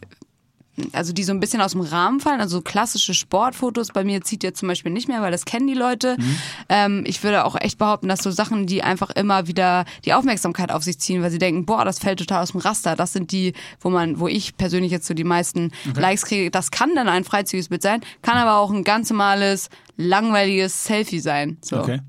also 0.94 1.14
die 1.14 1.24
so 1.24 1.34
ein 1.34 1.40
bisschen 1.40 1.62
aus 1.62 1.74
dem 1.74 1.82
Rahmen 1.82 2.20
fallen, 2.20 2.40
also 2.40 2.58
so 2.58 2.62
klassische 2.62 3.14
Sportfotos. 3.14 3.90
Bei 3.90 4.04
mir 4.04 4.22
zieht 4.22 4.44
jetzt 4.44 4.60
zum 4.60 4.68
Beispiel 4.68 4.92
nicht 4.92 5.08
mehr, 5.08 5.22
weil 5.22 5.32
das 5.32 5.46
kennen 5.46 5.68
die 5.68 5.74
Leute. 5.74 6.16
Mhm. 6.18 6.38
Ähm, 6.70 7.04
ich 7.06 7.24
würde 7.24 7.46
auch 7.46 7.56
echt 7.60 7.78
behaupten, 7.78 8.08
dass 8.08 8.24
so 8.24 8.32
Sachen, 8.32 8.68
die 8.68 8.82
einfach 8.82 9.10
immer 9.12 9.48
wieder 9.48 9.86
die 10.06 10.14
Aufmerksamkeit 10.14 10.72
auf 10.72 10.84
sich 10.84 11.00
ziehen, 11.00 11.22
weil 11.22 11.32
sie 11.32 11.38
denken, 11.38 11.66
boah, 11.66 11.86
das 11.86 12.00
fällt 12.00 12.20
total 12.20 12.42
aus 12.42 12.52
dem 12.52 12.62
Raster. 12.62 12.96
Das 12.96 13.14
sind 13.14 13.32
die, 13.32 13.54
wo 13.80 13.90
man, 13.90 14.20
wo 14.20 14.28
ich 14.28 14.58
persönlich 14.58 14.92
jetzt 14.92 15.08
so 15.08 15.14
die 15.14 15.24
meisten 15.24 15.72
Likes 15.96 16.26
kriege. 16.26 16.52
Das 16.52 16.72
kann 16.72 16.96
dann 16.96 17.10
ein 17.10 17.24
freizügiges 17.24 17.70
Bild 17.70 17.82
sein, 17.82 18.02
kann 18.22 18.38
aber 18.38 18.56
auch 18.58 18.72
ein 18.72 18.84
ganz 18.84 19.10
normales, 19.10 19.70
langweiliges 19.98 20.86
Selfie 20.86 21.20
sein. 21.20 21.58
So, 21.62 21.82
Okay. 21.82 22.00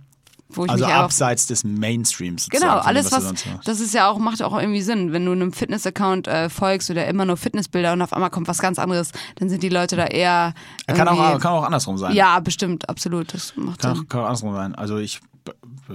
Wo 0.55 0.65
ich 0.65 0.71
Also 0.71 0.85
abseits 0.85 1.47
des 1.47 1.65
Mainstreams. 1.65 2.49
Genau, 2.49 2.79
alles 2.79 3.11
was, 3.13 3.25
machst. 3.25 3.47
das 3.65 3.81
ist 3.81 3.95
ja 3.95 4.11
auch, 4.11 4.19
macht 4.19 4.43
auch 4.43 4.59
irgendwie 4.59 4.83
Sinn. 4.83 5.13
Wenn 5.13 5.25
du 5.25 5.33
einem 5.33 5.53
Fitness-Account 5.53 6.29
äh, 6.29 6.49
folgst 6.49 6.91
oder 6.91 7.07
immer 7.07 7.25
nur 7.25 7.37
Fitnessbilder 7.37 7.93
und 7.93 8.03
auf 8.03 8.13
einmal 8.13 8.31
kommt 8.31 8.49
was 8.49 8.59
ganz 8.59 8.79
anderes, 8.79 9.13
dann 9.37 9.49
sind 9.49 9.63
die 9.63 9.69
Leute 9.69 9.97
da 9.97 10.07
eher. 10.07 10.55
Kann 10.87 11.09
auch, 11.09 11.39
kann 11.39 11.53
auch 11.53 11.65
andersrum 11.65 11.99
sein. 11.99 12.15
Ja, 12.15 12.39
bestimmt, 12.41 12.89
absolut. 12.89 13.33
Das 13.35 13.55
macht 13.57 13.81
Kann 13.81 13.95
Sinn. 13.95 14.05
auch, 14.05 14.09
kann 14.09 14.21
auch 14.21 14.27
andersrum 14.27 14.55
sein. 14.55 14.75
Also 14.75 14.99
ich 14.99 15.21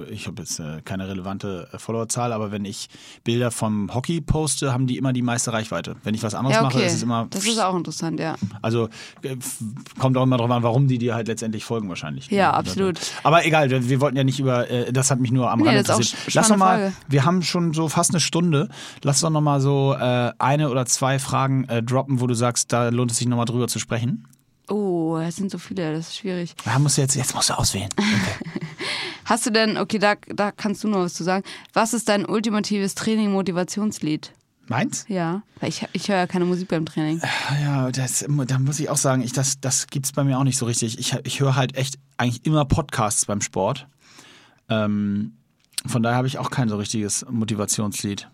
ich 0.09 0.27
habe 0.27 0.41
jetzt 0.41 0.59
äh, 0.59 0.81
keine 0.83 1.07
relevante 1.07 1.69
äh, 1.71 1.77
Followerzahl, 1.79 2.33
aber 2.33 2.51
wenn 2.51 2.65
ich 2.65 2.89
Bilder 3.23 3.51
vom 3.51 3.93
Hockey 3.93 4.21
poste, 4.21 4.73
haben 4.73 4.87
die 4.87 4.97
immer 4.97 5.13
die 5.13 5.21
meiste 5.21 5.53
Reichweite. 5.53 5.95
Wenn 6.03 6.13
ich 6.13 6.23
was 6.23 6.35
anderes 6.35 6.55
Ja, 6.57 6.63
mache, 6.63 6.77
okay. 6.77 6.87
ist 6.87 6.93
es 6.95 7.03
immer. 7.03 7.27
das 7.29 7.45
ist 7.45 7.59
auch 7.59 7.75
interessant, 7.75 8.19
ja. 8.19 8.35
Also 8.61 8.89
äh, 9.21 9.37
kommt 9.99 10.17
auch 10.17 10.23
immer 10.23 10.37
drauf 10.37 10.51
an, 10.51 10.63
warum 10.63 10.87
die 10.87 10.97
dir 10.97 11.15
halt 11.15 11.27
letztendlich 11.27 11.63
folgen 11.63 11.89
wahrscheinlich. 11.89 12.29
Ja, 12.29 12.51
absolut. 12.51 12.99
Aber 13.23 13.45
egal, 13.45 13.69
wir 13.69 14.01
wollten 14.01 14.17
ja 14.17 14.23
nicht 14.23 14.39
über, 14.39 14.65
das 14.91 15.11
hat 15.11 15.19
mich 15.19 15.31
nur 15.31 15.49
am 15.49 15.59
Nee, 15.59 15.67
Rande 15.67 15.79
interessiert. 15.79 16.33
Lass 16.33 16.49
doch 16.49 16.57
mal, 16.57 16.79
Frage. 16.79 16.93
wir 17.07 17.25
haben 17.25 17.41
schon 17.41 17.73
so 17.73 17.87
fast 17.87 18.11
eine 18.11 18.19
Stunde. 18.19 18.69
Lass 19.03 19.21
doch 19.21 19.29
noch 19.29 19.41
mal 19.41 19.61
so 19.61 19.95
eine 19.97 20.69
oder 20.69 20.85
zwei 20.85 21.19
Fragen 21.19 21.67
droppen, 21.85 22.19
wo 22.21 22.27
du 22.27 22.33
sagst, 22.33 22.73
da 22.73 22.89
lohnt 22.89 23.11
es 23.11 23.17
sich 23.17 23.27
noch 23.27 23.37
mal 23.37 23.45
drüber 23.45 23.67
zu 23.67 23.79
sprechen. 23.79 24.27
Oh, 24.69 25.17
es 25.17 25.37
sind 25.37 25.49
so 25.49 25.57
viele, 25.57 25.93
das 25.93 26.09
ist 26.09 26.17
schwierig. 26.17 26.53
Da 26.65 26.77
musst 26.79 26.97
du 26.97 27.01
jetzt, 27.01 27.15
jetzt 27.15 27.33
musst 27.33 27.49
du 27.49 27.57
auswählen. 27.57 27.89
Hast 29.25 29.45
du 29.45 29.49
denn, 29.49 29.77
okay, 29.77 29.97
da, 29.97 30.15
da 30.27 30.51
kannst 30.51 30.83
du 30.83 30.87
noch 30.87 30.99
was 30.99 31.13
zu 31.13 31.23
sagen. 31.23 31.43
Was 31.73 31.93
ist 31.93 32.09
dein 32.09 32.25
ultimatives 32.25 32.95
Training-Motivationslied? 32.95 34.33
Meins? 34.67 35.05
Ja, 35.07 35.43
weil 35.59 35.69
ich, 35.69 35.87
ich 35.93 36.09
höre 36.09 36.17
ja 36.17 36.27
keine 36.27 36.45
Musik 36.45 36.67
beim 36.67 36.85
Training. 36.85 37.21
Ja, 37.61 37.89
das, 37.91 38.25
da 38.27 38.59
muss 38.59 38.79
ich 38.79 38.89
auch 38.89 38.97
sagen, 38.97 39.21
ich, 39.21 39.31
das, 39.31 39.59
das 39.61 39.87
gibt's 39.87 40.11
bei 40.11 40.23
mir 40.23 40.37
auch 40.37 40.43
nicht 40.43 40.57
so 40.57 40.65
richtig. 40.65 40.99
Ich, 40.99 41.13
ich 41.23 41.39
höre 41.39 41.55
halt 41.55 41.77
echt 41.77 41.97
eigentlich 42.17 42.45
immer 42.45 42.65
Podcasts 42.65 43.25
beim 43.25 43.41
Sport. 43.41 43.87
Ähm, 44.67 45.37
von 45.85 46.03
daher 46.03 46.17
habe 46.17 46.27
ich 46.27 46.37
auch 46.37 46.49
kein 46.49 46.67
so 46.67 46.75
richtiges 46.75 47.25
Motivationslied. 47.29 48.29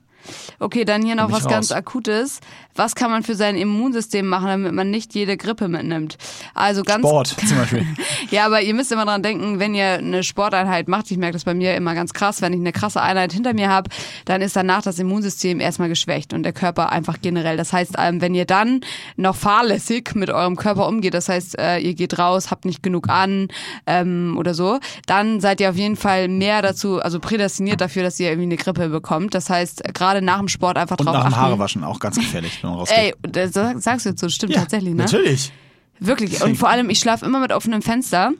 Okay, 0.59 0.85
dann 0.85 1.03
hier 1.03 1.15
noch 1.15 1.31
was 1.31 1.47
ganz 1.47 1.71
raus. 1.71 1.77
Akutes. 1.77 2.39
Was 2.75 2.95
kann 2.95 3.11
man 3.11 3.23
für 3.23 3.35
sein 3.35 3.55
Immunsystem 3.55 4.25
machen, 4.27 4.47
damit 4.47 4.73
man 4.73 4.89
nicht 4.89 5.13
jede 5.13 5.37
Grippe 5.37 5.67
mitnimmt? 5.67 6.17
Also 6.55 6.83
ganz 6.83 7.05
Sport 7.05 7.27
zum 7.27 7.57
Beispiel. 7.57 7.85
Ja, 8.31 8.45
aber 8.45 8.61
ihr 8.61 8.73
müsst 8.73 8.91
immer 8.91 9.05
dran 9.05 9.21
denken, 9.21 9.59
wenn 9.59 9.75
ihr 9.75 9.93
eine 9.93 10.23
Sporteinheit 10.23 10.87
macht, 10.87 11.11
ich 11.11 11.17
merke 11.17 11.33
das 11.33 11.43
bei 11.43 11.53
mir 11.53 11.75
immer 11.75 11.93
ganz 11.93 12.13
krass, 12.13 12.41
wenn 12.41 12.53
ich 12.53 12.59
eine 12.59 12.71
krasse 12.71 13.01
Einheit 13.01 13.33
hinter 13.33 13.53
mir 13.53 13.69
habe, 13.69 13.89
dann 14.25 14.41
ist 14.41 14.55
danach 14.55 14.81
das 14.81 14.97
Immunsystem 14.97 15.59
erstmal 15.59 15.89
geschwächt 15.89 16.33
und 16.33 16.43
der 16.43 16.53
Körper 16.53 16.91
einfach 16.91 17.17
generell. 17.21 17.57
Das 17.57 17.73
heißt, 17.73 17.95
ähm, 17.99 18.21
wenn 18.21 18.33
ihr 18.33 18.45
dann 18.45 18.81
noch 19.17 19.35
fahrlässig 19.35 20.15
mit 20.15 20.29
eurem 20.29 20.55
Körper 20.55 20.87
umgeht, 20.87 21.13
das 21.13 21.29
heißt, 21.29 21.59
äh, 21.59 21.77
ihr 21.79 21.93
geht 21.93 22.17
raus, 22.17 22.49
habt 22.49 22.65
nicht 22.65 22.81
genug 22.81 23.09
an 23.09 23.49
ähm, 23.85 24.35
oder 24.37 24.53
so, 24.53 24.79
dann 25.05 25.39
seid 25.41 25.61
ihr 25.61 25.69
auf 25.69 25.75
jeden 25.75 25.95
Fall 25.95 26.27
mehr 26.27 26.61
dazu, 26.61 27.01
also 27.01 27.19
prädestiniert 27.19 27.81
dafür, 27.81 28.03
dass 28.03 28.19
ihr 28.19 28.29
irgendwie 28.29 28.47
eine 28.47 28.57
Grippe 28.57 28.89
bekommt. 28.89 29.35
Das 29.35 29.49
heißt, 29.49 29.83
gerade 29.93 30.12
nach 30.21 30.39
dem 30.39 30.47
Sport 30.47 30.77
einfach 30.77 30.97
Und 30.97 31.05
drauf 31.05 31.15
nach 31.15 31.23
dem 31.23 31.33
achten. 31.33 31.41
Haarewaschen 31.41 31.83
auch 31.83 31.99
ganz 31.99 32.15
gefährlich, 32.17 32.59
wenn 32.61 32.69
man 32.69 32.79
rausgeht. 32.79 32.97
Ey, 32.97 33.13
das 33.21 33.53
sagst 33.83 34.05
du 34.05 34.09
jetzt 34.09 34.19
so, 34.19 34.29
stimmt 34.29 34.53
ja, 34.53 34.61
tatsächlich, 34.61 34.93
ne? 34.93 35.03
Natürlich. 35.03 35.51
Wirklich. 35.99 36.43
Und 36.43 36.57
vor 36.57 36.69
allem, 36.69 36.89
ich 36.89 36.99
schlafe 36.99 37.25
immer 37.25 37.39
mit 37.39 37.51
offenem 37.51 37.81
Fenster. 37.81 38.31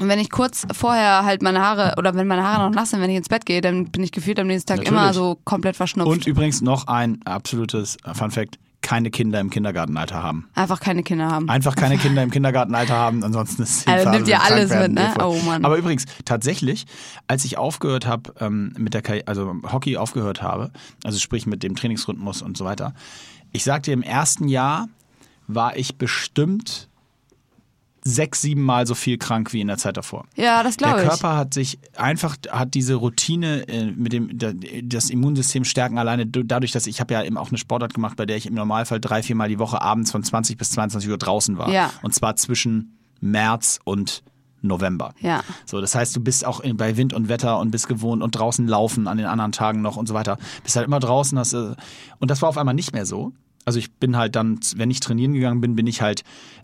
Und 0.00 0.08
wenn 0.08 0.18
ich 0.18 0.30
kurz 0.30 0.66
vorher 0.72 1.24
halt 1.24 1.42
meine 1.42 1.60
Haare, 1.60 1.94
oder 1.98 2.14
wenn 2.14 2.26
meine 2.26 2.42
Haare 2.42 2.66
noch 2.66 2.74
nass 2.74 2.90
sind, 2.90 3.02
wenn 3.02 3.10
ich 3.10 3.16
ins 3.16 3.28
Bett 3.28 3.44
gehe, 3.44 3.60
dann 3.60 3.90
bin 3.90 4.02
ich 4.02 4.10
gefühlt 4.10 4.38
am 4.40 4.46
nächsten 4.46 4.68
Tag 4.68 4.78
Natürlich. 4.78 4.98
immer 4.98 5.12
so 5.12 5.38
komplett 5.44 5.76
verschnupft. 5.76 6.10
Und 6.10 6.26
übrigens 6.26 6.62
noch 6.62 6.86
ein 6.86 7.20
absolutes 7.26 7.98
Fun 8.14 8.30
Fact: 8.30 8.58
keine 8.82 9.10
Kinder 9.10 9.40
im 9.40 9.48
Kindergartenalter 9.50 10.22
haben. 10.22 10.48
Einfach 10.54 10.80
keine 10.80 11.02
Kinder 11.02 11.30
haben. 11.30 11.48
Einfach 11.48 11.74
keine 11.76 11.96
Kinder 11.98 12.22
im 12.22 12.30
Kindergartenalter 12.30 12.94
haben, 12.94 13.22
ansonsten 13.24 13.62
ist 13.62 13.86
die 13.86 13.90
Also 13.90 14.10
nimmt 14.10 14.28
ihr 14.28 14.36
mit 14.38 14.44
alles 14.50 14.70
mit, 14.70 14.92
ne? 14.92 15.14
Oh 15.22 15.36
Mann. 15.46 15.64
Aber 15.64 15.76
übrigens, 15.78 16.04
tatsächlich, 16.24 16.86
als 17.28 17.44
ich 17.44 17.56
aufgehört 17.58 18.06
habe 18.06 18.34
ähm, 18.40 18.74
mit 18.76 18.92
der 18.94 19.02
Karri- 19.02 19.24
also 19.26 19.54
Hockey 19.70 19.96
aufgehört 19.96 20.42
habe, 20.42 20.70
also 21.04 21.18
sprich 21.18 21.46
mit 21.46 21.62
dem 21.62 21.76
Trainingsrhythmus 21.76 22.42
und 22.42 22.56
so 22.56 22.64
weiter, 22.64 22.92
ich 23.52 23.64
sagte 23.64 23.92
im 23.92 24.02
ersten 24.02 24.48
Jahr 24.48 24.88
war 25.46 25.76
ich 25.76 25.96
bestimmt 25.96 26.88
sechs, 28.04 28.42
sieben 28.42 28.62
Mal 28.62 28.86
so 28.86 28.94
viel 28.94 29.16
krank 29.18 29.52
wie 29.52 29.60
in 29.60 29.68
der 29.68 29.78
Zeit 29.78 29.96
davor. 29.96 30.24
Ja, 30.36 30.62
das 30.62 30.76
Der 30.76 30.88
glaube 30.88 31.02
ich. 31.02 31.08
Körper 31.08 31.36
hat 31.36 31.54
sich 31.54 31.78
einfach, 31.96 32.36
hat 32.50 32.74
diese 32.74 32.94
Routine 32.96 33.68
äh, 33.68 33.86
mit 33.92 34.12
dem, 34.12 34.36
da- 34.38 34.52
das 34.82 35.08
Immunsystem 35.10 35.64
stärken 35.64 35.98
alleine 35.98 36.26
du- 36.26 36.42
dadurch, 36.42 36.72
dass 36.72 36.86
ich 36.88 37.00
habe 37.00 37.14
ja 37.14 37.22
eben 37.22 37.36
auch 37.36 37.48
eine 37.50 37.58
Sportart 37.58 37.94
gemacht, 37.94 38.16
bei 38.16 38.26
der 38.26 38.36
ich 38.36 38.46
im 38.46 38.54
Normalfall 38.54 39.00
drei, 39.00 39.22
viermal 39.22 39.48
die 39.48 39.58
Woche 39.60 39.80
abends 39.80 40.10
von 40.10 40.22
20 40.24 40.56
bis 40.56 40.70
22 40.72 41.08
Uhr 41.10 41.18
draußen 41.18 41.58
war. 41.58 41.70
Ja. 41.70 41.90
Und 42.02 42.12
zwar 42.12 42.34
zwischen 42.36 42.98
März 43.20 43.78
und 43.84 44.22
November. 44.62 45.14
Ja. 45.20 45.42
So, 45.66 45.80
das 45.80 45.94
heißt, 45.94 46.14
du 46.14 46.20
bist 46.20 46.44
auch 46.46 46.60
bei 46.74 46.96
Wind 46.96 47.12
und 47.12 47.28
Wetter 47.28 47.58
und 47.58 47.70
bist 47.72 47.88
gewohnt 47.88 48.22
und 48.22 48.30
draußen 48.32 48.66
laufen 48.66 49.06
an 49.08 49.16
den 49.16 49.26
anderen 49.26 49.52
Tagen 49.52 49.80
noch 49.82 49.96
und 49.96 50.06
so 50.08 50.14
weiter. 50.14 50.38
Bist 50.62 50.76
halt 50.76 50.86
immer 50.86 51.00
draußen, 51.00 51.36
hast, 51.38 51.52
äh, 51.52 51.74
und 52.18 52.30
das 52.30 52.42
war 52.42 52.48
auf 52.48 52.58
einmal 52.58 52.74
nicht 52.74 52.92
mehr 52.92 53.06
so. 53.06 53.32
Also 53.64 53.78
ich 53.78 53.92
bin 53.92 54.16
halt 54.16 54.34
dann, 54.34 54.58
wenn 54.76 54.90
ich 54.90 54.98
trainieren 55.00 55.34
gegangen 55.34 55.60
bin, 55.60 55.76
bin 55.76 55.86
ich 55.86 56.02
halt 56.02 56.22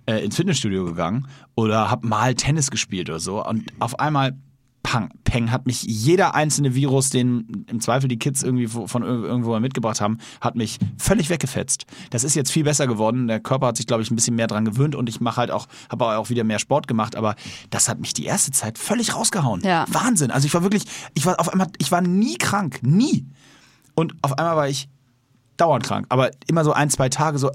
äh, 0.09 0.25
ins 0.25 0.37
Fitnessstudio 0.37 0.85
gegangen 0.87 1.27
oder 1.55 1.91
hab 1.91 2.03
mal 2.05 2.35
Tennis 2.35 2.71
gespielt 2.71 3.09
oder 3.11 3.21
so. 3.21 3.45
Und 3.45 3.71
auf 3.79 3.99
einmal, 4.01 4.37
pang, 4.83 5.11
peng, 5.25 5.51
hat 5.51 5.67
mich 5.67 5.83
jeder 5.83 6.35
einzelne 6.35 6.75
Virus, 6.75 7.11
den 7.11 7.67
im 7.69 7.81
Zweifel 7.81 8.09
die 8.09 8.19
Kids 8.19 8.43
irgendwie 8.43 8.69
von 8.69 9.03
ir- 9.03 9.25
irgendwo 9.25 9.51
mal 9.51 9.61
mitgebracht 9.61 10.01
haben, 10.01 10.17
hat 10.41 10.55
mich 10.57 10.79
völlig 10.97 11.29
weggefetzt. 11.29 11.85
Das 12.11 12.25
ist 12.25 12.35
jetzt 12.35 12.51
viel 12.51 12.65
besser 12.65 12.87
geworden. 12.87 13.27
Der 13.29 13.39
Körper 13.41 13.67
hat 13.67 13.77
sich, 13.77 13.87
glaube 13.87 14.03
ich, 14.03 14.11
ein 14.11 14.17
bisschen 14.17 14.37
mehr 14.37 14.47
dran 14.47 14.65
gewöhnt 14.65 14.95
und 14.95 15.09
ich 15.09 15.21
mache 15.21 15.37
halt 15.37 15.51
auch, 15.51 15.67
habe 15.91 16.07
auch 16.17 16.31
wieder 16.31 16.45
mehr 16.45 16.59
Sport 16.59 16.89
gemacht, 16.89 17.17
aber 17.17 17.35
das 17.69 17.89
hat 17.91 18.01
mich 18.01 18.15
die 18.15 18.25
erste 18.25 18.51
Zeit 18.51 18.79
völlig 18.79 19.15
rausgehauen. 19.15 19.61
Ja. 19.63 19.85
Wahnsinn. 19.91 20.31
Also 20.31 20.47
ich 20.47 20.55
war 20.55 20.63
wirklich, 20.63 20.85
ich 21.15 21.27
war 21.27 21.39
auf 21.39 21.51
einmal, 21.51 21.67
ich 21.79 21.91
war 21.93 22.01
nie 22.01 22.39
krank, 22.39 22.79
nie. 22.83 23.27
Und 23.95 24.15
auf 24.23 24.39
einmal 24.39 24.57
war 24.57 24.69
ich 24.69 24.89
dauernd 25.59 25.85
krank, 25.85 26.07
aber 26.09 26.31
immer 26.47 26.65
so 26.65 26.73
ein, 26.73 26.89
zwei 26.89 27.09
Tage 27.11 27.39
so 27.39 27.51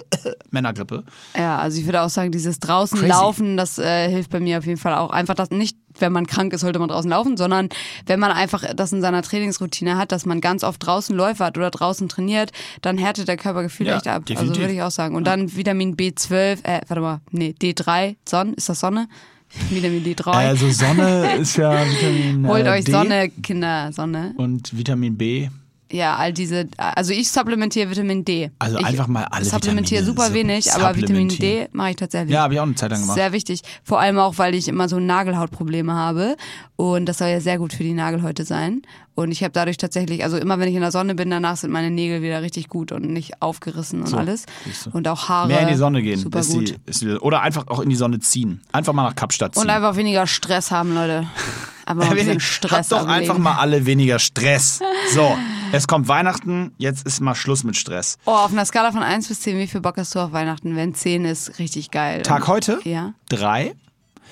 Männergrippe. 0.50 1.04
Ja, 1.36 1.58
also 1.58 1.78
ich 1.78 1.86
würde 1.86 2.02
auch 2.02 2.08
sagen, 2.08 2.30
dieses 2.32 2.58
draußen 2.58 2.98
Crazy. 2.98 3.10
laufen, 3.10 3.56
das 3.56 3.78
äh, 3.78 4.08
hilft 4.10 4.30
bei 4.30 4.40
mir 4.40 4.58
auf 4.58 4.66
jeden 4.66 4.78
Fall 4.78 4.94
auch. 4.94 5.10
Einfach 5.10 5.34
das 5.34 5.50
nicht, 5.50 5.76
wenn 5.98 6.12
man 6.12 6.26
krank 6.26 6.52
ist, 6.52 6.60
sollte 6.62 6.78
man 6.78 6.88
draußen 6.88 7.08
laufen, 7.10 7.36
sondern 7.36 7.68
wenn 8.06 8.18
man 8.20 8.32
einfach 8.32 8.64
das 8.74 8.92
in 8.92 9.00
seiner 9.00 9.22
Trainingsroutine 9.22 9.96
hat, 9.96 10.12
dass 10.12 10.26
man 10.26 10.40
ganz 10.40 10.64
oft 10.64 10.84
draußen 10.84 11.14
läufert 11.16 11.56
oder 11.56 11.70
draußen 11.70 12.08
trainiert, 12.08 12.50
dann 12.82 12.98
härtet 12.98 13.28
der 13.28 13.36
Körper 13.36 13.62
gefühlt 13.62 13.88
Ja, 13.88 13.96
echt 13.96 14.08
ab. 14.08 14.26
definitiv. 14.26 14.50
Also 14.50 14.60
würde 14.60 14.74
ich 14.74 14.82
auch 14.82 14.90
sagen. 14.90 15.14
Und 15.14 15.24
dann 15.26 15.54
Vitamin 15.56 15.96
B12, 15.96 16.64
äh, 16.64 16.80
warte 16.88 17.00
mal, 17.00 17.20
nee, 17.30 17.54
D3, 17.60 18.16
Sonne, 18.28 18.52
ist 18.56 18.68
das 18.68 18.80
Sonne? 18.80 19.08
Vitamin 19.70 20.02
D3. 20.04 20.26
Also 20.30 20.68
Sonne 20.70 21.36
ist 21.36 21.56
ja 21.56 21.70
Vitamin 21.90 22.48
Holt 22.48 22.66
äh, 22.66 22.70
euch 22.70 22.84
D 22.84 22.90
Sonne, 22.92 23.28
Kinder, 23.28 23.92
Sonne. 23.92 24.34
und 24.36 24.76
Vitamin 24.76 25.16
B. 25.16 25.48
Ja, 25.92 26.16
all 26.16 26.32
diese, 26.32 26.66
also 26.76 27.12
ich 27.12 27.30
supplementiere 27.30 27.90
Vitamin 27.90 28.24
D. 28.24 28.50
Also 28.58 28.78
ich 28.78 28.86
einfach 28.86 29.06
mal 29.06 29.24
alle 29.24 29.44
supplementiere 29.44 30.00
Vitamine 30.00 30.06
super 30.06 30.26
sup- 30.28 30.34
wenig, 30.34 30.72
aber 30.72 30.96
Vitamin 30.96 31.28
D 31.28 31.68
mache 31.72 31.90
ich 31.90 31.96
tatsächlich. 31.96 32.32
Ja, 32.32 32.42
habe 32.42 32.54
ich 32.54 32.60
auch 32.60 32.64
eine 32.64 32.74
Zeit 32.74 32.90
lang 32.90 33.02
gemacht. 33.02 33.16
Sehr 33.16 33.32
wichtig. 33.32 33.60
Vor 33.84 34.00
allem 34.00 34.18
auch, 34.18 34.38
weil 34.38 34.54
ich 34.54 34.66
immer 34.66 34.88
so 34.88 34.98
Nagelhautprobleme 34.98 35.92
habe. 35.92 36.36
Und 36.76 37.06
das 37.06 37.18
soll 37.18 37.28
ja 37.28 37.40
sehr 37.40 37.58
gut 37.58 37.72
für 37.72 37.82
die 37.84 37.92
Nagelhäute 37.92 38.44
sein. 38.44 38.82
Und 39.14 39.30
ich 39.30 39.44
habe 39.44 39.52
dadurch 39.52 39.76
tatsächlich, 39.76 40.24
also 40.24 40.36
immer 40.38 40.58
wenn 40.58 40.68
ich 40.68 40.74
in 40.74 40.80
der 40.80 40.90
Sonne 40.90 41.14
bin, 41.14 41.30
danach 41.30 41.56
sind 41.56 41.70
meine 41.70 41.90
Nägel 41.90 42.22
wieder 42.22 42.42
richtig 42.42 42.68
gut 42.68 42.90
und 42.90 43.02
nicht 43.04 43.40
aufgerissen 43.42 44.00
und 44.00 44.08
So, 44.08 44.16
alles. 44.16 44.46
Und 44.92 45.06
auch 45.06 45.28
Haare. 45.28 45.48
Mehr 45.48 45.60
in 45.60 45.68
die 45.68 45.74
Sonne 45.76 46.02
gehen. 46.02 46.18
Super 46.18 46.40
ist 46.40 46.50
gut. 46.52 46.70
Die, 46.70 46.76
ist 46.90 47.02
die, 47.02 47.10
oder 47.10 47.42
einfach 47.42 47.68
auch 47.68 47.78
in 47.80 47.90
die 47.90 47.96
Sonne 47.96 48.18
ziehen. 48.18 48.62
Einfach 48.72 48.92
mal 48.92 49.04
nach 49.04 49.14
Kapstadt 49.14 49.54
ziehen. 49.54 49.62
und 49.62 49.70
einfach 49.70 49.94
weniger 49.96 50.26
Stress 50.26 50.70
haben, 50.72 50.94
Leute. 50.94 51.28
Aber 51.86 52.04
ein 52.04 52.14
bisschen 52.14 52.40
Stress 52.40 52.90
Habt 52.90 52.92
doch 52.92 53.06
einfach 53.06 53.38
mal 53.38 53.56
alle 53.56 53.86
weniger 53.86 54.18
Stress. 54.18 54.80
So, 55.12 55.36
es 55.70 55.86
kommt 55.86 56.08
Weihnachten, 56.08 56.72
jetzt 56.78 57.06
ist 57.06 57.20
mal 57.20 57.34
Schluss 57.34 57.62
mit 57.62 57.76
Stress. 57.76 58.16
Oh, 58.24 58.30
auf 58.32 58.50
einer 58.52 58.64
Skala 58.64 58.90
von 58.90 59.02
1 59.02 59.28
bis 59.28 59.40
10, 59.40 59.58
wie 59.58 59.66
viel 59.66 59.82
Bock 59.82 59.98
hast 59.98 60.14
du 60.14 60.18
auf 60.18 60.32
Weihnachten? 60.32 60.76
Wenn 60.76 60.94
10 60.94 61.26
ist, 61.26 61.58
richtig 61.58 61.90
geil. 61.90 62.22
Tag 62.22 62.48
heute? 62.48 62.80
Ja. 62.84 63.12
Drei. 63.28 63.74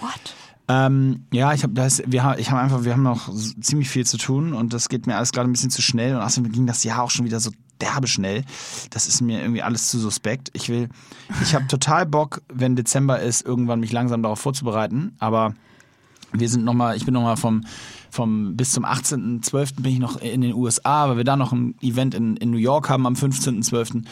What? 0.00 0.34
Ähm, 0.68 1.26
ja, 1.30 1.52
ich 1.52 1.62
habe 1.62 1.74
das, 1.74 2.02
wir 2.06 2.22
haben, 2.22 2.38
ich 2.38 2.50
habe 2.50 2.60
einfach, 2.60 2.84
wir 2.84 2.92
haben 2.92 3.02
noch 3.02 3.30
ziemlich 3.60 3.90
viel 3.90 4.06
zu 4.06 4.16
tun 4.16 4.54
und 4.54 4.72
das 4.72 4.88
geht 4.88 5.06
mir 5.06 5.16
alles 5.16 5.32
gerade 5.32 5.48
ein 5.48 5.52
bisschen 5.52 5.70
zu 5.70 5.82
schnell 5.82 6.16
und 6.16 6.22
außerdem 6.22 6.50
ging 6.50 6.66
das 6.66 6.84
Jahr 6.84 7.02
auch 7.02 7.10
schon 7.10 7.26
wieder 7.26 7.40
so 7.40 7.50
derbe 7.80 8.06
schnell. 8.06 8.44
Das 8.90 9.06
ist 9.06 9.20
mir 9.20 9.40
irgendwie 9.40 9.62
alles 9.62 9.88
zu 9.88 9.98
suspekt. 9.98 10.50
Ich 10.54 10.68
will, 10.68 10.88
ich 11.42 11.54
habe 11.54 11.66
total 11.66 12.06
Bock, 12.06 12.42
wenn 12.52 12.76
Dezember 12.76 13.20
ist, 13.20 13.44
irgendwann 13.44 13.80
mich 13.80 13.92
langsam 13.92 14.22
darauf 14.22 14.40
vorzubereiten, 14.40 15.16
aber 15.18 15.54
wir 16.32 16.48
sind 16.48 16.64
noch 16.64 16.74
mal, 16.74 16.96
ich 16.96 17.04
bin 17.04 17.14
noch 17.14 17.22
mal 17.22 17.36
vom, 17.36 17.64
vom 18.10 18.56
bis 18.56 18.72
zum 18.72 18.84
18.12. 18.84 19.82
bin 19.82 19.92
ich 19.92 19.98
noch 19.98 20.16
in 20.20 20.40
den 20.40 20.54
USA, 20.54 21.08
weil 21.08 21.18
wir 21.18 21.24
da 21.24 21.36
noch 21.36 21.52
ein 21.52 21.74
Event 21.80 22.14
in, 22.14 22.36
in 22.36 22.50
New 22.50 22.58
York 22.58 22.88
haben 22.88 23.06
am 23.06 23.14
15.12. 23.14 24.04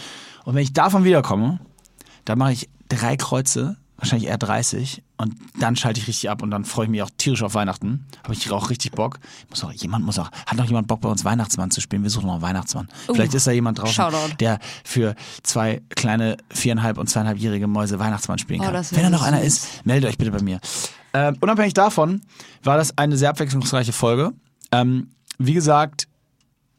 Und 0.45 0.55
wenn 0.55 0.63
ich 0.63 0.73
davon 0.73 1.05
wiederkomme, 1.05 1.61
dann 2.25 2.39
mache 2.39 2.53
ich 2.53 2.69
drei 2.89 3.17
Kreuze, 3.17 3.77
wahrscheinlich 4.01 4.29
eher 4.29 4.39
30 4.39 5.03
und 5.19 5.35
dann 5.59 5.77
schalte 5.77 6.01
ich 6.01 6.09
richtig 6.09 6.31
ab 6.31 6.43
und 6.43 6.51
dann 6.51 6.65
freue 6.65 6.87
ich 6.87 6.91
mich 6.91 7.03
auch 7.03 7.11
tierisch 7.19 7.43
auf 7.43 7.55
Weihnachten. 7.55 8.07
Habe 8.25 8.33
ich 8.35 8.51
auch 8.51 8.71
richtig 8.71 8.93
Bock. 8.93 9.19
Muss 9.51 9.63
auch, 9.63 9.73
jemand 9.73 10.05
muss 10.05 10.19
auch, 10.19 10.31
hat 10.47 10.57
noch 10.57 10.65
jemand 10.67 10.89
Bock 10.89 11.01
bei 11.03 11.09
uns 11.09 11.25
Weihnachtsmann 11.25 11.71
zu 11.71 11.81
spielen? 11.81 12.03
Wir 12.03 12.11
suchen 12.11 12.27
noch 12.27 12.35
einen 12.35 12.43
Weihnachtsmann. 12.43 12.89
Vielleicht 13.13 13.35
ist 13.35 13.47
da 13.47 13.51
jemand 13.53 13.79
draußen, 13.79 13.95
Shoutout. 13.95 14.35
der 14.41 14.59
für 14.85 15.15
zwei 15.43 15.83
kleine 15.91 16.37
viereinhalb 16.51 16.99
und 16.99 17.09
zweieinhalbjährige 17.09 17.67
Mäuse 17.67 17.99
Weihnachtsmann 17.99 18.39
spielen 18.39 18.61
Oh, 18.61 18.65
kann. 18.65 18.75
wär 18.75 18.85
Wenn 18.91 19.03
da 19.05 19.11
noch 19.11 19.21
so 19.21 19.25
einer 19.27 19.39
süß. 19.43 19.47
ist, 19.47 19.87
meldet 19.87 20.11
euch 20.11 20.19
bitte 20.19 20.31
bei 20.33 20.43
mir. 20.43 20.61
Ähm, 21.13 21.37
unabhängig 21.41 21.75
davon 21.75 22.23
war 22.63 22.77
das 22.77 22.97
eine 22.99 23.17
sehr 23.17 23.31
abwechslungsreiche 23.31 23.93
Folge. 23.93 24.33
Ähm, 24.73 25.11
wie 25.39 25.55
gesagt, 25.55 26.07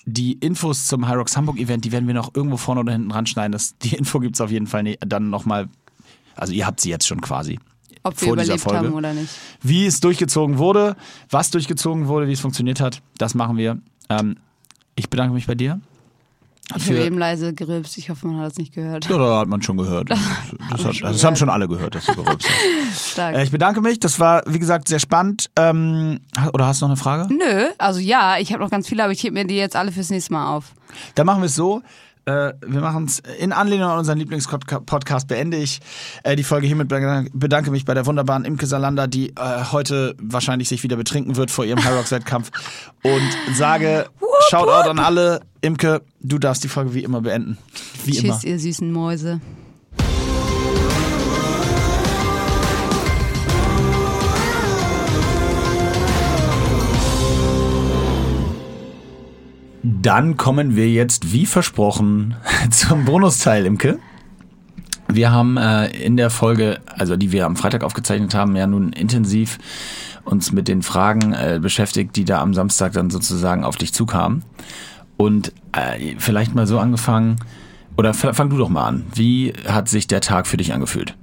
die 0.06 0.34
Infos 0.34 0.88
zum 0.88 1.08
Hyrox 1.08 1.38
Hamburg 1.38 1.60
Event, 1.60 1.86
die 1.86 1.92
werden 1.92 2.08
wir 2.08 2.16
noch 2.16 2.34
irgendwo 2.34 2.58
vorne 2.58 2.82
oder 2.82 2.92
hinten 2.94 3.12
ranschneiden. 3.12 3.52
Das, 3.52 3.78
die 3.78 3.96
Info 3.96 4.20
gibt's 4.20 4.42
auf 4.42 4.50
jeden 4.50 4.66
Fall 4.68 4.84
ne, 4.84 4.98
dann 5.06 5.30
nochmal. 5.30 5.68
Also 6.42 6.54
ihr 6.54 6.66
habt 6.66 6.80
sie 6.82 6.90
jetzt 6.90 7.08
schon 7.08 7.22
quasi. 7.22 7.60
Ob 8.02 8.20
wir 8.20 8.34
überlebt 8.34 8.62
Folge. 8.62 8.80
haben 8.80 8.94
oder 8.94 9.14
nicht. 9.14 9.30
Wie 9.62 9.86
es 9.86 10.00
durchgezogen 10.00 10.58
wurde, 10.58 10.96
was 11.30 11.52
durchgezogen 11.52 12.08
wurde, 12.08 12.28
wie 12.28 12.32
es 12.32 12.40
funktioniert 12.40 12.82
hat, 12.82 13.04
das 13.20 13.36
machen 13.36 13.58
wir. 13.58 13.78
Ähm, 14.10 14.38
ich 14.96 15.08
bedanke 15.12 15.36
mich 15.36 15.46
bei 15.46 15.54
dir. 15.54 15.80
Ich 16.76 16.88
habe 16.88 17.04
eben 17.04 17.20
leise 17.20 17.54
gerülpst. 17.54 17.96
Ich 18.00 18.10
hoffe, 18.10 18.26
man 18.26 18.40
hat 18.40 18.54
es 18.54 18.58
nicht 18.58 18.74
gehört. 18.74 19.08
Ja, 19.08 19.20
da 19.20 19.40
hat 19.42 19.50
man 19.50 19.62
schon 19.62 19.78
gehört. 19.78 20.10
Das, 20.10 20.20
das, 20.72 20.86
hat, 20.86 21.04
das 21.04 21.24
haben 21.24 21.36
schon 21.36 21.50
alle 21.50 21.68
gehört, 21.68 21.94
dass 21.94 22.08
du 22.08 22.16
gerülpst 22.16 22.50
hast. 22.50 23.12
Stark. 23.12 23.36
Äh, 23.36 23.44
ich 23.44 23.52
bedanke 23.52 23.82
mich. 23.82 24.00
Das 24.00 24.20
war, 24.20 24.42
wie 24.48 24.58
gesagt, 24.58 24.88
sehr 24.88 25.00
spannend. 25.00 25.52
Ähm, 25.56 26.22
oder 26.54 26.66
hast 26.66 26.82
du 26.82 26.86
noch 26.86 26.92
eine 26.92 26.98
Frage? 26.98 27.32
Nö, 27.32 27.68
also 27.78 28.00
ja, 28.00 28.40
ich 28.40 28.52
habe 28.52 28.64
noch 28.64 28.72
ganz 28.72 28.90
viele, 28.90 29.04
aber 29.04 29.14
ich 29.14 29.22
hebe 29.22 29.36
mir 29.36 29.46
die 29.46 29.58
jetzt 29.58 29.76
alle 29.76 29.92
fürs 29.92 30.10
nächste 30.10 30.34
Mal 30.34 30.56
auf. 30.56 30.74
Dann 31.14 31.28
machen 31.28 31.42
wir 31.42 31.48
es 31.48 31.56
so. 31.56 31.84
Äh, 32.26 32.54
wir 32.66 32.82
machen 32.82 33.06
es 33.06 33.20
in 33.40 33.52
Anlehnung 33.52 33.90
an 33.90 34.00
unseren 34.00 34.18
Lieblingspodcast 34.18 35.28
beende 35.28 35.58
ich 35.58 35.80
äh, 36.24 36.36
die 36.36 36.44
Folge 36.44 36.68
hiermit 36.68 36.88
bedanke, 36.88 37.72
mich 37.72 37.86
bei 37.86 37.94
der 37.94 38.06
wunderbaren 38.06 38.46
Imke 38.46 38.68
Salander, 38.68 39.08
die 39.08 39.30
äh, 39.30 39.66
heute 39.72 40.16
wahrscheinlich 40.22 40.70
sich 40.70 40.84
wieder 40.84 40.98
betrinken 40.98 41.36
wird 41.36 41.52
vor 41.52 41.66
ihrem 41.66 41.84
High 41.84 41.96
Rocks 41.96 42.12
Wettkampf 42.12 42.52
und 43.04 43.56
sage 43.56 44.06
Shoutout 44.50 44.90
an 44.90 45.00
alle. 45.00 45.42
Imke, 45.62 46.02
du 46.20 46.40
darfst 46.40 46.64
die 46.64 46.68
Folge 46.68 46.94
wie 46.94 47.04
immer 47.04 47.22
beenden. 47.22 47.58
Wie 48.04 48.18
immer. 48.18 48.34
Tschüss, 48.34 48.44
ihr 48.44 48.60
süßen 48.60 48.92
Mäuse. 48.92 49.40
Dann 59.84 60.38
kommen 60.38 60.76
wir 60.76 60.90
jetzt, 60.90 61.34
wie 61.34 61.46
versprochen, 61.46 62.36
zum 62.70 63.06
Bonusteil, 63.06 63.66
Imke. 63.66 64.00
Wir 65.08 65.32
haben 65.32 65.58
äh, 65.58 65.88
in 65.88 66.18
der 66.18 66.30
Folge, 66.30 66.80
also 66.88 67.18
die 67.18 67.32
wir 67.32 67.46
am 67.46 67.56
Freitag 67.56 67.84
aufgezeichnet 67.84 68.34
haben, 68.34 68.56
ja 68.56 68.68
nun 68.68 68.94
intensiv 68.94 69.58
uns 70.24 70.52
mit 70.52 70.68
den 70.68 70.84
Fragen 70.84 71.34
äh, 71.34 71.60
beschäftigt, 71.62 72.16
die 72.16 72.26
da 72.26 72.42
am 72.42 72.54
Samstag 72.54 72.94
dann 72.94 73.10
sozusagen 73.10 73.64
auf 73.64 73.76
dich 73.76 73.94
zukamen. 73.94 74.44
Und 75.18 75.52
äh, 75.74 76.16
vielleicht 76.20 76.56
mal 76.56 76.68
so 76.68 76.80
angefangen, 76.80 77.38
oder 77.98 78.14
fang 78.14 78.50
du 78.50 78.58
doch 78.58 78.70
mal 78.70 78.86
an. 78.86 79.06
Wie 79.14 79.54
hat 79.68 79.90
sich 79.90 80.08
der 80.08 80.22
Tag 80.22 80.48
für 80.48 80.58
dich 80.58 80.74
angefühlt? 80.74 81.16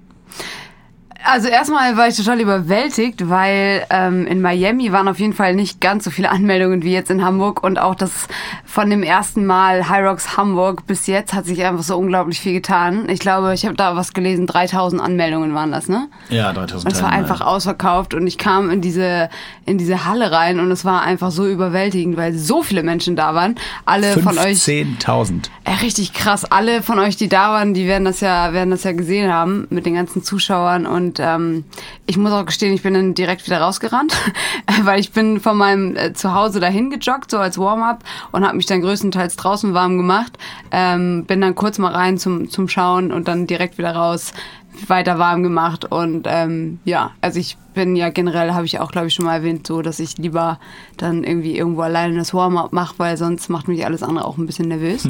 Also 1.25 1.49
erstmal 1.49 1.97
war 1.97 2.09
ich 2.09 2.16
total 2.16 2.41
überwältigt, 2.41 3.29
weil 3.29 3.85
ähm, 3.91 4.27
in 4.27 4.41
Miami 4.41 4.93
waren 4.93 5.09
auf 5.09 5.19
jeden 5.19 5.33
Fall 5.33 5.55
nicht 5.55 5.81
ganz 5.81 6.05
so 6.05 6.11
viele 6.11 6.31
Anmeldungen 6.31 6.83
wie 6.83 6.93
jetzt 6.93 7.11
in 7.11 7.25
Hamburg 7.25 7.62
und 7.62 7.79
auch 7.79 7.95
das 7.95 8.29
von 8.64 8.89
dem 8.91 9.03
ersten 9.03 9.45
Mal 9.45 9.89
High 9.89 10.07
Rocks 10.07 10.37
Hamburg 10.37 10.87
bis 10.87 11.07
jetzt 11.07 11.35
hat 11.35 11.47
sich 11.47 11.64
einfach 11.64 11.83
so 11.83 11.97
unglaublich 11.97 12.41
viel 12.41 12.53
getan. 12.53 13.09
Ich 13.09 13.19
glaube, 13.19 13.53
ich 13.55 13.64
habe 13.64 13.75
da 13.75 13.97
was 13.97 14.12
gelesen, 14.12 14.47
3000 14.47 15.03
Anmeldungen 15.03 15.55
waren 15.55 15.73
das, 15.73 15.89
ne? 15.89 16.09
Ja, 16.29 16.53
3000 16.53 16.85
Und 16.85 16.93
es 16.93 17.03
war 17.03 17.11
einfach 17.11 17.41
ausverkauft 17.41 18.14
und 18.14 18.27
ich 18.27 18.39
kam 18.39 18.71
in 18.71 18.81
diese 18.81 19.29
in 19.69 19.77
diese 19.77 20.07
Halle 20.07 20.33
rein 20.33 20.61
und 20.61 20.71
es 20.71 20.85
war 20.85 21.03
einfach 21.03 21.31
so 21.31 21.47
überwältigend, 21.47 22.16
weil 22.16 22.35
so 22.35 22.62
viele 22.62 22.83
Menschen 22.83 23.16
da 23.16 23.35
waren. 23.35 23.57
Alle 23.85 24.14
von 24.14 24.39
euch 24.39 24.59
15.000. 24.59 25.51
ja, 25.66 25.75
richtig 25.83 26.14
krass. 26.14 26.45
Alle 26.45 26.83
von 26.83 26.99
euch, 26.99 27.16
die 27.16 27.29
da 27.29 27.51
waren, 27.51 27.75
die 27.75 27.87
werden 27.87 28.05
das 28.05 28.21
ja, 28.21 28.53
werden 28.53 28.71
das 28.71 28.85
ja 28.85 28.93
gesehen 28.93 29.33
haben 29.33 29.66
mit 29.71 29.85
den 29.85 29.95
ganzen 29.95 30.23
Zuschauern. 30.23 30.87
Und 30.87 31.18
ähm, 31.21 31.64
ich 32.07 32.16
muss 32.16 32.33
auch 32.33 32.47
gestehen, 32.47 32.75
ich 32.75 32.83
bin 32.83 32.95
dann 32.95 33.14
direkt 33.14 33.47
wieder 33.47 33.61
rausgerannt, 33.61 34.14
weil 34.83 35.01
ich 35.01 35.12
bin 35.12 35.41
von 35.41 35.57
meinem 35.57 35.97
äh, 35.97 36.12
Zuhause 36.12 36.61
dahin 36.61 36.91
gejoggt, 36.91 37.31
so 37.31 37.39
als 37.39 37.59
Warm-up 37.59 38.05
und 38.33 38.45
habe 38.45 38.57
mich 38.57 38.66
dann 38.66 38.81
größtenteils 38.81 39.37
draußen 39.37 39.75
warm 39.75 39.97
gemacht. 39.97 40.39
Ähm, 40.71 41.25
bin 41.27 41.41
dann 41.41 41.55
kurz 41.55 41.79
mal 41.79 41.93
rein 41.93 42.19
zum, 42.19 42.51
zum 42.51 42.69
Schauen 42.69 43.12
und 43.12 43.29
dann 43.29 43.47
direkt 43.47 43.79
wieder 43.79 43.95
raus 43.95 44.33
weiter 44.87 45.19
warm 45.19 45.43
gemacht 45.43 45.87
und 45.87 46.27
ähm, 46.29 46.79
ja, 46.85 47.11
also 47.21 47.41
ich 47.41 47.57
bin 47.79 47.95
ja 47.95 48.11
generell, 48.11 48.55
habe 48.55 48.66
ich 48.66 48.81
auch 48.81 48.91
glaube 48.91 49.07
ich 49.07 49.14
schon 49.14 49.24
mal 49.24 49.37
erwähnt, 49.37 49.64
so, 49.64 49.83
dass 49.83 50.01
ich 50.01 50.18
lieber 50.18 50.59
dann 50.97 51.22
irgendwie 51.22 51.57
irgendwo 51.57 51.83
alleine 51.83 52.16
das 52.16 52.35
Warm-up 52.35 52.72
mache, 52.72 52.95
weil 52.99 53.16
sonst 53.16 53.49
macht 53.49 53.68
mich 53.68 53.87
alles 53.87 54.03
andere 54.03 54.24
auch 54.24 54.37
ein 54.37 54.47
bisschen 54.47 54.66
nervös. 54.66 55.09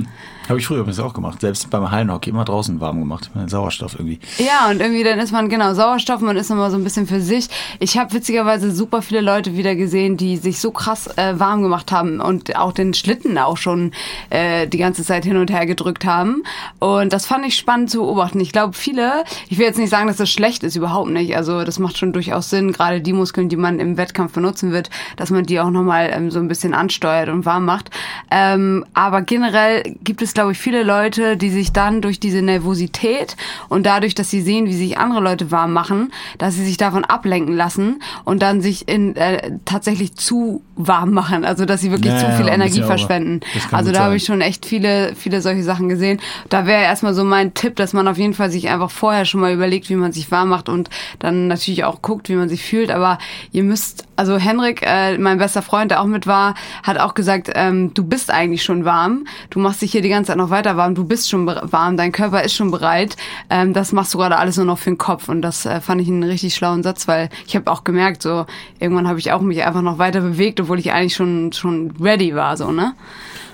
Habe 0.49 0.59
ich 0.59 0.67
früher 0.67 0.79
übrigens 0.79 0.99
auch 1.01 1.13
gemacht. 1.13 1.41
Selbst 1.41 1.69
beim 1.71 1.91
Hallenhockey 1.91 2.31
immer 2.31 2.45
draußen 2.45 2.81
warm 2.81 3.01
gemacht. 3.01 3.31
Mit 3.35 3.51
Sauerstoff 3.51 3.95
irgendwie. 3.95 4.19
Ja, 4.39 4.71
und 4.71 4.81
irgendwie 4.81 5.05
dann 5.05 5.19
ist 5.19 5.31
man, 5.31 5.51
genau, 5.51 5.75
Sauerstoff, 5.75 6.21
man 6.21 6.37
ist 6.37 6.51
immer 6.51 6.71
so 6.71 6.77
ein 6.77 6.85
bisschen 6.85 7.07
für 7.07 7.21
sich. 7.21 7.49
Ich 7.81 7.99
habe 7.99 8.13
witzigerweise 8.15 8.71
super 8.75 9.03
viele 9.03 9.21
Leute 9.21 9.57
wieder 9.57 9.75
gesehen, 9.77 10.17
die 10.17 10.37
sich 10.37 10.61
so 10.61 10.71
krass 10.71 11.07
äh, 11.17 11.39
warm 11.39 11.63
gemacht 11.63 11.93
haben 11.93 12.21
und 12.21 12.57
auch 12.57 12.73
den 12.73 12.95
Schlitten 12.95 13.37
auch 13.37 13.59
schon 13.59 13.93
äh, 14.31 14.67
die 14.67 14.79
ganze 14.79 15.05
Zeit 15.05 15.25
hin 15.25 15.37
und 15.37 15.51
her 15.51 15.67
gedrückt 15.67 16.07
haben. 16.07 16.43
Und 16.79 17.13
das 17.13 17.27
fand 17.27 17.47
ich 17.47 17.57
spannend 17.57 17.91
zu 17.91 18.01
beobachten. 18.01 18.41
Ich 18.41 18.53
glaube, 18.53 18.73
viele, 18.75 19.25
ich 19.49 19.59
will 19.59 19.67
jetzt 19.67 19.79
nicht 19.79 19.91
sagen, 19.91 20.07
dass 20.07 20.17
das 20.17 20.31
schlecht 20.31 20.63
ist, 20.63 20.77
überhaupt 20.77 21.11
nicht. 21.11 21.37
Also 21.37 21.65
das 21.65 21.79
macht 21.79 21.99
schon 21.99 22.15
durchaus 22.15 22.49
Sinn, 22.49 22.58
gerade 22.67 23.01
die 23.01 23.13
Muskeln, 23.13 23.49
die 23.49 23.57
man 23.57 23.79
im 23.79 23.97
Wettkampf 23.97 24.33
benutzen 24.33 24.73
wird, 24.73 24.91
dass 25.17 25.31
man 25.31 25.45
die 25.45 25.61
auch 25.61 25.71
nochmal 25.71 26.11
ähm, 26.13 26.31
so 26.31 26.39
ein 26.39 26.49
bisschen 26.49 26.75
ansteuert 26.75 27.29
und 27.29 27.47
warm 27.47 27.65
macht. 27.65 27.91
Ähm, 28.31 28.85
aber 28.95 29.23
generell 29.23 29.83
gibt 30.03 30.23
es, 30.23 30.35
glaube 30.35 30.53
ich, 30.53 30.59
viele 30.59 30.83
Leute, 30.83 31.37
die 31.37 31.51
sich 31.51 31.73
dann 31.73 32.03
durch 32.03 32.21
diese 32.21 32.43
Nervosität 32.43 33.37
und 33.69 33.87
dadurch, 33.87 34.15
dass 34.15 34.31
sie 34.31 34.41
sehen, 34.41 34.67
wie 34.67 34.75
sich 34.75 34.99
andere 34.99 35.21
Leute 35.21 35.51
warm 35.51 35.73
machen, 35.73 36.13
dass 36.39 36.55
sie 36.55 36.65
sich 36.65 36.77
davon 36.77 37.05
ablenken 37.05 37.57
lassen 37.57 38.03
und 38.25 38.43
dann 38.43 38.61
sich 38.61 38.89
in 38.89 39.17
äh, 39.17 39.53
tatsächlich 39.65 40.15
zu 40.17 40.63
warm 40.77 41.13
machen. 41.13 41.45
Also 41.45 41.65
dass 41.65 41.81
sie 41.81 41.91
wirklich 41.91 42.13
Ja, 42.13 42.21
zu 42.21 42.37
viel 42.37 42.49
Energie 42.49 42.83
verschwenden. 42.83 43.41
Also 43.73 43.93
da 43.93 44.05
habe 44.05 44.17
ich 44.17 44.25
schon 44.25 44.41
echt 44.41 44.67
viele, 44.67 45.15
viele 45.15 45.41
solche 45.41 45.63
Sachen 45.63 45.89
gesehen. 45.89 46.21
Da 46.49 46.67
wäre 46.67 46.83
erstmal 46.83 47.15
so 47.15 47.25
mein 47.25 47.55
Tipp, 47.55 47.77
dass 47.77 47.93
man 47.93 48.09
auf 48.09 48.19
jeden 48.19 48.35
Fall 48.35 48.51
sich 48.51 48.69
einfach 48.69 48.91
vorher 48.91 49.25
schon 49.25 49.41
mal 49.41 49.53
überlegt, 49.53 49.89
wie 49.91 49.97
man 49.97 50.13
sich 50.13 50.31
warm 50.31 50.49
macht 50.49 50.69
und 50.69 50.91
dann 51.19 51.49
natürlich 51.49 51.85
auch 51.85 52.03
guckt, 52.03 52.29
wie 52.29 52.35
man 52.35 52.48
sich 52.49 52.65
fühlt. 52.65 52.91
Aber 52.91 53.19
ihr 53.53 53.63
müsst, 53.63 54.05
also 54.17 54.39
Henrik, 54.39 54.83
äh, 54.83 55.19
mein 55.19 55.39
bester 55.39 55.63
Freund, 55.63 55.91
der 55.91 56.01
auch 56.01 56.07
mit 56.07 56.27
war, 56.27 56.55
hat 56.83 56.99
auch 56.99 57.15
gesagt, 57.15 57.51
ähm, 57.55 57.93
du 57.95 58.05
bist 58.05 58.31
eigentlich 58.31 58.63
schon 58.63 58.85
warm. 58.85 59.27
Du 59.51 59.61
machst 59.61 59.83
dich 59.83 59.93
hier 59.93 60.03
die 60.03 60.09
ganze 60.09 60.29
Zeit 60.29 60.39
noch 60.39 60.51
weiter 60.51 60.77
warm. 60.77 60.95
Du 60.95 61.05
bist 61.05 61.29
schon 61.29 61.47
warm. 61.47 61.97
Dein 61.97 62.13
Körper 62.13 62.43
ist 62.43 62.55
schon 62.55 62.71
bereit. 62.71 63.17
Ähm, 63.51 63.73
das 63.73 63.93
machst 63.93 64.15
du 64.15 64.19
gerade 64.19 64.37
alles 64.37 64.57
nur 64.57 64.67
noch 64.67 64.79
für 64.79 64.91
den 64.91 64.99
Kopf. 64.99 65.29
Und 65.29 65.43
das 65.43 65.67
äh, 65.67 65.81
fand 65.81 66.01
ich 66.01 66.09
einen 66.09 66.23
richtig 66.23 66.55
schlauen 66.55 66.83
Satz, 66.83 67.09
weil 67.09 67.29
ich 67.47 67.57
habe 67.57 67.71
auch 67.71 67.85
gemerkt, 67.85 68.23
so 68.23 68.47
irgendwann 68.79 69.09
habe 69.09 69.19
ich 69.19 69.33
auch 69.33 69.41
mich 69.41 69.65
einfach 69.65 69.83
noch 69.83 69.99
weiter 69.99 70.21
bewegt, 70.21 70.61
obwohl 70.61 70.79
ich 70.79 70.93
eigentlich 70.93 71.15
schon 71.15 71.53
schon 71.53 71.93
ready 72.01 72.35
war, 72.35 72.57
so 72.57 72.71
ne. 72.71 72.95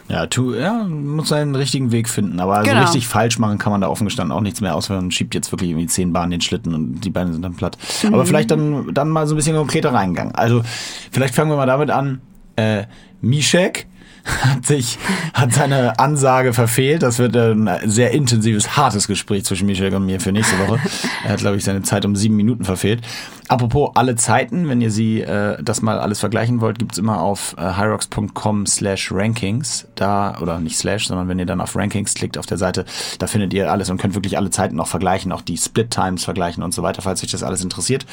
Ja, 0.08 0.26
tu, 0.26 0.54
ja, 0.54 0.84
muss 0.84 1.28
seinen 1.30 1.54
richtigen 1.54 1.90
Weg 1.90 2.08
finden. 2.10 2.38
Aber 2.40 2.58
so 2.58 2.62
Genau. 2.70 2.82
richtig 2.82 3.08
falsch 3.08 3.38
machen 3.38 3.56
kann 3.58 3.72
man 3.72 3.80
da 3.80 3.88
offen 3.88 4.04
gestanden 4.04 4.36
auch 4.36 4.42
nichts 4.42 4.60
mehr, 4.60 4.74
außer 4.74 4.94
man 4.94 5.10
schiebt 5.10 5.34
jetzt 5.34 5.50
wirklich 5.50 5.70
irgendwie 5.70 5.86
zehn 5.86 6.12
Bahnen 6.12 6.30
den 6.30 6.40
Schlitten 6.42 6.74
und 6.74 7.00
die 7.00 7.10
Beine 7.10 7.32
sind 7.32 7.42
dann 7.42 7.54
platt. 7.54 7.78
Mhm. 8.02 8.12
Aber 8.14 8.26
vielleicht 8.26 8.50
dann, 8.50 8.92
dann 8.92 9.08
mal 9.08 9.26
so 9.26 9.34
ein 9.34 9.36
bisschen 9.36 9.56
konkreter 9.56 9.94
reingegangen. 9.94 10.34
Also, 10.34 10.62
vielleicht 11.10 11.34
fangen 11.34 11.50
wir 11.50 11.56
mal 11.56 11.66
damit 11.66 11.90
an. 11.90 12.20
Äh, 12.56 12.84
Mishek 13.22 13.86
hat 14.24 14.66
sich, 14.66 14.98
hat 15.32 15.52
seine 15.52 15.98
Ansage 15.98 16.52
verfehlt. 16.52 17.02
Das 17.02 17.18
wird 17.18 17.36
ein 17.36 17.68
sehr 17.84 18.12
intensives, 18.12 18.76
hartes 18.76 19.06
Gespräch 19.06 19.44
zwischen 19.44 19.66
Mishek 19.66 19.94
und 19.94 20.06
mir 20.06 20.20
für 20.20 20.32
nächste 20.32 20.58
Woche. 20.58 20.78
Er 21.24 21.32
hat, 21.32 21.38
glaube 21.38 21.56
ich, 21.56 21.64
seine 21.64 21.82
Zeit 21.82 22.04
um 22.04 22.16
sieben 22.16 22.36
Minuten 22.36 22.64
verfehlt. 22.64 23.02
Apropos 23.48 23.90
alle 23.94 24.16
Zeiten, 24.16 24.68
wenn 24.68 24.80
ihr 24.80 24.90
sie 24.90 25.20
äh, 25.20 25.62
das 25.62 25.82
mal 25.82 25.98
alles 25.98 26.20
vergleichen 26.20 26.60
wollt, 26.60 26.78
gibt's 26.78 26.96
immer 26.96 27.20
auf 27.20 27.54
äh, 27.58 27.76
hyrox.com 27.76 28.66
slash 28.66 29.12
rankings. 29.12 29.86
Da, 29.94 30.38
oder 30.40 30.60
nicht 30.60 30.78
slash, 30.78 31.08
sondern 31.08 31.28
wenn 31.28 31.38
ihr 31.38 31.46
dann 31.46 31.60
auf 31.60 31.76
Rankings 31.76 32.14
klickt 32.14 32.38
auf 32.38 32.46
der 32.46 32.58
Seite, 32.58 32.86
da 33.18 33.26
findet 33.26 33.52
ihr 33.52 33.70
alles 33.70 33.90
und 33.90 33.98
könnt 33.98 34.14
wirklich 34.14 34.38
alle 34.38 34.50
Zeiten 34.50 34.80
auch 34.80 34.88
vergleichen, 34.88 35.32
auch 35.32 35.42
die 35.42 35.58
Split 35.58 35.90
Times 35.90 36.24
vergleichen 36.24 36.62
und 36.62 36.72
so 36.72 36.82
weiter, 36.82 37.02
falls 37.02 37.22
euch 37.22 37.30
das 37.30 37.42
alles 37.42 37.62
interessiert. 37.62 38.06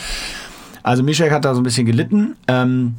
Also 0.84 1.03
Mishek 1.03 1.32
hat 1.32 1.45
da 1.45 1.53
so 1.53 1.62
ein 1.62 1.64
bisschen 1.64 1.86
gelitten. 1.86 2.36
Ähm, 2.47 2.95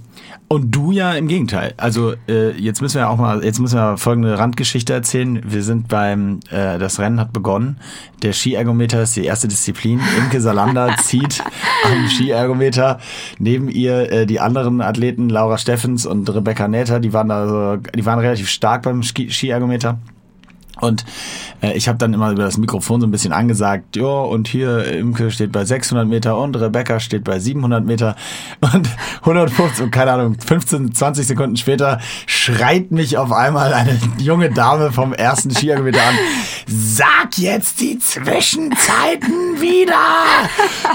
und 0.48 0.70
du 0.74 0.92
ja 0.92 1.12
im 1.14 1.28
Gegenteil. 1.28 1.74
Also 1.76 2.14
äh, 2.28 2.50
jetzt 2.52 2.82
müssen 2.82 2.96
wir 2.98 3.08
auch 3.08 3.16
mal, 3.16 3.42
jetzt 3.44 3.58
müssen 3.58 3.76
wir 3.76 3.96
folgende 3.96 4.38
Randgeschichte 4.38 4.92
erzählen. 4.92 5.40
Wir 5.44 5.62
sind 5.62 5.88
beim, 5.88 6.40
äh, 6.50 6.78
das 6.78 6.98
Rennen 6.98 7.18
hat 7.20 7.32
begonnen. 7.32 7.78
Der 8.22 8.32
Skiergometer 8.32 9.02
ist 9.02 9.16
die 9.16 9.24
erste 9.24 9.48
Disziplin. 9.48 10.00
Imke 10.18 10.40
Salander 10.40 10.94
zieht 11.02 11.42
am 11.84 12.08
Skiergometer. 12.08 12.98
Neben 13.38 13.68
ihr 13.68 14.12
äh, 14.12 14.26
die 14.26 14.40
anderen 14.40 14.80
Athleten, 14.80 15.28
Laura 15.28 15.58
Steffens 15.58 16.04
und 16.06 16.32
Rebecca 16.34 16.68
Näther, 16.68 17.00
die 17.00 17.12
waren 17.12 17.28
da 17.28 17.48
so, 17.48 17.76
die 17.76 18.04
waren 18.06 18.18
relativ 18.18 18.48
stark 18.48 18.82
beim 18.82 19.02
Ski- 19.02 19.30
Skiergometer. 19.30 19.98
Und 20.80 21.04
äh, 21.62 21.72
ich 21.72 21.88
habe 21.88 21.98
dann 21.98 22.12
immer 22.12 22.30
über 22.30 22.42
das 22.42 22.58
Mikrofon 22.58 23.00
so 23.00 23.06
ein 23.06 23.10
bisschen 23.10 23.32
angesagt, 23.32 23.96
ja, 23.96 24.04
und 24.04 24.48
hier 24.48 24.84
Imke 24.84 25.30
steht 25.30 25.52
bei 25.52 25.64
600 25.64 26.06
Meter 26.06 26.36
und 26.36 26.56
Rebecca 26.56 27.00
steht 27.00 27.24
bei 27.24 27.38
700 27.38 27.84
Meter 27.84 28.16
und 28.60 28.88
150, 29.20 29.84
und 29.84 29.90
keine 29.90 30.12
Ahnung, 30.12 30.36
15, 30.44 30.94
20 30.94 31.26
Sekunden 31.26 31.56
später 31.56 32.00
schreit 32.26 32.90
mich 32.90 33.16
auf 33.16 33.32
einmal 33.32 33.72
eine 33.72 33.98
junge 34.18 34.50
Dame 34.50 34.92
vom 34.92 35.12
ersten 35.12 35.50
Skiergometer 35.50 36.02
an, 36.02 36.14
sag 36.66 37.38
jetzt 37.38 37.80
die 37.80 37.98
Zwischenzeiten 37.98 39.60
wieder! 39.60 39.92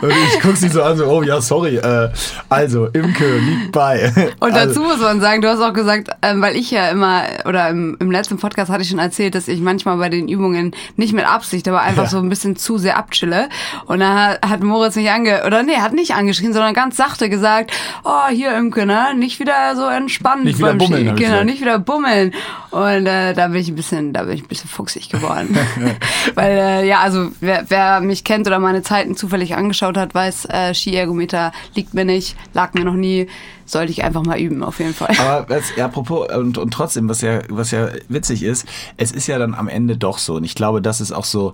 Und 0.01 0.11
ich 0.11 0.41
guck 0.41 0.57
sie 0.57 0.69
so 0.69 0.83
an, 0.83 0.97
so, 0.97 1.05
oh 1.05 1.23
ja, 1.23 1.41
sorry, 1.41 1.77
äh, 1.77 2.09
also 2.49 2.87
Imke 2.87 3.37
liegt 3.37 3.71
bei. 3.71 4.11
Und 4.39 4.53
also, 4.53 4.67
dazu 4.67 4.81
muss 4.81 4.99
man 4.99 5.21
sagen, 5.21 5.41
du 5.41 5.49
hast 5.49 5.61
auch 5.61 5.73
gesagt, 5.73 6.09
ähm, 6.21 6.41
weil 6.41 6.55
ich 6.55 6.71
ja 6.71 6.89
immer, 6.89 7.23
oder 7.45 7.69
im, 7.69 7.95
im 7.99 8.11
letzten 8.11 8.37
Podcast 8.37 8.69
hatte 8.69 8.83
ich 8.83 8.89
schon 8.89 8.99
erzählt, 8.99 9.35
dass 9.35 9.47
ich 9.47 9.61
manchmal 9.61 9.97
bei 9.97 10.09
den 10.09 10.27
Übungen 10.27 10.56
nicht 10.95 11.13
mit 11.13 11.25
Absicht, 11.25 11.67
aber 11.67 11.81
einfach 11.81 12.03
Ja. 12.03 12.09
so 12.09 12.17
ein 12.19 12.29
bisschen 12.29 12.55
zu 12.55 12.77
sehr 12.77 12.97
abchille. 12.97 13.49
Und 13.85 13.99
dann 13.99 14.37
hat, 14.41 14.61
Moritz 14.63 14.95
mich 14.95 15.09
ange, 15.09 15.43
oder 15.45 15.63
nee, 15.63 15.77
hat 15.77 15.93
nicht 15.93 16.13
angeschrien, 16.15 16.53
sondern 16.53 16.73
ganz 16.73 16.97
sachte 16.97 17.29
gesagt, 17.29 17.71
oh, 18.03 18.27
hier 18.29 18.55
Imke, 18.55 18.85
ne, 18.85 19.13
nicht 19.15 19.39
wieder 19.39 19.75
so 19.75 19.85
entspannt. 19.87 20.45
Nicht 20.45 20.59
wieder 20.59 20.73
bummeln, 20.73 21.15
Genau, 21.15 21.43
nicht 21.43 21.61
wieder 21.61 21.79
bummeln. 21.79 22.33
Und 22.71 23.05
äh, 23.05 23.33
da 23.33 23.47
bin 23.47 23.61
ich 23.61 23.69
ein 23.69 23.75
bisschen, 23.75 24.13
da 24.13 24.23
bin 24.23 24.33
ich 24.33 24.43
ein 24.43 24.47
bisschen 24.47 24.69
fuchsig 24.69 25.09
geworden. 25.09 25.57
Weil, 26.35 26.51
äh, 26.57 26.87
ja, 26.87 26.99
also 26.99 27.29
wer, 27.39 27.65
wer 27.69 28.01
mich 28.01 28.23
kennt 28.23 28.47
oder 28.47 28.59
meine 28.59 28.81
Zeiten 28.83 29.15
zufällig 29.15 29.55
angeschaut 29.55 29.97
hat, 29.97 30.13
weiß, 30.13 30.45
äh, 30.45 30.73
Skiergometer 30.73 31.51
liegt 31.75 31.93
mir 31.93 32.05
nicht, 32.05 32.35
lag 32.53 32.73
mir 32.73 32.83
noch 32.83 32.93
nie. 32.93 33.27
Sollte 33.69 33.91
ich 33.91 34.01
einfach 34.05 34.23
mal 34.23 34.39
üben, 34.39 34.63
auf 34.63 34.79
jeden 34.79 34.93
Fall. 34.93 35.13
Aber 35.19 35.45
was, 35.49 35.75
ja, 35.75 35.85
apropos, 35.85 36.29
und, 36.33 36.57
und 36.57 36.71
trotzdem, 36.73 37.09
was 37.09 37.19
ja, 37.19 37.41
was 37.49 37.71
ja 37.71 37.89
witzig 38.07 38.43
ist, 38.43 38.65
es 38.95 39.11
ist 39.11 39.27
ja 39.27 39.37
dann 39.37 39.53
am 39.53 39.67
Ende 39.67 39.97
doch 39.97 40.19
so. 40.19 40.35
Und 40.35 40.45
ich 40.47 40.55
glaube, 40.55 40.81
das 40.81 41.01
ist 41.01 41.11
auch 41.11 41.25
so, 41.25 41.53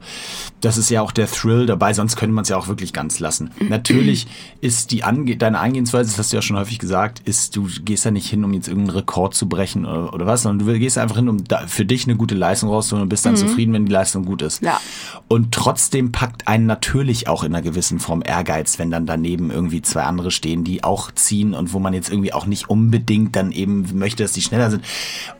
das 0.62 0.78
ist 0.78 0.90
ja 0.90 1.02
auch 1.02 1.12
der 1.12 1.28
Thrill 1.28 1.66
dabei, 1.66 1.94
sonst 1.94 2.16
könnte 2.16 2.34
man 2.34 2.44
es 2.44 2.50
ja 2.50 2.58
auch 2.58 2.68
wirklich 2.68 2.94
ganz 2.94 3.20
lassen. 3.20 3.50
Natürlich 3.60 4.28
ist 4.62 4.92
die 4.92 5.04
Ange 5.04 5.36
deine 5.36 5.60
Angehensweise, 5.60 6.12
das 6.12 6.20
hast 6.20 6.32
du 6.32 6.38
ja 6.38 6.42
schon 6.44 6.58
häufig 6.58 6.78
gesagt, 6.78 7.22
ist, 7.26 7.56
du 7.56 7.68
gehst 7.84 8.06
ja 8.06 8.12
nicht 8.12 8.30
hin, 8.30 8.44
um 8.44 8.54
jetzt 8.54 8.68
irgendeinen 8.68 8.98
Rekord 8.98 9.34
zu 9.34 9.50
brechen 9.50 9.86
oder, 9.86 10.14
oder 10.14 10.28
was, 10.28 10.44
sondern 10.44 10.68
du 10.68 10.80
gehst 10.80 11.00
einfach 11.00 11.16
hin, 11.16 11.28
um 11.28 11.44
da, 11.44 11.66
für 11.66 11.86
dich 11.86 12.06
eine 12.06 12.16
gute 12.16 12.36
Leistung 12.36 12.70
rauszuholen 12.70 13.04
und 13.04 13.10
bist 13.10 13.26
dann 13.26 13.36
zufrieden, 13.36 13.74
wenn 13.74 13.86
die 13.88 13.92
Leistung 13.92 14.26
gut 14.26 14.44
ist. 14.44 14.62
Ja. 14.62 14.80
Und 15.28 15.52
trotzdem 15.52 16.12
packt 16.12 16.48
einen 16.48 16.68
natürlich 16.68 17.28
auch 17.28 17.44
in 17.44 17.54
einer 17.54 17.64
gewissen 17.64 18.00
Form 18.00 18.22
Ehrgeiz, 18.24 18.78
wenn 18.78 18.92
dann 18.92 19.08
daneben 19.08 19.50
irgendwie 19.50 19.82
zwei 19.82 20.04
andere 20.04 20.30
stehen, 20.30 20.64
die 20.64 20.84
auch 20.84 21.12
ziehen 21.12 21.56
und 21.56 21.74
wo 21.74 21.80
man 21.80 21.94
jetzt 21.94 22.10
irgendwie 22.10 22.34
auch 22.34 22.46
nicht 22.46 22.70
unbedingt 22.70 23.36
dann 23.36 23.52
eben 23.52 23.98
möchte, 23.98 24.22
dass 24.22 24.34
die 24.34 24.42
schneller 24.42 24.70
sind. 24.70 24.86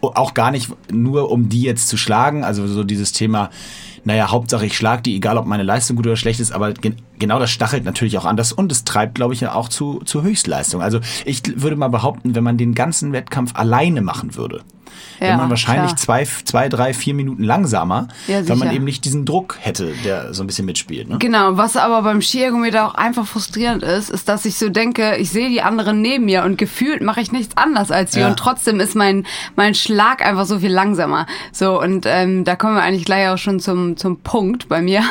Auch 0.02 0.34
gar 0.34 0.50
nicht 0.50 0.72
nur, 0.92 1.30
um 1.32 1.50
die 1.50 1.62
jetzt 1.62 1.88
zu 1.88 1.98
schlagen. 1.98 2.44
Also 2.44 2.68
so 2.68 2.84
dieses 2.84 3.12
Thema, 3.12 3.43
naja, 4.06 4.32
Hauptsache 4.32 4.66
ich 4.66 4.76
schlag 4.76 5.04
die, 5.04 5.16
egal 5.16 5.38
ob 5.38 5.46
meine 5.46 5.64
Leistung 5.64 5.96
gut 5.96 6.06
oder 6.06 6.18
schlecht 6.18 6.40
ist, 6.40 6.52
aber 6.52 6.74
gen 6.74 6.96
genau 7.20 7.40
das 7.40 7.52
stachelt 7.52 7.86
natürlich 7.86 8.18
auch 8.18 8.26
an. 8.26 8.36
Das, 8.36 8.52
und 8.52 8.72
es 8.72 8.84
treibt, 8.84 9.16
glaube 9.16 9.34
ich, 9.34 9.42
ja 9.42 9.54
auch 9.54 9.70
zu, 9.70 10.02
zu 10.04 10.24
Höchstleistung. 10.24 10.82
Also 10.82 11.00
ich 11.24 11.42
würde 11.62 11.78
mal 11.78 11.88
behaupten, 11.88 12.36
wenn 12.36 12.44
man 12.44 12.58
den 12.58 12.74
ganzen 12.76 13.14
Wettkampf 13.14 13.56
alleine 13.56 14.02
machen 14.02 14.36
würde, 14.36 14.62
Ja, 15.20 15.28
wäre 15.28 15.38
man 15.38 15.50
wahrscheinlich 15.50 15.92
klar. 15.96 15.98
zwei, 15.98 16.26
zwei, 16.46 16.70
drei, 16.70 16.94
vier 16.94 17.14
Minuten 17.14 17.44
langsamer, 17.44 18.08
Ja, 18.28 18.48
weil 18.48 18.56
man 18.58 18.72
eben 18.72 18.84
nicht 18.86 19.06
diesen 19.06 19.26
Druck 19.26 19.58
hätte, 19.60 19.94
der 20.04 20.34
so 20.34 20.44
ein 20.44 20.48
bisschen 20.48 20.66
mitspielt. 20.66 21.10
Ne? 21.10 21.18
Genau, 21.20 21.58
was 21.58 21.78
aber 21.78 22.02
beim 22.02 22.22
Skiergometer 22.22 22.86
auch 22.88 22.96
einfach 22.96 23.26
frustrierend 23.28 23.84
ist, 23.84 24.10
ist, 24.10 24.28
dass 24.30 24.46
ich 24.46 24.58
so 24.58 24.70
denke, 24.70 25.18
ich 25.18 25.30
sehe 25.30 25.50
die 25.50 25.62
anderen 25.62 26.02
neben 26.02 26.26
mir 26.26 26.44
und 26.44 26.58
gefühlt 26.58 27.02
mache 27.02 27.22
ich 27.22 27.32
nichts 27.32 27.56
anders 27.58 27.92
als 27.92 28.14
sie 28.14 28.20
Ja. 28.22 28.28
und 28.30 28.38
trotzdem 28.38 28.80
ist 28.80 28.96
mein, 28.96 29.26
mein 29.56 29.76
Schlag 29.76 30.26
einfach 30.26 30.46
so 30.46 30.60
viel 30.60 30.72
langsamer. 30.72 31.26
So, 31.52 31.80
und 31.82 32.06
ähm, 32.08 32.44
da 32.44 32.56
kommen 32.56 32.76
wir 32.76 32.84
eigentlich 32.84 33.06
gleich 33.06 33.30
auch 33.30 33.38
schon 33.38 33.60
zum, 33.60 33.98
zum 33.98 34.18
Punkt 34.22 34.68
bei 34.70 34.82
mir. 34.82 35.04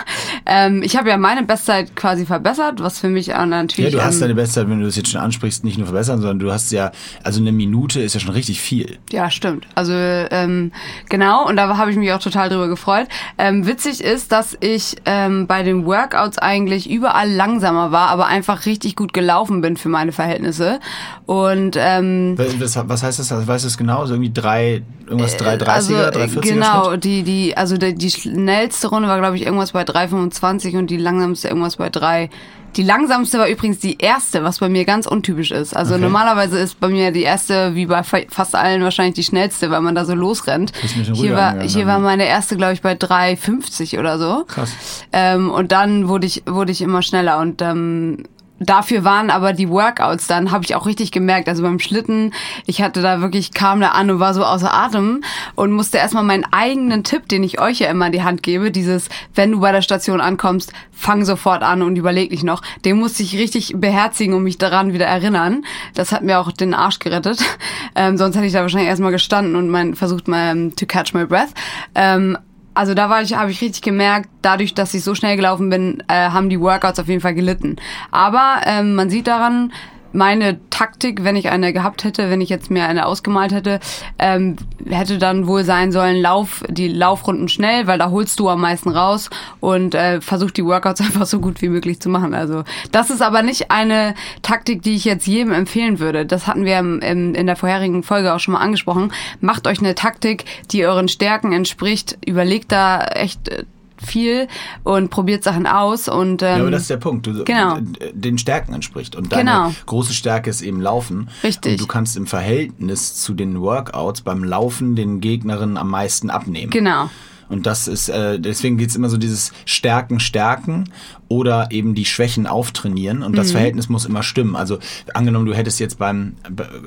Ähm, 0.46 0.82
ich 0.82 0.96
habe 0.96 1.08
ja 1.08 1.16
meine 1.16 1.42
Bestzeit 1.44 1.94
quasi 1.96 2.26
verbessert, 2.26 2.80
was 2.82 2.98
für 2.98 3.08
mich 3.08 3.34
auch 3.34 3.38
Ja, 3.40 3.46
natürlich... 3.46 3.92
du 3.92 4.02
hast 4.04 4.20
deine 4.20 4.34
Bestzeit, 4.34 4.68
wenn 4.68 4.80
du 4.80 4.86
das 4.86 4.96
jetzt 4.96 5.10
schon 5.10 5.20
ansprichst, 5.20 5.64
nicht 5.64 5.78
nur 5.78 5.86
verbessern, 5.86 6.20
sondern 6.20 6.38
du 6.38 6.52
hast 6.52 6.72
ja, 6.72 6.92
also 7.22 7.40
eine 7.40 7.52
Minute 7.52 8.00
ist 8.00 8.14
ja 8.14 8.20
schon 8.20 8.32
richtig 8.32 8.60
viel. 8.60 8.98
Ja, 9.10 9.30
stimmt. 9.30 9.66
Also 9.74 9.91
ähm, 9.92 10.72
genau, 11.08 11.46
und 11.46 11.56
da 11.56 11.76
habe 11.76 11.90
ich 11.90 11.96
mich 11.96 12.12
auch 12.12 12.20
total 12.20 12.48
drüber 12.48 12.68
gefreut. 12.68 13.06
Ähm, 13.38 13.66
witzig 13.66 14.02
ist, 14.02 14.32
dass 14.32 14.56
ich 14.60 14.96
ähm, 15.04 15.46
bei 15.46 15.62
den 15.62 15.86
Workouts 15.86 16.38
eigentlich 16.38 16.90
überall 16.90 17.30
langsamer 17.30 17.92
war, 17.92 18.08
aber 18.08 18.26
einfach 18.26 18.66
richtig 18.66 18.96
gut 18.96 19.12
gelaufen 19.12 19.60
bin 19.60 19.76
für 19.76 19.88
meine 19.88 20.12
Verhältnisse. 20.12 20.80
Und 21.26 21.76
ähm, 21.78 22.36
Was, 22.36 22.76
was 22.88 23.02
heißt 23.02 23.18
das? 23.18 23.32
Also, 23.32 23.46
weißt 23.46 23.64
du 23.64 23.68
es 23.68 23.78
genau? 23.78 24.06
So 24.06 24.14
irgendwie 24.14 24.32
drei, 24.32 24.82
irgendwas 25.06 25.38
330er, 25.38 25.64
also, 25.64 25.94
äh, 25.94 26.08
340er 26.08 26.40
genau, 26.40 26.84
Schnitt? 26.88 27.04
die, 27.04 27.22
die, 27.22 27.56
also 27.56 27.76
die, 27.76 27.94
die 27.94 28.10
schnellste 28.10 28.88
Runde 28.88 29.08
war, 29.08 29.18
glaube 29.18 29.36
ich, 29.36 29.44
irgendwas 29.44 29.72
bei 29.72 29.82
3,25 29.82 30.78
und 30.78 30.90
die 30.90 30.96
langsamste 30.96 31.48
irgendwas 31.48 31.76
bei 31.76 31.90
3. 31.90 32.30
Die 32.76 32.82
langsamste 32.82 33.38
war 33.38 33.48
übrigens 33.48 33.78
die 33.80 33.98
erste, 33.98 34.44
was 34.44 34.58
bei 34.60 34.68
mir 34.68 34.84
ganz 34.84 35.06
untypisch 35.06 35.50
ist. 35.50 35.76
Also 35.76 35.94
Okay. 35.94 36.02
normalerweise 36.02 36.58
ist 36.58 36.80
bei 36.80 36.88
mir 36.88 37.10
die 37.12 37.22
erste, 37.22 37.74
wie 37.74 37.86
bei 37.86 38.02
fa- 38.02 38.20
fast 38.28 38.54
allen, 38.54 38.82
wahrscheinlich 38.82 39.14
die 39.14 39.24
schnellste, 39.24 39.70
weil 39.70 39.80
man 39.82 39.94
da 39.94 40.04
so 40.04 40.14
losrennt. 40.14 40.72
Hier 41.12 41.34
war, 41.36 41.48
angegangen, 41.48 41.68
hier 41.68 41.84
ne? 41.84 41.90
war 41.92 41.98
meine 41.98 42.26
erste, 42.26 42.56
glaube 42.56 42.72
ich, 42.72 42.80
bei 42.82 42.94
3,50 42.94 43.98
oder 43.98 44.18
so. 44.18 44.44
Krass. 44.46 44.72
Ähm, 45.12 45.50
und 45.50 45.72
dann 45.72 46.08
wurde 46.08 46.26
ich, 46.26 46.42
wurde 46.46 46.72
ich 46.72 46.80
immer 46.82 47.02
schneller 47.02 47.38
und 47.40 47.60
ähm, 47.62 48.24
dafür 48.62 49.04
waren 49.04 49.30
aber 49.30 49.52
die 49.52 49.68
Workouts 49.68 50.26
dann, 50.26 50.50
habe 50.50 50.64
ich 50.64 50.74
auch 50.74 50.86
richtig 50.86 51.12
gemerkt. 51.12 51.48
Also 51.48 51.62
beim 51.62 51.78
Schlitten, 51.78 52.32
ich 52.66 52.82
hatte 52.82 53.02
da 53.02 53.20
wirklich, 53.20 53.52
kam 53.52 53.80
da 53.80 53.88
an 53.88 54.10
und 54.10 54.20
war 54.20 54.34
so 54.34 54.44
außer 54.44 54.72
Atem 54.72 55.22
und 55.54 55.72
musste 55.72 55.98
erstmal 55.98 56.24
meinen 56.24 56.44
eigenen 56.50 57.04
Tipp, 57.04 57.28
den 57.28 57.42
ich 57.42 57.60
euch 57.60 57.78
ja 57.80 57.88
immer 57.88 58.06
in 58.06 58.12
die 58.12 58.22
Hand 58.22 58.42
gebe, 58.42 58.70
dieses, 58.70 59.08
wenn 59.34 59.52
du 59.52 59.60
bei 59.60 59.72
der 59.72 59.82
Station 59.82 60.20
ankommst, 60.20 60.72
fang 60.92 61.24
sofort 61.24 61.62
an 61.62 61.82
und 61.82 61.96
überleg 61.96 62.30
dich 62.30 62.44
noch. 62.44 62.62
Den 62.84 62.98
musste 62.98 63.22
ich 63.22 63.36
richtig 63.36 63.74
beherzigen 63.76 64.34
und 64.34 64.44
mich 64.44 64.58
daran 64.58 64.92
wieder 64.92 65.06
erinnern. 65.06 65.64
Das 65.94 66.12
hat 66.12 66.22
mir 66.22 66.38
auch 66.38 66.52
den 66.52 66.74
Arsch 66.74 66.98
gerettet. 66.98 67.42
Ähm, 67.94 68.16
sonst 68.16 68.36
hätte 68.36 68.46
ich 68.46 68.54
da 68.54 68.62
wahrscheinlich 68.62 68.88
erstmal 68.88 69.12
gestanden 69.12 69.54
und 69.54 69.68
mein, 69.68 69.94
versucht 69.94 70.26
mal 70.26 70.52
ähm, 70.52 70.74
to 70.74 70.86
catch 70.86 71.12
my 71.12 71.26
breath. 71.26 71.50
Ähm, 71.94 72.38
also 72.74 72.94
da 72.94 73.10
war 73.10 73.22
ich, 73.22 73.34
habe 73.34 73.50
ich 73.50 73.60
richtig 73.60 73.82
gemerkt, 73.82 74.28
dadurch, 74.42 74.74
dass 74.74 74.94
ich 74.94 75.04
so 75.04 75.14
schnell 75.14 75.36
gelaufen 75.36 75.70
bin, 75.70 76.02
äh, 76.08 76.30
haben 76.30 76.48
die 76.48 76.60
Workouts 76.60 76.98
auf 76.98 77.08
jeden 77.08 77.20
Fall 77.20 77.34
gelitten. 77.34 77.76
Aber 78.10 78.62
ähm, 78.64 78.94
man 78.94 79.10
sieht 79.10 79.26
daran, 79.26 79.72
meine 80.12 80.58
Taktik, 80.70 81.24
wenn 81.24 81.36
ich 81.36 81.50
eine 81.50 81.72
gehabt 81.72 82.04
hätte, 82.04 82.30
wenn 82.30 82.40
ich 82.40 82.48
jetzt 82.48 82.70
mir 82.70 82.86
eine 82.86 83.06
ausgemalt 83.06 83.52
hätte, 83.52 83.80
ähm, 84.18 84.56
hätte 84.88 85.18
dann 85.18 85.46
wohl 85.46 85.64
sein 85.64 85.92
sollen, 85.92 86.20
lauf 86.20 86.62
die 86.68 86.88
Laufrunden 86.88 87.48
schnell, 87.48 87.86
weil 87.86 87.98
da 87.98 88.10
holst 88.10 88.38
du 88.40 88.48
am 88.48 88.60
meisten 88.60 88.90
raus 88.90 89.30
und 89.60 89.94
äh, 89.94 90.20
versuch 90.20 90.50
die 90.50 90.64
Workouts 90.64 91.00
einfach 91.02 91.26
so 91.26 91.40
gut 91.40 91.62
wie 91.62 91.68
möglich 91.68 92.00
zu 92.00 92.08
machen. 92.08 92.34
Also 92.34 92.64
das 92.90 93.10
ist 93.10 93.22
aber 93.22 93.42
nicht 93.42 93.70
eine 93.70 94.14
Taktik, 94.42 94.82
die 94.82 94.94
ich 94.94 95.04
jetzt 95.04 95.26
jedem 95.26 95.52
empfehlen 95.52 95.98
würde. 95.98 96.26
Das 96.26 96.46
hatten 96.46 96.64
wir 96.64 96.78
im, 96.78 97.00
im, 97.00 97.34
in 97.34 97.46
der 97.46 97.56
vorherigen 97.56 98.02
Folge 98.02 98.34
auch 98.34 98.40
schon 98.40 98.52
mal 98.52 98.60
angesprochen. 98.60 99.12
Macht 99.40 99.66
euch 99.66 99.78
eine 99.78 99.94
Taktik, 99.94 100.44
die 100.70 100.86
euren 100.86 101.08
Stärken 101.08 101.52
entspricht. 101.52 102.18
Überlegt 102.24 102.72
da 102.72 103.04
echt 103.04 103.48
äh, 103.48 103.64
viel 104.06 104.48
und 104.84 105.10
probiert 105.10 105.44
Sachen 105.44 105.66
aus 105.66 106.08
und 106.08 106.42
ähm, 106.42 106.48
Ja, 106.48 106.56
aber 106.62 106.70
das 106.70 106.82
ist 106.82 106.90
der 106.90 106.96
Punkt. 106.98 107.26
Du, 107.26 107.44
Genau. 107.44 107.78
Den 108.12 108.38
Stärken 108.38 108.72
entspricht. 108.74 109.16
Und 109.16 109.32
deine 109.32 109.42
Genau. 109.50 109.74
große 109.86 110.12
Stärke 110.12 110.50
ist 110.50 110.62
eben 110.62 110.80
Laufen. 110.80 111.28
Richtig. 111.42 111.72
Und 111.72 111.80
du 111.80 111.86
kannst 111.86 112.16
im 112.16 112.26
Verhältnis 112.26 113.14
zu 113.14 113.34
den 113.34 113.60
Workouts 113.60 114.22
beim 114.22 114.44
Laufen 114.44 114.96
den 114.96 115.20
Gegnerinnen 115.20 115.76
am 115.76 115.88
meisten 115.90 116.30
abnehmen. 116.30 116.70
genau. 116.70 117.10
Und 117.48 117.66
das 117.66 117.86
ist, 117.86 118.08
äh, 118.08 118.40
deswegen 118.40 118.78
geht's 118.78 118.96
immer 118.96 119.10
so 119.10 119.18
dieses 119.18 119.52
Stärken, 119.66 120.20
Stärken 120.20 120.88
oder 121.28 121.70
eben 121.70 121.94
die 121.94 122.06
Schwächen 122.06 122.46
auftrainieren. 122.46 123.22
Und 123.22 123.36
das 123.36 123.48
Mhm. 123.48 123.52
Verhältnis 123.52 123.90
muss 123.90 124.06
immer 124.06 124.22
stimmen. 124.22 124.56
Also 124.56 124.78
angenommen, 125.12 125.44
du 125.44 125.52
hättest 125.52 125.78
jetzt 125.78 125.98
beim, 125.98 126.36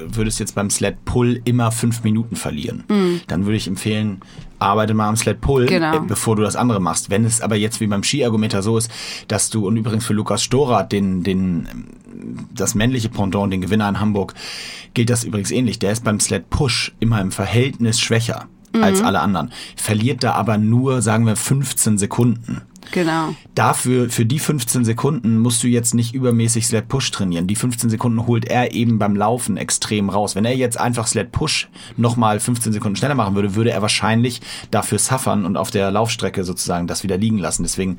würdest 0.08 0.40
jetzt 0.40 0.56
beim 0.56 0.72
Sled 0.72 1.06
Pull 1.06 1.40
immer 1.46 1.72
fünf 1.72 2.04
Minuten 2.04 2.36
verlieren. 2.36 2.84
Dann 3.28 3.46
würde 3.46 3.58
ich 3.58 3.68
empfehlen, 3.68 4.22
arbeite 4.66 4.94
mal 4.94 5.08
am 5.10 5.16
Sled 5.16 5.42
Pull, 5.42 5.64
Mhm. 5.64 5.68
Genau. 5.68 5.96
äh, 5.98 6.00
bevor 6.08 6.36
du 6.36 6.42
das 6.44 6.56
andere 6.56 6.80
machst. 6.80 7.10
Wenn 7.10 7.26
es 7.26 7.42
aber 7.42 7.56
jetzt 7.56 7.80
wie 7.82 7.88
beim 7.88 8.04
Skiergometer 8.04 8.62
so 8.64 8.78
ist, 8.78 8.90
dass 9.28 9.50
du, 9.50 9.68
und 9.68 9.78
übrigens 9.78 10.06
für 10.06 10.14
Lukas 10.14 10.44
Storath, 10.44 10.92
den, 10.92 11.24
den, 11.24 11.68
das 12.54 12.76
männliche 12.76 13.10
Pendant, 13.10 13.52
den 13.54 13.62
Gewinner 13.62 13.88
in 13.90 14.00
Hamburg, 14.00 14.34
gilt 14.94 15.10
das 15.10 15.24
übrigens 15.24 15.52
ähnlich. 15.52 15.80
Der 15.80 15.92
ist 15.92 16.04
beim 16.04 16.20
Sled 16.20 16.50
Push 16.50 16.94
immer 17.00 17.22
im 17.22 17.32
Verhältnis 17.32 18.00
schwächer 18.00 18.46
als 18.82 19.02
alle 19.02 19.22
anderen. 19.22 19.52
Verliert 19.78 20.22
da 20.24 20.34
aber 20.34 20.58
nur, 20.58 21.02
sagen 21.02 21.26
wir, 21.26 21.38
15 21.38 21.98
Sekunden. 21.98 22.62
Genau. 22.92 23.36
Dafür, 23.56 24.10
für 24.10 24.26
die 24.26 24.40
15 24.40 24.86
Sekunden 24.86 25.40
musst 25.40 25.64
du 25.64 25.68
jetzt 25.68 25.94
nicht 25.94 26.14
übermäßig 26.14 26.68
Sled 26.68 26.88
Push 26.88 27.12
trainieren. 27.12 27.48
Die 27.48 27.56
15 27.56 27.90
Sekunden 27.90 28.28
holt 28.28 28.46
er 28.46 28.74
eben 28.74 29.00
beim 29.00 29.16
Laufen 29.16 29.58
extrem 29.58 30.10
raus. 30.10 30.36
Wenn 30.36 30.46
er 30.46 30.56
jetzt 30.56 30.80
einfach 30.80 31.08
Sled 31.08 31.32
Push 31.32 31.70
nochmal 31.98 32.40
15 32.40 32.74
Sekunden 32.74 32.96
schneller 32.96 33.16
machen 33.16 33.36
würde, 33.36 33.56
würde 33.56 33.72
er 33.72 33.82
wahrscheinlich 33.82 34.42
dafür 34.72 35.00
suffern 35.00 35.46
und 35.46 35.58
auf 35.58 35.72
der 35.72 35.92
Laufstrecke 35.92 36.44
sozusagen 36.44 36.88
das 36.88 37.04
wieder 37.04 37.18
liegen 37.18 37.38
lassen. 37.38 37.64
Deswegen 37.64 37.98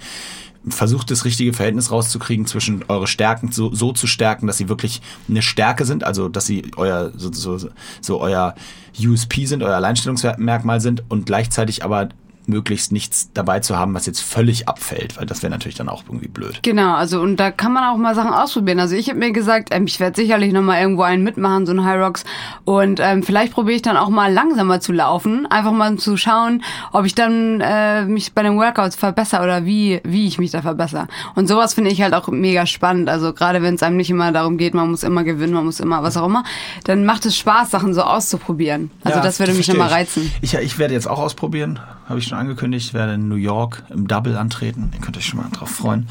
versucht 0.69 1.11
das 1.11 1.25
richtige 1.25 1.53
Verhältnis 1.53 1.91
rauszukriegen 1.91 2.47
zwischen 2.47 2.85
eure 2.89 3.07
Stärken 3.07 3.53
so, 3.53 3.73
so 3.75 3.93
zu 3.93 4.07
stärken, 4.07 4.47
dass 4.47 4.57
sie 4.57 4.69
wirklich 4.69 5.01
eine 5.29 5.43
Stärke 5.43 5.85
sind, 5.85 6.05
also 6.05 6.29
dass 6.29 6.47
sie 6.47 6.71
euer 6.77 7.13
so, 7.17 7.33
so, 7.33 7.69
so 8.01 8.21
euer 8.21 8.55
USP 8.99 9.47
sind, 9.47 9.63
euer 9.63 9.77
Alleinstellungsmerkmal 9.77 10.81
sind 10.81 11.05
und 11.09 11.27
gleichzeitig 11.27 11.85
aber 11.85 12.09
möglichst 12.47 12.93
nichts 12.93 13.31
dabei 13.35 13.61
zu 13.61 13.77
haben, 13.79 13.95
was 13.95 14.07
jetzt 14.07 14.21
völlig 14.21 14.69
abfällt, 14.69 15.17
weil 15.17 15.27
das 15.27 15.43
wäre 15.43 15.51
natürlich 15.51 15.75
dann 15.75 15.89
auch 15.89 16.05
irgendwie 16.07 16.29
blöd. 16.29 16.61
Genau, 16.63 16.95
also 16.95 17.21
und 17.21 17.37
da 17.37 17.51
kann 17.51 17.73
man 17.73 17.85
auch 17.85 17.97
mal 17.97 18.15
Sachen 18.15 18.33
ausprobieren. 18.33 18.81
Also 18.81 18.95
ich 18.95 19.09
habe 19.09 19.19
mir 19.19 19.33
gesagt, 19.33 19.69
ähm, 19.73 19.87
ich 19.87 20.01
werde 20.01 20.17
sicherlich 20.17 20.53
noch 20.53 20.63
mal 20.63 20.81
irgendwo 20.81 21.03
einen 21.03 21.25
mitmachen, 21.25 21.67
so 21.67 21.73
ein 21.73 21.85
High 21.85 22.01
Rocks. 22.01 22.25
Und 22.65 23.01
ähm, 23.01 23.23
vielleicht 23.23 23.53
probiere 23.53 23.77
ich 23.77 23.83
dann 23.83 23.97
auch 23.97 24.09
mal 24.09 24.33
langsamer 24.33 24.81
zu 24.81 24.93
laufen, 24.93 25.47
einfach 25.47 25.73
mal 25.73 25.93
um 25.93 25.99
zu 25.99 26.17
schauen, 26.17 26.63
ob 26.93 27.05
ich 27.05 27.15
dann 27.15 27.61
äh, 27.61 28.05
mich 28.05 28.33
bei 28.33 28.43
den 28.43 28.57
Workouts 28.57 28.97
verbessere 28.97 29.43
oder 29.43 29.65
wie 29.65 30.01
wie 30.05 30.27
ich 30.27 30.39
mich 30.39 30.51
da 30.51 30.63
verbessere. 30.63 31.09
Und 31.35 31.49
sowas 31.49 31.75
finde 31.75 31.91
ich 31.91 32.03
halt 32.03 32.15
auch 32.15 32.29
mega 32.29 32.67
spannend. 32.67 33.09
Also 33.09 33.33
gerade 33.33 33.63
wenn 33.63 33.75
es 33.75 33.83
einem 33.83 33.97
nicht 33.97 34.11
immer 34.11 34.33
darum 34.33 34.57
geht, 34.57 34.75
man 34.75 34.91
muss 34.91 35.03
immer 35.03 35.25
gewinnen, 35.25 35.53
man 35.53 35.65
muss 35.65 35.81
immer 35.81 36.03
was 36.03 36.17
auch 36.17 36.27
immer, 36.27 36.45
dann 36.85 37.05
macht 37.05 37.27
es 37.27 37.37
Spaß, 37.37 37.71
Sachen 37.71 37.95
so 37.95 38.03
auszuprobieren. 38.03 38.91
Also 39.03 39.19
Ja, 39.19 39.25
das 39.25 39.39
würde 39.39 39.53
mich 39.53 39.69
nochmal 39.69 39.89
reizen. 39.89 40.31
Ich, 40.41 40.55
ich 40.55 40.79
werde 40.79 40.95
jetzt 40.95 41.09
auch 41.09 41.19
ausprobieren. 41.19 41.81
Habe 42.09 42.21
ich 42.21 42.27
schon 42.27 42.39
angekündigt, 42.39 42.95
werde 42.95 43.15
in 43.15 43.29
New 43.29 43.37
York 43.37 43.83
im 43.91 44.07
Double 44.07 44.37
antreten. 44.37 44.91
Ihr 44.95 45.01
könnt 45.01 45.17
euch 45.17 45.27
schon 45.27 45.41
mal 45.41 45.49
drauf 45.53 45.71
freuen. 45.71 46.07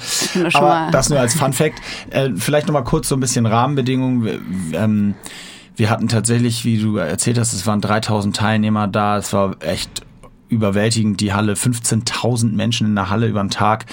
Aber 0.53 0.89
das 0.91 1.09
nur 1.09 1.19
als 1.19 1.33
Fun 1.33 1.53
Fact. 1.53 1.79
Äh, 2.09 2.31
vielleicht 2.35 2.67
noch 2.67 2.73
mal 2.73 2.83
kurz 2.83 3.07
so 3.07 3.15
ein 3.15 3.19
bisschen 3.21 3.45
Rahmenbedingungen. 3.45 4.73
Ähm, 4.73 5.15
wir 5.77 5.89
hatten 5.89 6.07
tatsächlich, 6.07 6.65
wie 6.65 6.77
du 6.77 6.97
erzählt 6.97 7.37
hast, 7.37 7.53
es 7.53 7.65
waren 7.65 7.81
3000 7.81 8.35
Teilnehmer 8.35 8.87
da. 8.87 9.17
Es 9.17 9.33
war 9.33 9.55
echt 9.61 10.03
überwältigend 10.49 11.21
die 11.21 11.33
Halle. 11.33 11.53
15.000 11.53 12.53
Menschen 12.53 12.87
in 12.87 12.95
der 12.95 13.09
Halle 13.09 13.27
über 13.27 13.41
den 13.41 13.49
Tag. 13.49 13.85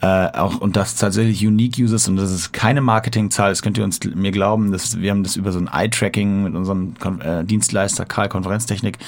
Äh, 0.00 0.06
auch 0.32 0.60
und 0.60 0.76
das 0.76 0.96
tatsächlich 0.96 1.46
Unique 1.46 1.78
Users. 1.78 2.08
Und 2.08 2.16
das 2.16 2.30
ist 2.30 2.52
keine 2.52 2.80
Marketingzahl. 2.80 3.50
Das 3.50 3.62
könnt 3.62 3.78
ihr 3.78 3.84
uns 3.84 4.00
mir 4.14 4.32
glauben. 4.32 4.72
Das, 4.72 5.00
wir 5.00 5.10
haben 5.10 5.22
das 5.22 5.36
über 5.36 5.52
so 5.52 5.58
ein 5.58 5.68
Eye-Tracking 5.72 6.44
mit 6.44 6.54
unserem 6.54 6.94
Kon 6.98 7.20
äh, 7.20 7.44
Dienstleister 7.44 8.04
Karl 8.04 8.28
Konferenztechnik 8.28 8.98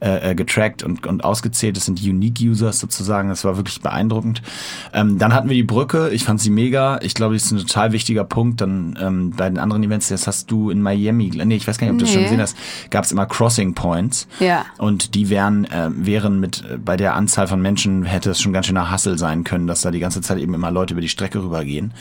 äh, 0.00 0.30
äh, 0.30 0.34
getrackt 0.34 0.82
und, 0.82 1.06
und 1.06 1.24
ausgezählt. 1.24 1.76
Das 1.76 1.86
sind 1.86 2.00
Unique 2.00 2.40
Users 2.40 2.80
sozusagen. 2.80 3.28
Das 3.28 3.44
war 3.44 3.56
wirklich 3.56 3.80
beeindruckend. 3.80 4.42
Ähm, 4.92 5.18
dann 5.18 5.34
hatten 5.34 5.48
wir 5.48 5.56
die 5.56 5.62
Brücke. 5.62 6.10
Ich 6.10 6.24
fand 6.24 6.40
sie 6.40 6.50
mega. 6.50 6.98
Ich 7.02 7.14
glaube 7.14 7.34
das 7.34 7.44
ist 7.44 7.52
ein 7.52 7.58
total 7.58 7.92
wichtiger 7.92 8.24
Punkt. 8.24 8.60
Dann 8.60 8.98
ähm, 9.00 9.30
bei 9.36 9.48
den 9.48 9.58
anderen 9.58 9.82
Events 9.82 10.08
das 10.08 10.26
hast 10.26 10.50
du 10.50 10.70
in 10.70 10.82
Miami 10.82 11.30
nee 11.44 11.56
ich 11.56 11.66
weiß 11.66 11.78
gar 11.78 11.86
nicht 11.86 11.92
ob 11.94 11.98
du 11.98 12.04
das 12.04 12.12
schon 12.12 12.22
Nee. 12.22 12.28
gesehen 12.28 12.40
hast 12.40 12.56
gab 12.90 13.04
es 13.04 13.12
immer 13.12 13.26
Crossing 13.26 13.74
Points. 13.74 14.26
Ja. 14.40 14.64
und 14.78 15.14
die 15.14 15.30
wären, 15.30 15.64
äh, 15.64 15.90
wären 15.94 16.40
mit, 16.44 16.62
äh, 16.70 16.76
bei 16.76 16.96
der 16.96 17.14
Anzahl 17.14 17.46
von 17.48 17.60
Menschen 17.62 18.04
hätte 18.04 18.30
es 18.30 18.40
schon 18.40 18.52
ganz 18.52 18.66
schöner 18.66 18.90
Hassel 18.90 19.18
sein 19.18 19.44
können, 19.44 19.66
dass 19.66 19.80
da 19.80 19.90
die 19.90 19.98
ganze 19.98 20.20
Zeit 20.20 20.38
eben 20.38 20.52
immer 20.52 20.70
Leute 20.70 20.92
über 20.92 21.00
die 21.00 21.08
Strecke 21.08 21.42
rübergehen, 21.42 21.94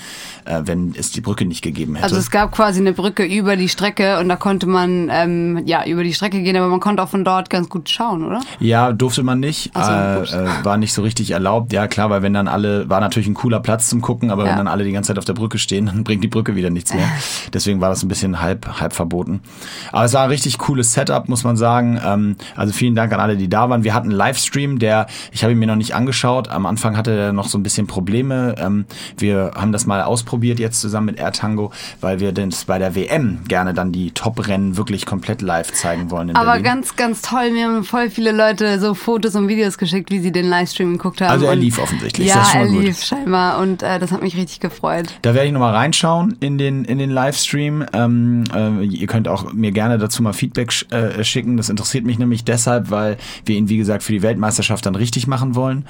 äh, 0.43 0.61
wenn 0.65 0.93
es 0.97 1.11
die 1.11 1.21
Brücke 1.21 1.45
nicht 1.45 1.61
gegeben 1.61 1.95
hätte. 1.95 2.03
Also 2.03 2.17
es 2.17 2.29
gab 2.29 2.51
quasi 2.51 2.81
eine 2.81 2.91
Brücke 2.93 3.23
über 3.23 3.55
die 3.55 3.69
Strecke 3.69 4.19
und 4.19 4.27
da 4.27 4.35
konnte 4.35 4.67
man 4.67 5.09
ähm, 5.11 5.63
ja 5.65 5.85
über 5.85 6.03
die 6.03 6.13
Strecke 6.13 6.41
gehen, 6.41 6.57
aber 6.57 6.67
man 6.67 6.81
konnte 6.81 7.01
auch 7.01 7.07
von 7.09 7.23
dort 7.23 7.49
ganz 7.49 7.69
gut 7.69 7.89
schauen, 7.89 8.25
oder? 8.25 8.41
ja, 8.59 8.91
durfte 8.91 9.23
man 9.23 9.39
nicht, 9.39 9.71
so, 9.73 9.79
äh, 9.79 10.23
äh, 10.23 10.47
war 10.63 10.77
nicht 10.77 10.93
so 10.93 11.01
richtig 11.01 11.31
erlaubt. 11.31 11.71
Ja, 11.71 11.87
klar, 11.87 12.09
weil 12.09 12.21
wenn 12.21 12.33
dann 12.33 12.47
alle, 12.49 12.89
war 12.89 12.99
natürlich 12.99 13.27
ein 13.27 13.33
cooler 13.33 13.61
Platz 13.61 13.87
zum 13.87 14.01
Gucken, 14.01 14.29
aber 14.29 14.43
Ja. 14.43 14.49
wenn 14.51 14.57
dann 14.57 14.67
alle 14.67 14.83
die 14.83 14.91
ganze 14.91 15.07
Zeit 15.09 15.17
auf 15.17 15.25
der 15.25 15.33
Brücke 15.33 15.57
stehen, 15.57 15.85
dann 15.93 16.03
bringt 16.03 16.23
die 16.23 16.27
Brücke 16.27 16.55
wieder 16.55 16.69
nichts 16.69 16.93
mehr. 16.93 17.07
Deswegen 17.53 17.79
war 17.79 17.89
das 17.89 18.03
ein 18.03 18.09
bisschen 18.09 18.41
halb, 18.41 18.81
halb 18.81 18.93
verboten. 18.93 19.41
Aber 19.93 20.03
es 20.03 20.13
war 20.13 20.23
ein 20.23 20.29
richtig 20.29 20.57
cooles 20.57 20.93
Setup, 20.93 21.29
muss 21.29 21.43
man 21.45 21.55
sagen. 21.55 21.99
Ähm, 22.05 22.35
also 22.55 22.73
vielen 22.73 22.95
Dank 22.95 23.13
an 23.13 23.19
alle, 23.19 23.37
die 23.37 23.47
da 23.49 23.69
waren. 23.69 23.83
Wir 23.83 23.93
hatten 23.93 24.09
einen 24.09 24.17
Livestream, 24.33 24.79
der, 24.79 25.05
ich 25.31 25.43
habe 25.43 25.53
ihn 25.53 25.59
mir 25.59 25.67
noch 25.67 25.75
nicht 25.75 25.93
angeschaut. 25.93 26.49
Am 26.49 26.65
Anfang 26.65 26.97
hatte 26.97 27.11
er 27.11 27.33
noch 27.33 27.47
so 27.47 27.57
ein 27.57 27.63
bisschen 27.63 27.85
Probleme. 27.85 28.55
Ähm, 28.57 28.85
wir 29.17 29.51
haben 29.55 29.71
das 29.71 29.85
mal 29.85 30.01
ausprobiert 30.01 30.59
jetzt 30.59 30.81
zusammen 30.81 31.05
mit 31.07 31.19
AirTango, 31.19 31.71
weil 32.01 32.19
wir 32.19 32.31
das 32.31 32.65
bei 32.65 32.79
der 32.79 32.95
WM 32.95 33.41
gerne 33.47 33.73
dann 33.75 33.91
die 33.91 34.11
Top-Rennen 34.11 34.75
wirklich 34.75 35.05
komplett 35.05 35.41
live 35.41 35.71
zeigen 35.71 36.09
wollen. 36.09 36.35
Aber 36.35 36.45
Berlin. 36.53 36.63
ganz, 36.63 36.95
ganz 36.95 37.21
toll. 37.21 37.51
Mir 37.51 37.65
haben 37.67 37.83
voll 37.83 38.09
viele 38.09 38.31
Leute 38.31 38.79
so 38.79 38.95
Fotos 38.95 39.35
und 39.35 39.47
Videos 39.47 39.77
geschickt, 39.77 40.09
wie 40.09 40.19
sie 40.19 40.31
den 40.31 40.49
Livestream 40.49 40.93
geguckt 40.93 41.21
haben. 41.21 41.29
Also 41.29 41.45
er 41.45 41.55
lief 41.55 41.77
offensichtlich, 41.79 42.27
Ja, 42.29 42.35
das 42.37 42.47
ist 42.47 42.51
schon 42.53 42.61
er 42.61 42.67
gut. 42.69 42.83
lief 42.83 43.03
scheinbar 43.03 43.59
und 43.59 43.83
äh, 43.83 43.99
das 43.99 44.11
hat 44.11 44.23
mich 44.23 44.35
richtig 44.35 44.59
gefreut. 44.59 45.13
Da 45.21 45.33
werde 45.35 45.47
ich 45.47 45.53
nochmal 45.53 45.75
reinschauen 45.75 46.35
in 46.39 46.57
den, 46.57 46.85
in 46.85 46.97
den 46.97 47.11
Livestream. 47.11 47.85
Ähm, 47.93 48.45
äh, 48.53 48.83
ihr 48.83 49.07
könnt 49.07 49.27
auch 49.27 49.53
mir 49.53 49.71
gerne 49.71 49.99
dazu 49.99 50.23
mal 50.23 50.33
Feedback 50.33 50.71
sch 50.71 50.91
äh, 50.91 51.23
schicken. 51.23 51.57
Das 51.57 51.69
interessiert 51.69 52.03
mich 52.05 52.17
nämlich 52.17 52.43
deshalb, 52.43 52.89
weil 52.89 53.17
wir 53.45 53.55
ihn, 53.55 53.69
wie 53.69 53.77
gesagt, 53.77 54.01
für 54.03 54.11
die 54.13 54.22
Weltmeisterschaft 54.23 54.85
dann 54.85 54.95
richtig 54.95 55.27
machen 55.27 55.55
wollen. 55.55 55.85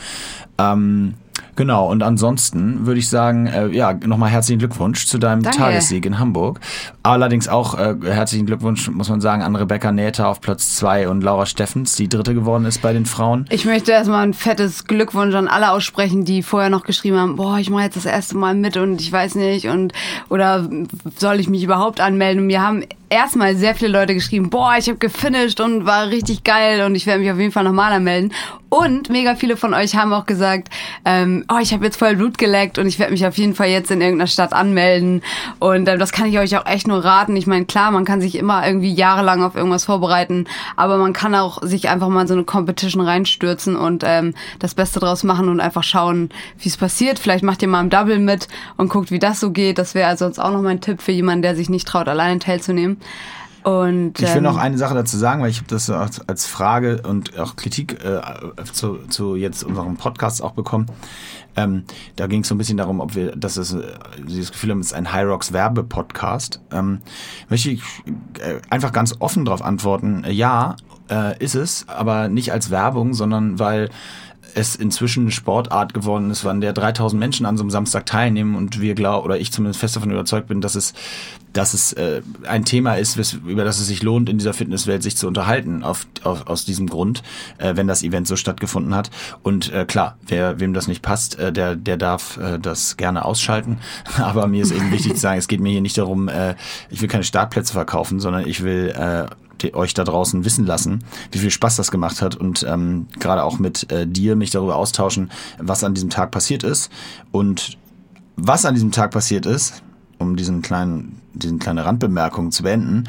Ähm, 0.58 1.14
genau, 1.56 1.90
und 1.90 2.04
ansonsten 2.04 2.86
würde 2.86 3.00
ich 3.00 3.10
sagen, 3.10 3.48
äh, 3.48 3.68
ja, 3.68 3.94
nochmal 3.94 4.30
herzlichen 4.30 4.60
Glückwunsch 4.60 5.08
zu 5.08 5.18
deinem 5.18 5.44
Danke. 5.44 5.58
Tagessieg 5.58 6.06
in 6.06 6.20
Hamburg. 6.20 6.60
Allerdings 7.04 7.48
auch 7.48 7.78
äh, 7.78 7.96
herzlichen 8.04 8.46
Glückwunsch, 8.46 8.90
muss 8.90 9.10
man 9.10 9.22
sagen, 9.22 9.42
an 9.42 9.56
Rebecca 9.56 9.92
Nähter 9.92 10.28
auf 10.28 10.42
Platz 10.42 10.76
zwei 10.76 11.08
und 11.08 11.22
Laura 11.22 11.46
Steffens, 11.46 11.96
die 11.96 12.10
dritte 12.10 12.34
geworden 12.34 12.66
ist 12.66 12.82
bei 12.82 12.94
den 12.94 13.06
Frauen. 13.06 13.46
Ich 13.50 13.66
möchte 13.66 13.92
erstmal 13.92 14.24
ein 14.24 14.34
fettes 14.34 14.86
Glückwunsch 14.86 15.36
an 15.36 15.48
alle 15.48 15.72
aussprechen, 15.72 16.26
die 16.26 16.44
vorher 16.44 16.70
noch 16.70 16.84
geschrieben 16.84 17.18
haben, 17.18 17.36
boah, 17.36 17.58
ich 17.58 17.70
mache 17.70 17.84
jetzt 17.84 17.98
das 17.98 18.06
erste 18.06 18.38
Mal 18.38 18.56
mit 18.56 18.78
und 18.78 19.02
ich 19.02 19.12
weiß 19.12 19.36
nicht 19.36 19.68
und 19.68 19.94
oder 20.30 20.70
soll 21.18 21.40
ich 21.40 21.50
mich 21.50 21.64
überhaupt 21.64 22.00
anmelden? 22.00 22.42
Und 22.42 22.48
mir 22.48 22.62
haben 22.62 22.84
erstmal 23.14 23.56
sehr 23.56 23.76
viele 23.76 23.92
Leute 23.92 24.14
geschrieben, 24.14 24.50
boah, 24.50 24.76
ich 24.78 24.88
habe 24.88 24.98
gefinisht 24.98 25.60
und 25.62 25.86
war 25.86 26.08
richtig 26.08 26.44
geil 26.44 26.84
und 26.86 26.96
ich 26.96 27.06
werde 27.06 27.22
mich 27.22 27.32
auf 27.32 27.38
jeden 27.38 27.52
Fall 27.52 27.64
nochmal 27.64 27.92
anmelden. 27.94 28.34
Und 28.70 29.10
mega 29.10 29.36
viele 29.36 29.56
von 29.56 29.74
euch 29.76 29.96
haben 29.96 30.14
auch 30.14 30.26
gesagt, 30.26 30.70
ähm, 31.24 31.46
oh, 31.50 31.60
ich 31.62 31.74
habe 31.74 31.86
jetzt 31.86 31.98
voll 31.98 32.16
Blut 32.16 32.38
geleckt 32.38 32.78
und 32.78 32.88
ich 32.88 33.00
werde 33.00 33.12
mich 33.12 33.26
auf 33.26 33.38
jeden 33.38 33.56
Fall 33.56 33.68
jetzt 33.68 33.92
in 33.92 34.02
irgendeiner 34.02 34.28
Stadt 34.28 34.54
anmelden. 34.54 35.22
Und 35.60 35.88
ähm, 35.88 36.00
das 36.00 36.12
kann 36.12 36.28
ich 36.28 36.38
euch 36.40 36.58
auch 36.58 36.66
echt 36.66 36.88
nur 36.88 37.04
raten. 37.04 37.36
Ich 37.36 37.48
meine, 37.48 37.66
klar, 37.66 37.92
man 37.92 38.06
kann 38.06 38.22
sich 38.22 38.36
immer 38.36 38.66
irgendwie 38.66 38.94
jahrelang 38.94 39.44
auf 39.44 39.56
irgendwas 39.56 39.86
vorbereiten, 39.86 40.46
aber 40.76 40.98
man 40.98 41.14
kann 41.14 41.36
auch 41.36 41.62
sich 41.62 41.90
einfach 41.90 42.10
mal 42.10 42.22
in 42.22 42.28
so 42.28 42.34
eine 42.34 42.44
Competition 42.44 43.02
reinstürzen 43.02 43.76
und 43.76 44.04
ähm, 44.06 44.34
das 44.60 44.76
Beste 44.76 45.00
draus 45.00 45.24
machen 45.24 45.50
und 45.50 45.60
einfach 45.60 45.84
schauen, 45.84 46.30
wie 46.60 46.70
es 46.70 46.78
passiert. 46.78 47.20
Vielleicht 47.20 47.44
macht 47.44 47.62
ihr 47.62 47.68
mal 47.68 47.82
im 47.82 47.90
Double 47.90 48.20
mit 48.20 48.48
und 48.78 48.90
guckt, 48.90 49.12
wie 49.12 49.20
das 49.20 49.40
so 49.40 49.52
geht. 49.52 49.78
Das 49.78 49.96
wäre 49.96 50.08
also 50.08 50.26
sonst 50.26 50.40
auch 50.40 50.52
noch 50.52 50.62
mein 50.62 50.82
Tipp 50.82 51.02
für 51.02 51.12
jemanden, 51.12 51.42
der 51.42 51.56
sich 51.56 51.70
nicht 51.70 51.88
traut, 51.88 52.08
alleine 52.08 52.40
teilzunehmen. 52.40 52.98
Und 53.64 54.20
Ich 54.20 54.28
will 54.30 54.38
ähm, 54.38 54.44
noch 54.44 54.58
eine 54.58 54.78
Sache 54.78 54.94
dazu 54.94 55.18
sagen, 55.18 55.42
weil 55.42 55.50
ich 55.50 55.58
habe 55.58 55.68
das 55.68 55.90
als, 55.90 56.46
Frage 56.46 57.02
und 57.04 57.38
auch 57.40 57.56
Kritik 57.56 58.04
äh, 58.04 58.22
zu, 58.72 58.98
zu 59.08 59.36
jetzt 59.36 59.64
unserem 59.64 59.96
Podcast 59.96 60.44
auch 60.44 60.52
bekommen. 60.52 60.88
Ähm, 61.56 61.84
da 62.16 62.28
ging 62.28 62.42
es 62.42 62.48
so 62.48 62.56
ein 62.56 62.58
bisschen 62.58 62.78
darum, 62.78 63.00
ob 63.00 63.16
wir, 63.16 63.36
dass 63.36 63.58
es, 63.58 63.74
äh, 63.74 63.84
Sie 64.28 64.40
das 64.40 64.52
Gefühl 64.52 64.72
haben, 64.72 64.80
es 64.80 64.88
ist 64.88 64.94
ein 64.94 65.14
High 65.14 65.28
Rocks 65.28 65.54
Werbe-Podcast. 65.54 66.62
Ähm, 66.72 67.02
möchte 67.50 67.70
ich 67.72 67.82
äh, 68.40 68.60
einfach 68.70 68.92
ganz 68.92 69.16
offen 69.20 69.46
darauf 69.46 69.62
antworten, 69.62 70.24
äh, 70.24 70.32
ja, 70.32 70.76
äh, 71.10 71.38
ist 71.44 71.56
es, 71.56 71.86
aber 71.88 72.28
nicht 72.28 72.52
als 72.52 72.70
Werbung, 72.70 73.14
sondern 73.14 73.60
weil 73.60 73.90
es 74.56 74.76
inzwischen 74.76 75.32
Sportart 75.32 75.94
geworden 75.94 76.30
ist, 76.32 76.46
an 76.46 76.62
der 76.62 76.74
3000 76.74 77.20
Menschen 77.20 77.46
an 77.46 77.58
so 77.58 77.64
einem 77.64 77.70
Samstag 77.72 78.06
teilnehmen 78.06 78.56
und 78.56 78.80
wir 78.82 78.96
glauben, 78.96 79.26
oder 79.26 79.38
ich 79.40 79.52
zumindest 79.52 79.80
fest 79.80 79.96
davon 79.96 80.12
überzeugt 80.12 80.48
bin, 80.48 80.62
dass 80.62 80.76
es, 80.76 80.94
dass 81.54 81.74
es 81.74 81.94
äh, 81.94 82.22
ein 82.48 82.66
Thema 82.66 82.96
ist, 82.96 83.18
wes- 83.18 83.38
über 83.46 83.64
das 83.64 83.80
es 83.80 83.88
sich 83.88 84.04
lohnt, 84.04 84.30
in 84.30 84.38
dieser 84.38 84.54
Fitnesswelt 84.54 85.04
sich 85.04 85.18
zu 85.18 85.28
unterhalten, 85.28 85.84
auf, 85.84 86.08
auf, 86.24 86.48
aus 86.48 86.66
diesem 86.66 86.88
Grund, 86.88 87.24
äh, 87.58 87.76
wenn 87.76 87.88
das 87.88 88.04
Event 88.04 88.28
so 88.28 88.36
stattgefunden 88.36 88.96
hat. 88.96 89.10
Und 89.44 89.72
äh, 89.72 89.86
klar, 89.86 90.18
wer, 90.28 90.60
wem 90.60 90.74
das 90.74 90.88
nicht 90.88 91.02
passt, 91.02 91.38
äh, 91.40 91.52
der, 91.52 91.76
der 91.76 91.98
darf 91.98 92.38
äh, 92.38 92.60
das 92.60 92.98
gerne 92.98 93.26
ausschalten. 93.26 93.78
Aber 94.18 94.48
mir 94.48 94.64
ist 94.64 94.72
eben 94.72 94.92
wichtig 94.92 95.14
zu 95.14 95.20
sagen, 95.20 95.38
es 95.40 95.48
geht 95.48 95.60
mir 95.62 95.72
hier 95.72 95.82
nicht 95.82 95.98
darum, 95.98 96.28
äh, 96.28 96.56
ich 96.90 97.02
will 97.02 97.10
keine 97.10 97.24
Startplätze 97.24 97.74
verkaufen, 97.74 98.20
sondern 98.20 98.48
ich 98.48 98.64
will 98.64 98.94
äh, 98.96 99.26
euch 99.74 99.94
da 99.94 100.04
draußen 100.04 100.46
wissen 100.46 100.66
lassen, 100.66 101.04
wie 101.32 101.40
viel 101.40 101.52
Spaß 101.52 101.76
das 101.76 101.92
gemacht 101.92 102.22
hat 102.22 102.36
und 102.36 102.66
ähm, 102.68 103.08
gerade 103.20 103.44
auch 103.44 103.60
mit 103.60 103.92
äh, 103.92 104.08
dir 104.08 104.36
mich 104.36 104.52
darüber 104.52 104.76
austauschen, 104.76 105.32
was 105.60 105.84
an 105.84 105.94
diesem 105.94 106.10
Tag 106.10 106.32
passiert 106.32 106.64
ist 106.64 106.92
und 107.32 107.78
was 108.36 108.66
an 108.66 108.74
diesem 108.74 108.92
Tag 108.92 109.12
passiert 109.12 109.46
ist, 109.46 109.84
um 110.18 110.36
diesen 110.36 110.62
kleinen, 110.62 111.22
diesen 111.34 111.60
kleine 111.60 111.86
Randbemerkung 111.86 112.52
zu 112.52 112.64
beenden. 112.64 113.06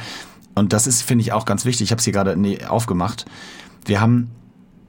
Und 0.54 0.72
das 0.72 0.86
ist, 0.86 1.02
finde 1.02 1.22
ich, 1.22 1.32
auch 1.32 1.46
ganz 1.46 1.64
wichtig. 1.64 1.86
Ich 1.86 1.90
habe 1.90 1.98
es 1.98 2.04
hier 2.04 2.12
gerade 2.12 2.36
nee, 2.36 2.64
aufgemacht. 2.64 3.24
Wir 3.84 4.00
haben 4.00 4.30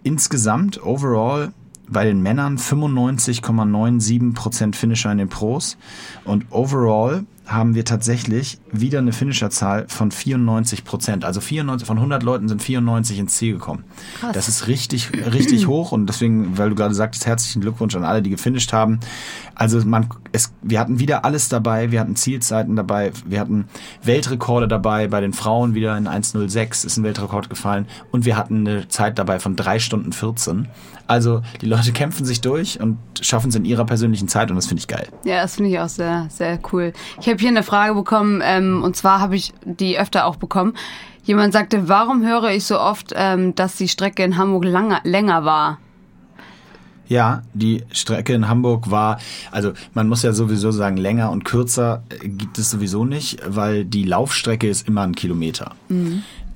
insgesamt 0.04 0.84
overall 0.84 1.52
bei 1.88 2.06
den 2.06 2.22
Männern 2.22 2.58
95,97% 2.58 4.76
Finisher 4.76 5.12
in 5.12 5.18
den 5.20 5.30
Pros 5.30 5.78
und 6.24 6.46
overall 6.52 7.26
haben 7.46 7.76
wir 7.76 7.86
tatsächlich 7.86 8.58
wieder 8.72 9.00
eine 9.00 9.14
Finisherzahl 9.14 9.86
von 9.88 10.12
94%. 10.12 11.24
Also 11.24 11.42
94, 11.42 11.86
von 11.86 11.98
100 11.98 12.24
Leuten 12.24 12.48
sind 12.48 12.62
94 12.62 13.20
ins 13.20 13.36
Ziel 13.36 13.54
gekommen. 13.54 13.84
Krass. 14.20 14.34
Das 14.34 14.48
ist 14.48 14.68
richtig, 14.68 15.12
richtig 15.14 15.68
hoch 15.68 15.92
und 15.92 16.08
deswegen, 16.08 16.58
weil 16.58 16.70
du 16.70 16.76
gerade 16.76 16.96
sagtest, 16.96 17.26
herzlichen 17.26 17.62
Glückwunsch 17.62 17.96
an 17.96 18.04
alle, 18.04 18.22
die 18.22 18.30
gefinisht 18.30 18.74
haben. 18.74 19.00
Also 19.54 19.80
man, 19.86 20.10
es, 20.36 20.54
wir 20.62 20.80
hatten 20.80 21.00
wieder 21.00 21.26
alles 21.26 21.50
dabei, 21.50 21.92
wir 21.92 22.00
hatten 22.00 22.16
Zielzeiten 22.16 22.76
dabei, 22.76 23.12
wir 23.26 23.40
hatten 23.40 23.68
Weltrekorde 24.04 24.68
dabei, 24.68 25.08
bei 25.08 25.22
den 25.22 25.34
Frauen 25.34 25.74
wieder 25.74 25.98
in 25.98 26.08
1.06 26.08 26.86
ist 26.86 26.98
ein 26.98 27.04
Weltrekord 27.04 27.50
gefallen 27.50 27.88
und 28.12 28.26
wir 28.26 28.38
hatten 28.38 28.68
eine 28.68 28.88
Zeit 28.88 29.18
dabei 29.18 29.40
von 29.40 29.56
3 29.56 29.80
Stunden 29.80 30.14
14. 30.14 30.68
Also 31.08 31.42
die 31.62 31.68
Leute 31.68 31.92
kämpfen 31.92 32.26
sich 32.26 32.42
durch 32.42 32.80
und 32.80 32.98
schaffen 33.22 33.50
es 33.50 33.56
in 33.56 33.66
ihrer 33.66 33.86
persönlichen 33.86 34.28
Zeit 34.28 34.50
und 34.50 34.56
das 34.56 34.68
finde 34.68 34.80
ich 34.80 34.88
geil. 34.88 35.08
Ja, 35.24 35.42
das 35.42 35.56
finde 35.56 35.72
ich 35.72 35.80
auch 35.80 35.90
sehr, 35.90 36.28
sehr 36.30 36.60
cool. 36.72 36.94
Ich 37.20 37.28
habe 37.28 37.38
hier 37.38 37.50
eine 37.50 37.64
Frage 37.64 37.94
bekommen, 37.94 38.42
ähm, 38.44 38.84
und 38.84 38.96
zwar 38.96 39.20
habe 39.20 39.36
ich 39.36 39.54
die 39.64 39.98
öfter 40.00 40.26
auch 40.26 40.36
bekommen. 40.36 40.74
Jemand 41.24 41.54
sagte, 41.54 41.90
warum 41.90 42.26
höre 42.26 42.50
ich 42.50 42.66
so 42.66 42.80
oft, 42.80 43.14
ähm, 43.16 43.56
dass 43.56 43.76
die 43.76 43.88
Strecke 43.88 44.24
in 44.24 44.38
Hamburg 44.38 44.66
langer, 44.66 45.02
länger 45.04 45.44
war? 45.44 45.80
Ja, 47.08 47.44
die 47.54 47.84
Strecke 47.92 48.34
in 48.34 48.48
Hamburg 48.48 48.90
war, 48.90 49.20
also 49.52 49.74
man 49.94 50.08
muss 50.08 50.24
ja 50.24 50.34
sowieso 50.34 50.72
sagen, 50.72 50.98
länger 50.98 51.32
und 51.32 51.46
kürzer 51.46 52.04
äh, 52.10 52.28
gibt 52.28 52.58
es 52.58 52.72
sowieso 52.72 53.06
nicht, 53.06 53.40
weil 53.48 53.86
die 53.86 54.04
Laufstrecke 54.04 54.68
ist 54.68 54.88
immer 54.88 55.02
ein 55.02 55.16
Kilometer. 55.16 55.76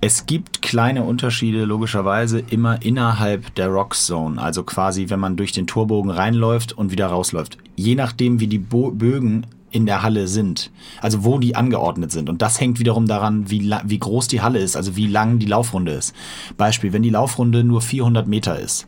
Es 0.02 0.26
gibt 0.26 0.62
kleine 0.62 1.04
Unterschiede 1.04 1.66
logischerweise 1.66 2.40
immer 2.40 2.82
innerhalb 2.82 3.54
der 3.56 3.68
Rock 3.68 3.96
Zone, 3.96 4.42
also 4.42 4.64
quasi 4.64 5.10
wenn 5.10 5.20
man 5.20 5.36
durch 5.36 5.52
den 5.52 5.68
Torbogen 5.68 6.10
reinläuft 6.10 6.72
und 6.72 6.92
wieder 6.92 7.08
rausläuft. 7.08 7.58
Je 7.76 7.96
nachdem, 7.96 8.40
wie 8.40 8.48
die 8.48 8.60
Bo 8.60 8.92
Bögen 8.92 9.46
in 9.72 9.86
der 9.86 10.02
Halle 10.02 10.28
sind. 10.28 10.72
Also 11.02 11.24
wo 11.24 11.40
die 11.40 11.56
angeordnet 11.56 12.12
sind. 12.12 12.30
Und 12.30 12.42
das 12.42 12.60
hängt 12.60 12.80
wiederum 12.80 13.06
daran, 13.06 13.50
wie, 13.50 13.74
wie 13.86 14.00
groß 14.00 14.28
die 14.28 14.42
Halle 14.42 14.60
ist, 14.60 14.76
also 14.76 14.96
wie 14.96 15.08
lang 15.08 15.40
die 15.40 15.46
Laufrunde 15.46 15.92
ist. 15.92 16.16
Beispiel, 16.58 16.94
wenn 16.94 17.04
die 17.04 17.10
Laufrunde 17.10 17.64
nur 17.64 17.82
400 17.82 18.28
Meter 18.28 18.60
ist, 18.60 18.88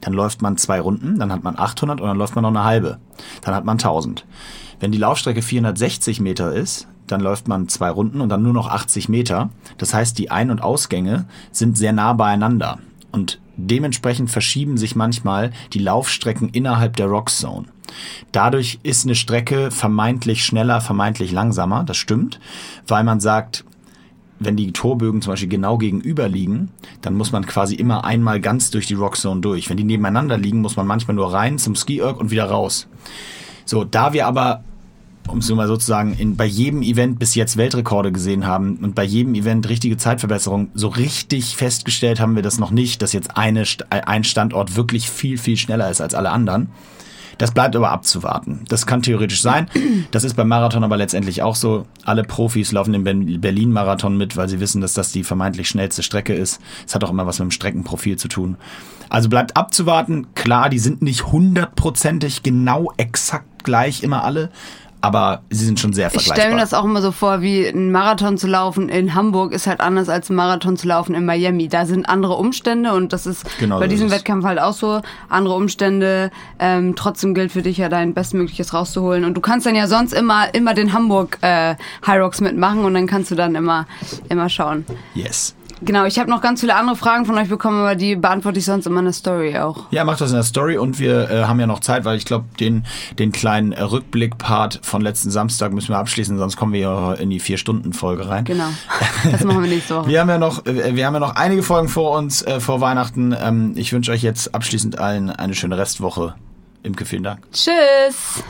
dann 0.00 0.12
läuft 0.12 0.42
man 0.42 0.56
zwei 0.56 0.80
Runden, 0.80 1.18
dann 1.18 1.32
hat 1.32 1.44
man 1.44 1.58
800 1.58 2.00
und 2.00 2.06
dann 2.06 2.18
läuft 2.18 2.34
man 2.34 2.42
noch 2.42 2.50
eine 2.50 2.64
halbe. 2.64 2.98
Dann 3.42 3.54
hat 3.54 3.64
man 3.64 3.78
1000. 3.78 4.26
Wenn 4.80 4.92
die 4.92 4.98
Laufstrecke 4.98 5.42
460 5.42 6.20
Meter 6.20 6.52
ist, 6.52 6.86
dann 7.06 7.20
läuft 7.20 7.48
man 7.48 7.68
zwei 7.68 7.90
Runden 7.90 8.20
und 8.20 8.28
dann 8.28 8.42
nur 8.42 8.52
noch 8.52 8.68
80 8.68 9.08
Meter. 9.08 9.50
Das 9.78 9.94
heißt, 9.94 10.18
die 10.18 10.30
Ein- 10.30 10.50
und 10.50 10.62
Ausgänge 10.62 11.26
sind 11.50 11.76
sehr 11.76 11.92
nah 11.92 12.12
beieinander. 12.12 12.78
Und 13.10 13.40
dementsprechend 13.56 14.30
verschieben 14.30 14.76
sich 14.76 14.94
manchmal 14.94 15.52
die 15.72 15.78
Laufstrecken 15.78 16.50
innerhalb 16.50 16.96
der 16.96 17.06
Rock 17.06 17.30
Zone. 17.30 17.66
Dadurch 18.32 18.78
ist 18.82 19.04
eine 19.04 19.14
Strecke 19.14 19.70
vermeintlich 19.70 20.44
schneller, 20.44 20.80
vermeintlich 20.80 21.32
langsamer. 21.32 21.84
Das 21.84 21.96
stimmt, 21.96 22.40
weil 22.86 23.04
man 23.04 23.20
sagt, 23.20 23.64
wenn 24.40 24.56
die 24.56 24.72
Torbögen 24.72 25.22
zum 25.22 25.32
Beispiel 25.32 25.48
genau 25.48 25.78
gegenüber 25.78 26.28
liegen, 26.28 26.70
dann 27.00 27.14
muss 27.14 27.32
man 27.32 27.46
quasi 27.46 27.74
immer 27.74 28.04
einmal 28.04 28.40
ganz 28.40 28.70
durch 28.70 28.86
die 28.86 28.94
Rock 28.94 29.16
Zone 29.16 29.40
durch. 29.40 29.68
Wenn 29.68 29.76
die 29.76 29.84
nebeneinander 29.84 30.38
liegen, 30.38 30.60
muss 30.60 30.76
man 30.76 30.86
manchmal 30.86 31.16
nur 31.16 31.32
rein 31.32 31.58
zum 31.58 31.74
Ski 31.74 31.98
Erg 31.98 32.18
und 32.18 32.30
wieder 32.30 32.44
raus. 32.44 32.86
So, 33.64 33.84
da 33.84 34.12
wir 34.12 34.26
aber, 34.26 34.62
um 35.28 35.38
es 35.38 35.48
nur 35.48 35.56
mal 35.56 35.66
sozusagen, 35.66 36.14
in, 36.14 36.36
bei 36.36 36.46
jedem 36.46 36.82
Event 36.82 37.18
bis 37.18 37.34
jetzt 37.34 37.56
Weltrekorde 37.56 38.12
gesehen 38.12 38.46
haben 38.46 38.76
und 38.76 38.94
bei 38.94 39.04
jedem 39.04 39.34
Event 39.34 39.68
richtige 39.68 39.96
Zeitverbesserung, 39.96 40.70
so 40.74 40.88
richtig 40.88 41.56
festgestellt 41.56 42.20
haben 42.20 42.36
wir 42.36 42.42
das 42.42 42.58
noch 42.58 42.70
nicht, 42.70 43.02
dass 43.02 43.12
jetzt 43.12 43.36
eine, 43.36 43.64
ein 43.90 44.24
Standort 44.24 44.76
wirklich 44.76 45.10
viel, 45.10 45.36
viel 45.36 45.56
schneller 45.56 45.90
ist 45.90 46.00
als 46.00 46.14
alle 46.14 46.30
anderen. 46.30 46.68
Das 47.38 47.52
bleibt 47.52 47.76
aber 47.76 47.90
abzuwarten. 47.90 48.64
Das 48.68 48.86
kann 48.86 49.00
theoretisch 49.02 49.40
sein. 49.40 49.68
Das 50.10 50.24
ist 50.24 50.34
beim 50.34 50.48
Marathon 50.48 50.82
aber 50.84 50.96
letztendlich 50.96 51.42
auch 51.42 51.54
so. 51.54 51.86
Alle 52.04 52.24
Profis 52.24 52.72
laufen 52.72 52.92
den 52.92 53.04
Ber- 53.04 53.38
Berlin-Marathon 53.38 54.16
mit, 54.16 54.36
weil 54.36 54.48
sie 54.48 54.60
wissen, 54.60 54.80
dass 54.80 54.92
das 54.94 55.12
die 55.12 55.22
vermeintlich 55.24 55.68
schnellste 55.68 56.02
Strecke 56.02 56.34
ist. 56.34 56.60
Es 56.86 56.94
hat 56.94 57.04
auch 57.04 57.10
immer 57.10 57.26
was 57.26 57.38
mit 57.38 57.46
dem 57.46 57.50
Streckenprofil 57.52 58.16
zu 58.16 58.28
tun. 58.28 58.56
Also 59.08 59.28
bleibt 59.28 59.56
abzuwarten. 59.56 60.34
Klar, 60.34 60.68
die 60.68 60.80
sind 60.80 61.00
nicht 61.00 61.26
hundertprozentig 61.32 62.42
genau 62.42 62.92
exakt 62.96 63.64
gleich 63.64 64.02
immer 64.02 64.24
alle, 64.24 64.50
aber 65.00 65.42
sie 65.50 65.64
sind 65.64 65.78
schon 65.80 65.92
sehr 65.92 66.06
Ich 66.08 66.12
vergleichbar. 66.12 66.36
stelle 66.36 66.54
mir 66.54 66.60
das 66.60 66.74
auch 66.74 66.84
immer 66.84 67.00
so 67.02 67.12
vor, 67.12 67.40
wie 67.40 67.66
ein 67.66 67.92
Marathon 67.92 68.36
zu 68.38 68.46
laufen 68.46 68.88
in 68.88 69.14
Hamburg 69.14 69.52
ist 69.52 69.66
halt 69.66 69.80
anders 69.80 70.08
als 70.08 70.30
ein 70.30 70.34
Marathon 70.34 70.76
zu 70.76 70.88
laufen 70.88 71.14
in 71.14 71.24
Miami. 71.24 71.68
Da 71.68 71.86
sind 71.86 72.08
andere 72.08 72.34
Umstände 72.34 72.92
und 72.92 73.12
das 73.12 73.26
ist 73.26 73.44
Genau 73.58 73.78
bei 73.78 73.86
so 73.86 73.90
diesem 73.90 74.06
ist. 74.08 74.12
Wettkampf 74.14 74.44
halt 74.44 74.58
auch 74.60 74.72
so. 74.72 75.00
Andere 75.28 75.54
Umstände. 75.54 76.30
Ähm, 76.58 76.94
trotzdem 76.96 77.34
gilt 77.34 77.52
für 77.52 77.62
dich 77.62 77.76
ja 77.78 77.88
dein 77.88 78.14
Bestmögliches 78.14 78.74
rauszuholen. 78.74 79.24
Und 79.24 79.34
du 79.34 79.40
kannst 79.40 79.66
dann 79.66 79.74
ja 79.74 79.86
sonst 79.86 80.12
immer 80.12 80.52
immer 80.54 80.74
den 80.74 80.92
Hamburg 80.92 81.38
äh, 81.42 81.76
High 82.06 82.20
Rocks 82.20 82.40
mitmachen 82.40 82.84
und 82.84 82.94
dann 82.94 83.06
kannst 83.06 83.30
du 83.30 83.34
dann 83.34 83.54
immer 83.54 83.86
immer 84.28 84.48
schauen. 84.48 84.84
yes. 85.14 85.54
Genau, 85.82 86.04
ich 86.04 86.18
habe 86.18 86.30
noch 86.30 86.40
ganz 86.40 86.60
viele 86.60 86.74
andere 86.74 86.96
Fragen 86.96 87.24
von 87.24 87.36
euch 87.36 87.48
bekommen, 87.48 87.80
aber 87.80 87.94
die 87.94 88.16
beantworte 88.16 88.58
ich 88.58 88.64
sonst 88.64 88.86
immer 88.86 89.00
in 89.00 89.06
der 89.06 89.12
Story 89.12 89.56
auch. 89.58 89.86
Ja, 89.90 90.04
macht 90.04 90.20
das 90.20 90.30
in 90.30 90.36
der 90.36 90.44
Story 90.44 90.76
und 90.76 90.98
wir 90.98 91.30
äh, 91.30 91.44
haben 91.44 91.60
ja 91.60 91.66
noch 91.66 91.80
Zeit, 91.80 92.04
weil 92.04 92.16
ich 92.16 92.24
glaube, 92.24 92.46
den, 92.58 92.84
den 93.18 93.32
kleinen 93.32 93.72
Rückblick-Part 93.72 94.80
von 94.82 95.02
letzten 95.02 95.30
Samstag 95.30 95.72
müssen 95.72 95.90
wir 95.90 95.98
abschließen, 95.98 96.36
sonst 96.38 96.56
kommen 96.56 96.72
wir 96.72 96.80
ja 96.80 97.12
in 97.14 97.30
die 97.30 97.40
Vier-Stunden-Folge 97.40 98.28
rein. 98.28 98.44
Genau. 98.44 98.68
Das 99.30 99.42
machen 99.42 99.62
wir 99.62 99.68
nächste 99.68 99.96
Woche. 99.96 100.08
Wir 100.08 100.20
haben 100.20 100.28
ja 100.28 100.38
noch, 100.38 100.64
äh, 100.64 100.94
wir 100.94 101.06
haben 101.06 101.14
ja 101.14 101.20
noch 101.20 101.34
einige 101.34 101.62
Folgen 101.62 101.88
vor 101.88 102.16
uns, 102.16 102.42
äh, 102.42 102.60
vor 102.60 102.80
Weihnachten. 102.80 103.34
Ähm, 103.38 103.72
ich 103.76 103.92
wünsche 103.92 104.12
euch 104.12 104.22
jetzt 104.22 104.54
abschließend 104.54 104.98
allen 104.98 105.30
eine 105.30 105.54
schöne 105.54 105.76
Restwoche. 105.76 106.34
Imke, 106.82 107.04
vielen 107.04 107.24
Dank. 107.24 107.40
Tschüss. 107.52 108.42